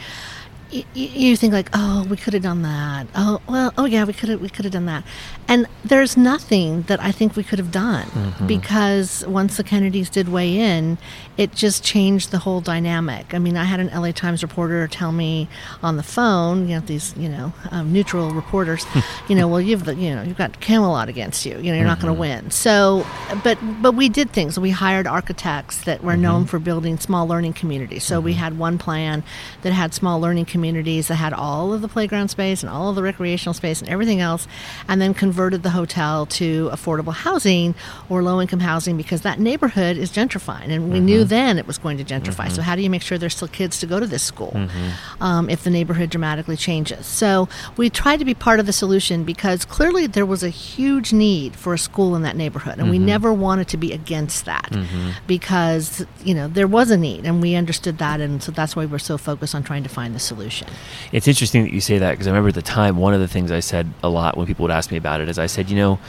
you 0.93 1.35
think 1.35 1.53
like, 1.53 1.69
oh, 1.73 2.05
we 2.09 2.15
could 2.15 2.33
have 2.33 2.43
done 2.43 2.61
that. 2.61 3.07
Oh, 3.13 3.41
well, 3.47 3.73
oh 3.77 3.85
yeah, 3.85 4.05
we 4.05 4.13
could 4.13 4.29
have 4.29 4.41
we 4.41 4.49
could 4.49 4.65
have 4.65 4.71
done 4.71 4.85
that. 4.85 5.03
And 5.47 5.67
there's 5.83 6.15
nothing 6.15 6.83
that 6.83 7.01
I 7.01 7.11
think 7.11 7.35
we 7.35 7.43
could 7.43 7.59
have 7.59 7.71
done 7.71 8.05
mm-hmm. 8.07 8.47
because 8.47 9.25
once 9.27 9.57
the 9.57 9.63
Kennedys 9.63 10.09
did 10.09 10.29
weigh 10.29 10.57
in, 10.57 10.97
it 11.37 11.51
just 11.51 11.83
changed 11.83 12.31
the 12.31 12.39
whole 12.39 12.61
dynamic. 12.61 13.33
I 13.33 13.39
mean, 13.39 13.57
I 13.57 13.65
had 13.65 13.81
an 13.81 13.87
LA 13.87 14.11
Times 14.11 14.43
reporter 14.43 14.87
tell 14.87 15.11
me 15.11 15.49
on 15.83 15.97
the 15.97 16.03
phone, 16.03 16.69
you 16.69 16.75
know, 16.75 16.81
these 16.81 17.13
you 17.17 17.27
know 17.27 17.53
um, 17.71 17.91
neutral 17.91 18.31
reporters, 18.31 18.85
you 19.27 19.35
know, 19.35 19.47
well, 19.47 19.61
you've 19.61 19.85
you 19.87 20.15
know 20.15 20.23
you've 20.23 20.37
got 20.37 20.61
Camelot 20.61 21.09
against 21.09 21.45
you. 21.45 21.57
You 21.57 21.57
know, 21.57 21.63
you're 21.63 21.79
mm-hmm. 21.79 21.87
not 21.87 21.99
going 21.99 22.13
to 22.13 22.19
win. 22.19 22.49
So, 22.49 23.05
but 23.43 23.57
but 23.81 23.93
we 23.93 24.07
did 24.07 24.31
things. 24.31 24.57
We 24.57 24.71
hired 24.71 25.05
architects 25.05 25.83
that 25.83 26.01
were 26.01 26.13
mm-hmm. 26.13 26.21
known 26.21 26.45
for 26.45 26.59
building 26.59 26.97
small 26.97 27.27
learning 27.27 27.53
communities. 27.53 28.05
So 28.05 28.21
we 28.21 28.31
mm-hmm. 28.31 28.39
had 28.39 28.57
one 28.57 28.77
plan 28.77 29.23
that 29.63 29.73
had 29.73 29.93
small 29.93 30.21
learning 30.21 30.45
communities 30.45 30.60
communities 30.61 31.07
that 31.07 31.15
had 31.15 31.33
all 31.33 31.73
of 31.73 31.81
the 31.81 31.87
playground 31.87 32.27
space 32.27 32.61
and 32.61 32.69
all 32.69 32.89
of 32.89 32.95
the 32.95 33.01
recreational 33.01 33.51
space 33.51 33.81
and 33.81 33.89
everything 33.89 34.21
else, 34.21 34.47
and 34.87 35.01
then 35.01 35.11
converted 35.11 35.63
the 35.63 35.71
hotel 35.71 36.27
to 36.27 36.69
affordable 36.71 37.13
housing 37.13 37.73
or 38.09 38.21
low 38.21 38.39
income 38.39 38.59
housing 38.59 38.95
because 38.95 39.21
that 39.21 39.39
neighborhood 39.39 39.97
is 39.97 40.11
gentrifying. 40.11 40.69
And 40.69 40.91
we 40.91 40.97
mm-hmm. 40.97 41.05
knew 41.05 41.23
then 41.23 41.57
it 41.57 41.65
was 41.65 41.79
going 41.79 41.97
to 41.97 42.03
gentrify. 42.03 42.45
Mm-hmm. 42.45 42.53
So, 42.53 42.61
how 42.61 42.75
do 42.75 42.83
you 42.83 42.91
make 42.91 43.01
sure 43.01 43.17
there's 43.17 43.35
still 43.35 43.47
kids 43.47 43.79
to 43.79 43.87
go 43.87 43.99
to 43.99 44.05
this 44.05 44.21
school 44.21 44.51
mm-hmm. 44.53 45.23
um, 45.23 45.49
if 45.49 45.63
the 45.63 45.71
neighborhood 45.71 46.11
dramatically 46.11 46.57
changes? 46.57 47.07
So, 47.07 47.49
we 47.75 47.89
tried 47.89 48.17
to 48.17 48.25
be 48.25 48.35
part 48.35 48.59
of 48.59 48.67
the 48.67 48.73
solution 48.73 49.23
because 49.23 49.65
clearly 49.65 50.05
there 50.05 50.27
was 50.27 50.43
a 50.43 50.49
huge 50.49 51.11
need 51.11 51.55
for 51.55 51.73
a 51.73 51.79
school 51.79 52.15
in 52.15 52.21
that 52.21 52.35
neighborhood. 52.35 52.77
And 52.77 52.91
we 52.91 52.97
mm-hmm. 52.97 53.07
never 53.07 53.33
wanted 53.33 53.67
to 53.69 53.77
be 53.77 53.93
against 53.93 54.45
that 54.45 54.69
mm-hmm. 54.71 55.09
because, 55.25 56.05
you 56.23 56.35
know, 56.35 56.47
there 56.47 56.67
was 56.67 56.91
a 56.91 56.97
need 56.97 57.25
and 57.25 57.41
we 57.41 57.55
understood 57.55 57.97
that. 57.97 58.21
And 58.21 58.43
so 58.43 58.51
that's 58.51 58.75
why 58.75 58.85
we're 58.85 58.99
so 58.99 59.17
focused 59.17 59.55
on 59.55 59.63
trying 59.63 59.81
to 59.81 59.89
find 59.89 60.13
the 60.13 60.19
solution 60.19 60.50
solution. 60.51 60.75
It's 61.11 61.27
interesting 61.27 61.63
that 61.63 61.73
you 61.73 61.81
say 61.81 61.97
that 61.97 62.11
because 62.11 62.27
I 62.27 62.31
remember 62.31 62.49
at 62.49 62.55
the 62.55 62.61
time 62.61 62.97
one 62.97 63.13
of 63.13 63.19
the 63.19 63.27
things 63.27 63.51
I 63.51 63.59
said 63.59 63.91
a 64.03 64.09
lot 64.09 64.37
when 64.37 64.47
people 64.47 64.63
would 64.63 64.71
ask 64.71 64.91
me 64.91 64.97
about 64.97 65.21
it 65.21 65.29
is 65.29 65.39
I 65.39 65.47
said, 65.47 65.69
you 65.69 65.75
know, 65.75 65.99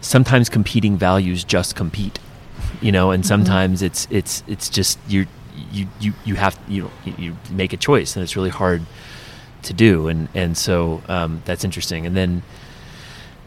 sometimes 0.00 0.48
competing 0.48 0.96
values 0.96 1.44
just 1.44 1.76
compete, 1.76 2.18
you 2.80 2.92
know, 2.92 3.10
and 3.10 3.22
mm-hmm. 3.22 3.28
sometimes 3.28 3.78
mm-hmm. 3.78 3.86
it's 3.86 4.08
it's 4.10 4.44
it's 4.46 4.68
just 4.68 4.98
you 5.08 5.26
you 5.70 5.86
you 6.00 6.12
you 6.24 6.34
have 6.36 6.58
you 6.68 6.82
know 6.82 6.90
you 7.04 7.36
make 7.50 7.72
a 7.72 7.76
choice 7.76 8.16
and 8.16 8.22
it's 8.22 8.36
really 8.36 8.50
hard 8.50 8.84
to 9.62 9.72
do 9.72 10.08
and 10.08 10.28
and 10.34 10.56
so 10.56 11.02
um, 11.08 11.42
that's 11.44 11.64
interesting 11.64 12.06
and 12.06 12.16
then 12.16 12.42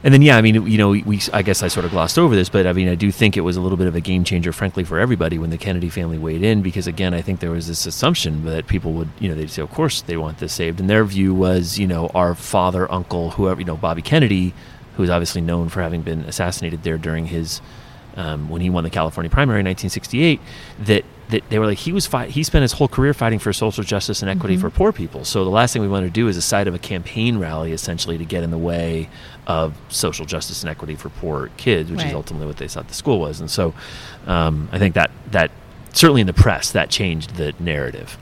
and 0.05 0.13
then 0.13 0.21
yeah, 0.21 0.37
I 0.37 0.43
mean, 0.43 0.67
you 0.67 0.77
know, 0.77 0.89
we 0.89 1.19
I 1.33 1.41
guess 1.41 1.63
I 1.63 1.67
sort 1.67 1.83
of 1.83 1.91
glossed 1.91 2.19
over 2.19 2.35
this, 2.35 2.47
but 2.47 2.67
I 2.67 2.73
mean, 2.73 2.87
I 2.87 2.93
do 2.93 3.11
think 3.11 3.37
it 3.37 3.41
was 3.41 3.57
a 3.57 3.61
little 3.61 3.75
bit 3.75 3.87
of 3.87 3.95
a 3.95 4.01
game 4.01 4.23
changer, 4.23 4.53
frankly, 4.53 4.83
for 4.83 4.99
everybody 4.99 5.39
when 5.39 5.49
the 5.49 5.57
Kennedy 5.57 5.89
family 5.89 6.19
weighed 6.19 6.43
in, 6.43 6.61
because 6.61 6.85
again, 6.85 7.15
I 7.15 7.23
think 7.23 7.39
there 7.39 7.49
was 7.49 7.67
this 7.67 7.87
assumption 7.87 8.45
that 8.45 8.67
people 8.67 8.93
would, 8.93 9.09
you 9.19 9.27
know, 9.27 9.33
they'd 9.33 9.49
say, 9.49 9.63
of 9.63 9.71
course 9.71 10.03
they 10.03 10.15
want 10.15 10.37
this 10.37 10.53
saved, 10.53 10.79
and 10.79 10.87
their 10.87 11.03
view 11.05 11.33
was, 11.33 11.79
you 11.79 11.87
know, 11.87 12.09
our 12.13 12.35
father, 12.35 12.89
uncle, 12.91 13.31
whoever, 13.31 13.59
you 13.59 13.65
know, 13.65 13.77
Bobby 13.77 14.03
Kennedy, 14.03 14.53
who 14.95 15.01
is 15.01 15.09
obviously 15.09 15.41
known 15.41 15.69
for 15.69 15.81
having 15.81 16.03
been 16.03 16.21
assassinated 16.25 16.83
there 16.83 16.99
during 16.99 17.25
his 17.25 17.59
um, 18.15 18.47
when 18.47 18.61
he 18.61 18.69
won 18.69 18.83
the 18.83 18.91
California 18.91 19.31
primary 19.31 19.61
in 19.61 19.65
1968, 19.65 20.39
that 20.81 21.03
that 21.29 21.47
they 21.49 21.57
were 21.57 21.65
like 21.65 21.79
he 21.79 21.91
was 21.91 22.05
fight, 22.05 22.29
he 22.29 22.43
spent 22.43 22.61
his 22.61 22.73
whole 22.73 22.87
career 22.87 23.13
fighting 23.13 23.39
for 23.39 23.51
social 23.51 23.83
justice 23.83 24.21
and 24.21 24.29
equity 24.29 24.55
mm-hmm. 24.55 24.61
for 24.61 24.69
poor 24.69 24.91
people. 24.91 25.25
So 25.25 25.43
the 25.43 25.49
last 25.49 25.73
thing 25.73 25.81
we 25.81 25.87
want 25.87 26.05
to 26.05 26.11
do 26.11 26.27
is 26.27 26.37
a 26.37 26.41
side 26.41 26.67
of 26.67 26.75
a 26.75 26.79
campaign 26.79 27.37
rally 27.37 27.71
essentially 27.71 28.17
to 28.17 28.25
get 28.25 28.43
in 28.43 28.51
the 28.51 28.57
way 28.57 29.09
of 29.47 29.75
social 29.89 30.25
justice 30.25 30.61
and 30.61 30.69
equity 30.69 30.95
for 30.95 31.09
poor 31.09 31.49
kids, 31.57 31.89
which 31.89 31.99
right. 31.99 32.07
is 32.07 32.13
ultimately 32.13 32.47
what 32.47 32.57
they 32.57 32.67
thought 32.67 32.87
the 32.87 32.93
school 32.93 33.19
was. 33.19 33.39
And 33.39 33.49
so 33.49 33.73
um, 34.27 34.69
I 34.71 34.79
think 34.79 34.95
that 34.95 35.11
that 35.31 35.51
certainly 35.93 36.21
in 36.21 36.27
the 36.27 36.33
press 36.33 36.71
that 36.71 36.89
changed 36.89 37.35
the 37.35 37.53
narrative. 37.59 38.17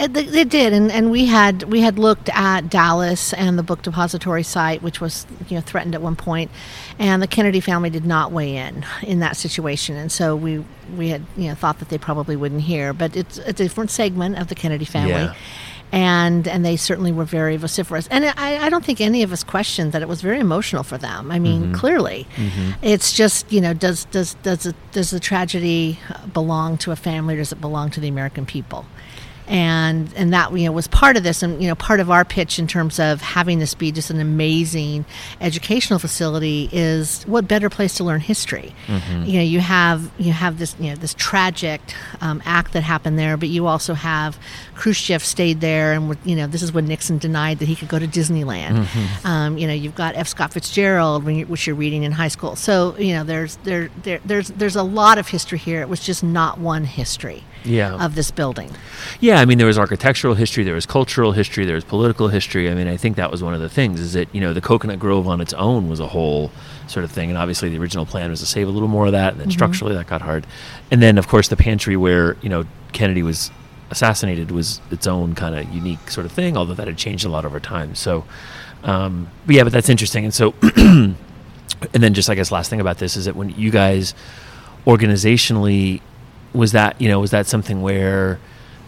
It, 0.00 0.16
it, 0.16 0.48
did, 0.48 0.72
and, 0.72 0.90
and 0.90 1.10
we 1.10 1.26
had 1.26 1.64
we 1.64 1.82
had 1.82 1.98
looked 1.98 2.30
at 2.30 2.70
Dallas 2.70 3.34
and 3.34 3.58
the 3.58 3.62
book 3.62 3.82
depository 3.82 4.42
site, 4.42 4.82
which 4.82 4.98
was 4.98 5.26
you 5.50 5.56
know 5.56 5.60
threatened 5.60 5.94
at 5.94 6.00
one 6.00 6.16
point, 6.16 6.50
and 6.98 7.22
the 7.22 7.26
Kennedy 7.26 7.60
family 7.60 7.90
did 7.90 8.06
not 8.06 8.32
weigh 8.32 8.56
in 8.56 8.86
in 9.02 9.18
that 9.18 9.36
situation, 9.36 9.96
and 9.96 10.10
so 10.10 10.34
we 10.34 10.64
we 10.96 11.10
had 11.10 11.26
you 11.36 11.48
know 11.48 11.54
thought 11.54 11.80
that 11.80 11.90
they 11.90 11.98
probably 11.98 12.34
wouldn't 12.34 12.62
hear, 12.62 12.94
but 12.94 13.14
it's 13.14 13.36
a 13.38 13.52
different 13.52 13.90
segment 13.90 14.38
of 14.38 14.48
the 14.48 14.54
Kennedy 14.54 14.86
family. 14.86 15.10
Yeah. 15.12 15.34
And 15.92 16.48
and 16.48 16.64
they 16.64 16.76
certainly 16.76 17.10
were 17.10 17.24
very 17.24 17.56
vociferous, 17.56 18.06
and 18.08 18.24
I, 18.24 18.64
I 18.64 18.70
don't 18.70 18.84
think 18.84 19.00
any 19.00 19.24
of 19.24 19.32
us 19.32 19.42
questioned 19.42 19.90
that 19.90 20.02
it 20.02 20.08
was 20.08 20.22
very 20.22 20.38
emotional 20.38 20.84
for 20.84 20.96
them. 20.96 21.32
I 21.32 21.40
mean, 21.40 21.62
mm-hmm. 21.62 21.74
clearly, 21.74 22.28
mm-hmm. 22.36 22.70
it's 22.80 23.12
just 23.12 23.52
you 23.52 23.60
know 23.60 23.74
does 23.74 24.04
does 24.04 24.34
does 24.34 24.66
it, 24.66 24.76
does 24.92 25.10
the 25.10 25.18
tragedy 25.18 25.98
belong 26.32 26.78
to 26.78 26.92
a 26.92 26.96
family, 26.96 27.34
or 27.34 27.38
does 27.38 27.50
it 27.50 27.60
belong 27.60 27.90
to 27.90 28.00
the 28.00 28.06
American 28.06 28.46
people? 28.46 28.86
And 29.50 30.14
and 30.14 30.32
that 30.32 30.52
you 30.56 30.64
know 30.64 30.72
was 30.72 30.86
part 30.86 31.16
of 31.16 31.24
this 31.24 31.42
and 31.42 31.60
you 31.60 31.68
know 31.68 31.74
part 31.74 31.98
of 31.98 32.08
our 32.08 32.24
pitch 32.24 32.60
in 32.60 32.68
terms 32.68 33.00
of 33.00 33.20
having 33.20 33.58
this 33.58 33.74
be 33.74 33.90
just 33.90 34.08
an 34.08 34.20
amazing 34.20 35.04
educational 35.40 35.98
facility 35.98 36.68
is 36.72 37.24
what 37.24 37.48
better 37.48 37.68
place 37.68 37.94
to 37.94 38.04
learn 38.04 38.20
history. 38.20 38.72
Mm-hmm. 38.86 39.24
you 39.24 39.32
know 39.34 39.42
you 39.42 39.58
have 39.58 40.10
you 40.18 40.32
have 40.32 40.58
this 40.58 40.76
you 40.78 40.90
know 40.90 40.96
this 40.96 41.14
tragic 41.14 41.80
um, 42.20 42.40
act 42.44 42.72
that 42.74 42.84
happened 42.84 43.18
there 43.18 43.36
but 43.36 43.48
you 43.48 43.66
also 43.66 43.94
have 43.94 44.38
Khrushchev 44.76 45.24
stayed 45.24 45.60
there 45.60 45.92
and 45.94 46.16
you 46.24 46.36
know 46.36 46.46
this 46.46 46.62
is 46.62 46.72
when 46.72 46.86
Nixon 46.86 47.18
denied 47.18 47.58
that 47.58 47.66
he 47.66 47.74
could 47.74 47.88
go 47.88 47.98
to 47.98 48.06
Disneyland. 48.06 48.84
Mm-hmm. 48.84 49.26
um, 49.26 49.58
you 49.58 49.66
know 49.66 49.72
you've 49.72 49.96
got 49.96 50.14
F. 50.14 50.28
Scott 50.28 50.52
Fitzgerald 50.52 51.26
you, 51.26 51.46
which 51.46 51.66
you're 51.66 51.74
reading 51.74 52.04
in 52.04 52.12
high 52.12 52.28
school. 52.28 52.54
So 52.54 52.96
you 52.98 53.14
know 53.14 53.24
there's 53.24 53.56
there, 53.64 53.90
there 54.04 54.20
there's 54.24 54.48
there's 54.48 54.76
a 54.76 54.84
lot 54.84 55.18
of 55.18 55.26
history 55.26 55.58
here. 55.58 55.80
It 55.80 55.88
was 55.88 56.00
just 56.00 56.22
not 56.22 56.58
one 56.58 56.84
history 56.84 57.42
yeah. 57.64 58.04
of 58.04 58.14
this 58.14 58.30
building. 58.30 58.70
Yeah, 59.20 59.40
I 59.40 59.44
mean, 59.44 59.58
there 59.58 59.66
was 59.66 59.78
architectural 59.78 60.34
history, 60.34 60.64
there 60.64 60.74
was 60.74 60.86
cultural 60.86 61.32
history, 61.32 61.64
there 61.64 61.74
was 61.74 61.84
political 61.84 62.28
history. 62.28 62.70
I 62.70 62.74
mean, 62.74 62.88
I 62.88 62.96
think 62.96 63.16
that 63.16 63.30
was 63.30 63.42
one 63.42 63.54
of 63.54 63.60
the 63.60 63.68
things 63.68 64.00
is 64.00 64.12
that 64.14 64.32
you 64.34 64.40
know 64.40 64.52
the 64.52 64.60
Cocoanut 64.60 64.98
Grove 64.98 65.28
on 65.28 65.40
its 65.40 65.52
own 65.54 65.88
was 65.88 66.00
a 66.00 66.06
whole 66.06 66.50
sort 66.86 67.04
of 67.04 67.10
thing, 67.10 67.28
and 67.28 67.38
obviously 67.38 67.68
the 67.68 67.78
original 67.78 68.06
plan 68.06 68.30
was 68.30 68.40
to 68.40 68.46
save 68.46 68.68
a 68.68 68.70
little 68.70 68.88
more 68.88 69.06
of 69.06 69.12
that, 69.12 69.32
and 69.32 69.40
then 69.40 69.48
mm-hmm. 69.48 69.52
structurally 69.52 69.94
that 69.94 70.06
got 70.06 70.22
hard. 70.22 70.46
And 70.90 71.02
then 71.02 71.18
of 71.18 71.28
course 71.28 71.48
the 71.48 71.56
pantry 71.56 71.96
where 71.96 72.36
you 72.42 72.48
know 72.48 72.64
Kennedy 72.92 73.22
was 73.22 73.50
assassinated 73.90 74.50
was 74.50 74.80
its 74.90 75.06
own 75.06 75.34
kind 75.34 75.54
of 75.54 75.68
unique 75.74 76.10
sort 76.10 76.26
of 76.26 76.32
thing, 76.32 76.56
although 76.56 76.74
that 76.74 76.86
had 76.86 76.96
changed 76.96 77.24
a 77.24 77.28
lot 77.28 77.44
over 77.44 77.60
time. 77.60 77.94
So. 77.94 78.24
Um, 78.82 79.28
but 79.44 79.54
yeah, 79.54 79.64
but 79.64 79.74
that's 79.74 79.90
interesting. 79.90 80.24
And 80.24 80.32
so, 80.32 80.54
and 80.76 81.16
then 81.92 82.14
just 82.14 82.30
I 82.30 82.34
guess 82.34 82.50
last 82.50 82.70
thing 82.70 82.80
about 82.80 82.96
this 82.96 83.14
is 83.14 83.26
that 83.26 83.36
when 83.36 83.50
you 83.50 83.70
guys 83.70 84.14
organizationally 84.86 86.00
was 86.52 86.72
that 86.72 87.00
you 87.00 87.08
know 87.08 87.20
was 87.20 87.30
that 87.30 87.46
something 87.46 87.82
where 87.82 88.38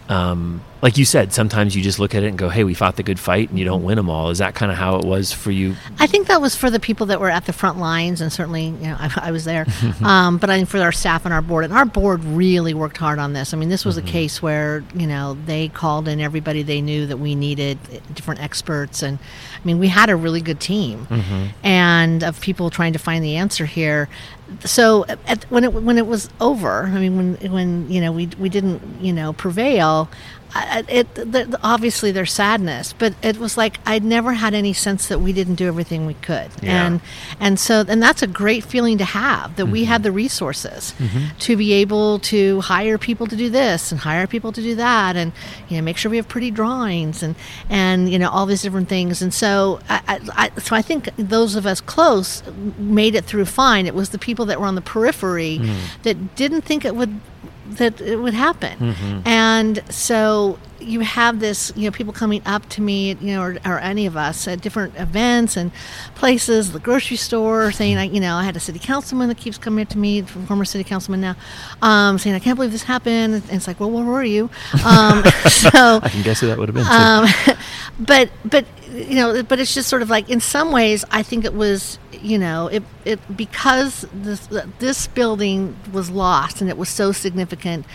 um, 0.09 0.61
like 0.83 0.97
you 0.97 1.05
said, 1.05 1.31
sometimes 1.31 1.77
you 1.77 1.81
just 1.81 1.97
look 1.97 2.13
at 2.13 2.23
it 2.23 2.27
and 2.27 2.37
go, 2.37 2.49
"Hey, 2.49 2.65
we 2.65 2.73
fought 2.73 2.97
the 2.97 3.03
good 3.03 3.17
fight, 3.17 3.49
and 3.49 3.57
you 3.57 3.63
don't 3.63 3.83
win 3.83 3.95
them 3.95 4.09
all." 4.09 4.29
Is 4.31 4.39
that 4.39 4.53
kind 4.53 4.69
of 4.69 4.77
how 4.77 4.97
it 4.97 5.05
was 5.05 5.31
for 5.31 5.49
you? 5.49 5.75
I 5.97 6.07
think 6.07 6.27
that 6.27 6.41
was 6.41 6.57
for 6.57 6.69
the 6.69 6.79
people 6.79 7.05
that 7.05 7.21
were 7.21 7.29
at 7.29 7.45
the 7.45 7.53
front 7.53 7.79
lines, 7.79 8.19
and 8.19 8.33
certainly, 8.33 8.65
you 8.65 8.87
know, 8.87 8.97
I, 8.99 9.09
I 9.29 9.31
was 9.31 9.45
there. 9.45 9.65
um, 10.03 10.37
but 10.39 10.49
I 10.49 10.57
think 10.57 10.67
for 10.67 10.79
our 10.81 10.91
staff 10.91 11.23
and 11.23 11.33
our 11.33 11.41
board, 11.41 11.63
and 11.63 11.73
our 11.73 11.85
board 11.85 12.21
really 12.25 12.73
worked 12.73 12.97
hard 12.97 13.17
on 13.17 13.31
this. 13.31 13.53
I 13.53 13.57
mean, 13.57 13.69
this 13.69 13.85
was 13.85 13.97
Mm-hmm. 13.97 14.07
a 14.07 14.11
case 14.11 14.41
where 14.41 14.83
you 14.93 15.07
know 15.07 15.37
they 15.45 15.69
called 15.69 16.09
in 16.09 16.19
everybody 16.19 16.63
they 16.63 16.81
knew 16.81 17.05
that 17.07 17.17
we 17.17 17.33
needed, 17.33 17.77
eh, 17.91 17.99
different 18.13 18.41
experts, 18.43 19.01
and 19.01 19.19
I 19.19 19.65
mean, 19.65 19.79
we 19.79 19.87
had 19.87 20.09
a 20.09 20.17
really 20.17 20.41
good 20.41 20.59
team, 20.59 21.07
Mm-hmm. 21.09 21.45
and 21.65 22.23
of 22.25 22.41
people 22.41 22.69
trying 22.69 22.91
to 22.91 22.99
find 22.99 23.23
the 23.23 23.37
answer 23.37 23.65
here. 23.65 24.09
So 24.65 25.05
at, 25.07 25.45
when 25.49 25.63
it 25.63 25.71
when 25.73 25.97
it 25.97 26.07
was 26.07 26.29
over, 26.41 26.83
I 26.93 26.99
mean, 26.99 27.15
when 27.39 27.51
when 27.53 27.89
you 27.89 28.01
know 28.01 28.11
we 28.11 28.27
we 28.37 28.49
didn't 28.49 28.81
you 28.99 29.13
know 29.13 29.31
prevail. 29.31 30.09
It 30.55 31.07
obviously 31.63 32.11
there's 32.11 32.31
sadness, 32.31 32.93
but 32.93 33.15
it 33.23 33.37
was 33.37 33.57
like 33.57 33.79
I'd 33.85 34.03
never 34.03 34.33
had 34.33 34.53
any 34.53 34.73
sense 34.73 35.07
that 35.07 35.19
we 35.19 35.33
didn't 35.33 35.55
do 35.55 35.67
everything 35.67 36.05
we 36.05 36.13
could, 36.15 36.51
Yeah. 36.61 36.85
and 36.85 37.01
and 37.39 37.59
so 37.59 37.83
and 37.87 38.01
that's 38.01 38.21
a 38.21 38.27
great 38.27 38.63
feeling 38.63 38.99
to 38.99 39.05
have 39.05 39.55
that 39.55 39.65
we 39.65 39.85
had 39.85 39.97
mm-hmm. 39.97 40.03
the 40.03 40.11
resources 40.11 40.93
mm-hmm. 40.99 41.37
to 41.39 41.57
be 41.57 41.73
able 41.73 42.19
to 42.19 42.61
hire 42.61 42.97
people 42.99 43.25
to 43.27 43.35
do 43.35 43.49
this 43.49 43.91
and 43.91 44.01
hire 44.01 44.27
people 44.27 44.51
to 44.51 44.61
do 44.61 44.75
that, 44.75 45.15
and 45.15 45.31
you 45.69 45.77
know 45.77 45.83
make 45.83 45.97
sure 45.97 46.11
we 46.11 46.17
have 46.17 46.27
pretty 46.27 46.51
drawings 46.51 47.23
and 47.23 47.35
and 47.69 48.11
you 48.11 48.19
know 48.19 48.29
all 48.29 48.45
these 48.45 48.61
different 48.61 48.89
things, 48.89 49.21
and 49.23 49.33
so 49.33 49.79
I, 49.89 50.01
I, 50.07 50.49
I 50.55 50.59
so 50.59 50.75
I 50.75 50.83
think 50.83 51.09
those 51.17 51.55
of 51.55 51.65
us 51.65 51.81
close 51.81 52.43
made 52.77 53.15
it 53.15 53.25
through 53.25 53.45
fine. 53.45 53.87
It 53.87 53.95
was 53.95 54.09
the 54.09 54.19
people 54.19 54.45
that 54.45 54.59
were 54.59 54.67
on 54.67 54.75
the 54.75 54.81
periphery 54.81 55.59
mm. 55.59 55.75
that 56.03 56.35
didn't 56.35 56.61
think 56.61 56.85
it 56.85 56.95
would 56.95 57.19
that 57.77 58.01
it 58.01 58.17
would 58.17 58.33
happen. 58.33 58.95
And 59.25 59.83
so 59.89 60.57
you 60.79 60.99
have 61.01 61.39
this, 61.39 61.71
you 61.75 61.85
know, 61.85 61.91
people 61.91 62.13
coming 62.13 62.41
up 62.45 62.67
to 62.69 62.81
me, 62.81 63.13
you 63.21 63.33
know, 63.33 63.41
or, 63.41 63.57
or 63.65 63.79
any 63.79 64.05
of 64.05 64.17
us 64.17 64.47
at 64.47 64.61
different 64.61 64.93
events 64.97 65.55
and 65.57 65.71
places, 66.15 66.73
the 66.73 66.79
grocery 66.79 67.17
store, 67.17 67.71
saying, 67.71 67.97
I, 67.97 68.03
you 68.03 68.19
know, 68.19 68.35
I 68.35 68.43
had 68.43 68.55
a 68.55 68.59
city 68.59 68.79
councilman 68.79 69.29
that 69.29 69.37
keeps 69.37 69.57
coming 69.57 69.83
up 69.83 69.89
to 69.89 69.97
me, 69.97 70.21
former 70.21 70.65
city 70.65 70.83
councilman 70.83 71.21
now, 71.21 71.35
um, 71.81 72.17
saying, 72.17 72.35
I 72.35 72.39
can't 72.39 72.55
believe 72.55 72.71
this 72.71 72.83
happened. 72.83 73.35
And 73.35 73.51
it's 73.51 73.67
like, 73.67 73.79
well, 73.79 73.91
where 73.91 74.03
were 74.03 74.23
you? 74.23 74.49
Um, 74.85 75.23
so, 75.47 75.69
I 76.03 76.09
can 76.11 76.21
guess 76.23 76.41
who 76.41 76.47
that 76.47 76.57
would 76.57 76.69
have 76.69 76.75
been. 76.75 76.85
Too. 76.85 76.91
um, 76.91 77.57
but 77.99 78.29
but 78.45 78.65
you 78.93 79.15
know, 79.15 79.43
but 79.43 79.59
it's 79.59 79.73
just 79.73 79.89
sort 79.89 80.01
of 80.01 80.09
like 80.09 80.29
in 80.29 80.39
some 80.39 80.71
ways, 80.71 81.03
I 81.11 81.23
think 81.23 81.45
it 81.45 81.53
was 81.53 81.97
you 82.21 82.37
know 82.37 82.67
it 82.67 82.83
it 83.05 83.19
because 83.35 84.05
this 84.13 84.47
this 84.79 85.07
building 85.07 85.75
was 85.91 86.09
lost 86.09 86.61
and 86.61 86.69
it 86.69 86.77
was 86.77 86.87
so 86.89 87.11
significant 87.11 87.85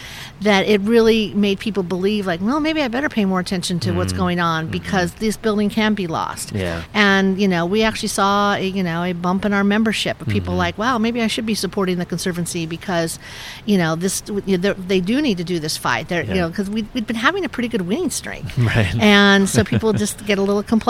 that 0.42 0.66
it 0.66 0.80
really 0.82 1.32
made 1.34 1.58
people 1.60 1.82
believe 1.82 2.26
like, 2.26 2.40
well, 2.40 2.60
maybe 2.60 2.82
I 2.82 2.88
better 2.88 3.08
pay 3.08 3.24
more 3.24 3.40
attention 3.40 3.80
to 3.80 3.92
what's 3.92 4.12
going 4.12 4.38
on 4.40 4.66
because 4.68 5.14
this 5.14 5.36
building 5.36 5.70
can 5.70 5.94
be 5.94 6.06
lost. 6.06 6.52
Yeah. 6.52 6.82
And 6.94 7.40
you 7.40 7.48
know, 7.48 7.64
we 7.64 7.82
actually 7.84 8.08
saw 8.08 8.54
a, 8.54 8.60
you 8.66 8.82
know 8.82 9.02
a 9.04 9.12
bump 9.12 9.44
in 9.44 9.52
our 9.52 9.64
membership 9.64 10.20
of 10.20 10.26
people 10.28 10.48
Mm-hmm. 10.52 10.58
like, 10.58 10.78
wow, 10.78 10.98
maybe 10.98 11.20
I 11.22 11.26
should 11.28 11.46
be 11.46 11.54
supporting 11.54 11.98
the 11.98 12.06
conservancy 12.06 12.66
because 12.66 13.18
you 13.66 13.78
know 13.78 13.94
this 13.96 14.22
you 14.46 14.58
know, 14.58 14.72
they 14.74 15.00
do 15.00 15.22
need 15.22 15.38
to 15.38 15.44
do 15.44 15.58
this 15.60 15.76
fight. 15.76 16.08
They're, 16.08 16.22
Yeah. 16.24 16.34
You 16.34 16.40
know, 16.42 16.48
because 16.48 16.68
we 16.68 16.82
we'd 16.94 17.06
been 17.06 17.16
having 17.16 17.44
a 17.44 17.48
pretty 17.48 17.68
good 17.68 17.82
winning 17.82 18.10
streak, 18.10 18.44
Right. 18.58 18.94
And 18.96 19.48
so 19.48 19.62
people 19.64 19.92
just 19.92 20.26
get 20.26 20.38
a 20.38 20.42
little 20.42 20.62
complacent, 20.62 20.87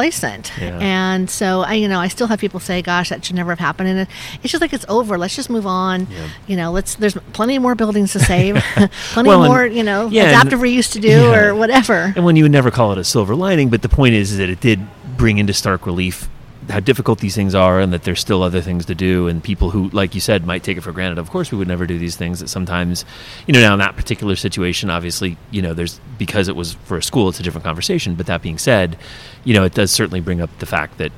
Yeah. 0.61 0.79
and 0.81 1.29
so 1.29 1.61
I 1.63 1.75
you 1.75 1.89
know 1.89 1.99
I 1.99 2.09
still 2.09 2.27
have 2.29 2.39
people 2.39 2.61
say, 2.61 2.83
gosh, 2.83 3.09
that 3.11 3.25
should 3.25 3.37
never 3.37 3.51
have 3.51 3.59
happened, 3.59 3.89
and 3.89 4.09
it's 4.43 4.53
just 4.53 4.61
like 4.61 4.73
it's 4.73 4.87
over. 4.89 5.19
Let's 5.19 5.35
just 5.37 5.51
move 5.51 5.67
on. 5.67 6.07
Yeah. 6.11 6.29
You 6.47 6.57
know, 6.57 6.71
let's 6.73 6.95
there's 6.95 7.15
plenty 7.33 7.59
more 7.59 7.75
buildings 7.75 8.13
to 8.13 8.21
save, 8.21 8.57
plenty 9.13 9.29
Well, 9.29 9.43
and- 9.45 9.53
more 9.53 9.67
you 9.67 9.83
know 9.83 10.09
yeah, 10.09 10.23
and- 10.25 10.31
adaptive 10.33 10.61
reuse 10.61 10.93
to 10.93 11.01
do 11.01 11.33
or 11.33 11.55
whatever. 11.55 12.13
And 12.17 12.25
when 12.25 12.37
you 12.37 12.45
would 12.45 12.53
never 12.53 12.71
call 12.71 12.93
it 12.93 12.99
a 12.99 13.05
silver 13.05 13.35
lining, 13.35 13.69
but 13.71 13.83
the 13.83 13.89
point 13.89 14.15
is, 14.15 14.33
is 14.33 14.39
that 14.39 14.49
it 14.49 14.61
did 14.61 14.81
bring 15.17 15.39
into 15.39 15.53
stark 15.53 15.85
relief 15.87 16.29
how 16.69 16.81
difficult 16.81 17.21
these 17.21 17.35
things 17.35 17.55
are 17.55 17.81
and 17.81 17.93
that 17.93 18.03
there's 18.05 18.21
still 18.21 18.43
other 18.43 18.61
things 18.61 18.85
to 18.87 18.95
do 18.95 19.29
and 19.29 19.43
people 19.43 19.71
who 19.71 19.89
like 19.91 20.15
you 20.15 20.21
said 20.21 20.45
might 20.45 20.63
take 20.63 20.77
it 20.77 20.83
for 20.83 20.93
granted. 20.93 21.19
Of 21.19 21.31
course 21.31 21.51
we 21.51 21.59
would 21.59 21.69
never 21.69 21.87
do 21.87 21.99
these 21.99 22.17
things 22.17 22.41
that 22.41 22.49
sometimes 22.49 23.05
you 23.47 23.55
know 23.55 23.61
now 23.61 23.73
in 23.73 23.79
that 23.79 23.97
particular 23.97 24.37
situation 24.37 24.91
obviously 24.91 25.37
you 25.51 25.63
know 25.63 25.75
there's 25.75 26.01
because 26.19 26.49
it 26.49 26.57
was 26.57 26.75
for 26.85 26.97
a 26.97 27.03
school 27.03 27.29
it's 27.29 27.41
a 27.41 27.43
different 27.43 27.65
conversation. 27.65 28.15
But 28.15 28.27
that 28.27 28.43
being 28.43 28.59
said 28.59 28.97
you 29.45 29.55
know 29.55 29.65
it 29.65 29.75
does 29.75 29.91
certainly 29.91 30.21
bring 30.21 30.41
up 30.41 30.51
the 30.59 30.67
fact 30.67 30.99
that 30.99 31.13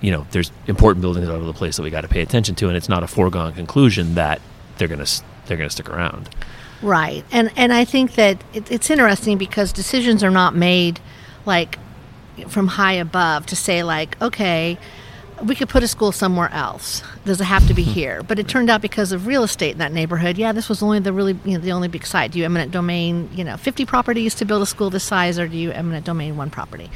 you 0.00 0.10
know 0.10 0.26
there's 0.32 0.52
important 0.66 1.02
buildings 1.02 1.28
all 1.28 1.36
over 1.36 1.44
the 1.44 1.52
place 1.52 1.76
that 1.76 1.82
we 1.82 1.90
got 1.90 2.02
to 2.02 2.08
pay 2.08 2.22
attention 2.22 2.54
to 2.56 2.68
and 2.68 2.76
it's 2.76 2.88
not 2.88 3.02
a 3.02 3.06
foregone 3.06 3.52
conclusion 3.52 4.14
that 4.14 4.40
they're 4.76 4.88
going 4.88 5.04
to 5.04 5.22
they're 5.46 5.56
going 5.56 5.68
to 5.68 5.72
stick 5.72 5.90
around. 5.90 6.30
Right, 6.82 7.24
and 7.30 7.50
and 7.56 7.72
I 7.72 7.84
think 7.84 8.14
that 8.14 8.42
it, 8.54 8.70
it's 8.70 8.88
interesting 8.88 9.36
because 9.36 9.72
decisions 9.72 10.24
are 10.24 10.30
not 10.30 10.54
made 10.54 11.00
like 11.44 11.78
from 12.48 12.68
high 12.68 12.94
above 12.94 13.46
to 13.46 13.56
say 13.56 13.82
like, 13.82 14.20
okay, 14.20 14.78
we 15.42 15.54
could 15.54 15.68
put 15.68 15.82
a 15.82 15.88
school 15.88 16.12
somewhere 16.12 16.50
else. 16.52 17.02
Does 17.24 17.40
it 17.40 17.44
have 17.44 17.66
to 17.68 17.74
be 17.74 17.84
hmm. 17.84 17.90
here? 17.90 18.22
But 18.22 18.38
it 18.38 18.48
turned 18.48 18.70
out 18.70 18.82
because 18.82 19.12
of 19.12 19.26
real 19.26 19.42
estate 19.42 19.72
in 19.72 19.78
that 19.78 19.92
neighborhood, 19.92 20.36
yeah, 20.38 20.52
this 20.52 20.68
was 20.68 20.82
only 20.82 20.98
the 21.00 21.12
really 21.12 21.38
you 21.44 21.54
know, 21.54 21.58
the 21.58 21.72
only 21.72 21.88
big 21.88 22.06
site. 22.06 22.32
Do 22.32 22.38
you 22.38 22.44
eminent 22.44 22.72
domain, 22.72 23.30
you 23.34 23.44
know, 23.44 23.56
fifty 23.56 23.86
properties 23.86 24.34
to 24.36 24.44
build 24.44 24.62
a 24.62 24.66
school 24.66 24.90
this 24.90 25.04
size, 25.04 25.38
or 25.38 25.48
do 25.48 25.56
you 25.56 25.70
eminent 25.72 26.04
domain 26.06 26.36
one 26.36 26.50
property? 26.50 26.90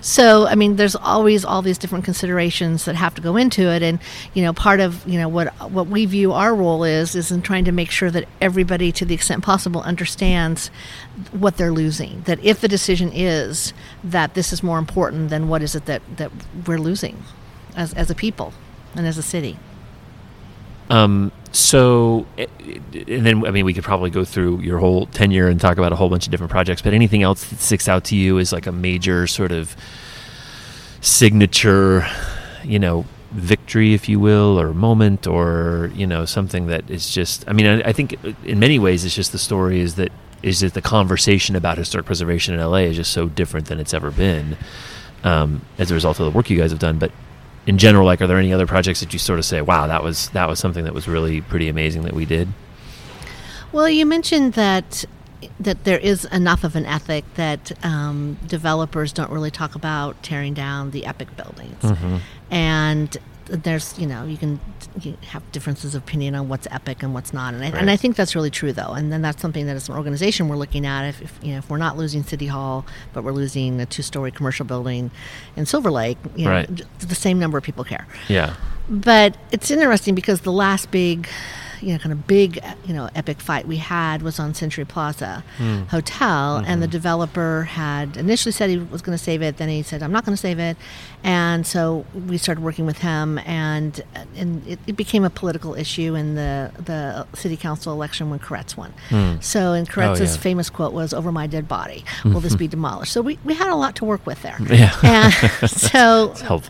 So, 0.00 0.46
I 0.46 0.54
mean, 0.54 0.76
there's 0.76 0.96
always 0.96 1.44
all 1.44 1.62
these 1.62 1.78
different 1.78 2.04
considerations 2.04 2.84
that 2.86 2.94
have 2.94 3.14
to 3.16 3.20
go 3.20 3.36
into 3.36 3.62
it, 3.62 3.82
and 3.82 3.98
you 4.34 4.42
know, 4.42 4.52
part 4.52 4.80
of 4.80 5.06
you 5.06 5.18
know 5.18 5.28
what 5.28 5.48
what 5.70 5.88
we 5.88 6.06
view 6.06 6.32
our 6.32 6.54
role 6.54 6.84
is 6.84 7.14
is 7.14 7.30
in 7.30 7.42
trying 7.42 7.64
to 7.66 7.72
make 7.72 7.90
sure 7.90 8.10
that 8.10 8.26
everybody, 8.40 8.92
to 8.92 9.04
the 9.04 9.14
extent 9.14 9.44
possible, 9.44 9.82
understands 9.82 10.68
what 11.32 11.56
they're 11.56 11.72
losing. 11.72 12.22
That 12.22 12.42
if 12.42 12.60
the 12.60 12.68
decision 12.68 13.10
is 13.12 13.72
that 14.02 14.34
this 14.34 14.52
is 14.52 14.62
more 14.62 14.78
important, 14.78 15.30
then 15.30 15.48
what 15.48 15.62
is 15.62 15.74
it 15.74 15.86
that 15.86 16.02
that 16.16 16.30
we're 16.66 16.78
losing 16.78 17.22
as 17.76 17.92
as 17.94 18.10
a 18.10 18.14
people 18.14 18.52
and 18.94 19.06
as 19.06 19.18
a 19.18 19.22
city? 19.22 19.58
Um, 20.90 21.30
so, 21.52 22.26
eh, 22.36 22.46
and 23.08 23.24
then 23.24 23.46
I 23.46 23.50
mean, 23.50 23.64
we 23.64 23.72
could 23.72 23.84
probably 23.84 24.10
go 24.10 24.24
through 24.24 24.60
your 24.60 24.78
whole 24.78 25.06
tenure 25.06 25.48
and 25.48 25.60
talk 25.60 25.78
about 25.78 25.92
a 25.92 25.96
whole 25.96 26.08
bunch 26.08 26.26
of 26.26 26.30
different 26.30 26.50
projects. 26.50 26.82
But 26.82 26.92
anything 26.92 27.22
else 27.22 27.44
that 27.48 27.60
sticks 27.60 27.88
out 27.88 28.04
to 28.06 28.16
you 28.16 28.38
is 28.38 28.52
like 28.52 28.66
a 28.66 28.72
major 28.72 29.26
sort 29.26 29.52
of 29.52 29.74
signature, 31.00 32.06
you 32.64 32.78
know, 32.78 33.04
victory, 33.30 33.94
if 33.94 34.08
you 34.08 34.20
will, 34.20 34.60
or 34.60 34.74
moment, 34.74 35.26
or 35.26 35.90
you 35.94 36.06
know, 36.06 36.24
something 36.24 36.66
that 36.66 36.90
is 36.90 37.10
just. 37.10 37.48
I 37.48 37.52
mean, 37.52 37.66
I, 37.66 37.88
I 37.88 37.92
think 37.92 38.16
in 38.44 38.58
many 38.58 38.78
ways, 38.78 39.04
it's 39.04 39.14
just 39.14 39.32
the 39.32 39.38
story 39.38 39.80
is 39.80 39.94
that 39.94 40.12
is 40.42 40.60
that 40.60 40.74
the 40.74 40.82
conversation 40.82 41.54
about 41.54 41.78
historic 41.78 42.06
preservation 42.06 42.54
in 42.54 42.60
LA 42.60 42.78
is 42.78 42.96
just 42.96 43.12
so 43.12 43.28
different 43.28 43.66
than 43.66 43.78
it's 43.78 43.92
ever 43.92 44.10
been 44.10 44.56
um, 45.22 45.62
as 45.78 45.90
a 45.90 45.94
result 45.94 46.18
of 46.18 46.24
the 46.24 46.36
work 46.36 46.48
you 46.48 46.58
guys 46.58 46.70
have 46.70 46.80
done. 46.80 46.98
But 46.98 47.12
in 47.66 47.78
general, 47.78 48.06
like, 48.06 48.20
are 48.20 48.26
there 48.26 48.38
any 48.38 48.52
other 48.52 48.66
projects 48.66 49.00
that 49.00 49.12
you 49.12 49.18
sort 49.18 49.38
of 49.38 49.44
say, 49.44 49.60
"Wow, 49.60 49.86
that 49.86 50.02
was 50.02 50.28
that 50.30 50.48
was 50.48 50.58
something 50.58 50.84
that 50.84 50.94
was 50.94 51.06
really 51.08 51.40
pretty 51.40 51.68
amazing 51.68 52.02
that 52.02 52.14
we 52.14 52.24
did"? 52.24 52.48
Well, 53.72 53.88
you 53.88 54.06
mentioned 54.06 54.54
that 54.54 55.04
that 55.58 55.84
there 55.84 55.98
is 55.98 56.26
enough 56.26 56.64
of 56.64 56.76
an 56.76 56.84
ethic 56.86 57.24
that 57.34 57.72
um, 57.84 58.36
developers 58.46 59.12
don't 59.12 59.30
really 59.30 59.50
talk 59.50 59.74
about 59.74 60.22
tearing 60.22 60.54
down 60.54 60.90
the 60.90 61.06
epic 61.06 61.28
buildings, 61.36 61.82
and 62.50 63.16
there's 63.50 63.98
you 63.98 64.06
know 64.06 64.24
you 64.24 64.36
can 64.36 64.60
you 65.00 65.16
have 65.26 65.42
differences 65.52 65.94
of 65.94 66.02
opinion 66.02 66.34
on 66.34 66.48
what's 66.48 66.66
epic 66.70 67.02
and 67.02 67.12
what's 67.14 67.32
not, 67.32 67.52
and 67.54 67.62
I, 67.64 67.70
Right. 67.70 67.80
and 67.80 67.90
I 67.90 67.96
think 67.96 68.16
that's 68.16 68.34
really 68.34 68.50
true 68.50 68.72
though, 68.72 68.92
and 68.92 69.12
then 69.12 69.22
that's 69.22 69.42
something 69.42 69.66
that 69.66 69.76
as 69.76 69.88
an 69.88 69.96
organization 69.96 70.48
we're 70.48 70.56
looking 70.56 70.86
at 70.86 71.08
if, 71.08 71.20
if 71.22 71.38
you 71.42 71.52
know 71.52 71.58
if 71.58 71.68
we're 71.68 71.76
not 71.78 71.96
losing 71.96 72.22
City 72.22 72.46
Hall, 72.46 72.86
but 73.12 73.24
we're 73.24 73.32
losing 73.32 73.80
a 73.80 73.86
two-story 73.86 74.30
commercial 74.30 74.64
building 74.64 75.10
in 75.56 75.66
Silver 75.66 75.90
Lake, 75.90 76.18
you 76.36 76.44
know, 76.44 76.50
Right. 76.52 76.82
the 77.00 77.14
same 77.14 77.38
number 77.38 77.58
of 77.58 77.64
people 77.64 77.84
care. 77.84 78.06
Yeah, 78.28 78.54
But 78.88 79.36
it's 79.52 79.70
interesting 79.70 80.14
because 80.14 80.42
the 80.42 80.52
last 80.52 80.90
big, 80.90 81.28
you 81.82 81.92
know, 81.92 81.98
kind 81.98 82.12
of 82.12 82.26
big, 82.26 82.60
you 82.86 82.94
know, 82.94 83.08
epic 83.14 83.40
fight 83.40 83.66
we 83.66 83.76
had 83.76 84.22
was 84.22 84.38
on 84.38 84.54
Century 84.54 84.84
Plaza 84.84 85.44
hmm. 85.56 85.82
Hotel, 85.84 86.56
and 86.56 86.82
the 86.82 86.86
mm-hmm. 86.86 86.92
developer 86.92 87.64
had 87.64 88.16
initially 88.16 88.52
said 88.52 88.70
he 88.70 88.78
was 88.78 89.02
going 89.02 89.16
to 89.16 89.22
save 89.22 89.42
it. 89.42 89.56
Then 89.56 89.68
he 89.68 89.82
said, 89.82 90.02
"I'm 90.02 90.12
not 90.12 90.24
going 90.24 90.34
to 90.34 90.40
save 90.40 90.58
it," 90.58 90.76
and 91.22 91.66
so 91.66 92.04
we 92.26 92.38
started 92.38 92.62
working 92.62 92.86
with 92.86 92.98
him, 92.98 93.38
and 93.38 94.02
and 94.36 94.66
it, 94.66 94.78
it 94.86 94.96
became 94.96 95.24
a 95.24 95.30
political 95.30 95.74
issue 95.74 96.14
in 96.14 96.34
the 96.34 96.72
the 96.78 97.26
city 97.34 97.56
council 97.56 97.92
election 97.92 98.30
when 98.30 98.38
Koretz 98.38 98.76
won. 98.76 98.92
Hmm. 99.08 99.36
So, 99.40 99.72
and 99.72 99.88
oh, 99.88 99.92
Koretz's 99.92 100.36
yeah. 100.36 100.42
famous 100.42 100.70
quote 100.70 100.92
was, 100.92 101.12
"Over 101.12 101.32
my 101.32 101.46
dead 101.46 101.68
body, 101.68 102.04
will 102.24 102.40
this 102.40 102.56
be 102.56 102.68
demolished?" 102.68 103.12
So 103.12 103.20
we 103.22 103.38
we 103.44 103.54
had 103.54 103.68
a 103.68 103.76
lot 103.76 103.96
to 103.96 104.04
work 104.04 104.26
with 104.26 104.42
there. 104.42 104.58
Yeah. 104.70 104.94
and 105.02 105.32
so 105.70 106.62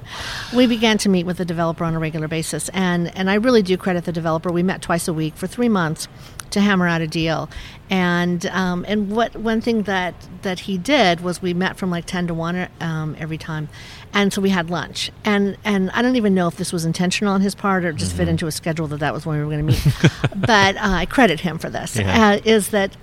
we 0.54 0.66
began 0.66 0.96
to 0.98 1.08
meet 1.08 1.26
with 1.26 1.36
the 1.36 1.44
developer 1.44 1.84
on 1.84 1.94
a 1.94 1.98
regular 1.98 2.28
basis 2.28 2.68
and 2.70 3.14
and 3.16 3.30
I 3.30 3.34
really 3.34 3.62
do 3.62 3.76
credit 3.76 4.04
the 4.04 4.12
developer 4.12 4.50
we 4.50 4.62
met 4.62 4.82
twice 4.82 4.99
twice 5.00 5.08
a 5.08 5.14
week 5.14 5.34
for 5.36 5.46
three 5.46 5.68
months 5.68 6.08
to 6.50 6.60
hammer 6.60 6.86
out 6.86 7.00
a 7.00 7.06
deal. 7.06 7.48
And 7.88 8.44
um, 8.46 8.84
and 8.86 9.10
what 9.10 9.34
one 9.36 9.60
thing 9.60 9.82
that 9.84 10.14
that 10.42 10.60
he 10.60 10.78
did 10.78 11.20
was 11.20 11.42
we 11.42 11.54
met 11.54 11.76
from 11.76 11.90
like 11.90 12.06
ten 12.06 12.26
to 12.28 12.34
one 12.34 12.68
um, 12.80 13.16
every 13.18 13.38
time, 13.38 13.68
and 14.12 14.32
so 14.32 14.40
we 14.40 14.50
had 14.50 14.70
lunch. 14.70 15.10
And 15.24 15.56
and 15.64 15.90
I 15.90 16.02
don't 16.02 16.16
even 16.16 16.34
know 16.34 16.46
if 16.46 16.56
this 16.56 16.72
was 16.72 16.84
intentional 16.84 17.34
on 17.34 17.40
his 17.40 17.54
part 17.54 17.84
or 17.84 17.92
just 17.92 18.12
mm-hmm. 18.12 18.18
fit 18.18 18.28
into 18.28 18.46
a 18.46 18.52
schedule 18.52 18.86
that 18.88 19.00
that 19.00 19.12
was 19.12 19.26
when 19.26 19.38
we 19.38 19.44
were 19.44 19.50
going 19.50 19.66
to 19.66 19.72
meet. 19.72 19.96
but 20.36 20.76
uh, 20.76 20.80
I 20.82 21.06
credit 21.06 21.40
him 21.40 21.58
for 21.58 21.68
this. 21.68 21.96
Yeah. 21.96 22.30
Uh, 22.30 22.40
is 22.44 22.68
that 22.68 22.96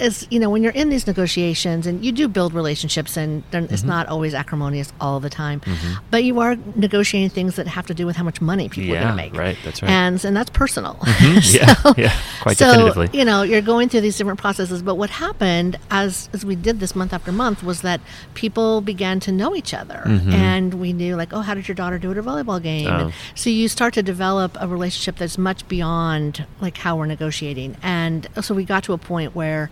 is 0.00 0.26
you 0.30 0.38
know 0.38 0.50
when 0.50 0.62
you're 0.62 0.72
in 0.72 0.88
these 0.88 1.06
negotiations 1.06 1.86
and 1.86 2.04
you 2.04 2.12
do 2.12 2.28
build 2.28 2.52
relationships 2.54 3.16
and 3.16 3.48
mm-hmm. 3.50 3.72
it's 3.72 3.82
not 3.82 4.06
always 4.08 4.34
acrimonious 4.34 4.92
all 5.00 5.20
the 5.20 5.30
time 5.30 5.60
mm-hmm. 5.60 5.94
but 6.10 6.24
you 6.24 6.40
are 6.40 6.56
negotiating 6.74 7.30
things 7.30 7.56
that 7.56 7.66
have 7.66 7.86
to 7.86 7.94
do 7.94 8.06
with 8.06 8.16
how 8.16 8.24
much 8.24 8.40
money 8.40 8.68
people 8.68 8.90
yeah, 8.90 8.98
are 8.98 9.02
going 9.02 9.16
to 9.16 9.16
make 9.16 9.34
right 9.34 9.58
that's 9.64 9.82
right 9.82 9.90
and 9.90 10.24
and 10.24 10.36
that's 10.36 10.50
personal 10.50 10.94
mm-hmm. 10.94 11.38
so, 11.82 11.94
yeah, 11.96 12.08
yeah 12.08 12.20
quite 12.40 12.56
so, 12.56 12.66
definitively 12.66 13.18
you 13.18 13.24
know 13.24 13.42
you're 13.42 13.62
going 13.62 13.88
through 13.88 14.00
these 14.00 14.16
different 14.16 14.38
processes 14.38 14.82
but 14.82 14.96
what 14.96 15.10
happened 15.10 15.78
as 15.90 16.28
as 16.32 16.44
we 16.44 16.54
did 16.54 16.80
this 16.80 16.94
month 16.94 17.12
after 17.12 17.32
month 17.32 17.62
was 17.62 17.82
that 17.82 18.00
people 18.34 18.80
began 18.80 19.20
to 19.20 19.32
know 19.32 19.54
each 19.54 19.74
other 19.74 20.02
mm-hmm. 20.04 20.32
and 20.32 20.74
we 20.74 20.92
knew 20.92 21.16
like 21.16 21.32
oh 21.32 21.40
how 21.40 21.54
did 21.54 21.66
your 21.68 21.74
daughter 21.74 21.98
do 21.98 22.10
at 22.10 22.18
a 22.18 22.22
volleyball 22.22 22.62
game 22.62 22.88
oh. 22.88 23.12
so 23.34 23.50
you 23.50 23.68
start 23.68 23.94
to 23.94 24.02
develop 24.02 24.56
a 24.60 24.68
relationship 24.68 25.16
that's 25.16 25.38
much 25.38 25.66
beyond 25.68 26.46
like 26.60 26.76
how 26.78 26.96
we're 26.96 27.06
negotiating 27.06 27.76
and 27.82 28.28
so 28.40 28.54
we 28.54 28.64
got 28.64 28.84
to 28.84 28.92
a 28.92 28.98
point 28.98 29.34
where 29.34 29.70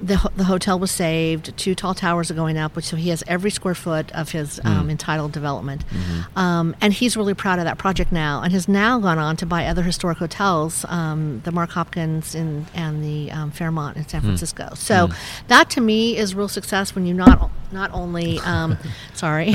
the, 0.00 0.30
the 0.36 0.44
hotel 0.44 0.78
was 0.78 0.90
saved. 0.90 1.56
Two 1.56 1.74
tall 1.74 1.94
towers 1.94 2.30
are 2.30 2.34
going 2.34 2.58
up, 2.58 2.74
which 2.74 2.86
so 2.86 2.96
he 2.96 3.10
has 3.10 3.22
every 3.26 3.50
square 3.50 3.74
foot 3.74 4.10
of 4.12 4.32
his 4.32 4.58
mm. 4.60 4.68
um, 4.68 4.90
entitled 4.90 5.32
development, 5.32 5.84
mm-hmm. 5.86 6.38
um, 6.38 6.74
and 6.80 6.92
he's 6.92 7.16
really 7.16 7.34
proud 7.34 7.58
of 7.58 7.64
that 7.64 7.78
project 7.78 8.10
now, 8.10 8.42
and 8.42 8.52
has 8.52 8.66
now 8.66 8.98
gone 8.98 9.18
on 9.18 9.36
to 9.36 9.46
buy 9.46 9.66
other 9.66 9.82
historic 9.82 10.18
hotels, 10.18 10.84
um, 10.88 11.40
the 11.44 11.52
Mark 11.52 11.70
Hopkins 11.70 12.34
in, 12.34 12.66
and 12.74 13.04
the 13.04 13.30
um, 13.30 13.50
Fairmont 13.52 13.96
in 13.96 14.06
San 14.08 14.20
mm. 14.20 14.24
Francisco. 14.24 14.70
So 14.74 15.08
mm. 15.08 15.16
that 15.48 15.70
to 15.70 15.80
me 15.80 16.16
is 16.16 16.34
real 16.34 16.48
success 16.48 16.94
when 16.94 17.06
you 17.06 17.14
not 17.14 17.50
not 17.70 17.90
only 17.92 18.38
um, 18.40 18.76
sorry 19.14 19.54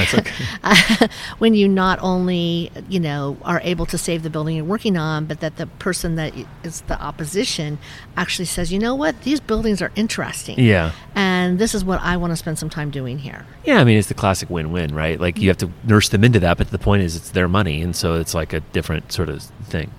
when 1.38 1.54
you 1.54 1.68
not 1.68 2.00
only 2.02 2.72
you 2.90 3.00
know 3.00 3.38
are 3.44 3.62
able 3.64 3.86
to 3.86 3.98
save 3.98 4.24
the 4.24 4.30
building 4.30 4.56
you're 4.56 4.66
working 4.66 4.96
on, 4.96 5.26
but 5.26 5.42
that 5.42 5.58
the 5.58 5.68
person 5.68 6.16
that 6.16 6.34
is 6.64 6.82
the 6.82 7.00
opposition 7.02 7.78
actually 8.16 8.46
says, 8.46 8.72
you 8.72 8.80
know 8.80 8.96
what, 8.96 9.22
these 9.24 9.42
buildings 9.42 9.82
are 9.82 9.92
interesting 9.96 10.19
interesting. 10.20 10.60
Yeah. 10.60 10.92
And 11.16 11.60
this 11.60 11.74
is 11.74 11.84
what 11.84 12.02
I 12.02 12.18
want 12.18 12.32
to 12.32 12.38
spend 12.38 12.60
some 12.60 12.70
time 12.70 12.90
doing 12.92 13.20
here. 13.20 13.46
Yeah, 13.64 13.80
I 13.80 13.84
mean, 13.84 13.98
it's 13.98 14.08
the 14.08 14.14
classic 14.14 14.50
win 14.50 14.72
win, 14.72 14.94
right? 14.94 15.20
Like, 15.20 15.40
you 15.40 15.48
have 15.50 15.58
to 15.58 15.72
nurse 15.84 16.10
them 16.10 16.24
into 16.24 16.40
that, 16.42 16.58
but 16.58 16.72
the 16.72 16.80
point 16.80 17.04
is 17.04 17.16
it's 17.16 17.32
their 17.32 17.48
money. 17.48 17.82
And 17.82 17.96
so 17.96 18.16
it's 18.16 18.34
like 18.34 18.54
a 18.54 18.60
different 18.60 19.12
sort 19.12 19.30
of 19.30 19.46
thing. 19.70 19.92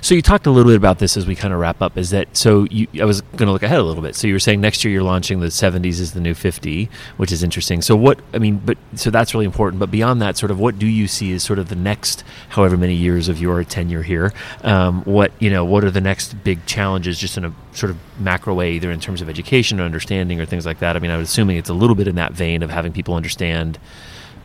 So 0.00 0.14
you 0.14 0.22
talked 0.22 0.46
a 0.46 0.50
little 0.50 0.70
bit 0.70 0.76
about 0.76 0.98
this 0.98 1.16
as 1.16 1.26
we 1.26 1.34
kind 1.34 1.52
of 1.52 1.60
wrap 1.60 1.82
up. 1.82 1.96
Is 1.98 2.10
that 2.10 2.36
so? 2.36 2.64
You, 2.70 2.86
I 3.00 3.04
was 3.04 3.20
going 3.20 3.46
to 3.46 3.52
look 3.52 3.62
ahead 3.62 3.78
a 3.78 3.82
little 3.82 4.02
bit. 4.02 4.14
So 4.14 4.26
you 4.26 4.34
were 4.34 4.40
saying 4.40 4.60
next 4.60 4.84
year 4.84 4.92
you're 4.92 5.02
launching 5.02 5.40
the 5.40 5.48
70s 5.48 6.00
is 6.00 6.12
the 6.12 6.20
new 6.20 6.34
50, 6.34 6.88
which 7.16 7.32
is 7.32 7.42
interesting. 7.42 7.82
So, 7.82 7.96
what, 7.96 8.20
I 8.32 8.38
mean, 8.38 8.60
but 8.64 8.78
so 8.94 9.10
that's 9.10 9.34
really 9.34 9.46
important. 9.46 9.80
But 9.80 9.90
beyond 9.90 10.22
that, 10.22 10.36
sort 10.36 10.50
of 10.50 10.58
what 10.58 10.78
do 10.78 10.86
you 10.86 11.06
see 11.08 11.32
as 11.32 11.42
sort 11.42 11.58
of 11.58 11.68
the 11.68 11.76
next 11.76 12.24
however 12.50 12.76
many 12.76 12.94
years 12.94 13.28
of 13.28 13.40
your 13.40 13.62
tenure 13.64 14.02
here? 14.02 14.32
Um, 14.62 15.02
what, 15.04 15.32
you 15.38 15.50
know, 15.50 15.64
what 15.64 15.84
are 15.84 15.90
the 15.90 16.00
next 16.00 16.42
big 16.44 16.64
challenges 16.66 17.18
just 17.18 17.36
in 17.36 17.44
a 17.44 17.54
sort 17.72 17.90
of 17.90 17.98
macro 18.18 18.54
way, 18.54 18.72
either 18.72 18.90
in 18.90 19.00
terms 19.00 19.20
of 19.20 19.28
education 19.28 19.80
or 19.80 19.84
understanding 19.84 20.40
or 20.40 20.46
things 20.46 20.66
like 20.66 20.78
that? 20.78 20.96
I 20.96 20.98
mean, 20.98 21.10
I 21.10 21.16
was 21.16 21.28
assuming 21.28 21.56
it's 21.56 21.70
a 21.70 21.74
little 21.74 21.96
bit 21.96 22.08
in 22.08 22.14
that 22.14 22.32
vein 22.32 22.62
of 22.62 22.70
having 22.70 22.92
people 22.92 23.14
understand 23.14 23.78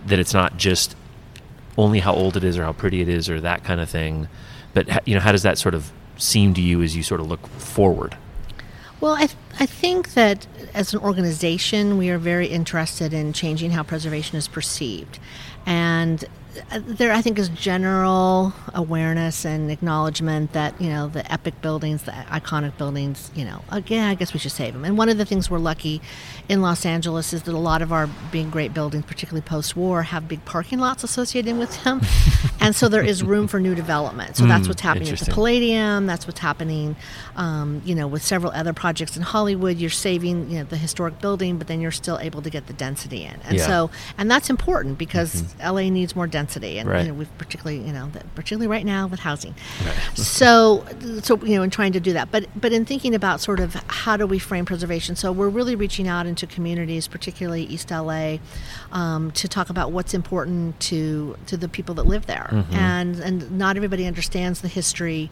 that 0.06 0.20
it's 0.20 0.34
not 0.34 0.58
just 0.58 0.96
only 1.78 2.00
how 2.00 2.14
old 2.14 2.38
it 2.38 2.44
is 2.44 2.58
or 2.58 2.64
how 2.64 2.74
pretty 2.74 3.02
it 3.02 3.10
is 3.10 3.30
or 3.30 3.42
that 3.42 3.64
kind 3.64 3.80
of 3.80 3.90
thing. 3.90 4.28
But 4.74 5.08
you 5.08 5.16
know, 5.16 5.22
how 5.22 5.32
does 5.32 5.44
that 5.44 5.58
sort 5.58 5.76
of 5.76 5.92
seem 6.18 6.54
to 6.54 6.62
you 6.62 6.82
as 6.82 6.96
you 6.96 7.04
sort 7.04 7.20
of 7.20 7.28
look 7.28 7.46
forward? 7.48 8.16
Well, 9.00 9.14
I, 9.14 9.26
th- 9.26 9.38
I 9.60 9.66
think 9.66 10.14
that 10.14 10.46
as 10.76 10.94
an 10.94 11.00
organization, 11.00 11.98
we 11.98 12.10
are 12.12 12.20
very 12.20 12.48
interested 12.48 13.14
in 13.14 13.34
changing 13.34 13.72
how 13.72 13.82
preservation 13.82 14.38
is 14.38 14.48
perceived. 14.48 15.18
And 15.66 16.24
there 16.80 17.12
I 17.12 17.22
think 17.22 17.40
is 17.40 17.50
general 17.50 18.54
awareness 18.74 19.46
and 19.46 19.72
acknowledgement 19.72 20.54
that 20.54 20.80
you 20.80 20.90
know 20.90 21.08
the 21.08 21.30
epic 21.32 21.62
buildings, 21.62 22.04
the 22.04 22.12
iconic 22.12 22.78
buildings, 22.78 23.32
you 23.36 23.46
know, 23.46 23.62
again 23.72 24.08
I 24.08 24.16
guess 24.16 24.34
we 24.34 24.40
should 24.40 24.52
save 24.52 24.74
them. 24.74 24.86
And 24.86 24.98
one 24.98 25.10
of 25.10 25.18
the 25.18 25.26
things 25.26 25.50
we're 25.50 25.60
lucky 25.60 26.02
in 26.50 26.62
Los 26.62 26.86
Angeles 26.86 27.34
is 27.34 27.44
that 27.44 27.54
a 27.54 27.58
lot 27.58 27.82
of 27.82 27.92
our 27.92 28.08
big 28.32 28.52
great 28.52 28.74
buildings, 28.74 29.06
particularly 29.06 29.42
post-war, 29.42 30.04
have 30.04 30.28
big 30.28 30.44
parking 30.46 30.80
lots 30.80 31.04
associated 31.04 31.58
with 31.58 31.84
them, 31.84 32.02
and 32.60 32.76
so 32.76 32.88
there 32.88 33.04
is 33.04 33.24
room 33.24 33.48
for 33.48 33.60
new 33.60 33.76
development. 33.76 34.38
So 34.38 34.44
mm, 34.44 34.50
that's 34.50 34.68
what's 34.68 34.82
happening 34.82 35.10
at 35.10 35.20
the 35.20 35.32
Palladium. 35.32 36.06
That's 36.06 36.28
what's 36.28 36.40
happening, 36.40 36.96
um, 37.36 37.82
you 37.86 37.96
know, 37.96 38.08
with 38.08 38.22
several 38.22 38.52
other 38.54 38.74
projects 38.74 39.16
in 39.16 39.24
Hollywood. 39.24 39.78
You're 39.78 39.90
saving 39.90 40.50
you 40.50 40.60
know 40.60 40.66
the 40.66 40.78
historic 40.78 41.20
building, 41.20 41.58
but 41.58 41.68
then 41.68 41.82
you're 41.82 41.92
still 41.92 42.20
able 42.20 42.42
to 42.42 42.50
get 42.50 42.68
the 42.68 42.74
density 42.74 43.24
in, 43.24 43.40
and 43.46 43.58
yeah. 43.58 43.66
so 43.66 43.90
and 44.18 44.30
that's 44.30 44.50
important 44.50 44.98
because 44.98 45.42
mm-hmm. 45.42 45.76
LA 45.76 45.82
needs 45.90 46.16
more 46.16 46.28
density 46.28 46.51
density, 46.52 46.78
and 46.80 46.90
right. 46.90 47.06
you 47.06 47.12
know, 47.12 47.14
we've 47.14 47.38
particularly, 47.38 47.80
you 47.86 47.94
know, 47.94 48.10
particularly 48.36 48.68
right 48.68 48.86
now 48.86 49.08
with 49.08 49.20
housing. 49.20 49.56
Right. 49.86 49.96
so, 50.16 50.86
so 51.22 51.38
you 51.44 51.56
know, 51.56 51.64
in 51.64 51.70
trying 51.70 51.94
to 51.94 52.00
do 52.00 52.14
that, 52.14 52.32
but 52.32 52.48
but 52.56 52.74
in 52.74 52.86
thinking 52.86 53.16
about 53.16 53.42
sort 53.42 53.60
of 53.60 53.74
how 53.88 54.18
do 54.18 54.28
we 54.28 54.40
frame 54.40 54.66
preservation, 54.66 55.16
so 55.16 55.32
we're 55.32 55.50
really 55.50 55.76
reaching 55.76 56.08
out 56.08 56.26
into 56.26 56.46
communities, 56.46 57.08
particularly 57.08 57.64
East 57.64 57.92
LA, 57.92 58.38
um, 58.92 59.32
to 59.32 59.48
talk 59.48 59.70
about 59.70 59.92
what's 59.92 60.14
important 60.14 60.80
to 60.82 61.38
to 61.48 61.58
the 61.58 61.68
people 61.68 61.96
that 61.96 62.06
live 62.06 62.26
there, 62.26 62.50
mm-hmm. 62.52 62.74
and 62.74 63.20
and 63.20 63.52
not 63.52 63.78
everybody 63.78 64.06
understands 64.06 64.62
the 64.62 64.68
history 64.68 65.30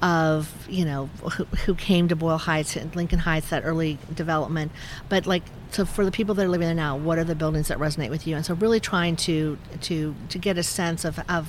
of 0.00 0.66
you 0.68 0.84
know 0.84 1.06
who, 1.32 1.44
who 1.66 1.74
came 1.74 2.08
to 2.08 2.16
Boyle 2.16 2.38
Heights 2.38 2.76
and 2.76 2.94
Lincoln 2.96 3.20
Heights, 3.20 3.50
that 3.50 3.64
early 3.64 3.98
development, 4.14 4.72
but 5.08 5.26
like 5.26 5.42
so 5.72 5.86
for 5.86 6.04
the 6.04 6.10
people 6.10 6.34
that 6.34 6.44
are 6.44 6.48
living 6.48 6.66
there 6.66 6.74
now, 6.74 6.96
what 6.96 7.18
are 7.18 7.24
the 7.24 7.34
buildings 7.34 7.68
that 7.68 7.78
resonate 7.78 8.10
with 8.10 8.26
you? 8.26 8.36
And 8.36 8.44
so 8.44 8.54
really 8.54 8.78
trying 8.78 9.16
to 9.16 9.58
to 9.82 10.14
to 10.28 10.38
get 10.38 10.51
a 10.58 10.62
sense 10.62 11.04
of, 11.04 11.18
of 11.28 11.46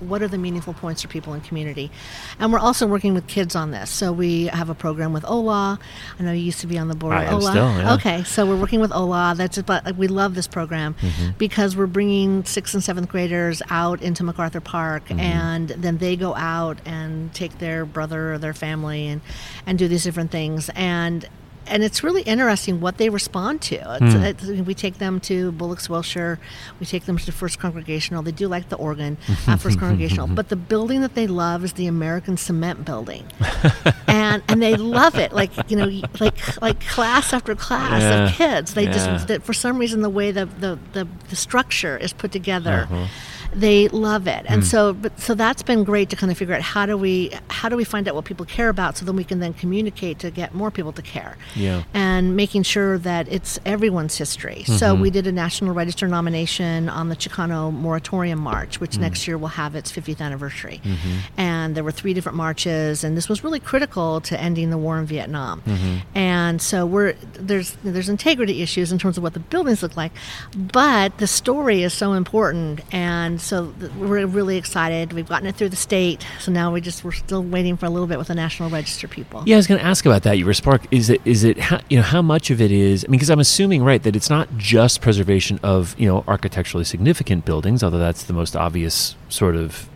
what 0.00 0.22
are 0.22 0.28
the 0.28 0.38
meaningful 0.38 0.74
points 0.74 1.02
for 1.02 1.08
people 1.08 1.34
in 1.34 1.40
community. 1.40 1.90
And 2.38 2.52
we're 2.52 2.58
also 2.58 2.86
working 2.86 3.14
with 3.14 3.26
kids 3.26 3.54
on 3.54 3.70
this. 3.70 3.90
So 3.90 4.12
we 4.12 4.46
have 4.46 4.70
a 4.70 4.74
program 4.74 5.12
with 5.12 5.24
HOLA. 5.24 5.78
I 6.18 6.22
know 6.22 6.32
you 6.32 6.42
used 6.42 6.60
to 6.60 6.66
be 6.66 6.78
on 6.78 6.88
the 6.88 6.94
board 6.94 7.14
I 7.14 7.20
with 7.34 7.44
HOLA. 7.44 7.50
Still, 7.50 7.70
yeah. 7.78 7.94
Okay, 7.94 8.24
so 8.24 8.46
we're 8.46 8.60
working 8.60 8.80
with 8.80 8.90
HOLA. 8.90 9.34
That's 9.36 9.60
but 9.62 9.96
we 9.96 10.08
love 10.08 10.34
this 10.34 10.46
program 10.46 10.94
mm-hmm. 10.94 11.30
because 11.38 11.76
we're 11.76 11.86
bringing 11.86 12.44
sixth 12.44 12.74
and 12.74 12.82
seventh 12.82 13.08
graders 13.08 13.62
out 13.70 14.02
into 14.02 14.24
MacArthur 14.24 14.60
Park, 14.60 15.06
mm-hmm. 15.08 15.20
and 15.20 15.68
then 15.70 15.98
they 15.98 16.16
go 16.16 16.34
out 16.34 16.78
and 16.84 17.32
take 17.34 17.58
their 17.58 17.84
brother 17.84 18.34
or 18.34 18.38
their 18.38 18.54
family 18.54 19.06
and 19.06 19.20
and 19.66 19.78
do 19.78 19.88
these 19.88 20.04
different 20.04 20.30
things. 20.30 20.70
And 20.74 21.28
and 21.68 21.82
it's 21.82 22.02
really 22.02 22.22
interesting 22.22 22.80
what 22.80 22.98
they 22.98 23.08
respond 23.08 23.62
to. 23.62 23.78
Mm. 23.78 24.24
It's, 24.24 24.44
we 24.66 24.74
take 24.74 24.98
them 24.98 25.20
to 25.20 25.52
Bullocks 25.52 25.88
Wilshire, 25.88 26.38
we 26.80 26.86
take 26.86 27.04
them 27.04 27.18
to 27.18 27.32
First 27.32 27.58
Congregational. 27.58 28.22
They 28.22 28.32
do 28.32 28.48
like 28.48 28.68
the 28.68 28.76
organ 28.76 29.16
at 29.46 29.56
First 29.56 29.78
Congregational, 29.80 30.26
but 30.28 30.48
the 30.48 30.56
building 30.56 31.00
that 31.02 31.14
they 31.14 31.26
love 31.26 31.64
is 31.64 31.74
the 31.74 31.86
American 31.86 32.36
Cement 32.36 32.84
Building, 32.84 33.24
and 34.06 34.42
and 34.48 34.62
they 34.62 34.76
love 34.76 35.16
it. 35.16 35.32
Like 35.32 35.50
you 35.70 35.76
know, 35.76 36.02
like 36.20 36.60
like 36.62 36.80
class 36.86 37.32
after 37.32 37.54
class 37.54 38.02
yeah. 38.02 38.26
of 38.26 38.34
kids. 38.34 38.74
They 38.74 38.84
yeah. 38.84 38.92
just 38.92 39.28
that 39.28 39.42
for 39.42 39.52
some 39.52 39.78
reason 39.78 40.02
the 40.02 40.10
way 40.10 40.30
the 40.30 40.46
the, 40.46 40.78
the, 40.92 41.08
the 41.28 41.36
structure 41.36 41.96
is 41.96 42.12
put 42.12 42.32
together. 42.32 42.88
Uh-huh 42.90 43.06
they 43.52 43.88
love 43.88 44.26
it 44.26 44.44
and 44.48 44.62
mm. 44.62 44.66
so 44.66 44.92
but 44.92 45.18
so 45.18 45.34
that's 45.34 45.62
been 45.62 45.84
great 45.84 46.10
to 46.10 46.16
kind 46.16 46.30
of 46.30 46.36
figure 46.36 46.54
out 46.54 46.60
how 46.60 46.84
do 46.84 46.96
we 46.96 47.30
how 47.48 47.68
do 47.68 47.76
we 47.76 47.84
find 47.84 48.06
out 48.06 48.14
what 48.14 48.24
people 48.24 48.44
care 48.44 48.68
about 48.68 48.96
so 48.96 49.04
then 49.04 49.16
we 49.16 49.24
can 49.24 49.40
then 49.40 49.54
communicate 49.54 50.18
to 50.18 50.30
get 50.30 50.54
more 50.54 50.70
people 50.70 50.92
to 50.92 51.02
care 51.02 51.36
yeah 51.54 51.82
and 51.94 52.36
making 52.36 52.62
sure 52.62 52.98
that 52.98 53.26
it's 53.28 53.58
everyone's 53.64 54.16
history 54.16 54.62
mm-hmm. 54.64 54.76
so 54.76 54.94
we 54.94 55.10
did 55.10 55.26
a 55.26 55.32
national 55.32 55.74
register 55.74 56.06
nomination 56.06 56.88
on 56.88 57.08
the 57.08 57.16
chicano 57.16 57.72
moratorium 57.72 58.38
march 58.38 58.80
which 58.80 58.92
mm. 58.92 59.00
next 59.00 59.26
year 59.26 59.38
will 59.38 59.48
have 59.48 59.74
its 59.74 59.90
50th 59.90 60.20
anniversary 60.20 60.80
mm-hmm. 60.84 61.18
and 61.36 61.74
there 61.74 61.84
were 61.84 61.92
three 61.92 62.12
different 62.12 62.36
marches 62.36 63.02
and 63.02 63.16
this 63.16 63.28
was 63.28 63.42
really 63.42 63.60
critical 63.60 64.20
to 64.20 64.38
ending 64.38 64.70
the 64.70 64.78
war 64.78 64.98
in 64.98 65.06
vietnam 65.06 65.62
mm-hmm. 65.62 65.96
and 66.14 66.60
so 66.60 66.84
we're 66.84 67.14
there's 67.32 67.76
there's 67.82 68.08
integrity 68.08 68.62
issues 68.62 68.92
in 68.92 68.98
terms 68.98 69.16
of 69.16 69.22
what 69.22 69.32
the 69.32 69.40
buildings 69.40 69.82
look 69.82 69.96
like 69.96 70.12
but 70.54 71.16
the 71.18 71.26
story 71.26 71.82
is 71.82 71.94
so 71.94 72.12
important 72.12 72.80
and 72.92 73.37
so 73.40 73.74
we're 73.98 74.26
really 74.26 74.56
excited. 74.56 75.12
We've 75.12 75.28
gotten 75.28 75.46
it 75.46 75.56
through 75.56 75.70
the 75.70 75.76
state, 75.76 76.26
so 76.40 76.52
now 76.52 76.72
we 76.72 76.80
just 76.80 77.04
we're 77.04 77.12
still 77.12 77.42
waiting 77.42 77.76
for 77.76 77.86
a 77.86 77.90
little 77.90 78.06
bit 78.06 78.18
with 78.18 78.28
the 78.28 78.34
National 78.34 78.70
Register 78.70 79.08
people. 79.08 79.42
Yeah, 79.46 79.56
I 79.56 79.58
was 79.58 79.66
going 79.66 79.80
to 79.80 79.86
ask 79.86 80.04
about 80.06 80.22
that. 80.24 80.38
You 80.38 80.46
were 80.46 80.54
spark. 80.54 80.82
Is 80.90 81.10
it 81.10 81.20
is 81.24 81.44
it 81.44 81.58
how, 81.58 81.80
you 81.88 81.96
know 81.96 82.02
how 82.02 82.22
much 82.22 82.50
of 82.50 82.60
it 82.60 82.70
is? 82.70 83.04
I 83.04 83.08
mean, 83.08 83.18
because 83.18 83.30
I'm 83.30 83.40
assuming 83.40 83.82
right 83.82 84.02
that 84.02 84.16
it's 84.16 84.30
not 84.30 84.48
just 84.56 85.00
preservation 85.00 85.58
of 85.62 85.94
you 85.98 86.08
know 86.08 86.24
architecturally 86.26 86.84
significant 86.84 87.44
buildings, 87.44 87.82
although 87.82 87.98
that's 87.98 88.24
the 88.24 88.32
most 88.32 88.56
obvious 88.56 89.16
sort 89.28 89.56
of 89.56 89.88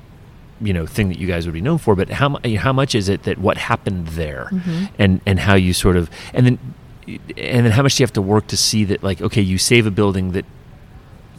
you 0.60 0.72
know 0.72 0.86
thing 0.86 1.08
that 1.08 1.18
you 1.18 1.26
guys 1.26 1.46
would 1.46 1.54
be 1.54 1.60
known 1.60 1.78
for. 1.78 1.94
But 1.94 2.10
how 2.10 2.38
how 2.56 2.72
much 2.72 2.94
is 2.94 3.08
it 3.08 3.24
that 3.24 3.38
what 3.38 3.56
happened 3.56 4.08
there, 4.08 4.48
mm-hmm. 4.50 4.84
and 4.98 5.20
and 5.26 5.40
how 5.40 5.54
you 5.54 5.72
sort 5.72 5.96
of 5.96 6.10
and 6.34 6.46
then 6.46 6.58
and 7.36 7.66
then 7.66 7.72
how 7.72 7.82
much 7.82 7.96
do 7.96 8.02
you 8.02 8.06
have 8.06 8.12
to 8.12 8.22
work 8.22 8.46
to 8.46 8.56
see 8.56 8.84
that 8.84 9.02
like 9.02 9.20
okay 9.20 9.42
you 9.42 9.58
save 9.58 9.86
a 9.86 9.90
building 9.90 10.32
that 10.32 10.44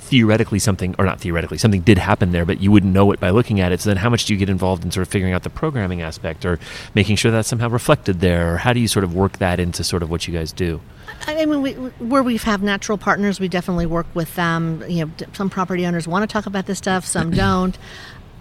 theoretically 0.04 0.60
something, 0.60 0.96
or 1.00 1.06
not 1.06 1.20
theoretically, 1.20 1.58
something 1.58 1.82
did 1.82 1.98
happen 1.98 2.32
there, 2.32 2.46
but 2.46 2.62
you 2.62 2.72
wouldn't 2.72 2.94
know 2.94 3.12
it 3.12 3.20
by 3.20 3.30
looking 3.30 3.60
at 3.60 3.72
it. 3.72 3.82
So 3.82 3.90
then, 3.90 3.98
how 3.98 4.10
much 4.10 4.26
do 4.26 4.34
you 4.34 4.40
get 4.40 4.50
involved 4.50 4.84
in 4.84 4.92
sort 4.92 5.08
of 5.08 5.12
figuring 5.12 5.34
out 5.34 5.44
the 5.44 5.50
programming 5.50 6.02
aspect, 6.02 6.46
or 6.46 6.60
making 6.94 7.16
sure 7.16 7.32
that's 7.32 7.48
somehow 7.48 7.70
reflected 7.70 8.20
there, 8.20 8.54
or 8.54 8.58
how 8.58 8.74
do 8.74 8.80
you 8.80 8.88
sort 8.88 9.04
of 9.04 9.16
work 9.16 9.40
that 9.40 9.60
into 9.60 9.84
sort 9.84 10.04
of 10.04 10.10
what 10.10 10.28
you 10.28 10.34
guys 10.34 10.52
do? 10.52 10.82
I 11.26 11.46
mean, 11.46 11.62
we, 11.62 11.74
where 11.74 12.24
we 12.24 12.38
have 12.38 12.62
natural 12.62 12.98
partners, 12.98 13.40
we 13.40 13.48
definitely 13.48 13.86
work 13.86 14.08
with 14.14 14.36
them. 14.36 14.84
You 14.88 15.06
know, 15.06 15.12
some 15.34 15.50
property 15.50 15.86
owners 15.86 16.08
want 16.08 16.30
to 16.30 16.32
talk 16.32 16.46
about 16.46 16.66
this 16.66 16.78
stuff, 16.78 17.06
some 17.06 17.32
don't. 17.46 17.78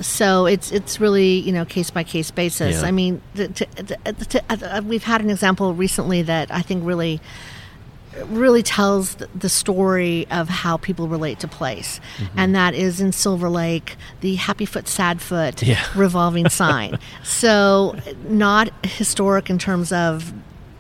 So 0.00 0.46
it's 0.46 0.72
it's 0.72 0.98
really 1.00 1.38
you 1.38 1.52
know 1.52 1.64
case 1.64 1.90
by 1.90 2.02
case 2.02 2.30
basis. 2.30 2.80
Yeah. 2.80 2.88
I 2.88 2.90
mean, 2.90 3.22
to, 3.36 3.48
to, 3.48 3.66
to, 3.66 4.42
uh, 4.48 4.80
we've 4.84 5.04
had 5.04 5.20
an 5.20 5.30
example 5.30 5.74
recently 5.74 6.22
that 6.22 6.50
I 6.50 6.62
think 6.62 6.84
really 6.84 7.20
really 8.26 8.62
tells 8.62 9.16
the 9.34 9.48
story 9.48 10.26
of 10.30 10.48
how 10.48 10.76
people 10.76 11.08
relate 11.08 11.40
to 11.40 11.48
place, 11.48 12.00
mm-hmm. 12.18 12.38
and 12.38 12.54
that 12.54 12.74
is 12.74 13.00
in 13.00 13.12
Silver 13.12 13.48
Lake, 13.48 13.96
the 14.20 14.34
Happy 14.36 14.66
Foot 14.66 14.88
Sad 14.88 15.20
Foot 15.20 15.62
yeah. 15.62 15.84
revolving 15.94 16.48
sign. 16.48 16.98
So 17.22 17.96
not 18.28 18.70
historic 18.84 19.50
in 19.50 19.58
terms 19.58 19.92
of 19.92 20.32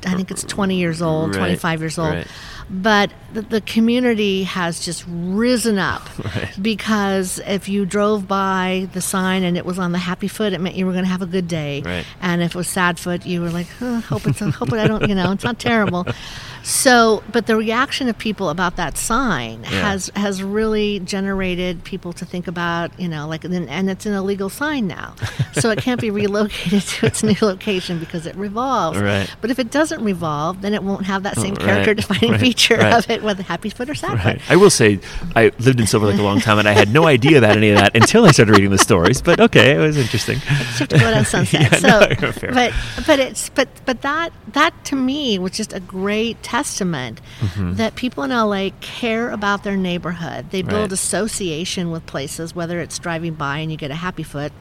I 0.06 0.14
think 0.14 0.30
it's 0.30 0.42
20 0.42 0.76
years 0.76 1.00
old, 1.00 1.36
right, 1.36 1.58
25 1.58 1.80
years 1.80 1.98
old. 1.98 2.10
Right. 2.10 2.26
But 2.70 3.12
the, 3.32 3.42
the, 3.42 3.60
community 3.60 4.44
has 4.44 4.80
just 4.80 5.04
risen 5.08 5.78
up 5.78 6.08
right. 6.24 6.50
because 6.60 7.40
if 7.46 7.68
you 7.68 7.86
drove 7.86 8.28
by 8.28 8.88
the 8.92 9.00
sign 9.00 9.42
and 9.42 9.56
it 9.56 9.64
was 9.64 9.78
on 9.78 9.92
the 9.92 9.98
happy 9.98 10.28
foot, 10.28 10.52
it 10.52 10.60
meant 10.60 10.76
you 10.76 10.86
were 10.86 10.92
going 10.92 11.04
to 11.04 11.10
have 11.10 11.22
a 11.22 11.26
good 11.26 11.48
day. 11.48 12.04
And 12.20 12.42
if 12.42 12.54
it 12.54 12.56
was 12.56 12.68
sad 12.68 12.98
foot, 12.98 13.26
you 13.26 13.40
were 13.40 13.50
like, 13.50 13.66
oh, 13.80 14.00
hope 14.00 14.26
it's, 14.26 14.40
hope 14.40 14.72
I 14.72 14.86
don't, 14.86 15.08
you 15.08 15.14
know, 15.14 15.32
it's 15.32 15.44
not 15.44 15.58
terrible. 15.58 16.06
So, 16.64 17.22
but 17.32 17.46
the 17.46 17.56
reaction 17.56 18.08
of 18.08 18.16
people 18.16 18.48
about 18.48 18.76
that 18.76 18.96
sign 18.96 19.62
Yeah. 19.64 19.90
has 19.90 20.10
has 20.14 20.42
really 20.42 21.00
generated 21.00 21.82
people 21.84 22.12
to 22.14 22.24
think 22.24 22.46
about, 22.46 22.98
you 23.00 23.08
know, 23.08 23.26
like, 23.26 23.44
and, 23.44 23.68
and 23.68 23.90
it's 23.90 24.06
an 24.06 24.12
illegal 24.12 24.48
sign 24.48 24.86
now, 24.86 25.14
so 25.54 25.70
it 25.70 25.78
can't 25.78 26.00
be 26.00 26.10
relocated 26.10 26.82
to 26.82 27.06
its 27.06 27.22
new 27.22 27.34
location 27.42 27.98
because 27.98 28.26
it 28.26 28.36
revolves. 28.36 28.98
Right. 28.98 29.28
But 29.40 29.50
if 29.50 29.58
it 29.58 29.70
doesn't 29.70 30.02
revolve, 30.04 30.62
then 30.62 30.74
it 30.74 30.82
won't 30.82 31.06
have 31.06 31.24
that 31.24 31.36
same 31.36 31.54
oh, 31.54 31.64
Right, 31.64 31.84
character 31.84 31.94
defining 31.94 32.32
right, 32.32 32.40
feature 32.52 32.76
right. 32.76 32.92
of 32.94 33.08
it, 33.10 33.22
whether 33.22 33.42
happy 33.42 33.70
foot 33.70 33.88
or 33.88 33.94
sad 33.94 34.12
Right. 34.24 34.40
foot. 34.40 34.50
I 34.50 34.56
will 34.56 34.70
say, 34.70 35.00
I 35.34 35.52
lived 35.58 35.80
in 35.80 35.86
Silver 35.86 36.06
Lake 36.06 36.18
a 36.18 36.22
long 36.22 36.40
time, 36.40 36.58
and 36.58 36.68
I 36.68 36.72
had 36.72 36.92
no 36.92 37.06
idea 37.16 37.38
about 37.38 37.56
any 37.56 37.70
of 37.70 37.78
that 37.78 37.96
until 37.96 38.24
I 38.24 38.30
started 38.32 38.52
reading 38.52 38.70
the 38.70 38.78
stories. 38.78 39.22
But 39.22 39.40
okay, 39.40 39.72
it 39.72 39.78
was 39.78 39.96
interesting. 39.96 40.36
You 40.36 40.40
have 40.46 40.88
to 40.88 40.98
go 40.98 41.10
down 41.10 41.24
Sunset. 41.32 41.60
Yeah, 41.60 41.76
so, 41.78 41.88
no, 41.88 42.52
but 42.52 42.72
but 43.06 43.18
it's 43.18 43.48
but 43.50 43.68
but 43.86 44.02
that 44.02 44.32
that 44.52 44.84
to 44.86 44.96
me 44.96 45.38
was 45.38 45.52
just 45.52 45.72
a 45.72 45.80
great 45.80 46.42
testament 46.42 47.20
Mm-hmm. 47.40 47.74
that 47.74 47.94
people 47.96 48.22
in 48.24 48.30
LA 48.30 48.70
care 48.80 49.30
about 49.30 49.64
their 49.64 49.76
neighborhood. 49.76 50.50
They 50.50 50.62
build 50.62 50.90
Right. 50.90 50.92
association 50.92 51.90
with 51.90 52.04
places, 52.06 52.54
whether 52.54 52.80
it's 52.80 52.98
driving 52.98 53.34
by 53.34 53.58
and 53.58 53.70
you 53.70 53.76
get 53.76 53.90
a 53.90 53.94
happy 53.96 54.22
foot, 54.22 54.52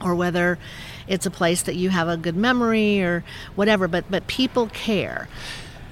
or 0.00 0.14
whether 0.14 0.58
it's 1.08 1.26
a 1.26 1.30
place 1.30 1.62
that 1.62 1.74
you 1.76 1.90
have 1.90 2.08
a 2.08 2.16
good 2.16 2.36
memory 2.36 3.02
or 3.02 3.24
whatever. 3.54 3.88
But 3.88 4.04
but 4.10 4.26
people 4.26 4.66
care. 4.68 5.28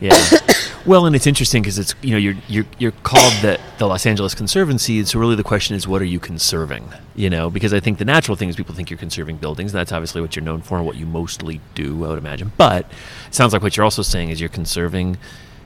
Yeah. 0.01 0.17
well, 0.87 1.07
and 1.07 1.15
it's 1.15 1.27
interesting 1.27 1.63
because 1.63 1.79
it's 1.79 1.95
you 2.03 2.11
know 2.11 2.19
you're 2.19 2.35
you're 2.49 2.67
you're 2.79 2.93
called 3.03 3.33
the 3.43 3.61
the 3.79 3.87
Los 3.87 4.07
Angeles 4.07 4.35
Conservancy, 4.35 5.05
so 5.05 5.19
really 5.19 5.37
the 5.37 5.45
question 5.45 5.77
is 5.77 5.87
what 5.87 6.03
are 6.03 6.07
you 6.07 6.21
conserving? 6.21 6.89
You 7.15 7.31
know, 7.31 7.51
because 7.51 7.73
I 7.73 7.81
think 7.81 7.99
the 7.99 8.05
natural 8.05 8.37
thing 8.37 8.49
is 8.49 8.57
people 8.57 8.75
think 8.75 8.91
you're 8.91 8.99
conserving 8.99 9.37
buildings, 9.37 9.73
and 9.73 9.79
that's 9.79 9.93
obviously 9.93 10.21
what 10.21 10.37
you're 10.37 10.45
known 10.45 10.63
for 10.63 10.79
and 10.79 10.87
what 10.87 10.97
you 10.97 11.07
mostly 11.07 11.61
do, 11.75 12.05
I 12.05 12.09
would 12.09 12.19
imagine. 12.19 12.53
But 12.57 12.87
it 13.29 13.35
sounds 13.35 13.53
like 13.53 13.63
what 13.63 13.77
you're 13.77 13.85
also 13.85 14.03
saying 14.03 14.31
is 14.31 14.41
you're 14.41 14.49
conserving 14.49 15.19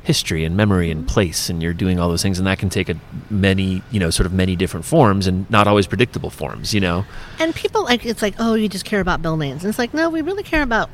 history 0.02 0.44
and 0.44 0.56
memory 0.56 0.88
and 0.88 1.08
place 1.08 1.50
and 1.50 1.60
you're 1.60 1.74
doing 1.74 1.98
all 1.98 2.08
those 2.08 2.22
things 2.22 2.38
and 2.38 2.46
that 2.46 2.60
can 2.60 2.70
take 2.70 2.88
a 2.88 2.94
many 3.28 3.82
you 3.90 3.98
know 3.98 4.08
sort 4.08 4.24
of 4.24 4.32
many 4.32 4.54
different 4.54 4.86
forms 4.86 5.26
and 5.26 5.50
not 5.50 5.66
always 5.66 5.84
predictable 5.84 6.30
forms 6.30 6.72
you 6.72 6.78
know 6.78 7.04
And 7.40 7.52
people 7.56 7.82
like 7.82 8.06
it's 8.06 8.22
like, 8.22 8.34
oh, 8.38 8.54
you 8.54 8.68
just 8.68 8.84
care 8.84 9.00
about 9.00 9.20
buildings. 9.20 9.64
And 9.64 9.68
it's 9.68 9.80
like, 9.80 9.92
no, 9.92 10.08
we 10.08 10.22
really 10.22 10.44
care 10.44 10.62
about 10.62 10.90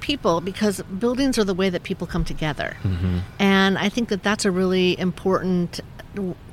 people 0.00 0.40
because 0.40 0.82
buildings 0.82 1.38
are 1.38 1.44
the 1.44 1.54
way 1.54 1.70
that 1.70 1.82
people 1.82 2.06
come 2.06 2.24
together. 2.24 2.76
Mm-hmm. 2.82 3.18
And 3.38 3.78
I 3.78 3.88
think 3.88 4.08
that 4.08 4.22
that's 4.22 4.44
a 4.44 4.50
really 4.50 4.98
important 4.98 5.80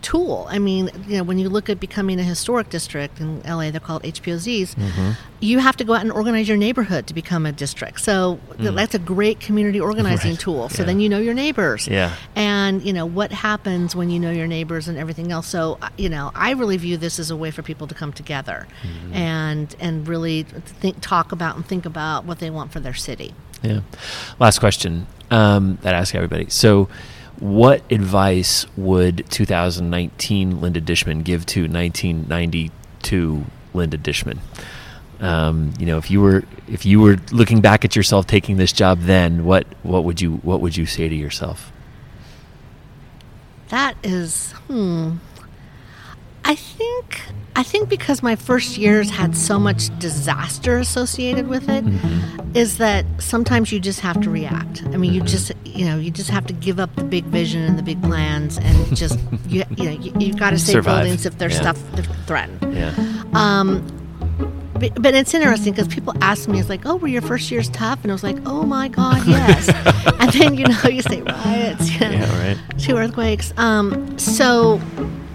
tool. 0.01 0.47
I 0.49 0.59
mean, 0.59 0.89
you 1.07 1.17
know, 1.17 1.23
when 1.23 1.39
you 1.39 1.49
look 1.49 1.69
at 1.69 1.79
becoming 1.79 2.19
a 2.19 2.23
historic 2.23 2.69
district 2.69 3.19
in 3.19 3.41
LA, 3.43 3.71
they're 3.71 3.79
called 3.79 4.03
HPOZs. 4.03 4.75
You 5.39 5.59
have 5.59 5.75
to 5.77 5.83
go 5.83 5.93
out 5.93 6.01
and 6.01 6.11
organize 6.11 6.47
your 6.47 6.57
neighborhood 6.57 7.07
to 7.07 7.13
become 7.13 7.45
a 7.45 7.51
district. 7.51 8.01
So 8.01 8.39
th- 8.57 8.73
that's 8.73 8.95
a 8.95 8.99
great 8.99 9.39
community 9.39 9.79
organizing 9.79 10.31
Right. 10.31 10.39
tool. 10.39 10.69
So 10.69 10.81
Yeah. 10.83 10.87
then 10.87 10.99
you 10.99 11.09
know 11.09 11.19
your 11.19 11.33
neighbors 11.33 11.87
yeah 11.87 12.13
and 12.35 12.81
you 12.83 12.93
know 12.93 13.05
what 13.05 13.31
happens 13.31 13.95
when 13.95 14.09
you 14.09 14.19
know 14.19 14.31
your 14.31 14.47
neighbors 14.47 14.87
and 14.87 14.97
everything 14.97 15.31
else 15.31 15.47
so 15.47 15.77
uh, 15.81 15.89
you 15.97 16.09
know 16.09 16.31
i 16.35 16.51
really 16.51 16.77
view 16.77 16.97
this 16.97 17.19
as 17.19 17.29
a 17.31 17.35
way 17.35 17.51
for 17.51 17.61
people 17.61 17.87
to 17.87 17.93
come 17.95 18.11
together 18.11 18.67
and 19.13 19.75
and 19.79 20.07
really 20.07 20.43
think 20.43 20.97
talk 21.01 21.31
about 21.31 21.55
and 21.55 21.65
think 21.65 21.85
about 21.85 22.25
what 22.25 22.39
they 22.39 22.49
want 22.49 22.71
for 22.71 22.79
their 22.79 22.93
city 22.93 23.33
Yeah. 23.63 23.79
Last 24.39 24.59
question 24.59 25.07
um, 25.31 25.77
that 25.81 25.93
I 25.95 25.97
ask 25.99 26.13
everybody. 26.15 26.45
So, 26.49 26.87
what 27.39 27.83
advice 27.91 28.65
would 28.75 29.29
2019 29.29 30.61
Linda 30.61 30.81
Dishman 30.81 31.23
give 31.23 31.45
to 31.47 31.61
1992 31.61 33.45
Linda 33.73 33.97
Dishman? 33.97 34.39
Um, 35.19 35.73
you 35.79 35.85
know, 35.85 35.97
if 35.97 36.11
you 36.11 36.21
were 36.21 36.43
if 36.67 36.85
you 36.85 36.99
were 36.99 37.17
looking 37.31 37.61
back 37.61 37.83
at 37.85 37.95
yourself 37.95 38.27
taking 38.27 38.57
this 38.57 38.71
job 38.71 39.01
then, 39.01 39.45
what 39.45 39.65
what 39.83 40.03
would 40.03 40.21
you 40.21 40.37
what 40.37 40.61
would 40.61 40.77
you 40.77 40.85
say 40.85 41.07
to 41.07 41.15
yourself? 41.15 41.71
that 43.69 43.95
is 44.03 44.51
hmm 44.67 45.15
think 47.77 47.89
because 47.89 48.23
my 48.23 48.35
first 48.35 48.77
years 48.77 49.09
had 49.09 49.37
so 49.37 49.59
much 49.59 49.97
disaster 49.99 50.79
associated 50.79 51.47
with 51.47 51.69
it, 51.69 51.85
mm-hmm. 51.85 52.55
is 52.55 52.77
that 52.77 53.05
sometimes 53.19 53.71
you 53.71 53.79
just 53.79 53.99
have 53.99 54.19
to 54.21 54.29
react 54.29 54.83
i 54.87 54.97
mean 54.97 55.13
you 55.13 55.21
mm-hmm. 55.21 55.27
just 55.27 55.51
you 55.65 55.85
know 55.85 55.97
you 55.97 56.09
just 56.09 56.29
have 56.29 56.45
to 56.45 56.53
give 56.53 56.79
up 56.79 56.93
the 56.95 57.03
big 57.03 57.23
vision 57.25 57.61
and 57.61 57.77
the 57.77 57.83
big 57.83 58.01
plans 58.01 58.57
and 58.57 58.95
just 58.95 59.19
you, 59.47 59.63
you 59.77 59.83
know 59.83 59.91
you, 59.91 60.11
you've 60.19 60.39
got 60.39 60.51
to 60.51 60.57
save 60.57 60.73
Survive. 60.73 61.03
buildings 61.03 61.25
if 61.25 61.37
there's 61.37 61.53
Yeah. 61.53 61.73
stuff 61.73 61.77
threatened 62.25 62.75
Yeah. 62.75 62.93
Um, 63.33 63.85
but, 64.79 65.01
but 65.01 65.13
it's 65.15 65.33
interesting 65.33 65.73
because 65.73 65.87
people 65.87 66.13
ask 66.21 66.47
me, 66.47 66.59
it's 66.59 66.69
like, 66.69 66.85
oh, 66.85 66.97
were 66.97 67.07
your 67.07 67.23
first 67.23 67.49
years 67.49 67.67
tough? 67.69 68.03
And 68.03 68.11
I 68.11 68.13
was 68.13 68.23
like, 68.23 68.37
oh 68.45 68.63
my 68.63 68.87
God, 68.87 69.25
yes. 69.25 69.69
and 70.19 70.31
then, 70.33 70.53
you 70.53 70.65
know, 70.67 70.83
you 70.83 71.01
say 71.01 71.21
riots, 71.23 71.91
you 71.91 71.99
know, 72.01 72.11
Yeah, 72.11 72.47
right. 72.47 72.79
two 72.79 72.95
earthquakes. 72.95 73.53
Um, 73.57 74.19
so, 74.19 74.79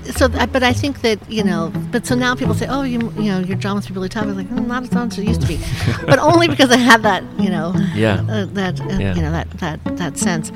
so, 0.04 0.28
but 0.28 0.62
I 0.62 0.72
think 0.72 1.00
that, 1.02 1.18
you 1.30 1.42
know, 1.44 1.72
but 1.90 2.06
so 2.06 2.14
now 2.14 2.34
people 2.34 2.54
say, 2.54 2.66
oh, 2.68 2.82
you, 2.82 2.98
you 3.16 3.30
know, 3.30 3.38
your 3.40 3.56
job 3.56 3.76
must 3.76 3.88
be 3.88 3.94
really 3.94 4.08
tough. 4.08 4.24
I 4.24 4.26
was 4.26 4.36
like, 4.36 4.48
"Mm, 4.48 4.66
not 4.66 4.82
as 4.82 4.88
tough 4.90 5.12
as 5.12 5.18
it 5.18 5.26
used 5.26 5.42
to 5.42 5.46
be. 5.48 5.58
but 6.06 6.18
only 6.18 6.48
because 6.48 6.70
I 6.70 6.76
had 6.76 7.02
that, 7.02 7.22
you 7.38 7.50
know, 7.50 7.74
Yeah. 7.94 8.24
uh, 8.28 8.46
that, 8.46 8.80
uh, 8.80 8.84
Yeah. 8.98 9.14
you 9.14 9.22
know, 9.22 9.30
that, 9.32 9.50
that, 9.60 9.80
that 9.96 10.18
sense. 10.18 10.50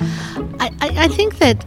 I, 0.60 0.70
I, 0.81 0.89
I 1.05 1.09
think 1.09 1.39
that 1.39 1.64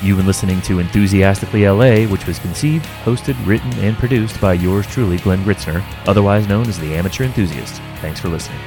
You've 0.02 0.16
been 0.16 0.26
listening 0.26 0.60
to 0.62 0.80
Enthusiastically 0.80 1.68
LA, 1.68 2.06
which 2.06 2.26
was 2.26 2.40
conceived, 2.40 2.84
hosted, 3.04 3.36
written, 3.46 3.72
and 3.74 3.96
produced 3.96 4.40
by 4.40 4.54
yours 4.54 4.84
truly, 4.86 5.18
Glenn 5.18 5.44
Gritzner, 5.44 5.84
otherwise 6.06 6.48
known 6.48 6.66
as 6.68 6.78
the 6.78 6.94
Amateur 6.94 7.24
Enthusiast. 7.24 7.80
Thanks 8.00 8.20
for 8.20 8.28
listening. 8.28 8.60